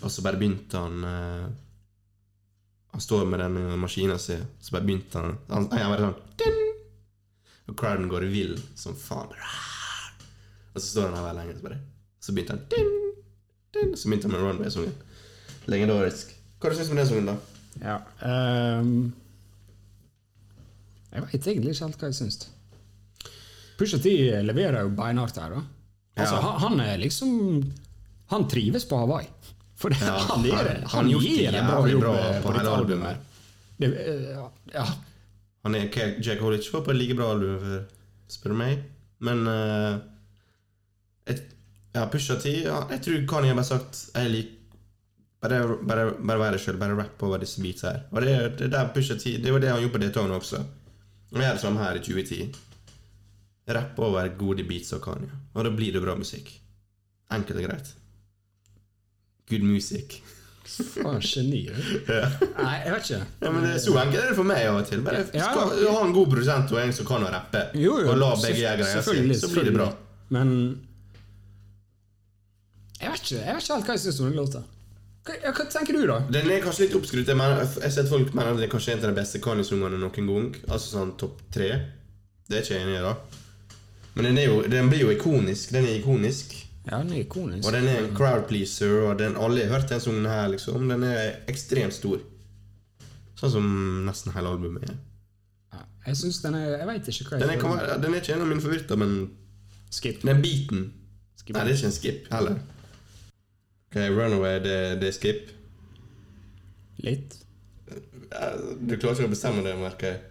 Og 0.00 0.12
så 0.12 0.24
bare 0.24 0.38
begynte 0.40 0.80
han 0.80 1.04
eh, 1.04 1.44
Han 2.94 3.04
står 3.04 3.26
med 3.28 3.42
den 3.42 3.58
maskina 3.80 4.16
si, 4.18 4.38
så 4.60 4.74
bare 4.74 4.84
begynte 4.88 5.20
han 5.20 5.36
Han, 5.48 5.68
han 5.72 5.92
bare 5.92 6.08
sånn 6.08 6.40
Din! 6.40 6.58
Og 7.68 7.76
crowden 7.80 8.08
går 8.08 8.26
vill 8.32 8.56
som 8.80 8.96
faen. 8.96 9.36
Og 10.72 10.80
så 10.80 10.86
står 10.86 11.10
han 11.10 11.18
her 11.18 11.28
veldig 11.28 11.42
lenge, 11.42 11.58
så 11.60 11.68
bare 11.68 11.78
Så 12.24 12.36
begynte 12.36 12.56
han 12.56 12.64
Din! 12.72 12.96
Din! 13.76 13.92
Så 13.92 14.08
begynte 14.08 14.30
han 14.30 14.36
med 14.38 14.46
Runway-sangen. 14.48 14.96
Legendarisk. 15.68 16.32
Hva 16.64 16.72
syns 16.72 16.88
du 16.88 16.96
om 16.96 17.02
den 17.02 17.12
sangen, 17.12 17.30
da? 17.34 17.36
Ja. 17.84 18.00
um, 18.80 19.12
jeg 21.12 21.28
veit 21.28 21.40
egentlig 21.42 21.76
ikke 21.76 21.90
helt 21.90 22.00
hva 22.00 22.14
jeg 22.14 22.22
syns. 22.22 22.44
Pusha 23.78 23.98
T 23.98 24.12
leverer 24.46 24.84
jo 24.84 24.90
beinhardt 24.94 25.36
her, 25.40 25.50
da. 25.56 25.62
Altså, 26.16 26.36
Ja. 26.38 26.52
han, 26.62 26.80
er 26.80 26.98
liksom 27.02 27.32
Han 28.30 28.48
trives 28.48 28.84
på 28.88 28.96
Hawaii. 29.02 29.26
For 29.76 29.90
det, 29.90 29.98
Ja, 30.00 30.18
han, 30.30 30.44
er, 30.46 30.54
han- 30.54 30.86
Han, 30.92 31.08
det 31.10 31.20
gir 31.24 31.48
en 31.54 31.66
bra 31.66 31.80
jobb 31.90 32.00
bra 32.04 32.14
på 32.14 32.42
på 32.48 32.52
dette 32.58 32.70
albumet. 32.78 33.16
Det, 33.78 33.88
eh, 33.90 34.38
ja. 34.74 34.84
Han 35.64 35.74
er 35.74 35.88
Jack 36.22 36.40
Hollich 36.40 36.70
var 36.72 36.84
på 36.86 36.90
et 36.92 36.96
like 37.00 37.14
bra 37.18 37.32
album, 37.34 37.58
for, 37.58 37.84
spør 38.28 38.52
du 38.54 38.58
meg. 38.60 38.82
Men 39.24 39.46
uh, 39.48 39.98
et, 41.26 41.40
ja, 41.94 42.06
Pusha 42.12 42.36
T 42.36 42.50
ja, 42.64 42.80
Jeg 42.90 43.00
tror 43.04 43.26
Kanye 43.30 43.52
har 43.52 43.56
bare 43.56 43.64
sagt 43.68 44.00
Jeg 44.14 44.30
liker 44.30 44.60
bare, 45.44 45.76
bare, 45.86 46.04
bare 46.24 46.40
være 46.40 46.58
sjøl, 46.60 46.78
bare 46.80 46.96
rapp 46.98 47.22
over 47.22 47.38
disse 47.42 47.60
beats 47.62 47.82
her. 47.84 48.02
Og 48.12 48.22
det, 48.24 48.34
det 48.58 48.66
er 48.68 48.72
der 48.78 48.92
Pusha 48.94 49.16
T 49.20 49.34
Det 49.44 49.52
var 49.52 49.60
det 49.60 49.70
han 49.72 49.80
gjorde 49.82 49.92
på 49.98 50.00
det 50.02 50.12
tonet 50.14 50.36
også. 50.38 50.60
Og 51.34 51.40
jeg 51.40 51.48
er 51.50 51.58
det 51.58 51.60
samme 51.64 51.82
her 51.82 51.98
i 51.98 52.04
2010. 52.04 52.54
Rapp 53.66 53.98
over 53.98 54.28
gode 54.38 54.64
beats 54.68 54.92
av 54.92 55.00
Kanye. 55.00 55.30
Og 55.54 55.64
da 55.64 55.70
blir 55.72 55.92
det 55.94 56.02
bra 56.04 56.14
musikk. 56.18 56.50
Enkelt 57.32 57.56
og 57.62 57.64
greit. 57.68 57.92
Good 59.48 59.62
music. 59.64 60.18
Faen, 60.64 61.20
geni. 61.20 61.62
Ja. 62.08 62.28
Nei, 62.58 62.74
jeg 62.84 62.92
vet 62.94 63.08
ikke. 63.08 63.20
Ja, 63.44 63.50
men 63.52 63.64
det 63.66 63.72
er 63.74 63.78
Så 63.84 63.96
enkelt 64.00 64.22
er 64.22 64.30
det 64.32 64.36
for 64.38 64.48
meg 64.48 64.66
av 64.68 64.78
og 64.82 64.86
til. 64.88 65.02
Bare 65.04 65.24
Ja. 65.36 65.50
skal, 65.52 65.74
ha 65.92 66.04
en 66.04 66.12
god 66.16 66.28
produsent 66.32 66.72
og 66.72 66.80
en 66.80 66.92
som 66.96 67.06
kan 67.08 67.24
å 67.24 67.30
rappe, 67.32 67.64
Jo, 67.76 67.98
jo, 68.00 68.10
og 68.12 68.18
la 68.20 68.30
begge 68.40 68.60
gjøre 68.62 68.80
greia 68.80 69.02
si, 69.04 69.38
så 69.40 69.50
blir 69.52 69.68
det 69.70 69.74
bra. 69.76 69.88
Men 70.32 70.54
jeg 73.00 73.10
vet 73.12 73.20
ikke 73.24 73.40
jeg 73.42 73.54
vet 73.56 73.64
ikke 73.64 73.74
helt 73.76 73.88
hva 73.90 73.96
jeg 73.98 74.02
syns 74.06 74.20
om 74.22 74.28
den 74.30 74.38
låta. 74.40 74.62
Hva, 75.24 75.36
hva 75.56 75.64
tenker 75.72 75.96
du, 75.96 76.02
da? 76.08 76.18
Den 76.32 76.50
er 76.52 76.60
kanskje 76.64 76.86
litt 76.86 76.96
oppskrytt. 76.98 77.28
Jeg 77.32 77.36
mener- 77.36 77.64
jeg 77.64 77.82
har 77.82 77.90
sett 77.96 78.08
folk 78.12 78.32
mener 78.36 78.52
at 78.52 78.56
det 78.60 78.68
er 78.68 78.72
kanskje 78.76 78.92
en 78.92 79.04
av 79.04 79.14
de 79.14 79.20
beste 79.20 79.40
Kanye-sangene 79.40 79.98
noen 80.00 80.12
gang. 80.28 80.50
Altså 80.68 80.96
sånn 80.98 81.14
topp 81.20 81.40
tre. 81.52 81.68
Det 82.48 82.58
er 82.58 82.62
ikke 82.62 82.74
jeg 82.76 82.84
enig 82.86 82.98
i, 82.98 83.02
da. 83.04 83.14
Men 84.14 84.28
den, 84.28 84.38
jo, 84.44 84.60
den 84.70 84.90
blir 84.90 85.00
jo 85.06 85.10
ikonisk. 85.10 85.72
Den 85.74 85.88
er 85.88 85.98
ikonisk. 85.98 86.54
Ja, 86.86 86.98
den 87.00 87.12
er 87.12 87.24
ikonisk. 87.24 87.66
Og 87.66 87.72
den 87.72 87.88
er 87.88 88.02
en 88.02 88.12
crowd 88.16 88.44
pleaser, 88.48 88.92
og 89.08 89.18
den, 89.18 89.36
alle 89.40 89.64
har 89.64 89.72
hørt 89.78 89.90
den 89.90 90.00
sangen 90.00 90.26
her, 90.28 90.46
liksom. 90.52 90.88
Den 90.88 91.02
er 91.08 91.40
ekstremt 91.50 91.96
stor. 91.96 92.20
Sånn 93.40 93.50
som 93.56 93.70
nesten 94.06 94.34
hele 94.36 94.52
albumet 94.54 94.84
er. 94.90 94.98
Ja, 95.74 95.80
jeg 96.06 96.20
syns 96.20 96.38
den 96.44 96.54
er 96.54 96.68
Jeg 96.76 96.86
veit 96.86 97.08
ikke 97.10 97.24
hva 97.26 97.38
jeg 97.38 97.42
Den 97.42 97.54
er, 97.56 97.60
kan 97.60 97.72
være, 97.74 97.96
den 98.02 98.14
er 98.14 98.22
ikke 98.22 98.36
en 98.36 98.44
av 98.44 98.50
mine 98.52 98.62
favoritter, 98.62 99.00
men 99.00 99.16
Skip. 99.90 100.20
den 100.22 100.42
beaten 100.44 100.84
Skip. 101.40 101.56
Nei, 101.56 101.64
det 101.66 101.72
er 101.72 101.80
ikke 101.80 101.88
en 101.90 101.96
skip 101.96 102.28
heller. 102.32 102.60
Ok, 103.88 103.96
Runaway, 104.14 104.60
det, 104.64 104.76
det 105.00 105.08
er 105.10 105.16
skip. 105.16 105.50
Litt. 107.04 107.34
Du 107.90 108.94
klarer 108.96 109.18
ikke 109.18 109.28
å 109.28 109.32
bestemme 109.34 109.64
det, 109.66 109.74
merker 109.78 110.14
jeg. 110.14 110.22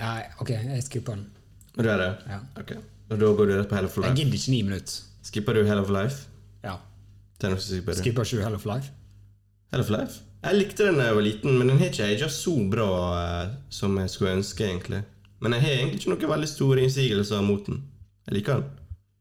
Nei, 0.00 0.24
ok, 0.42 0.50
jeg 0.56 0.82
skipper 0.88 1.18
den. 1.20 1.28
Du 1.76 1.86
er 1.86 2.00
det? 2.00 2.10
Ja. 2.28 2.40
Ok. 2.60 2.72
Og 3.10 3.18
da 3.18 3.30
går 3.38 3.46
du 3.50 3.54
rett 3.58 3.68
på 3.70 3.78
Hell 3.78 3.88
of 3.90 3.96
Life? 3.98 4.08
Jeg 4.10 4.18
gidder 4.24 4.38
ikke 4.38 4.54
ni 4.54 4.62
minutter. 4.62 4.96
Skipper 5.26 5.58
du 5.58 5.62
Hell 5.66 5.82
of 5.82 5.92
Life? 5.92 6.26
Ja. 6.64 6.76
Er 7.42 7.56
skipper 7.56 7.94
du. 7.94 8.02
Skipper 8.02 8.26
ikke 8.26 8.44
Hell 8.44 8.58
of 8.58 8.66
Life? 8.68 8.92
Hell 9.72 9.84
of 9.84 9.90
Life? 9.92 10.20
Jeg 10.40 10.56
likte 10.56 10.86
den 10.88 10.96
da 10.96 11.10
jeg 11.10 11.16
var 11.18 11.24
liten, 11.26 11.56
men 11.58 11.68
den 11.68 11.78
har 11.80 11.90
ikke 11.90 12.06
aga 12.14 12.28
så 12.32 12.54
bra 12.72 12.90
eh, 13.20 13.56
som 13.68 13.98
jeg 14.00 14.12
skulle 14.12 14.36
ønske, 14.38 14.64
egentlig. 14.64 15.02
Men 15.40 15.56
jeg 15.56 15.64
har 15.64 15.74
egentlig 15.74 16.00
ikke 16.00 16.12
noen 16.14 16.32
veldig 16.32 16.48
store 16.48 16.84
innsigelser 16.86 17.44
mot 17.44 17.66
den. 17.68 17.82
Jeg 18.28 18.38
liker 18.38 18.62
den. 18.62 18.70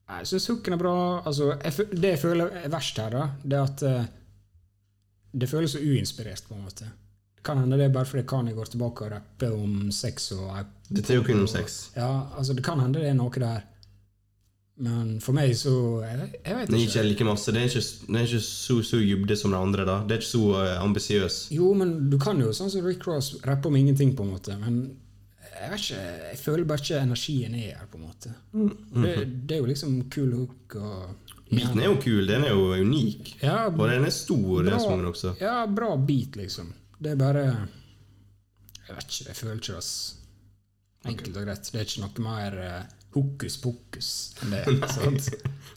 Jeg 0.09 0.29
syns 0.31 0.47
hooken 0.49 0.75
er 0.75 0.81
bra. 0.81 0.95
Altså, 1.27 1.51
jeg, 1.59 1.89
det 1.91 2.13
jeg 2.15 2.21
føler 2.23 2.55
er 2.63 2.71
verst 2.71 2.97
her, 3.03 3.13
da, 3.13 3.27
det 3.43 3.59
er 3.59 3.67
at 3.67 3.83
eh, 3.89 4.07
det 5.43 5.49
føles 5.51 5.75
så 5.75 5.83
uinspirert, 5.83 6.47
på 6.47 6.55
en 6.55 6.63
måte. 6.65 6.87
Det 7.39 7.45
kan 7.47 7.57
hende 7.61 7.77
det 7.79 7.85
er 7.87 7.91
bare 7.95 8.05
fordi 8.05 8.25
Kani 8.27 8.51
går 8.51 8.67
tilbake 8.73 9.05
og 9.05 9.11
rapper 9.13 9.53
om 9.55 9.91
sex 9.95 10.31
og 10.35 10.57
Dette 10.89 11.13
er 11.13 11.21
jo 11.21 11.23
kun 11.23 11.45
om 11.45 11.47
sex. 11.47 11.77
Ja, 11.95 12.09
altså, 12.35 12.53
det 12.57 12.65
kan 12.65 12.81
hende 12.83 12.99
det 12.99 13.07
er 13.07 13.15
noe 13.15 13.31
der. 13.39 13.61
Men 14.79 15.19
for 15.23 15.35
meg 15.35 15.53
så 15.59 15.71
Jeg, 16.03 16.27
jeg 16.45 16.55
vet 16.55 16.67
Den 16.69 16.75
Det 16.75 16.81
ikke. 16.83 16.91
ikke 16.91 17.03
like 17.07 17.27
masse. 17.27 17.51
Den 17.51 17.61
er 17.61 17.71
ikke, 17.71 17.83
det 18.07 18.19
er 18.19 18.27
ikke 18.27 18.41
så, 18.43 18.77
så 18.89 18.99
dybde 19.03 19.37
som 19.39 19.55
de 19.55 19.57
andre. 19.57 19.85
da 19.87 20.01
Det 20.03 20.17
er 20.17 20.21
ikke 20.21 20.31
så 20.31 20.43
uh, 20.55 20.83
ambisiøs. 20.83 21.39
Jo, 21.55 21.73
men 21.73 22.09
du 22.11 22.17
kan 22.19 22.39
jo 22.39 22.51
sånn 22.55 22.71
som 22.71 22.85
Rick 22.85 23.07
Ross 23.07 23.37
rappe 23.47 23.71
om 23.71 23.75
ingenting, 23.79 24.15
på 24.15 24.27
en 24.27 24.33
måte. 24.35 24.55
Men 24.59 24.81
jeg 25.59 25.71
vet 25.71 25.83
ikke, 25.85 26.03
jeg 26.31 26.39
føler 26.43 26.67
bare 26.67 26.83
ikke 26.83 27.01
energien 27.03 27.55
er 27.55 27.65
her, 27.73 27.87
på 27.91 27.99
en 27.99 28.05
måte. 28.07 28.35
Mm. 28.51 28.71
det, 29.03 29.15
det 29.47 29.57
er 29.57 29.63
jo 29.63 29.71
liksom 29.71 29.97
kul 30.11 30.31
hook 30.41 30.79
og 30.79 31.29
Beaten 31.49 31.79
er 31.81 31.87
jo 31.87 31.95
kul. 31.97 32.27
Den 32.29 32.43
er 32.45 32.51
jo 32.53 32.67
unik. 32.77 33.31
Ja, 33.41 33.63
Og 33.71 33.87
den 33.89 34.05
er 34.05 34.13
stor, 34.13 34.59
den 34.63 34.79
sangen 34.79 35.07
også. 35.09 35.33
Ja, 35.41 35.63
bra 35.65 35.95
beat, 35.97 36.35
liksom. 36.37 36.69
Det 36.99 37.13
er 37.13 37.19
bare 37.19 37.43
Jeg 37.47 38.95
vet 38.95 39.05
ikke, 39.07 39.27
jeg 39.29 39.35
føler 39.37 39.59
ikke 39.59 39.75
det. 39.79 39.91
Enkelt 41.09 41.37
og 41.37 41.45
greit. 41.47 41.69
Det 41.71 41.79
er 41.79 41.85
ikke 41.87 42.01
noe 42.03 42.23
mer 42.25 42.57
uh, 42.59 42.79
hokus 43.15 43.57
pokus 43.63 44.09
enn 44.43 44.55
det. 44.55 44.63
sant? 44.97 45.29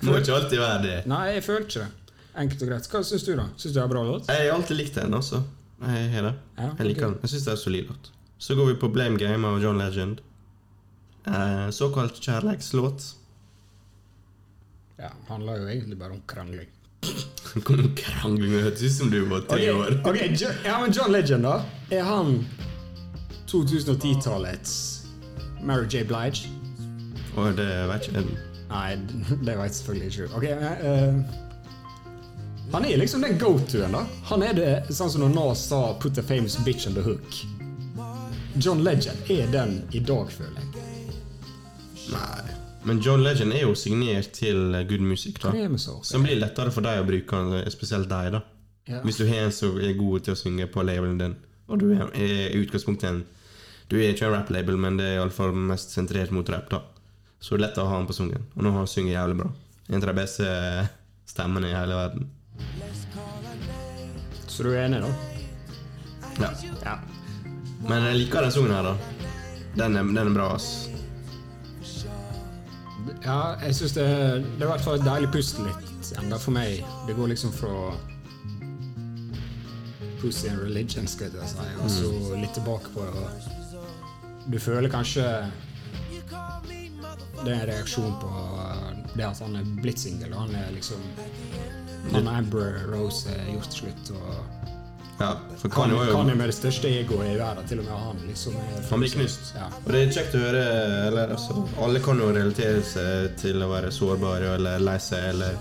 Må 0.02 0.16
ikke 0.18 0.34
alltid 0.34 0.58
være 0.58 0.80
det. 0.86 0.96
Nei, 1.10 1.24
jeg 1.36 1.44
føler 1.46 1.68
ikke 1.68 1.84
det. 1.84 2.16
Enkelt 2.42 2.64
og 2.64 2.72
greit. 2.72 2.88
Hva 2.90 3.04
syns 3.06 3.26
du, 3.28 3.32
da? 3.38 3.46
Syns 3.54 3.70
du 3.70 3.78
det 3.78 3.84
er 3.84 3.92
bra 3.92 4.02
låt? 4.08 4.32
Jeg 4.32 4.48
har 4.48 4.56
alltid 4.56 4.80
likt 4.80 4.98
den, 4.98 5.14
altså. 5.14 5.44
Jeg 5.82 6.10
det. 6.26 6.34
Ja, 6.58 6.68
Jeg 6.78 6.86
liker 6.86 7.08
den. 7.08 7.16
Jeg 7.22 7.32
syns 7.32 7.46
det 7.46 7.52
er 7.52 7.56
en 7.58 7.62
solid 7.62 7.88
låt. 7.90 8.12
Så 8.42 8.54
går 8.58 8.72
vi 8.72 8.76
på 8.82 8.90
Blame 8.90 9.18
Game 9.18 9.46
av 9.46 9.62
John 9.62 9.78
Legend. 9.78 10.22
Eh, 11.26 11.70
såkalt 11.70 12.18
kjærlighetslåt. 12.22 13.04
Ja, 14.98 15.10
handler 15.28 15.62
jo 15.62 15.68
egentlig 15.70 15.98
bare 15.98 16.16
om 16.16 16.22
krangling. 16.26 16.70
Krangling 17.96 18.52
høres 18.62 18.80
ut 18.82 18.92
som 18.94 19.10
du 19.12 19.18
var 19.28 19.42
tre 19.48 19.68
Ok, 19.72 19.78
år. 19.82 19.96
ok, 20.08 20.18
John, 20.40 20.54
ja, 20.64 20.78
men 20.80 20.92
John 20.96 21.12
Legend, 21.12 21.42
da? 21.44 21.58
Er 21.90 22.02
han 22.08 22.46
2010-tallets 23.50 25.04
Mary 25.62 25.86
J. 25.86 26.04
Blige? 26.08 26.48
Oh, 27.36 27.50
det 27.56 27.68
vet 27.88 28.08
ikke 28.08 28.22
jeg. 28.22 28.36
Nei, 28.72 28.96
det 29.46 29.56
vet 29.58 29.74
selvfølgelig 29.76 30.08
ikke. 30.12 30.34
Ok, 30.36 30.42
men, 30.60 30.72
uh, 30.80 31.24
Han 32.72 32.84
er 32.88 32.96
liksom 32.96 33.20
den 33.22 33.36
go-to-en, 33.38 33.92
da. 33.92 34.06
Han 34.30 34.42
er 34.46 34.54
det 34.56 34.70
sånn 34.96 35.10
som 35.12 35.20
når 35.26 35.34
Nas 35.36 35.66
sa 35.68 35.82
'put 36.00 36.14
the 36.16 36.22
famous 36.24 36.56
bitch 36.64 36.86
on 36.88 36.94
the 36.96 37.02
hook'. 37.04 37.42
John 38.56 38.80
Legend 38.84 39.30
er 39.30 39.46
den 39.52 39.82
i 39.92 39.98
dag, 40.00 40.30
føler 40.32 40.60
jeg. 40.60 40.68
Nei. 42.12 42.61
Men 42.84 43.00
John 43.00 43.22
Legend 43.22 43.54
er 43.54 43.62
jo 43.62 43.74
signert 43.78 44.32
til 44.34 44.74
eh, 44.74 44.86
Good 44.88 45.04
Music, 45.06 45.38
da. 45.42 45.52
Som 45.78 46.24
blir 46.26 46.40
lettere 46.40 46.72
for 46.74 46.84
deg 46.84 47.02
å 47.02 47.06
bruke, 47.06 47.62
spesielt 47.70 48.10
deg, 48.10 48.32
da. 48.34 48.42
Ja. 48.90 49.02
Hvis 49.06 49.20
du 49.20 49.26
har 49.28 49.44
en 49.44 49.54
som 49.54 49.76
er 49.78 49.94
god 49.94 50.26
til 50.26 50.34
å 50.34 50.38
synge 50.38 50.66
på 50.72 50.82
labelen 50.82 51.20
din, 51.20 51.36
og 51.70 51.78
du 51.78 51.92
er 51.94 52.08
er 52.18 52.48
i 52.50 52.58
utgangspunktet 52.64 53.08
en 53.08 53.22
Du 53.90 53.98
er 53.98 54.14
ikke 54.14 54.24
en 54.26 54.32
rap-label, 54.32 54.76
men 54.80 54.96
det 54.96 55.04
er 55.04 55.18
iallfall 55.18 55.52
mest 55.52 55.92
sentrert 55.92 56.30
mot 56.32 56.48
rap, 56.48 56.70
da. 56.70 56.80
Så 57.42 57.54
det 57.54 57.58
er 57.58 57.62
lett 57.66 57.80
å 57.82 57.84
ha 57.90 57.96
han 57.98 58.06
på 58.08 58.14
sungen. 58.16 58.46
Og 58.56 58.62
nå 58.64 58.70
har 58.72 58.78
han 58.78 58.88
sunget 58.88 59.12
jævlig 59.12 59.36
bra. 59.42 59.50
En 59.88 59.98
av 59.98 60.06
de 60.08 60.14
beste 60.16 60.46
stemmene 61.28 61.68
i 61.68 61.74
hele 61.74 61.98
verden. 61.98 62.30
Så 64.46 64.64
du 64.64 64.70
er 64.72 64.86
enig, 64.86 65.02
da? 65.02 65.10
Ja. 66.40 66.50
Ja. 66.86 66.96
Men 67.84 68.08
jeg 68.08 68.22
liker 68.22 68.46
den 68.46 68.54
sungen 68.54 68.72
her, 68.72 68.92
da. 68.92 68.96
Den 69.76 69.98
er, 69.98 70.08
den 70.08 70.30
er 70.30 70.34
bra, 70.38 70.54
ass. 70.56 70.91
Ja, 73.24 73.54
jeg 73.62 73.74
syns 73.74 73.94
det, 73.96 74.06
det 74.58 74.66
var 74.66 74.66
i 74.66 74.70
hvert 74.72 74.84
fall 74.86 74.98
et 75.00 75.06
deilig 75.06 75.30
pust 75.34 75.60
litt 75.62 76.12
enda 76.20 76.38
for 76.38 76.54
meg. 76.54 76.82
Det 77.06 77.16
går 77.18 77.32
liksom 77.32 77.52
fra 77.54 77.92
Pussy 80.20 80.48
and 80.48 80.62
religion, 80.62 81.06
skal 81.10 81.32
jeg 81.34 81.48
si, 81.50 81.66
og 81.82 81.90
så 81.90 82.36
litt 82.38 82.54
tilbake 82.54 82.92
på 82.94 83.06
det. 83.10 83.26
Du 84.52 84.58
føler 84.58 84.90
kanskje 84.90 85.24
det 87.42 87.50
er 87.50 87.56
en 87.56 87.68
reaksjon 87.72 88.14
på 88.22 88.30
det 89.16 89.24
at 89.26 89.40
han 89.42 89.56
er 89.58 89.70
blitt 89.82 89.98
singel. 89.98 90.34
Han 90.34 90.54
er 90.54 90.70
liksom 90.74 91.02
Han 92.12 92.26
og 92.26 92.36
Amber 92.36 92.78
Rose 92.90 93.30
er 93.30 93.52
gjort 93.52 93.74
slutt. 93.74 94.10
og 94.10 94.61
Ja, 95.18 95.36
for 95.60 95.68
Kanye 95.68 95.94
var 95.94 96.08
Kanye 96.10 96.32
jo 96.32 96.38
med 96.40 96.48
det 96.50 96.56
største 96.56 96.88
egoet 96.90 97.34
i 97.34 97.36
verden, 97.38 97.66
til 97.68 97.82
og 97.82 97.86
med 97.86 98.00
han 98.06 98.22
liksom 98.26 98.56
er 98.58 98.86
Han 98.90 99.02
blir 99.04 99.12
knust. 99.12 99.52
Ja. 99.54 99.68
Og 99.82 99.90
det 99.92 100.00
er 100.00 100.14
kjekt 100.16 100.38
å 100.38 100.40
høre 100.42 100.62
eller, 101.08 101.34
altså, 101.36 101.66
Alle 101.84 102.02
kan 102.02 102.22
jo 102.22 102.30
relatere 102.32 102.82
seg 102.86 103.36
til 103.42 103.62
å 103.62 103.70
være 103.70 103.92
sårbare 103.94 104.56
eller 104.56 104.82
lei 104.82 104.96
seg 105.02 105.28
eller 105.34 105.60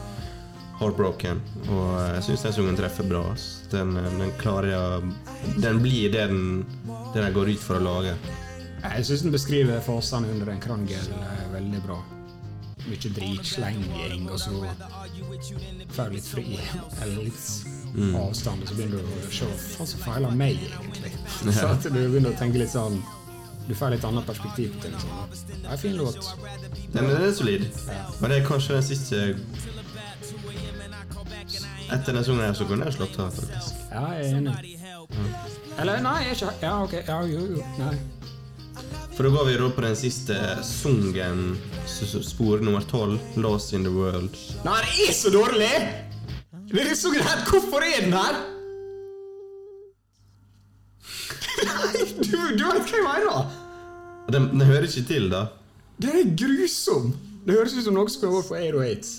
heartbroken. 0.81 1.41
Og 1.69 1.89
jeg 2.15 2.23
syns 2.29 2.45
den 2.47 2.55
sangen 2.57 2.79
treffer 2.79 3.09
bra. 3.09 3.25
Den, 3.73 3.93
den 3.95 4.31
klarer 4.41 5.03
Den 5.61 5.81
blir 5.83 6.09
det 6.13 6.29
den, 6.31 6.63
det 7.13 7.21
den 7.21 7.35
går 7.35 7.53
ut 7.53 7.61
for 7.61 7.77
å 7.77 7.85
lage. 7.85 8.15
Jeg 8.81 9.05
syns 9.05 9.27
den 9.27 9.35
beskriver 9.35 9.83
fasene 9.85 10.31
under 10.33 10.49
en 10.55 10.63
krangel 10.63 11.13
eh, 11.19 11.45
veldig 11.53 11.83
bra. 11.85 11.99
Mye 12.81 13.11
dritslenging, 13.13 14.25
og 14.33 14.39
så 14.41 14.55
får 15.93 16.09
du 16.09 16.15
litt 16.15 16.25
fri, 16.25 16.47
eller 17.03 17.27
litt 17.27 17.80
Mm. 17.93 18.15
avstand, 18.15 18.61
og 18.63 18.69
så 18.69 18.75
begynner 18.77 19.01
du 19.01 19.07
å 19.11 19.31
se 19.35 19.47
hva 19.77 19.85
som 19.87 19.99
feiler 19.99 20.35
meg, 20.39 20.61
egentlig. 20.63 21.11
Så 21.57 21.65
at 21.67 21.83
du 21.83 21.89
begynner 21.97 22.31
å 22.31 22.37
tenke 22.39 22.61
litt 22.61 22.71
sånn 22.71 23.01
Du 23.67 23.75
får 23.77 23.91
litt 23.93 24.05
annet 24.07 24.25
perspektiv 24.25 24.71
på 24.73 24.81
ting. 24.87 24.95
Sånn. 24.99 25.35
Det 25.61 25.67
er 25.67 25.71
en 25.75 25.77
fin 25.79 25.93
låt. 25.95 26.17
Den, 26.93 27.05
den 27.07 27.11
er 27.27 27.33
solid. 27.35 27.67
Ja. 27.87 27.99
Og 28.17 28.25
det 28.31 28.39
er 28.39 28.47
kanskje 28.47 28.73
den 28.79 28.87
siste 28.87 29.19
Etter 31.91 32.15
den 32.15 32.23
sangen 32.25 32.41
her 32.41 32.55
så 32.57 32.65
kunne 32.67 32.87
jeg 32.87 32.95
slått 32.95 33.19
av, 33.19 33.31
faktisk. 33.35 33.83
Ja, 33.91 34.05
jeg 34.15 34.31
er 34.31 34.37
enig. 34.39 34.77
Eller 35.79 36.01
nei, 36.03 36.17
jeg 36.25 36.33
er 36.33 36.39
ikke 36.39 36.53
Ja, 36.63 36.73
ok. 36.83 36.93
Ja, 37.07 37.21
jo, 37.27 37.45
jo. 37.57 37.65
Nei. 37.79 37.95
For 39.15 39.27
da 39.27 39.33
går 39.35 39.49
vi 39.49 39.57
da 39.59 39.67
på 39.75 39.83
den 39.83 39.97
siste 39.99 40.37
sungen, 40.65 41.41
spor 41.85 42.63
nummer 42.63 42.81
tolv, 42.81 43.19
'Lost 43.35 43.73
in 43.73 43.83
the 43.83 43.91
World'. 43.91 44.39
Nei, 44.65 44.79
det 44.87 45.09
er 45.09 45.13
så 45.13 45.29
dårlig! 45.33 46.10
Det 46.71 46.83
er 46.87 46.95
så 46.95 47.11
greit. 47.11 47.47
Hvorfor 47.49 47.83
er 47.83 48.05
den 48.05 48.13
her? 48.15 48.37
Nei, 51.67 52.05
du, 52.23 52.37
du 52.57 52.63
vet 52.63 52.93
hva 52.93 52.95
jeg 52.95 53.07
mener! 53.07 53.57
Den, 54.31 54.47
den 54.53 54.63
hører 54.69 54.87
ikke 54.87 55.03
til, 55.09 55.27
da. 55.33 55.41
Den 56.01 56.21
er 56.21 56.31
grusom! 56.39 57.11
Det 57.45 57.57
høres 57.57 57.75
ut 57.75 57.83
som 57.83 57.97
noe 57.97 58.07
som 58.07 58.15
skal 58.19 58.31
over 58.31 58.47
på 58.47 58.55
808. 58.55 59.11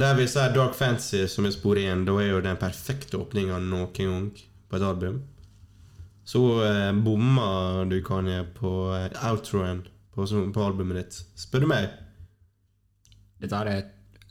Der 0.00 0.16
vi 0.16 0.24
sier 0.30 0.54
Dark 0.54 0.74
Fantasy 0.78 1.26
som 1.28 1.44
er 1.44 1.52
spor 1.52 1.76
én, 1.76 2.06
da 2.08 2.16
er 2.22 2.30
jo 2.30 2.40
den 2.40 2.56
perfekte 2.56 3.20
åpninga 3.20 3.60
noen 3.60 3.92
gang 3.92 4.30
på 4.70 4.78
et 4.78 4.86
album. 4.88 5.20
Så 6.24 6.40
eh, 6.64 6.92
bomma 7.04 7.84
du, 7.90 7.98
Kanye, 8.06 8.46
på 8.56 8.72
eh, 8.96 9.10
outroen 9.28 9.82
på, 10.14 10.24
på 10.24 10.64
albumet 10.64 11.02
ditt. 11.02 11.18
Spør 11.36 11.66
du 11.66 11.68
meg? 11.74 11.90
Dette 13.42 13.58
er 13.58 13.72
er 13.72 13.82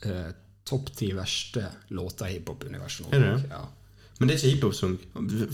uh, 0.08 0.30
topp 0.72 0.90
ti 0.98 1.12
verste 1.16 1.68
låter 1.94 2.28
i 2.32 2.38
hiphop-universet. 2.38 3.12
Er 3.12 3.26
det? 3.28 3.36
Ja. 3.52 3.62
Men 4.18 4.28
det 4.28 4.34
er 4.34 4.42
ikke 4.42 4.54
hiphop-sang. 4.56 4.98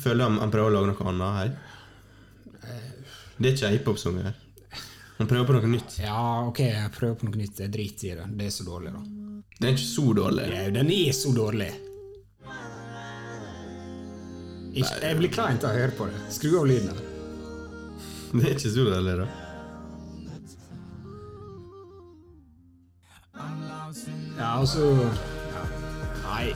Føler 0.03 0.25
han, 0.29 0.39
han 0.43 0.51
prøver 0.55 0.71
å 0.71 0.77
lage 0.79 0.93
noe 0.95 1.13
annet 1.13 1.39
her? 1.39 1.57
Det 3.39 3.51
er 3.51 3.55
ikke 3.57 3.73
hiphop-sang 3.77 4.23
her. 4.25 4.37
Han 5.19 5.27
prøver 5.27 5.49
på 5.49 5.55
noe 5.57 5.69
nytt. 5.73 5.97
ja, 5.99 6.19
ok, 6.47 6.59
jeg 6.63 6.91
prøver 6.95 7.15
på 7.19 7.27
noe 7.27 7.41
nytt. 7.41 7.59
Jeg 7.65 7.73
driter 7.75 8.07
i 8.13 8.17
det. 8.21 8.27
Det 8.39 8.47
er 8.47 8.53
så 8.55 8.67
dårlig, 8.67 8.93
da. 8.95 9.01
Det 9.59 9.67
er 9.67 9.73
ikke 9.75 9.87
så 9.89 10.05
dårlig. 10.15 10.45
Ja, 10.53 10.67
Den 10.77 10.91
er 10.95 11.17
så 11.19 11.33
dårlig! 11.35 11.71
Ikke, 14.79 14.99
jeg 15.03 15.19
blir 15.19 15.33
kleint 15.35 15.65
av 15.67 15.73
å 15.75 15.79
høre 15.81 15.95
på 15.99 16.07
det. 16.07 16.21
Skru 16.31 16.53
av 16.61 16.69
lyden. 16.71 17.01
Det 18.31 18.45
er 18.45 18.53
ikke 18.55 18.71
så 18.71 18.85
dårlig, 18.87 19.17
da. 19.25 19.29
Ja, 24.39 24.55
altså 24.61 24.93
ja. 24.95 25.63
Nei. 26.23 26.53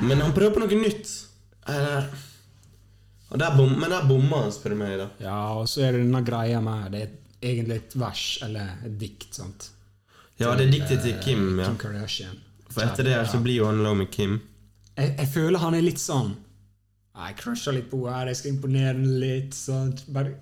Men 0.00 0.22
han 0.22 0.34
prøver 0.36 0.54
på 0.54 0.62
noe 0.62 0.80
nytt. 0.80 1.10
Eller 1.68 2.08
og 3.28 3.36
der 3.42 3.56
bom, 3.58 3.74
men 3.76 3.90
der 3.92 4.06
bomma 4.08 4.44
han, 4.44 4.52
spør 4.54 4.72
du 4.72 4.78
meg. 4.80 4.94
da 5.00 5.08
Ja, 5.20 5.38
og 5.60 5.66
så 5.68 5.82
er 5.84 5.92
det 5.96 6.04
denne 6.06 6.22
greia 6.24 6.60
med 6.64 6.94
Det 6.94 7.00
er 7.02 7.10
egentlig 7.50 7.76
et 7.82 7.96
vers, 8.00 8.22
eller 8.46 8.70
et 8.86 8.94
dikt, 9.00 9.34
sant? 9.36 9.70
Ja, 10.38 10.54
det 10.56 10.68
er 10.68 10.72
diktet 10.72 11.02
til 11.02 11.18
Kim. 11.20 11.58
ja 11.58 11.66
Kim 11.66 11.76
Kardashian. 11.76 12.38
For 12.70 12.84
etter 12.86 13.04
det 13.04 13.16
her 13.16 13.26
så 13.28 13.40
blir 13.42 13.58
jo 13.58 13.66
han 13.68 13.82
low 13.84 13.94
med 13.98 14.10
Kim. 14.14 14.38
Jeg, 14.96 15.14
jeg 15.18 15.28
føler 15.34 15.60
han 15.62 15.74
er 15.76 15.84
litt 15.84 16.00
sånn 16.02 16.32
Jeg 17.18 17.36
crusher 17.38 17.74
litt 17.74 17.90
på 17.90 18.00
henne, 18.06 18.30
jeg 18.32 18.38
skal 18.40 18.52
imponere 18.54 18.94
henne 18.94 19.18
litt. 19.20 19.54
Sånn. 19.58 19.92
Bare 20.14 20.36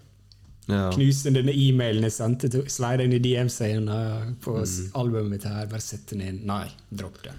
Ja. 0.68 0.90
knuse 0.90 1.30
denne 1.30 1.52
e-mailen 1.54 2.02
jeg 2.02 2.12
sendte, 2.16 2.48
til- 2.50 2.66
slide 2.68 3.04
inn 3.04 3.12
i 3.14 3.20
DM-scenen 3.22 4.36
på 4.42 4.56
Mm. 4.58 4.90
albumet 4.98 5.30
mitt 5.30 5.44
her. 5.44 5.66
Bare 5.70 5.80
sett 5.80 6.06
den 6.10 6.20
inn. 6.20 6.40
Nei, 6.46 6.66
dropp 6.90 7.20
det. 7.22 7.32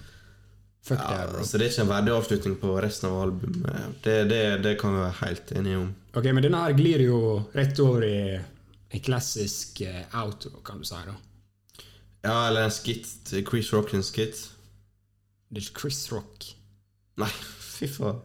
Fuck 0.87 0.99
det. 1.01 1.17
Ja, 1.17 1.25
bro. 1.27 1.41
Så 1.43 1.57
det 1.59 1.65
er 1.67 1.71
ikke 1.73 1.81
en 1.83 1.89
verdig 1.91 2.13
avslutning 2.15 2.55
på 2.61 2.81
resten 2.81 3.09
av 3.09 3.17
albumet. 3.25 4.01
Det, 4.03 4.29
det, 4.29 4.61
det 4.63 4.77
kan 4.79 4.93
vi 4.95 5.01
være 5.01 5.17
helt 5.25 5.51
enige 5.51 5.77
om. 5.81 5.89
Ok, 6.15 6.23
Men 6.31 6.43
denne 6.43 6.61
her 6.63 6.73
glir 6.77 7.03
jo 7.03 7.19
rett 7.53 7.79
over 7.83 8.05
i 8.07 8.39
en 8.95 9.01
klassisk 9.03 9.81
uh, 9.83 10.23
outro, 10.23 10.61
kan 10.63 10.77
du 10.79 10.85
si. 10.85 10.95
da. 11.05 11.15
Ja, 12.23 12.47
eller 12.47 12.63
en 12.63 12.71
skit. 12.71 13.07
Chris 13.49 13.73
Rock 13.73 13.93
en 13.93 14.03
skit. 14.03 14.49
Det 15.51 15.57
er 15.59 15.67
ikke 15.67 15.79
Chris 15.81 15.99
Rock. 16.13 16.53
Nei, 17.17 17.27
fy 17.75 17.87
faen. 17.91 18.21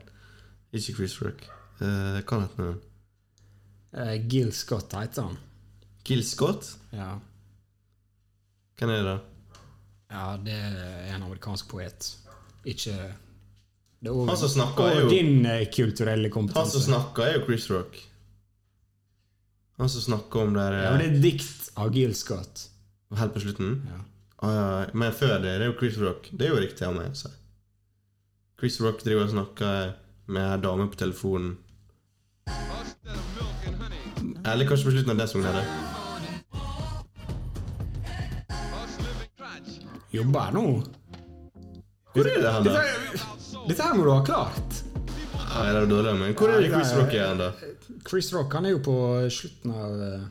Ikke 0.72 0.94
Chris 0.94 1.18
Rock. 1.22 1.42
Uh, 1.80 2.20
kan 2.22 2.46
hete 2.46 2.62
noe. 2.62 2.76
Eh, 3.93 4.14
Gil 4.28 4.53
Scott 4.53 4.93
heter 4.97 5.22
han. 5.22 5.38
Gil 6.05 6.22
Scott? 6.26 6.76
Ja. 6.90 7.18
Hvem 8.78 8.90
er 8.90 9.03
det? 9.07 9.18
ja, 10.12 10.36
det 10.45 10.53
er 10.53 11.14
en 11.14 11.22
amerikansk 11.22 11.68
poet. 11.70 12.09
Ikke 12.68 12.93
det 14.03 14.09
er 14.11 14.12
over, 14.12 14.26
Han 14.28 14.36
som 14.36 14.49
snakker 14.49 14.88
er 14.90 15.01
jo- 15.01 15.09
din 15.11 15.45
kulturelle 15.72 16.28
kompetanse. 16.30 16.61
Han 16.61 16.70
som 16.70 16.82
snakker, 16.93 17.22
er 17.22 17.38
jo 17.38 17.45
Chris 17.47 17.70
Rock. 17.70 17.97
Han 19.78 19.88
som 19.88 20.01
snakker 20.01 20.43
om 20.43 20.53
det 20.55 20.61
Ja, 20.84 20.90
men 20.90 20.99
det 20.99 21.07
er 21.07 21.14
et 21.16 21.22
dikt 21.22 21.70
av 21.77 21.93
Gil 21.94 22.14
Scott. 22.14 22.69
helt 23.16 23.35
på 23.35 23.40
slutten. 23.40 23.82
Ja. 23.89 24.01
Ah, 24.43 24.81
ja, 24.82 24.90
men 24.94 25.12
før 25.12 25.39
det, 25.40 25.59
det 25.59 25.62
er 25.62 25.73
jo 25.73 25.78
Chris 25.78 25.97
Rock. 25.98 26.28
Det 26.32 26.47
er 26.47 26.55
jo 26.55 26.60
riktig 26.60 26.82
av 26.82 26.94
meg 26.94 27.12
Så. 27.16 27.31
Chris 28.59 28.81
Rock 28.81 29.02
driver 29.05 29.24
og 29.24 29.31
snakker 29.31 29.94
med 30.27 30.43
ei 30.52 30.60
dame 30.62 30.89
på 30.90 30.97
telefonen. 30.97 31.56
Eller 34.44 34.66
kanskje 34.66 34.85
på 34.85 34.90
slutten 34.90 35.10
av 35.10 35.16
det 35.16 35.28
sangen. 35.28 35.47
her. 35.47 35.64
Jobber 40.12 40.40
her 40.40 40.52
nå? 40.52 40.64
Hvor 42.12 42.27
er 42.28 42.43
det 42.43 42.51
han, 42.52 42.64
da? 42.64 42.82
er- 42.82 43.69
dette 43.69 43.82
her 43.82 43.94
må 43.97 44.05
du 44.05 44.10
ha 44.12 44.24
klart. 44.24 44.82
Er 45.62 45.73
det 45.81 45.89
dårlig, 45.89 46.12
men 46.19 46.35
hvor 46.35 46.51
er 46.52 46.60
det 46.60 46.73
Chris 46.73 46.93
Rock 46.97 47.14
er, 47.14 47.35
da? 47.39 47.51
Chris 48.09 48.32
Rock 48.35 48.52
han 48.59 48.66
er 48.66 48.74
jo 48.74 48.81
på 48.85 48.97
slutten 49.31 49.73
av 49.73 50.01
eh, 50.02 50.23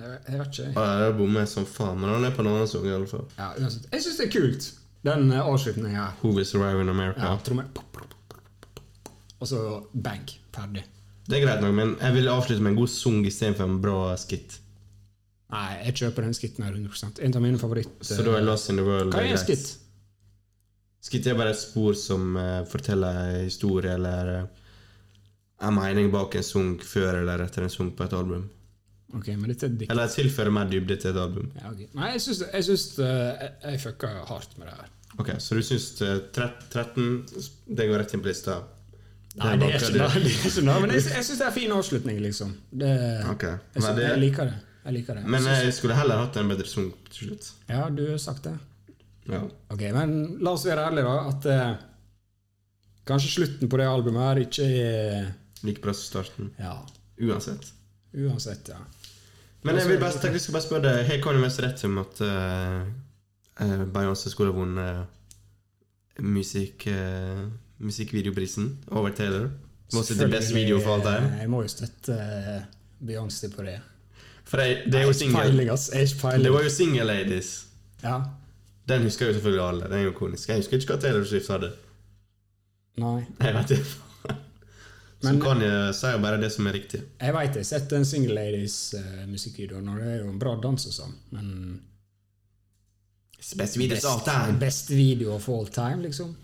Jeg 0.00 0.18
jeg 0.28 0.38
vet 0.40 0.58
ikke. 0.58 0.68
Ah, 0.80 0.92
jeg 0.96 1.10
det 1.10 1.16
bommer 1.18 1.44
jeg 1.44 1.50
som 1.52 1.66
faen, 1.68 1.98
men 2.00 2.10
han 2.14 2.24
er 2.24 2.34
på 2.34 2.40
en 2.44 2.50
annen 2.52 2.70
sang 2.70 2.86
i 2.88 2.94
alle 2.94 3.08
fall. 3.10 3.26
Ja. 3.36 3.50
Jeg 3.58 4.02
syns 4.06 4.16
det 4.16 4.26
er 4.28 4.32
kult, 4.32 4.68
den 5.04 5.26
uh, 5.32 5.42
avslutningen 5.44 5.98
her. 5.98 6.14
Who 6.22 6.38
is 6.40 6.54
arriving 6.54 6.88
in 6.88 6.94
America? 6.94 7.20
Ja. 7.20 7.36
Og 9.40 9.48
så 9.48 9.60
bang. 9.92 10.30
Ferdig. 10.54 10.86
Det 11.30 11.38
er 11.38 11.44
greit 11.44 11.62
nok, 11.62 11.74
men 11.76 11.92
jeg 12.00 12.16
vil 12.16 12.28
avslutte 12.32 12.64
med 12.64 12.74
en 12.74 12.80
god 12.80 12.90
sang 12.90 13.20
istedenfor 13.28 13.68
en 13.70 13.78
bra 13.82 13.98
skit. 14.18 14.56
Nei, 15.50 15.68
jeg 15.86 15.96
kjøper 16.02 16.26
den 16.26 16.34
skitten 16.34 16.66
her 16.66 16.74
100 16.74 17.22
En 17.26 17.36
av 17.36 17.42
mine 17.42 17.58
favoritter. 17.58 18.06
Så 18.06 18.22
da 18.26 18.36
er 18.38 18.46
Lost 18.46 18.70
in 18.70 18.78
the 18.78 18.86
World 18.86 19.14
Hva 19.14 19.22
er 19.24 19.34
en 19.34 19.42
skitt? 19.42 19.72
skitt? 21.02 21.26
Er 21.26 21.38
bare 21.38 21.54
et 21.54 21.58
spor 21.58 21.94
som 21.98 22.36
uh, 22.38 22.62
forteller 22.70 23.20
en 23.24 23.44
historie 23.48 23.94
eller 23.94 24.32
uh, 24.42 24.48
en 25.66 25.74
mening 25.74 26.10
bak 26.12 26.34
en 26.38 26.46
sang 26.46 26.74
før 26.86 27.22
eller 27.22 27.42
etter 27.46 27.66
en 27.66 27.72
sang 27.72 27.90
på 27.96 28.06
et 28.06 28.16
album. 28.16 28.46
Ok, 29.10 29.26
men 29.34 29.50
dette 29.50 29.66
er 29.66 29.74
dikt. 29.74 29.90
Eller 29.90 30.10
tilfører 30.10 30.54
mer 30.54 30.70
dybde 30.70 30.96
til 31.02 31.10
et 31.10 31.18
album. 31.18 31.50
Ja, 31.58 31.72
okay. 31.72 31.88
Nei, 31.98 32.12
jeg 32.14 32.22
syns, 32.26 32.44
jeg, 32.46 32.66
syns 32.68 32.84
eh, 33.02 33.22
jeg, 33.26 33.54
jeg 33.64 33.82
fucka 33.82 34.10
hardt 34.28 34.54
med 34.58 34.70
det 34.70 34.76
her. 34.78 34.92
Ok, 35.18 35.32
Så 35.42 35.58
du 35.58 35.64
syns 35.66 35.88
eh, 36.06 36.20
13 36.30 37.08
Det 37.66 37.88
går 37.90 37.98
rett 37.98 38.14
inn 38.14 38.22
på 38.22 38.30
lista? 38.30 38.60
Nei, 39.38 39.52
det 39.60 39.68
er 39.68 39.76
ikke 39.76 39.92
det. 39.94 40.08
det, 40.24 40.32
ikke 40.34 40.50
det. 40.56 40.64
Men 40.82 40.90
jeg, 40.96 41.04
jeg 41.06 41.24
syns 41.28 41.38
det 41.38 41.44
er 41.46 41.52
en 41.52 41.54
fin 41.58 41.72
avslutning, 41.76 42.18
liksom. 42.24 42.54
Det, 42.72 42.90
okay. 43.30 43.54
jeg, 43.74 43.82
synes, 43.82 43.96
det- 44.00 44.08
jeg 44.08 44.18
liker 44.24 44.50
det. 44.50 44.56
Jeg 44.84 44.92
liker 44.96 45.14
det. 45.20 45.22
Men 45.28 45.44
Jeg 45.44 45.74
skulle 45.76 45.94
heller 45.94 46.16
hatt 46.24 46.36
en 46.40 46.48
bedre 46.48 46.66
sang 46.66 46.88
til 47.12 47.28
slutt. 47.28 47.50
ja, 47.68 47.84
du 47.92 48.02
har 48.10 48.18
sagt 48.18 48.44
det. 48.48 48.56
Ja. 49.28 49.42
Ok, 49.70 49.82
men 49.94 50.14
la 50.42 50.54
oss 50.56 50.64
være 50.66 50.86
ærlige, 50.88 51.04
da. 51.04 51.28
At 51.28 51.46
eh, 51.46 51.74
Kanskje 53.06 53.30
slutten 53.34 53.68
på 53.70 53.76
det 53.80 53.86
albumet 53.88 54.22
her 54.22 54.40
ikke 54.44 54.64
er 54.64 55.28
Like 55.62 55.82
bra 55.84 55.92
som 55.92 56.06
starten. 56.08 56.50
Ja, 56.58 56.78
Uansett. 57.20 57.68
uansett, 58.16 58.68
ja. 58.72 58.78
Men 59.62 59.76
jeg 59.76 59.88
vil 59.90 59.98
bare, 60.00 60.32
jeg 60.32 60.40
skal 60.40 60.54
bare 60.56 60.64
spørre 60.64 60.82
deg, 60.86 61.06
har 61.06 61.18
Kanye 61.22 61.42
West 61.44 61.60
rett 61.60 61.82
om 61.84 61.98
at 62.00 62.20
uh, 62.24 63.82
Beyoncé 63.92 64.30
skulle 64.32 64.54
ha 64.54 64.56
vunnet 64.56 65.02
uh, 65.04 66.22
musikk, 66.24 66.86
uh, 66.88 67.44
musikkvideoprisen 67.80 68.70
over 68.90 69.10
Taylor? 69.16 69.50
Was 69.92 70.10
it 70.10 70.18
the 70.18 70.28
best 70.28 70.54
video 70.54 70.76
of 70.76 70.86
all 70.86 71.00
time? 71.02 71.32
Jeg 71.40 71.50
må 71.50 71.62
jo 71.62 71.68
støtte 71.68 72.14
eh, 72.14 72.60
Beyoncé 73.06 73.50
på 73.54 73.64
det. 73.66 73.78
For 74.44 74.60
jeg, 74.62 74.82
det 74.92 75.00
er 75.00 75.06
jo 75.06 75.12
single. 75.12 75.42
Det 76.44 76.52
var 76.52 76.62
jo 76.62 76.70
Single 76.70 77.04
Ladies. 77.04 77.66
Ja. 78.02 78.20
Den 78.88 79.02
husker 79.02 79.26
jo 79.26 79.32
selvfølgelig 79.32 79.64
alle. 79.68 79.84
Den 79.84 79.92
er 79.92 80.02
jo 80.08 80.12
konisk. 80.12 80.48
Jeg 80.48 80.56
husker 80.62 80.78
ikke 80.78 80.94
hva 80.94 81.00
Taylor 81.00 81.24
Swift 81.24 81.50
hadde. 81.52 81.72
Nei. 82.98 83.18
Jeg 83.40 83.54
vet 83.54 83.70
ikke. 83.76 83.84
Så 85.20 85.28
Men- 85.32 85.40
kan 85.40 85.60
jeg 85.62 85.94
jo 86.12 86.18
bare 86.22 86.40
det 86.40 86.52
som 86.52 86.66
er 86.66 86.72
riktig. 86.72 87.02
Jeg 87.20 87.34
veit 87.36 87.50
jeg 87.54 87.60
har 87.60 87.68
sett 87.68 87.92
en 87.92 88.04
Single 88.08 88.34
Ladies-musikkvideo, 88.34 89.78
og 89.78 90.00
det 90.00 90.06
er 90.14 90.22
jo 90.24 90.30
en 90.32 90.38
bra 90.40 90.54
dans 90.62 90.86
og 90.86 90.94
sånn, 90.96 91.12
men 91.36 91.50
Best 93.40 93.76
of 94.04 94.24
best, 94.24 94.58
best 94.60 94.90
video 94.90 95.34
of 95.34 95.48
all 95.48 95.66
time, 95.66 96.02
liksom. 96.02 96.34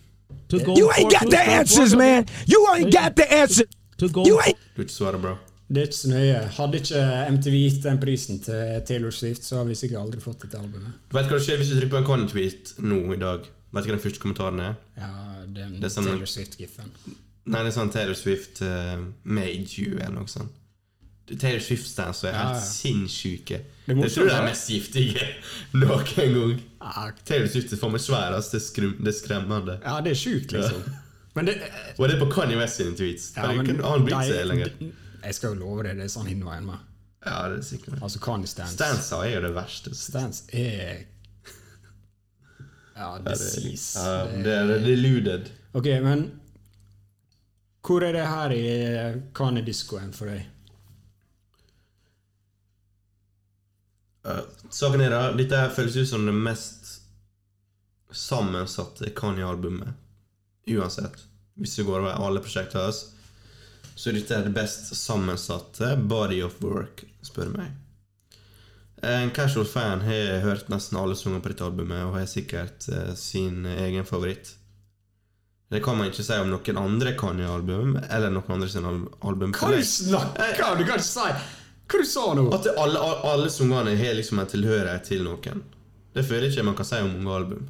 To 0.51 0.59
go 0.63 0.77
You 0.79 0.91
ain't 0.97 1.11
got 1.11 1.31
the 1.31 1.41
answers, 1.41 1.95
man. 1.97 2.27
You 2.47 2.67
ain't 2.75 2.93
got 2.95 3.17
the 3.17 3.27
answers! 3.33 3.69
To 3.99 4.09
go 4.09 4.25
You 4.27 4.39
ain't. 4.47 4.59
Du 4.77 4.83
ikke 4.83 4.93
svare, 4.93 5.19
bro. 5.19 5.37
Det 5.69 5.81
er 5.83 5.87
ikke 5.89 5.97
så 5.99 6.09
nøye. 6.13 6.41
Hadde 6.57 6.79
ikke 6.79 7.05
MTV 7.35 7.55
gitt 7.59 7.83
den 7.83 7.99
prisen 7.99 8.39
til 8.45 8.83
Taylor 8.87 9.11
Swift, 9.11 9.45
så 9.45 9.57
har 9.57 9.65
vi 9.67 9.75
sikkert 9.75 10.01
aldri 10.05 10.21
fått 10.23 10.45
dette 10.45 10.59
albumet. 10.61 10.93
Du 11.11 11.17
vet 11.19 11.27
hva 11.27 11.39
det 11.41 11.43
skjer 11.47 11.59
hvis 11.59 11.73
du 11.73 11.79
trykker 11.81 11.95
på 11.97 12.03
en 12.03 12.07
Conny-tweet 12.07 12.75
nå 12.87 13.01
i 13.17 13.19
dag? 13.19 13.49
Vet 13.75 13.83
du 13.87 13.91
hva 13.91 13.97
den 13.97 14.05
første 14.05 14.23
kommentaren 14.23 14.61
er? 14.63 14.77
Ja, 14.97 15.11
den 15.57 15.81
Det 15.81 15.89
er 15.91 15.95
sånn- 15.97 16.07
Taylor 16.13 16.31
Swift-giffen. 16.31 16.93
Nei, 17.47 17.63
det 17.63 17.73
er 17.73 17.75
sånn 17.81 17.91
Taylor 17.95 18.15
Swift 18.19 18.63
uh, 18.63 19.03
made 19.25 19.67
you, 19.79 19.97
eller 19.99 20.15
noe 20.21 20.31
sånt. 20.31 20.55
Taylor 21.27 21.59
Swift-stands 21.61 22.21
er 22.25 22.37
helt 22.37 22.55
ja. 22.55 22.61
sinnssyke. 22.63 23.61
Det 23.87 23.95
er 23.97 24.03
Det 24.03 24.13
tror 24.15 24.29
jeg 24.31 24.37
er 24.39 24.45
mest 24.47 24.69
giftige 24.71 25.27
noen 25.81 26.05
gang. 26.15 26.53
Ja, 26.83 27.07
Taylor 27.27 27.49
Swift 27.51 27.73
er 27.75 27.81
for 27.81 27.91
meg 27.95 28.01
sværest. 28.05 28.53
Det 28.55 28.63
er, 28.63 28.93
det 29.01 29.11
er 29.11 29.17
skremmende. 29.19 29.79
ja, 29.85 29.97
det 30.05 30.13
er 30.15 30.21
sjukt, 30.21 30.53
liksom. 30.55 30.85
Men 31.35 31.47
det 31.51 31.57
Og 31.99 32.09
det 32.09 32.15
er 32.17 32.23
på 32.25 32.31
Kanye 32.33 32.57
West 32.57 32.77
sine 32.81 32.95
tweets. 32.97 33.33
ja, 33.37 33.51
Ja, 33.51 33.57
men 33.57 33.67
kan, 33.67 33.83
han 33.85 34.07
bryr 34.07 34.23
seg 34.25 34.47
lenger. 34.47 34.71
Jeg 35.27 35.35
skal 35.35 35.55
jo 35.55 35.61
love 35.65 35.83
det, 35.83 35.97
det 35.99 36.05
er 36.07 36.13
sånn 36.15 36.31
hinveien 36.31 36.65
med. 36.69 36.79
Ja, 37.27 37.49
det 37.51 37.59
er 37.59 37.67
sikkert. 37.67 37.99
Altså 38.03 38.23
Kanye 38.23 38.47
Stans. 38.47 38.73
Stansa 38.79 39.19
er 39.27 39.35
jo 39.35 39.43
det 39.49 39.55
verste. 39.57 39.95
Stans 39.99 40.45
er 40.55 41.05
Ja, 42.97 43.11
Ja, 43.13 43.19
det, 43.19 43.35
disease. 43.35 43.99
ja, 44.01 44.25
det 44.45 44.53
er 44.57 44.79
deluded. 44.87 45.51
Ok, 45.77 45.85
men 46.03 46.31
hvor 47.87 48.03
er 48.03 48.13
det 48.17 48.23
her 48.27 48.51
i 48.55 48.63
Kanye-diskoen 49.37 50.15
for 50.17 50.31
deg? 50.33 50.47
Uh, 54.27 54.43
saken 54.75 55.05
er 55.05 55.13
da, 55.15 55.23
dette 55.39 55.61
føles 55.77 55.97
ut 55.97 56.09
som 56.11 56.27
det 56.27 56.35
mest 56.35 56.97
sammensatte 58.11 59.11
Kanye-albumet. 59.15 59.95
Uansett. 60.67 61.21
Hvis 61.55 61.79
vi 61.79 61.87
går 61.87 62.03
over 62.03 62.27
alle 62.27 62.43
prosjektene 62.43 62.89
hans, 62.89 63.05
så 63.95 64.11
er 64.11 64.19
dette 64.19 64.43
det 64.45 64.53
best 64.57 64.91
sammensatte 64.99 65.95
body 65.97 66.43
of 66.45 66.59
work, 66.65 67.05
spør 67.25 67.53
du 67.53 67.59
meg. 67.61 67.75
En 69.07 69.31
casual 69.31 69.67
fan 69.69 70.03
har 70.05 70.41
hørt 70.45 70.69
nesten 70.73 70.99
alle 70.99 71.17
sanger 71.17 71.41
på 71.45 71.53
dette 71.53 71.65
albumet 71.65 72.05
og 72.05 72.17
har 72.17 72.29
sikkert 72.29 72.89
eh, 72.89 73.13
sin 73.15 73.67
egen 73.69 74.09
favoritt. 74.09 74.55
Det 75.71 75.83
kan 75.85 75.99
man 75.99 76.09
ikke 76.11 76.25
si 76.25 76.37
om 76.39 76.51
noen 76.53 76.81
andre 76.81 77.13
Kanye-album 77.19 77.97
eller 77.99 78.33
noen 78.33 78.57
andre 78.57 78.69
sin 78.71 78.87
album. 78.87 79.55
Hva 79.57 79.73
du 79.75 79.83
snakker 79.85 80.63
om? 80.67 80.79
Du 80.79 80.87
kan 80.87 81.01
ikke 81.01 81.09
si 81.09 81.31
Hva 81.87 82.03
du 82.03 82.09
sa 82.09 82.27
nå? 82.35 82.49
At 82.55 82.67
alle, 82.75 83.01
alle, 83.31 83.49
sangene 83.53 83.95
har 83.99 84.15
liksom 84.19 84.43
en 84.43 84.51
tilhørighet 84.51 85.07
til 85.07 85.23
noen. 85.27 85.63
Det 86.17 86.25
føler 86.27 86.49
jeg 86.49 86.57
ikke 86.57 86.69
man 86.71 86.79
kan 86.79 86.89
si 86.89 87.01
om 87.05 87.13
mange 87.15 87.41
album. 87.41 87.67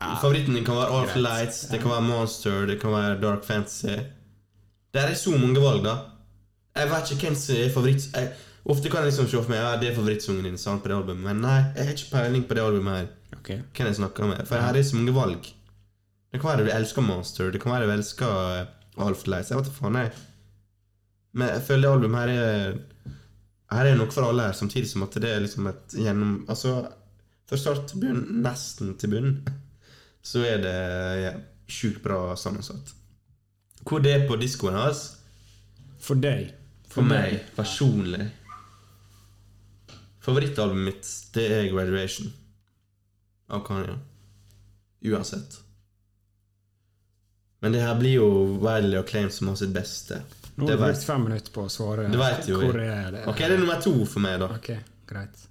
Favoritten 0.00 0.56
din 0.56 0.64
kan 0.64 0.76
være 0.76 1.00
greit. 1.06 1.16
Lights, 1.24 1.60
det 1.70 1.80
kan 1.82 1.90
være 1.90 2.04
Monster, 2.06 2.66
det 2.68 2.80
kan 2.80 2.92
være 2.92 3.20
Dark 3.20 3.44
Fantasy. 3.44 3.96
Det 4.92 5.02
er 5.02 5.14
så 5.14 5.30
mange 5.36 5.60
valg, 5.60 5.84
da. 5.84 5.96
Jeg 6.76 6.90
vet 6.90 7.10
ikke 7.12 7.28
hvem 7.28 7.38
som 7.40 7.56
er 7.56 7.72
favoritt... 7.72 8.08
Jeg, 8.14 8.32
ofte 8.64 8.90
kan 8.90 9.00
jeg 9.00 9.10
liksom 9.10 9.28
se 9.28 9.40
for 9.40 9.52
meg 9.52 9.62
ja, 9.62 9.74
det 9.80 9.90
er 9.90 9.96
favorittsangen 9.96 10.44
din 10.44 10.58
sant, 10.60 10.82
på 10.82 10.90
det 10.90 10.96
albumet, 10.96 11.24
men 11.24 11.40
nei, 11.44 11.58
jeg 11.76 11.88
har 11.88 11.96
ikke 11.96 12.12
peiling 12.12 12.44
på 12.48 12.56
det 12.56 12.64
albumet 12.64 12.98
her. 12.98 13.10
Okay. 13.38 13.58
Hvem 13.76 13.90
jeg 13.90 13.98
snakker 14.00 14.30
med. 14.32 14.42
For 14.48 14.60
her 14.60 14.76
er 14.76 14.86
så 14.86 14.96
mange 14.96 15.14
valg. 15.16 15.50
Det 16.32 16.40
kan 16.40 16.50
være 16.50 16.66
du 16.66 16.72
elsker 16.74 17.04
Monster, 17.04 17.52
det 17.52 17.62
kan 17.62 17.72
være 17.72 17.88
du 17.88 17.92
elsker 17.96 18.32
eh, 18.60 18.72
Half 19.00 19.26
Lights. 19.26 19.50
Jeg 19.50 19.58
vet 19.58 19.70
ikke 19.70 19.80
faen, 19.80 20.00
jeg. 20.02 20.12
Men 21.36 21.52
jeg 21.52 21.64
føler 21.68 21.84
det 21.84 21.94
albumet 21.94 22.22
her 22.22 22.32
er 22.34 22.76
Her 23.72 23.90
er 23.90 23.98
noe 23.98 24.12
for 24.14 24.28
alle 24.28 24.46
her, 24.46 24.54
samtidig 24.56 24.88
som 24.88 25.04
at 25.04 25.16
det 25.20 25.30
er 25.30 25.42
liksom 25.42 25.66
et 25.68 25.96
gjennom 25.98 26.36
Altså, 26.48 26.76
fra 27.46 27.58
start 27.60 27.88
til 27.90 28.02
bunn, 28.02 28.22
nesten 28.42 28.94
til 28.98 29.10
bunn, 29.10 29.32
så 30.22 30.42
er 30.46 30.62
det 30.62 30.76
ja, 31.22 31.32
sjukt 31.70 32.00
bra 32.02 32.34
sammensatt. 32.38 32.94
Hvor 33.86 34.02
det 34.02 34.14
er 34.14 34.26
på 34.26 34.38
diskoen 34.40 34.78
hans, 34.78 35.04
For 36.02 36.18
deg. 36.18 36.52
for 36.90 37.02
meg 37.06 37.40
personlig 37.56 38.28
Favorittalbumet 40.22 40.84
mitt, 40.88 41.08
det 41.34 41.44
er 41.54 41.68
Graduation 41.70 42.32
av 43.46 43.62
Kanye. 43.66 43.94
Uansett. 45.06 45.60
Men 47.62 47.74
det 47.74 47.84
her 47.84 47.94
blir 47.98 48.16
jo 48.18 48.26
Wiley 48.58 48.98
og 48.98 49.06
Claim 49.06 49.30
som 49.30 49.52
har 49.52 49.58
sitt 49.60 49.74
beste. 49.74 50.18
Nå 50.56 50.64
har 50.66 50.78
du 50.78 50.82
brukt 50.82 51.04
fem 51.04 51.24
minutter 51.24 51.52
på 51.52 51.66
å 51.66 51.72
svare. 51.72 52.06
Det 52.08 52.20
vet 52.20 52.48
jo. 52.48 52.62
Hvor 52.62 52.78
er 52.80 53.10
det? 53.12 53.26
Ok, 53.28 53.42
det 53.44 53.58
er 53.58 53.60
nummer 53.60 53.80
to 53.84 53.92
for 54.08 54.24
meg, 54.24 54.38
da. 54.40 54.48
Ok, 54.56 54.70
greit. 55.08 55.42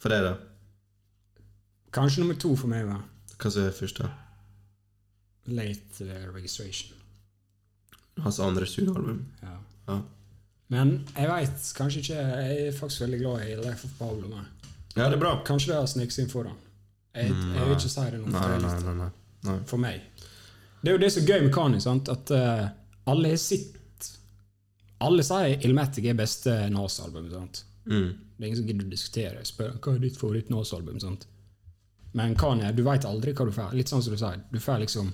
For 0.00 0.14
deg, 0.14 0.24
da. 0.24 0.32
Kanskje 1.92 2.24
nummer 2.24 2.38
to 2.40 2.54
for 2.56 2.72
meg, 2.72 2.88
da. 2.88 3.02
Hva 3.36 3.52
som 3.52 3.66
er 3.66 3.76
først, 3.76 4.00
da? 4.00 4.08
Late 5.52 6.06
eh, 6.06 6.24
registration. 6.32 6.96
Hans 8.24 8.40
andre 8.40 8.66
studioalbum. 8.66 9.20
Ja. 9.42 9.58
Ja. 9.90 9.98
Men 10.72 10.92
jeg 11.16 11.28
veit 11.28 11.64
kanskje 11.76 12.00
ikke 12.00 12.20
Jeg 12.22 12.66
er 12.68 12.76
faktisk 12.76 13.02
veldig 13.02 13.18
glad 13.20 13.44
i 13.44 13.56
Life 13.60 13.88
of 13.88 13.92
Pablo. 13.98 14.28
Men. 14.30 14.48
ja, 14.94 15.04
det 15.04 15.18
er 15.18 15.20
bra. 15.20 15.34
Kanskje 15.44 15.72
det 15.72 15.80
har 15.80 15.90
sneket 15.90 16.16
seg 16.16 16.24
inn 16.24 16.32
foran. 16.32 16.56
Jeg, 17.12 17.28
jeg 17.28 17.66
vil 17.68 17.76
ikke 17.76 17.92
si 17.92 18.08
det 18.08 18.22
nå. 18.22 18.32
Nei. 18.32 18.58
nei, 18.62 18.94
nei. 19.02 19.10
nei. 19.48 19.58
for 19.68 19.82
meg. 19.82 20.00
Det 20.80 20.90
er 20.90 20.96
jo 20.96 21.02
det 21.02 21.12
som 21.12 21.22
er 21.22 21.34
gøy 21.34 21.44
med 21.44 21.54
Kani. 21.54 21.80
sant? 21.84 22.08
at 22.08 22.32
uh, 22.32 22.64
alle 23.12 23.34
har 23.34 23.40
sitt 23.40 23.81
Alle 25.02 25.24
sier 25.26 25.64
Ilmatic 25.66 26.06
er 26.10 26.14
beste 26.18 26.54
Nas-album. 26.72 27.28
sant? 27.32 27.64
Mm. 27.90 28.08
Det 28.36 28.44
er 28.44 28.48
ingen 28.48 28.60
som 28.60 28.66
gidder 28.70 28.86
å 28.86 28.90
diskutere. 28.92 29.42
Spør 29.46 29.76
hva 29.82 29.94
er 29.96 30.02
ditt 30.04 30.16
favoritt-Nas-album. 30.20 31.00
sant? 31.02 31.26
Men 32.14 32.34
Kanye, 32.36 32.70
du 32.76 32.82
veit 32.86 33.04
aldri 33.08 33.32
hva 33.34 33.46
du 33.48 33.52
får. 33.56 33.72
Litt 33.74 33.88
sånn 33.90 34.02
som 34.04 34.12
du 34.14 34.18
sier. 34.20 34.40
Du 34.52 34.58
får 34.62 34.82
liksom 34.86 35.12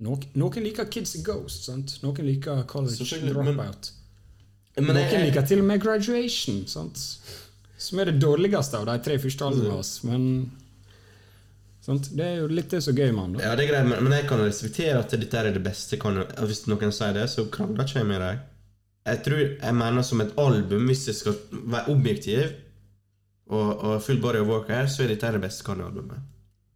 Noen, 0.00 0.22
noen 0.40 0.64
liker 0.64 0.86
Kids 0.88 1.14
and 1.18 1.24
Ghost. 1.26 1.66
sant? 1.68 1.98
Noen 2.02 2.24
liker 2.24 2.62
College 2.66 3.04
Dropout. 3.28 3.90
men-. 4.76 4.86
Men 4.86 4.96
Noen 4.96 5.10
jeg, 5.12 5.26
liker 5.28 5.44
til 5.46 5.60
og 5.60 5.66
med 5.68 5.82
Graduation. 5.82 6.62
sant? 6.66 7.02
Som 7.80 7.98
er 8.00 8.08
det 8.10 8.20
dårligste 8.22 8.78
av 8.80 8.86
de 8.88 8.96
tre 9.04 9.18
første 9.20 9.44
albumene 9.44 9.74
hans. 9.76 9.92
Men 10.04 10.24
sant? 11.84 12.08
det 12.16 12.24
er 12.26 12.36
jo 12.40 12.48
litt 12.52 12.70
det 12.72 12.80
som 12.84 12.94
er 12.96 13.02
gøy 13.04 13.12
med 13.12 13.20
han. 13.24 13.36
ja, 13.44 13.54
det 13.56 13.66
er 13.66 13.72
greit, 13.72 13.88
men, 13.88 14.04
men 14.04 14.16
jeg 14.18 14.28
kan 14.30 14.40
respektere 14.44 14.98
at 15.00 15.12
dette 15.16 15.36
er 15.40 15.52
det 15.52 15.62
beste. 15.64 15.98
Kan, 16.00 16.18
og 16.24 16.46
hvis 16.48 16.64
noen 16.68 16.92
sier 16.96 17.12
det, 17.16 17.26
så 17.32 17.46
krangler 17.52 17.84
ikke 17.84 18.00
jeg 18.02 18.08
med 18.10 18.20
deg. 18.24 18.46
Jeg 19.06 19.22
tror 19.24 19.40
jeg 19.40 19.74
mener 19.74 20.04
som 20.04 20.20
et 20.20 20.34
album, 20.38 20.86
hvis 20.90 21.06
jeg 21.08 21.16
skal 21.16 21.38
være 21.72 21.88
objektiv 21.94 22.42
og, 23.50 23.68
og 23.80 24.02
full 24.04 24.20
body 24.20 24.42
of 24.42 24.50
work 24.50 24.68
her, 24.68 24.86
så 24.86 25.04
er 25.04 25.14
dette 25.14 25.32
det 25.34 25.40
beste 25.42 25.64
Kanye-albumet. 25.66 26.20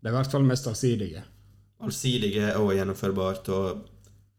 Det 0.00 0.10
er 0.10 0.14
i 0.14 0.16
hvert 0.18 0.32
fall 0.32 0.46
mest 0.48 0.66
allsidige. 0.68 1.22
Allsidige 1.84 2.54
og 2.58 2.72
gjennomførbart. 2.74 3.48
Og 3.48 3.84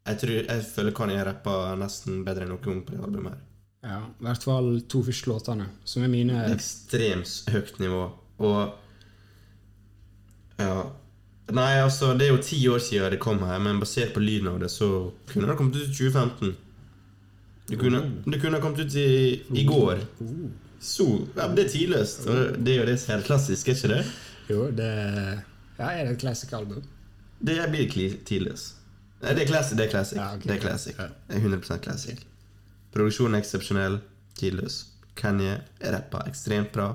jeg, 0.06 0.18
tror, 0.22 0.34
jeg 0.42 0.66
føler 0.74 0.96
Kanye 0.98 1.24
rapper 1.26 1.78
nesten 1.80 2.24
bedre 2.26 2.46
enn 2.46 2.52
noen 2.54 2.82
på 2.86 2.94
det 2.94 3.02
albumet. 3.06 3.38
her 3.38 3.46
Ja, 3.86 4.02
I 4.10 4.26
hvert 4.26 4.42
fall 4.42 4.68
to 4.90 5.02
første 5.06 5.30
låtene, 5.30 5.70
som 5.86 6.02
er 6.02 6.10
mine 6.10 6.44
ekstremt 6.50 7.50
høyt 7.54 7.80
nivå. 7.82 8.04
Og 8.42 8.74
Ja. 10.58 10.86
Nei, 11.52 11.76
altså, 11.78 12.10
det 12.18 12.26
er 12.26 12.32
jo 12.32 12.42
ti 12.42 12.56
år 12.66 12.80
siden 12.82 13.12
det 13.12 13.20
kom 13.22 13.38
her, 13.46 13.60
men 13.62 13.78
basert 13.78 14.14
på 14.14 14.20
lyden 14.20 14.48
av 14.50 14.56
det, 14.58 14.70
så 14.72 15.12
kunne 15.30 15.46
det 15.46 15.54
kommet 15.56 15.76
ut 15.76 15.84
i 15.84 15.94
2015. 15.94 16.56
Det 17.66 17.76
kunne, 17.80 18.00
det 18.24 18.40
kunne 18.40 18.60
kommet 18.62 18.86
ut 18.86 18.94
i, 18.94 19.42
i 19.58 19.64
går. 19.66 19.98
Så 20.80 21.06
ja, 21.36 21.48
Det 21.48 21.64
er 21.64 21.68
tidløst. 21.68 22.24
Det 22.26 22.74
er 22.74 22.80
jo 22.80 22.86
det 22.86 22.98
som 23.00 23.10
er 23.10 23.16
helt 23.16 23.26
klassisk, 23.26 23.68
er 23.68 23.74
ikke 23.74 23.88
det? 23.94 24.02
Jo, 24.50 24.68
det 24.70 24.90
ja, 25.78 25.88
er 25.90 26.04
det 26.04 26.12
et 26.14 26.20
classic 26.20 26.52
album. 26.52 26.84
Det 27.42 27.58
blir 27.70 28.18
tidløst. 28.24 28.76
Nei, 29.22 29.32
det 29.34 29.46
er 29.46 29.50
classic. 29.50 29.76
Det 29.78 29.86
er 29.86 29.90
classic. 29.90 30.18
Ja, 30.18 30.28
okay. 30.36 30.48
Det 30.48 30.56
er 30.56 30.60
classic. 30.60 30.96
Det 30.96 31.36
er 31.36 31.40
100 31.40 31.78
classic. 31.82 32.22
Produksjonen 32.94 33.34
er 33.34 33.42
eksepsjonell. 33.42 33.98
Tidløs. 34.36 34.84
Kanye 35.16 35.58
rapper 35.80 36.28
ekstremt 36.28 36.72
bra. 36.72 36.90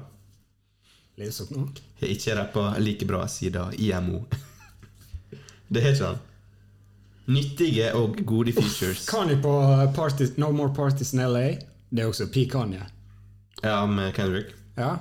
Leser 1.18 1.48
opp 1.48 1.56
nok? 1.58 1.82
har 2.02 2.10
ikke 2.10 2.36
rappa 2.38 2.66
like 2.80 3.06
bra 3.06 3.28
siden 3.28 3.74
IMO. 3.78 4.24
det 5.74 5.84
har 5.84 5.96
ikke 5.96 6.12
han. 6.12 6.22
Nyttige 7.32 7.92
og 7.98 8.20
gode 8.28 8.54
features. 8.56 9.06
Kanye 9.10 9.38
på 9.42 9.54
parties, 9.96 10.36
No 10.42 10.52
More 10.52 10.74
Parties 10.76 11.14
in 11.14 11.24
LA. 11.24 11.48
Det 11.90 12.04
er 12.04 12.10
også 12.10 12.28
P. 12.32 12.46
Kanye. 12.52 12.84
Ja, 13.62 13.86
med 13.86 14.14
Kendrick. 14.16 14.54
Ja. 14.76 14.96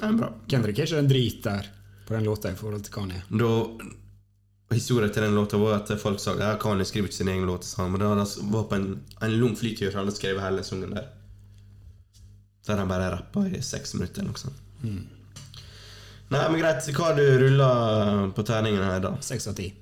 Det 0.00 0.06
er 0.08 0.18
bra. 0.18 0.32
Kendrick 0.48 0.78
er 0.78 0.88
ikke 0.88 0.98
en 0.98 1.08
drit 1.10 1.42
der 1.44 1.66
på 2.08 2.14
den 2.14 2.24
låta 2.24 2.52
i 2.52 2.58
forhold 2.58 2.84
til 2.84 2.92
Kanye. 2.92 3.22
Da 3.30 3.50
Historien 4.74 5.10
til 5.12 5.22
den 5.22 5.34
låta 5.34 5.58
var 5.58 5.80
at 5.80 5.90
folk 6.00 6.20
sa 6.22 6.36
ja, 6.38 6.52
Kanye 6.62 6.84
skriver 6.86 7.10
ikke 7.10 7.16
sin 7.16 7.28
egen 7.28 7.46
låt, 7.46 7.64
sa 7.66 7.88
men 7.88 8.00
han 8.00 8.20
var 8.52 8.68
på 8.70 8.76
en, 8.76 9.00
en 9.20 9.32
lang 9.40 9.56
flytur, 9.58 9.90
han 9.90 10.04
hadde 10.04 10.14
skrevet 10.14 10.44
hele 10.44 10.62
sangen 10.64 10.94
der. 10.94 11.08
Der 12.66 12.78
han 12.78 12.88
bare 12.88 13.08
rappa 13.16 13.48
i 13.48 13.62
seks 13.66 13.96
minutter 13.96 14.22
eller 14.22 14.30
noe 14.30 14.38
sånt. 14.38 14.60
Nei, 16.30 16.44
men 16.52 16.60
greit. 16.60 16.86
Hva 16.94 17.08
har 17.08 17.16
du 17.18 17.24
rulla 17.42 17.70
på 18.36 18.44
terningen 18.46 18.84
her, 18.86 19.00
da? 19.02 19.16
Seks 19.26 19.48
av 19.50 19.56
ti. 19.58 19.72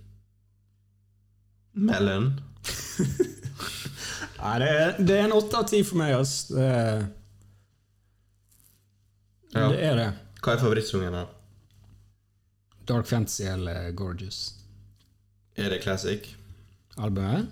Melon? 1.72 2.40
Nei, 4.38 4.58
det 4.62 4.68
er, 4.70 4.92
det 5.02 5.14
er 5.18 5.24
en 5.26 5.32
åtte 5.34 5.58
av 5.58 5.66
ti 5.68 5.80
for 5.86 5.98
meg, 6.00 6.12
ass. 6.14 6.34
Det, 6.50 6.62
er- 6.62 7.06
Ja. 9.54 9.68
det 9.72 9.80
er 9.88 9.96
det. 9.96 10.08
Hva 10.44 10.52
er 10.54 10.60
favorittsungen, 10.62 11.12
da? 11.12 11.24
Dark 12.88 13.06
Fantasy 13.06 13.44
eller 13.44 13.90
Gorgeous. 13.92 14.54
Er 15.56 15.70
det 15.70 15.80
classic? 15.82 16.28
Albumet? 16.96 17.48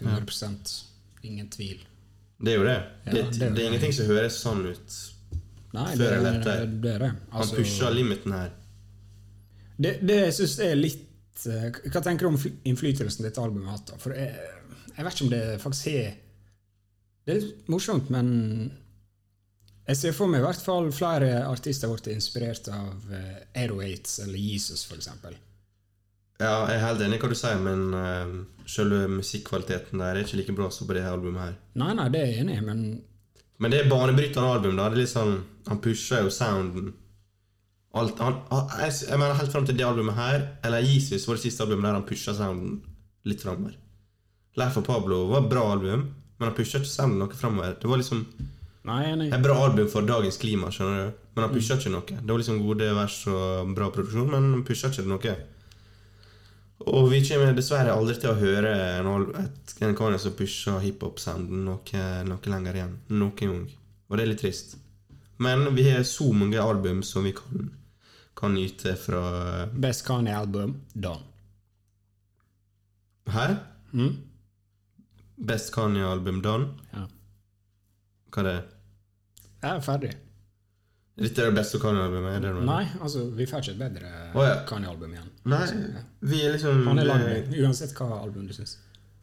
100% 0.00 0.84
Ingen 1.22 1.48
tvil. 1.52 1.82
Det 2.40 2.54
er 2.54 2.56
jo 2.56 2.64
det. 2.64 2.78
Ja, 3.04 3.12
det, 3.12 3.22
det 3.38 3.50
det, 3.54 3.62
er 3.62 3.66
ingenting 3.68 3.92
som 3.92 4.06
høres 4.08 4.38
sånn 4.40 4.62
ut. 4.70 4.94
Nei, 5.74 5.90
Før 5.96 6.14
eller 6.16 6.30
er- 6.32 6.38
etter. 6.40 6.66
det 6.80 6.94
er 6.94 6.98
det. 7.04 7.10
Han 7.32 7.42
Altså, 7.42 7.56
pusher 7.56 7.90
limiten 7.92 8.32
her. 8.32 8.50
det, 9.78 9.98
det 10.08 10.16
jeg 10.24 10.32
syns 10.38 10.58
er 10.64 10.74
litt 10.74 11.04
Hva 11.46 12.02
tenker 12.04 12.26
du 12.26 12.32
om 12.32 12.38
innflytelsen 12.68 13.26
dette 13.26 13.40
albumet 13.42 13.70
har 13.70 13.78
hatt? 13.78 13.94
For 14.02 14.16
jeg, 14.16 14.34
jeg 14.96 15.06
vet 15.06 15.16
ikke 15.16 15.26
om 15.26 15.32
det 15.32 15.44
faktisk 15.62 15.92
er 15.94 16.14
Det 17.24 17.34
er 17.34 17.42
litt 17.44 17.70
morsomt, 17.72 18.10
men 18.12 18.30
jeg 19.90 19.98
ser 19.98 20.14
for 20.14 20.30
meg 20.30 20.42
i 20.42 20.46
hvert 20.46 20.62
fall 20.62 20.90
flere 20.94 21.44
artister 21.48 21.88
har 21.88 21.98
blitt 21.98 22.12
inspirert 22.12 22.68
av 22.70 23.06
uh, 23.10 23.38
Aeroates 23.58 24.20
eller 24.22 24.38
Jesus, 24.38 24.84
f.eks. 24.86 25.08
Ja, 26.40 26.52
jeg 26.70 26.76
er 26.76 26.84
helt 26.84 27.02
enig 27.04 27.18
i 27.18 27.22
hva 27.22 27.30
du 27.32 27.36
sier, 27.36 27.58
men 27.60 27.96
uh, 27.96 28.64
selve 28.70 29.02
musikkvaliteten 29.10 30.00
der 30.00 30.14
er 30.14 30.22
ikke 30.22 30.38
like 30.40 30.56
bra 30.56 30.70
som 30.72 30.88
på 30.88 30.96
det 30.96 31.02
her 31.04 31.16
albumet 31.16 31.42
her. 31.42 31.56
Nei, 31.82 31.90
nei, 31.98 32.06
det 32.14 32.22
er 32.22 32.30
jeg 32.30 32.44
enig 32.44 32.58
i, 32.60 32.66
men 32.66 32.82
Men 33.60 33.74
det 33.74 33.82
er 33.82 33.90
banebrytende 33.90 34.52
album. 34.54 34.76
da 34.78 34.88
Det 34.88 34.96
er 34.96 35.02
litt 35.02 35.12
sånn, 35.12 35.34
Han 35.68 35.80
pusher 35.84 36.22
jo 36.24 36.30
sounden. 36.32 36.94
Alt, 37.90 38.20
han, 38.22 38.36
jeg, 38.78 38.94
jeg 39.08 39.18
mener 39.18 39.34
Helt 39.34 39.50
fram 39.50 39.66
til 39.66 39.78
det 39.78 39.86
albumet 39.86 40.14
her, 40.14 40.44
eller 40.64 40.84
Jesus 40.86 41.26
var 41.26 41.38
det 41.38 41.42
siste 41.42 41.64
albumet 41.64 41.88
der 41.88 41.98
han 41.98 42.06
pusha 42.06 42.34
sounden 42.36 42.78
litt 43.26 43.42
framover. 43.42 43.74
Life 44.60 44.78
of 44.78 44.86
Pablo 44.86 45.24
var 45.30 45.42
et 45.42 45.50
bra 45.50 45.64
album, 45.72 46.06
men 46.38 46.48
han 46.48 46.56
pusha 46.56 46.78
ikke 46.78 46.90
sounden 46.90 47.18
noe 47.22 47.36
framover. 47.36 47.74
Det 47.80 47.90
var 47.90 48.02
liksom 48.02 48.24
Nei, 48.88 49.02
er 49.12 49.26
et 49.26 49.42
bra 49.44 49.58
album 49.66 49.90
for 49.92 50.06
dagens 50.08 50.38
klima, 50.40 50.70
skjønner 50.72 51.10
du. 51.10 51.24
Men 51.34 51.44
han 51.44 51.52
pusha 51.52 51.76
ikke 51.76 51.92
noe. 51.92 52.04
Det 52.16 52.32
var 52.32 52.40
liksom 52.40 52.60
gode 52.64 52.86
vers 52.96 53.16
og 53.28 53.74
bra 53.76 53.90
produksjon, 53.92 54.30
men 54.30 54.46
han 54.54 54.62
pusha 54.66 54.88
ikke 54.88 55.04
noe. 55.10 55.34
Og 56.88 57.10
vi 57.10 57.20
kommer 57.26 57.52
dessverre 57.52 57.92
aldri 57.92 58.16
til 58.22 58.30
å 58.30 58.38
høre 58.38 58.70
et, 59.42 59.74
en 59.84 59.98
kar 59.98 60.16
som 60.22 60.32
pusher 60.38 60.78
hiphop-sounden 60.80 61.66
noe, 61.66 62.06
noe 62.24 62.54
lenger 62.54 62.78
igjen. 62.78 62.94
Noen 63.12 63.36
gang. 63.36 63.66
Og 64.08 64.16
det 64.16 64.24
er 64.24 64.32
litt 64.32 64.40
trist. 64.46 64.78
Men 65.40 65.68
vi 65.76 65.86
har 65.90 66.02
så 66.08 66.30
mange 66.36 66.60
album 66.60 67.04
som 67.04 67.24
vi 67.24 67.34
kan, 67.36 67.68
kan 68.40 68.56
nyte 68.56 68.96
fra 68.98 69.22
Best 69.72 70.06
Kanye-album, 70.06 70.74
done. 70.94 71.26
Hæ? 73.30 73.46
Mm? 73.92 74.16
Best 75.36 75.74
Kanye-album 75.74 76.42
done. 76.42 76.72
Ja. 76.94 77.06
Hva 78.30 78.42
er 78.42 78.48
det? 78.50 78.58
Jeg 79.60 79.70
er 79.76 79.80
ferdig. 79.84 80.10
Dette 81.20 81.42
er 81.42 81.50
det 81.50 81.56
beste 81.58 81.78
Kanye-albumet? 81.82 82.36
er 82.38 82.44
det 82.46 82.52
noe? 82.56 82.64
Nei, 82.64 82.84
altså, 83.04 83.26
vi 83.36 83.44
får 83.48 83.64
ikke 83.64 83.74
et 83.74 83.80
bedre 83.82 84.10
oh, 84.32 84.44
ja. 84.46 84.54
Kanye-album 84.68 85.10
igjen. 85.12 85.26
Nei, 85.52 85.64
vi 86.30 86.38
er 86.46 86.54
liksom 86.54 86.86
Han 86.86 87.02
er 87.02 87.08
lagd, 87.10 87.26
lang, 87.26 87.50
uansett 87.66 87.92
hva 87.98 88.22
album 88.22 88.46
du 88.48 88.54
syns. 88.56 88.78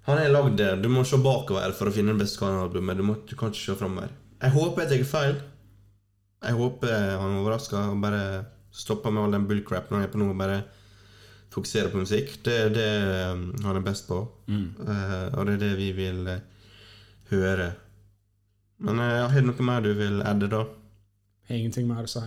Han 0.05 0.21
er 0.21 0.29
lagd 0.29 0.59
der. 0.59 0.77
Du 0.77 0.91
må 0.93 1.01
se 1.07 1.17
bakover 1.19 1.73
for 1.75 1.89
å 1.89 1.95
finne 1.95 2.13
det 2.13 2.21
beste 2.21 2.41
Kanye-albumet. 2.43 3.01
Du, 3.01 3.15
du 3.31 3.33
kan 3.39 3.49
ikke 3.53 3.63
se 3.63 3.77
framover. 3.79 4.13
Jeg 4.43 4.53
håper 4.53 4.85
jeg 4.85 4.91
tar 4.91 5.09
feil. 5.09 5.39
Jeg 6.45 6.59
håper 6.59 6.93
han 7.17 7.39
overrasker 7.39 7.95
og 7.95 8.03
bare 8.03 8.21
stopper 8.77 9.13
med 9.13 9.23
all 9.23 9.37
den 9.37 9.47
bullcrapen 9.49 9.97
han 9.97 10.05
er 10.05 10.11
på 10.13 10.21
nå, 10.21 10.29
og 10.31 10.39
bare 10.39 10.61
fokuserer 11.53 11.89
på 11.91 12.01
musikk. 12.03 12.37
Det 12.45 12.55
er 12.65 12.73
det 12.73 12.89
um, 13.33 13.47
han 13.65 13.79
er 13.79 13.85
best 13.85 14.07
på, 14.09 14.21
Eh, 14.47 15.27
og 15.35 15.45
det 15.47 15.57
er 15.57 15.63
det 15.65 15.73
vi 15.79 15.91
vil 15.95 16.27
eh, 16.31 16.43
høre. 17.31 17.71
Men 18.85 19.01
uh, 19.01 19.25
har 19.27 19.41
du 19.41 19.49
noe 19.49 19.65
mer 19.65 19.81
du 19.83 19.91
vil 19.97 20.21
adde, 20.21 20.49
da? 20.51 20.61
Ingenting 21.49 21.87
mer 21.89 22.05
å 22.05 22.11
si. 22.11 22.23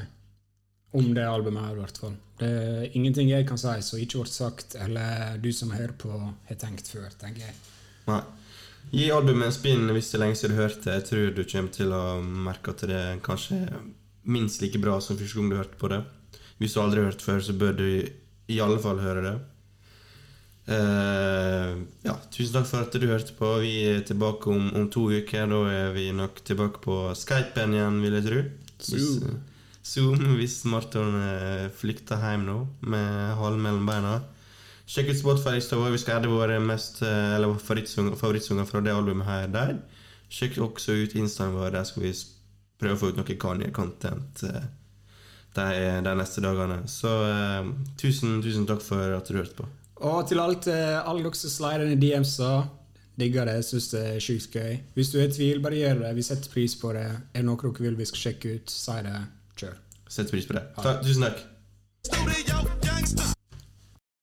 Om 0.96 1.12
det 1.14 1.24
albumet 1.28 1.62
her, 1.62 1.76
i 1.78 1.84
hvert 1.84 2.00
fall. 2.02 2.16
Det 2.40 2.50
er 2.50 2.96
ingenting 2.98 3.30
jeg 3.30 3.46
kan 3.46 3.60
si 3.60 3.76
som 3.86 4.00
ikke 4.02 4.24
ble 4.24 4.32
sagt, 4.32 4.74
eller 4.74 5.38
du 5.38 5.52
som 5.54 5.70
hører 5.70 5.94
på, 5.94 6.10
har 6.48 6.58
tenkt 6.58 6.90
før, 6.90 7.08
tenker 7.20 7.46
jeg. 7.46 7.56
Nei. 8.10 8.22
Gi 8.90 9.10
albumet 9.14 9.50
en 9.50 9.54
spinn 9.54 9.90
hvis 9.94 10.08
det 10.10 10.16
er 10.18 10.24
lenge 10.24 10.38
siden 10.40 10.56
du 10.56 10.62
hørte 10.62 10.82
det. 10.86 10.94
Jeg 10.96 11.06
tror 11.10 11.34
du 11.36 11.42
kommer 11.52 11.74
til 11.76 11.92
å 11.94 12.04
merke 12.48 12.74
at 12.74 12.86
det 12.90 13.02
kanskje 13.22 13.60
er 13.68 13.82
minst 14.26 14.64
like 14.64 14.80
bra 14.82 14.96
som 15.04 15.18
første 15.20 15.38
gang 15.38 15.52
du 15.52 15.58
hørte 15.60 15.78
på 15.78 15.92
det. 15.92 16.00
Hvis 16.60 16.76
du 16.76 16.82
aldri 16.82 17.00
har 17.00 17.08
hørt 17.10 17.24
før, 17.24 17.40
så 17.40 17.56
bør 17.56 17.78
du 17.78 17.86
i 18.50 18.58
alle 18.60 18.80
fall 18.82 19.00
høre 19.00 19.24
det. 19.24 19.36
Uh, 20.70 21.80
ja, 22.04 22.12
tusen 22.30 22.52
takk 22.54 22.66
for 22.68 22.84
at 22.84 22.94
du 22.94 23.06
hørte 23.08 23.34
på. 23.34 23.52
Vi 23.64 23.72
er 23.90 24.02
tilbake 24.06 24.50
om, 24.52 24.68
om 24.76 24.90
to 24.92 25.08
uker. 25.10 25.48
Da 25.50 25.60
er 25.72 25.94
vi 25.96 26.10
nok 26.14 26.42
tilbake 26.46 26.82
på 26.84 26.98
Skypen 27.18 27.74
igjen, 27.74 28.02
vil 28.04 28.18
jeg 28.18 28.26
tro. 28.28 28.42
Hvis, 28.80 28.92
Zoom. 28.92 29.40
Zoom, 29.82 30.26
hvis 30.38 30.58
Marton 30.68 31.16
eh, 31.18 31.66
flykter 31.74 32.20
hjem 32.22 32.44
nå 32.46 32.58
med 32.92 33.40
halen 33.40 33.64
mellom 33.64 33.88
beina. 33.88 34.18
Sjekk 34.90 35.12
ut 35.14 35.20
Spotify-lista 35.20 35.78
vår. 35.78 35.94
Vi 35.94 36.02
skal 36.02 36.20
edde 36.20 36.32
våre 36.32 36.58
mest 36.62 37.00
eh, 37.06 37.36
Eller 37.36 37.54
favorittsanger 37.56 38.18
favorittsanger 38.18 38.68
fra 38.68 38.82
det 38.84 38.94
albumet 38.94 39.28
her 39.28 39.48
der. 39.50 39.78
Sjekk 40.30 40.60
også 40.66 40.98
ut 41.00 41.16
Instaen 41.18 41.56
vår. 41.56 41.72
Der 41.74 41.88
skal 41.88 42.04
vi 42.04 42.12
prøve 42.80 42.96
å 42.96 43.00
få 43.00 43.10
ut 43.10 43.18
noe 43.20 43.38
Kanye-content 43.46 44.44
eh, 44.50 44.68
de, 45.56 45.66
de 46.06 46.16
neste 46.18 46.42
dagene. 46.44 46.82
Så 46.90 47.12
eh, 47.26 47.70
tusen, 48.00 48.40
tusen 48.44 48.68
takk 48.68 48.82
for 48.84 49.16
at 49.16 49.30
du 49.30 49.38
hørte 49.38 49.62
på. 49.62 49.68
Og 50.00 50.28
til 50.28 50.40
alt, 50.40 50.66
eh, 50.72 50.98
alle 51.00 51.24
dere 51.26 51.36
som 51.36 51.52
slider 51.52 51.86
inn 51.86 51.96
i 51.96 52.00
DMs-a, 52.00 52.52
digger 53.20 53.50
det, 53.50 53.58
syns 53.66 53.90
det 53.92 54.04
er 54.14 54.22
sjukt 54.24 54.56
gøy. 54.56 54.78
Hvis 54.96 55.12
du 55.12 55.18
er 55.20 55.28
i 55.28 55.34
tvil, 55.34 55.60
bare 55.64 55.80
gjør 55.80 56.04
det. 56.06 56.14
Vi 56.16 56.24
setter 56.24 56.54
pris 56.54 56.76
på 56.80 56.94
det. 56.96 57.08
Er 57.10 57.42
det 57.42 57.48
noe 57.48 57.60
dere 57.60 57.88
vil 57.88 58.00
vi 58.00 58.08
skal 58.08 58.28
sjekke 58.28 58.56
ut, 58.56 58.72
si 58.72 58.96
det. 59.06 59.18
Kjør. 59.60 59.76
Setter 60.08 60.36
pris 60.36 60.48
på 60.48 60.56
det. 60.56 60.64
Ta, 60.80 60.96
tusen 61.04 61.28
takk. 61.28 63.36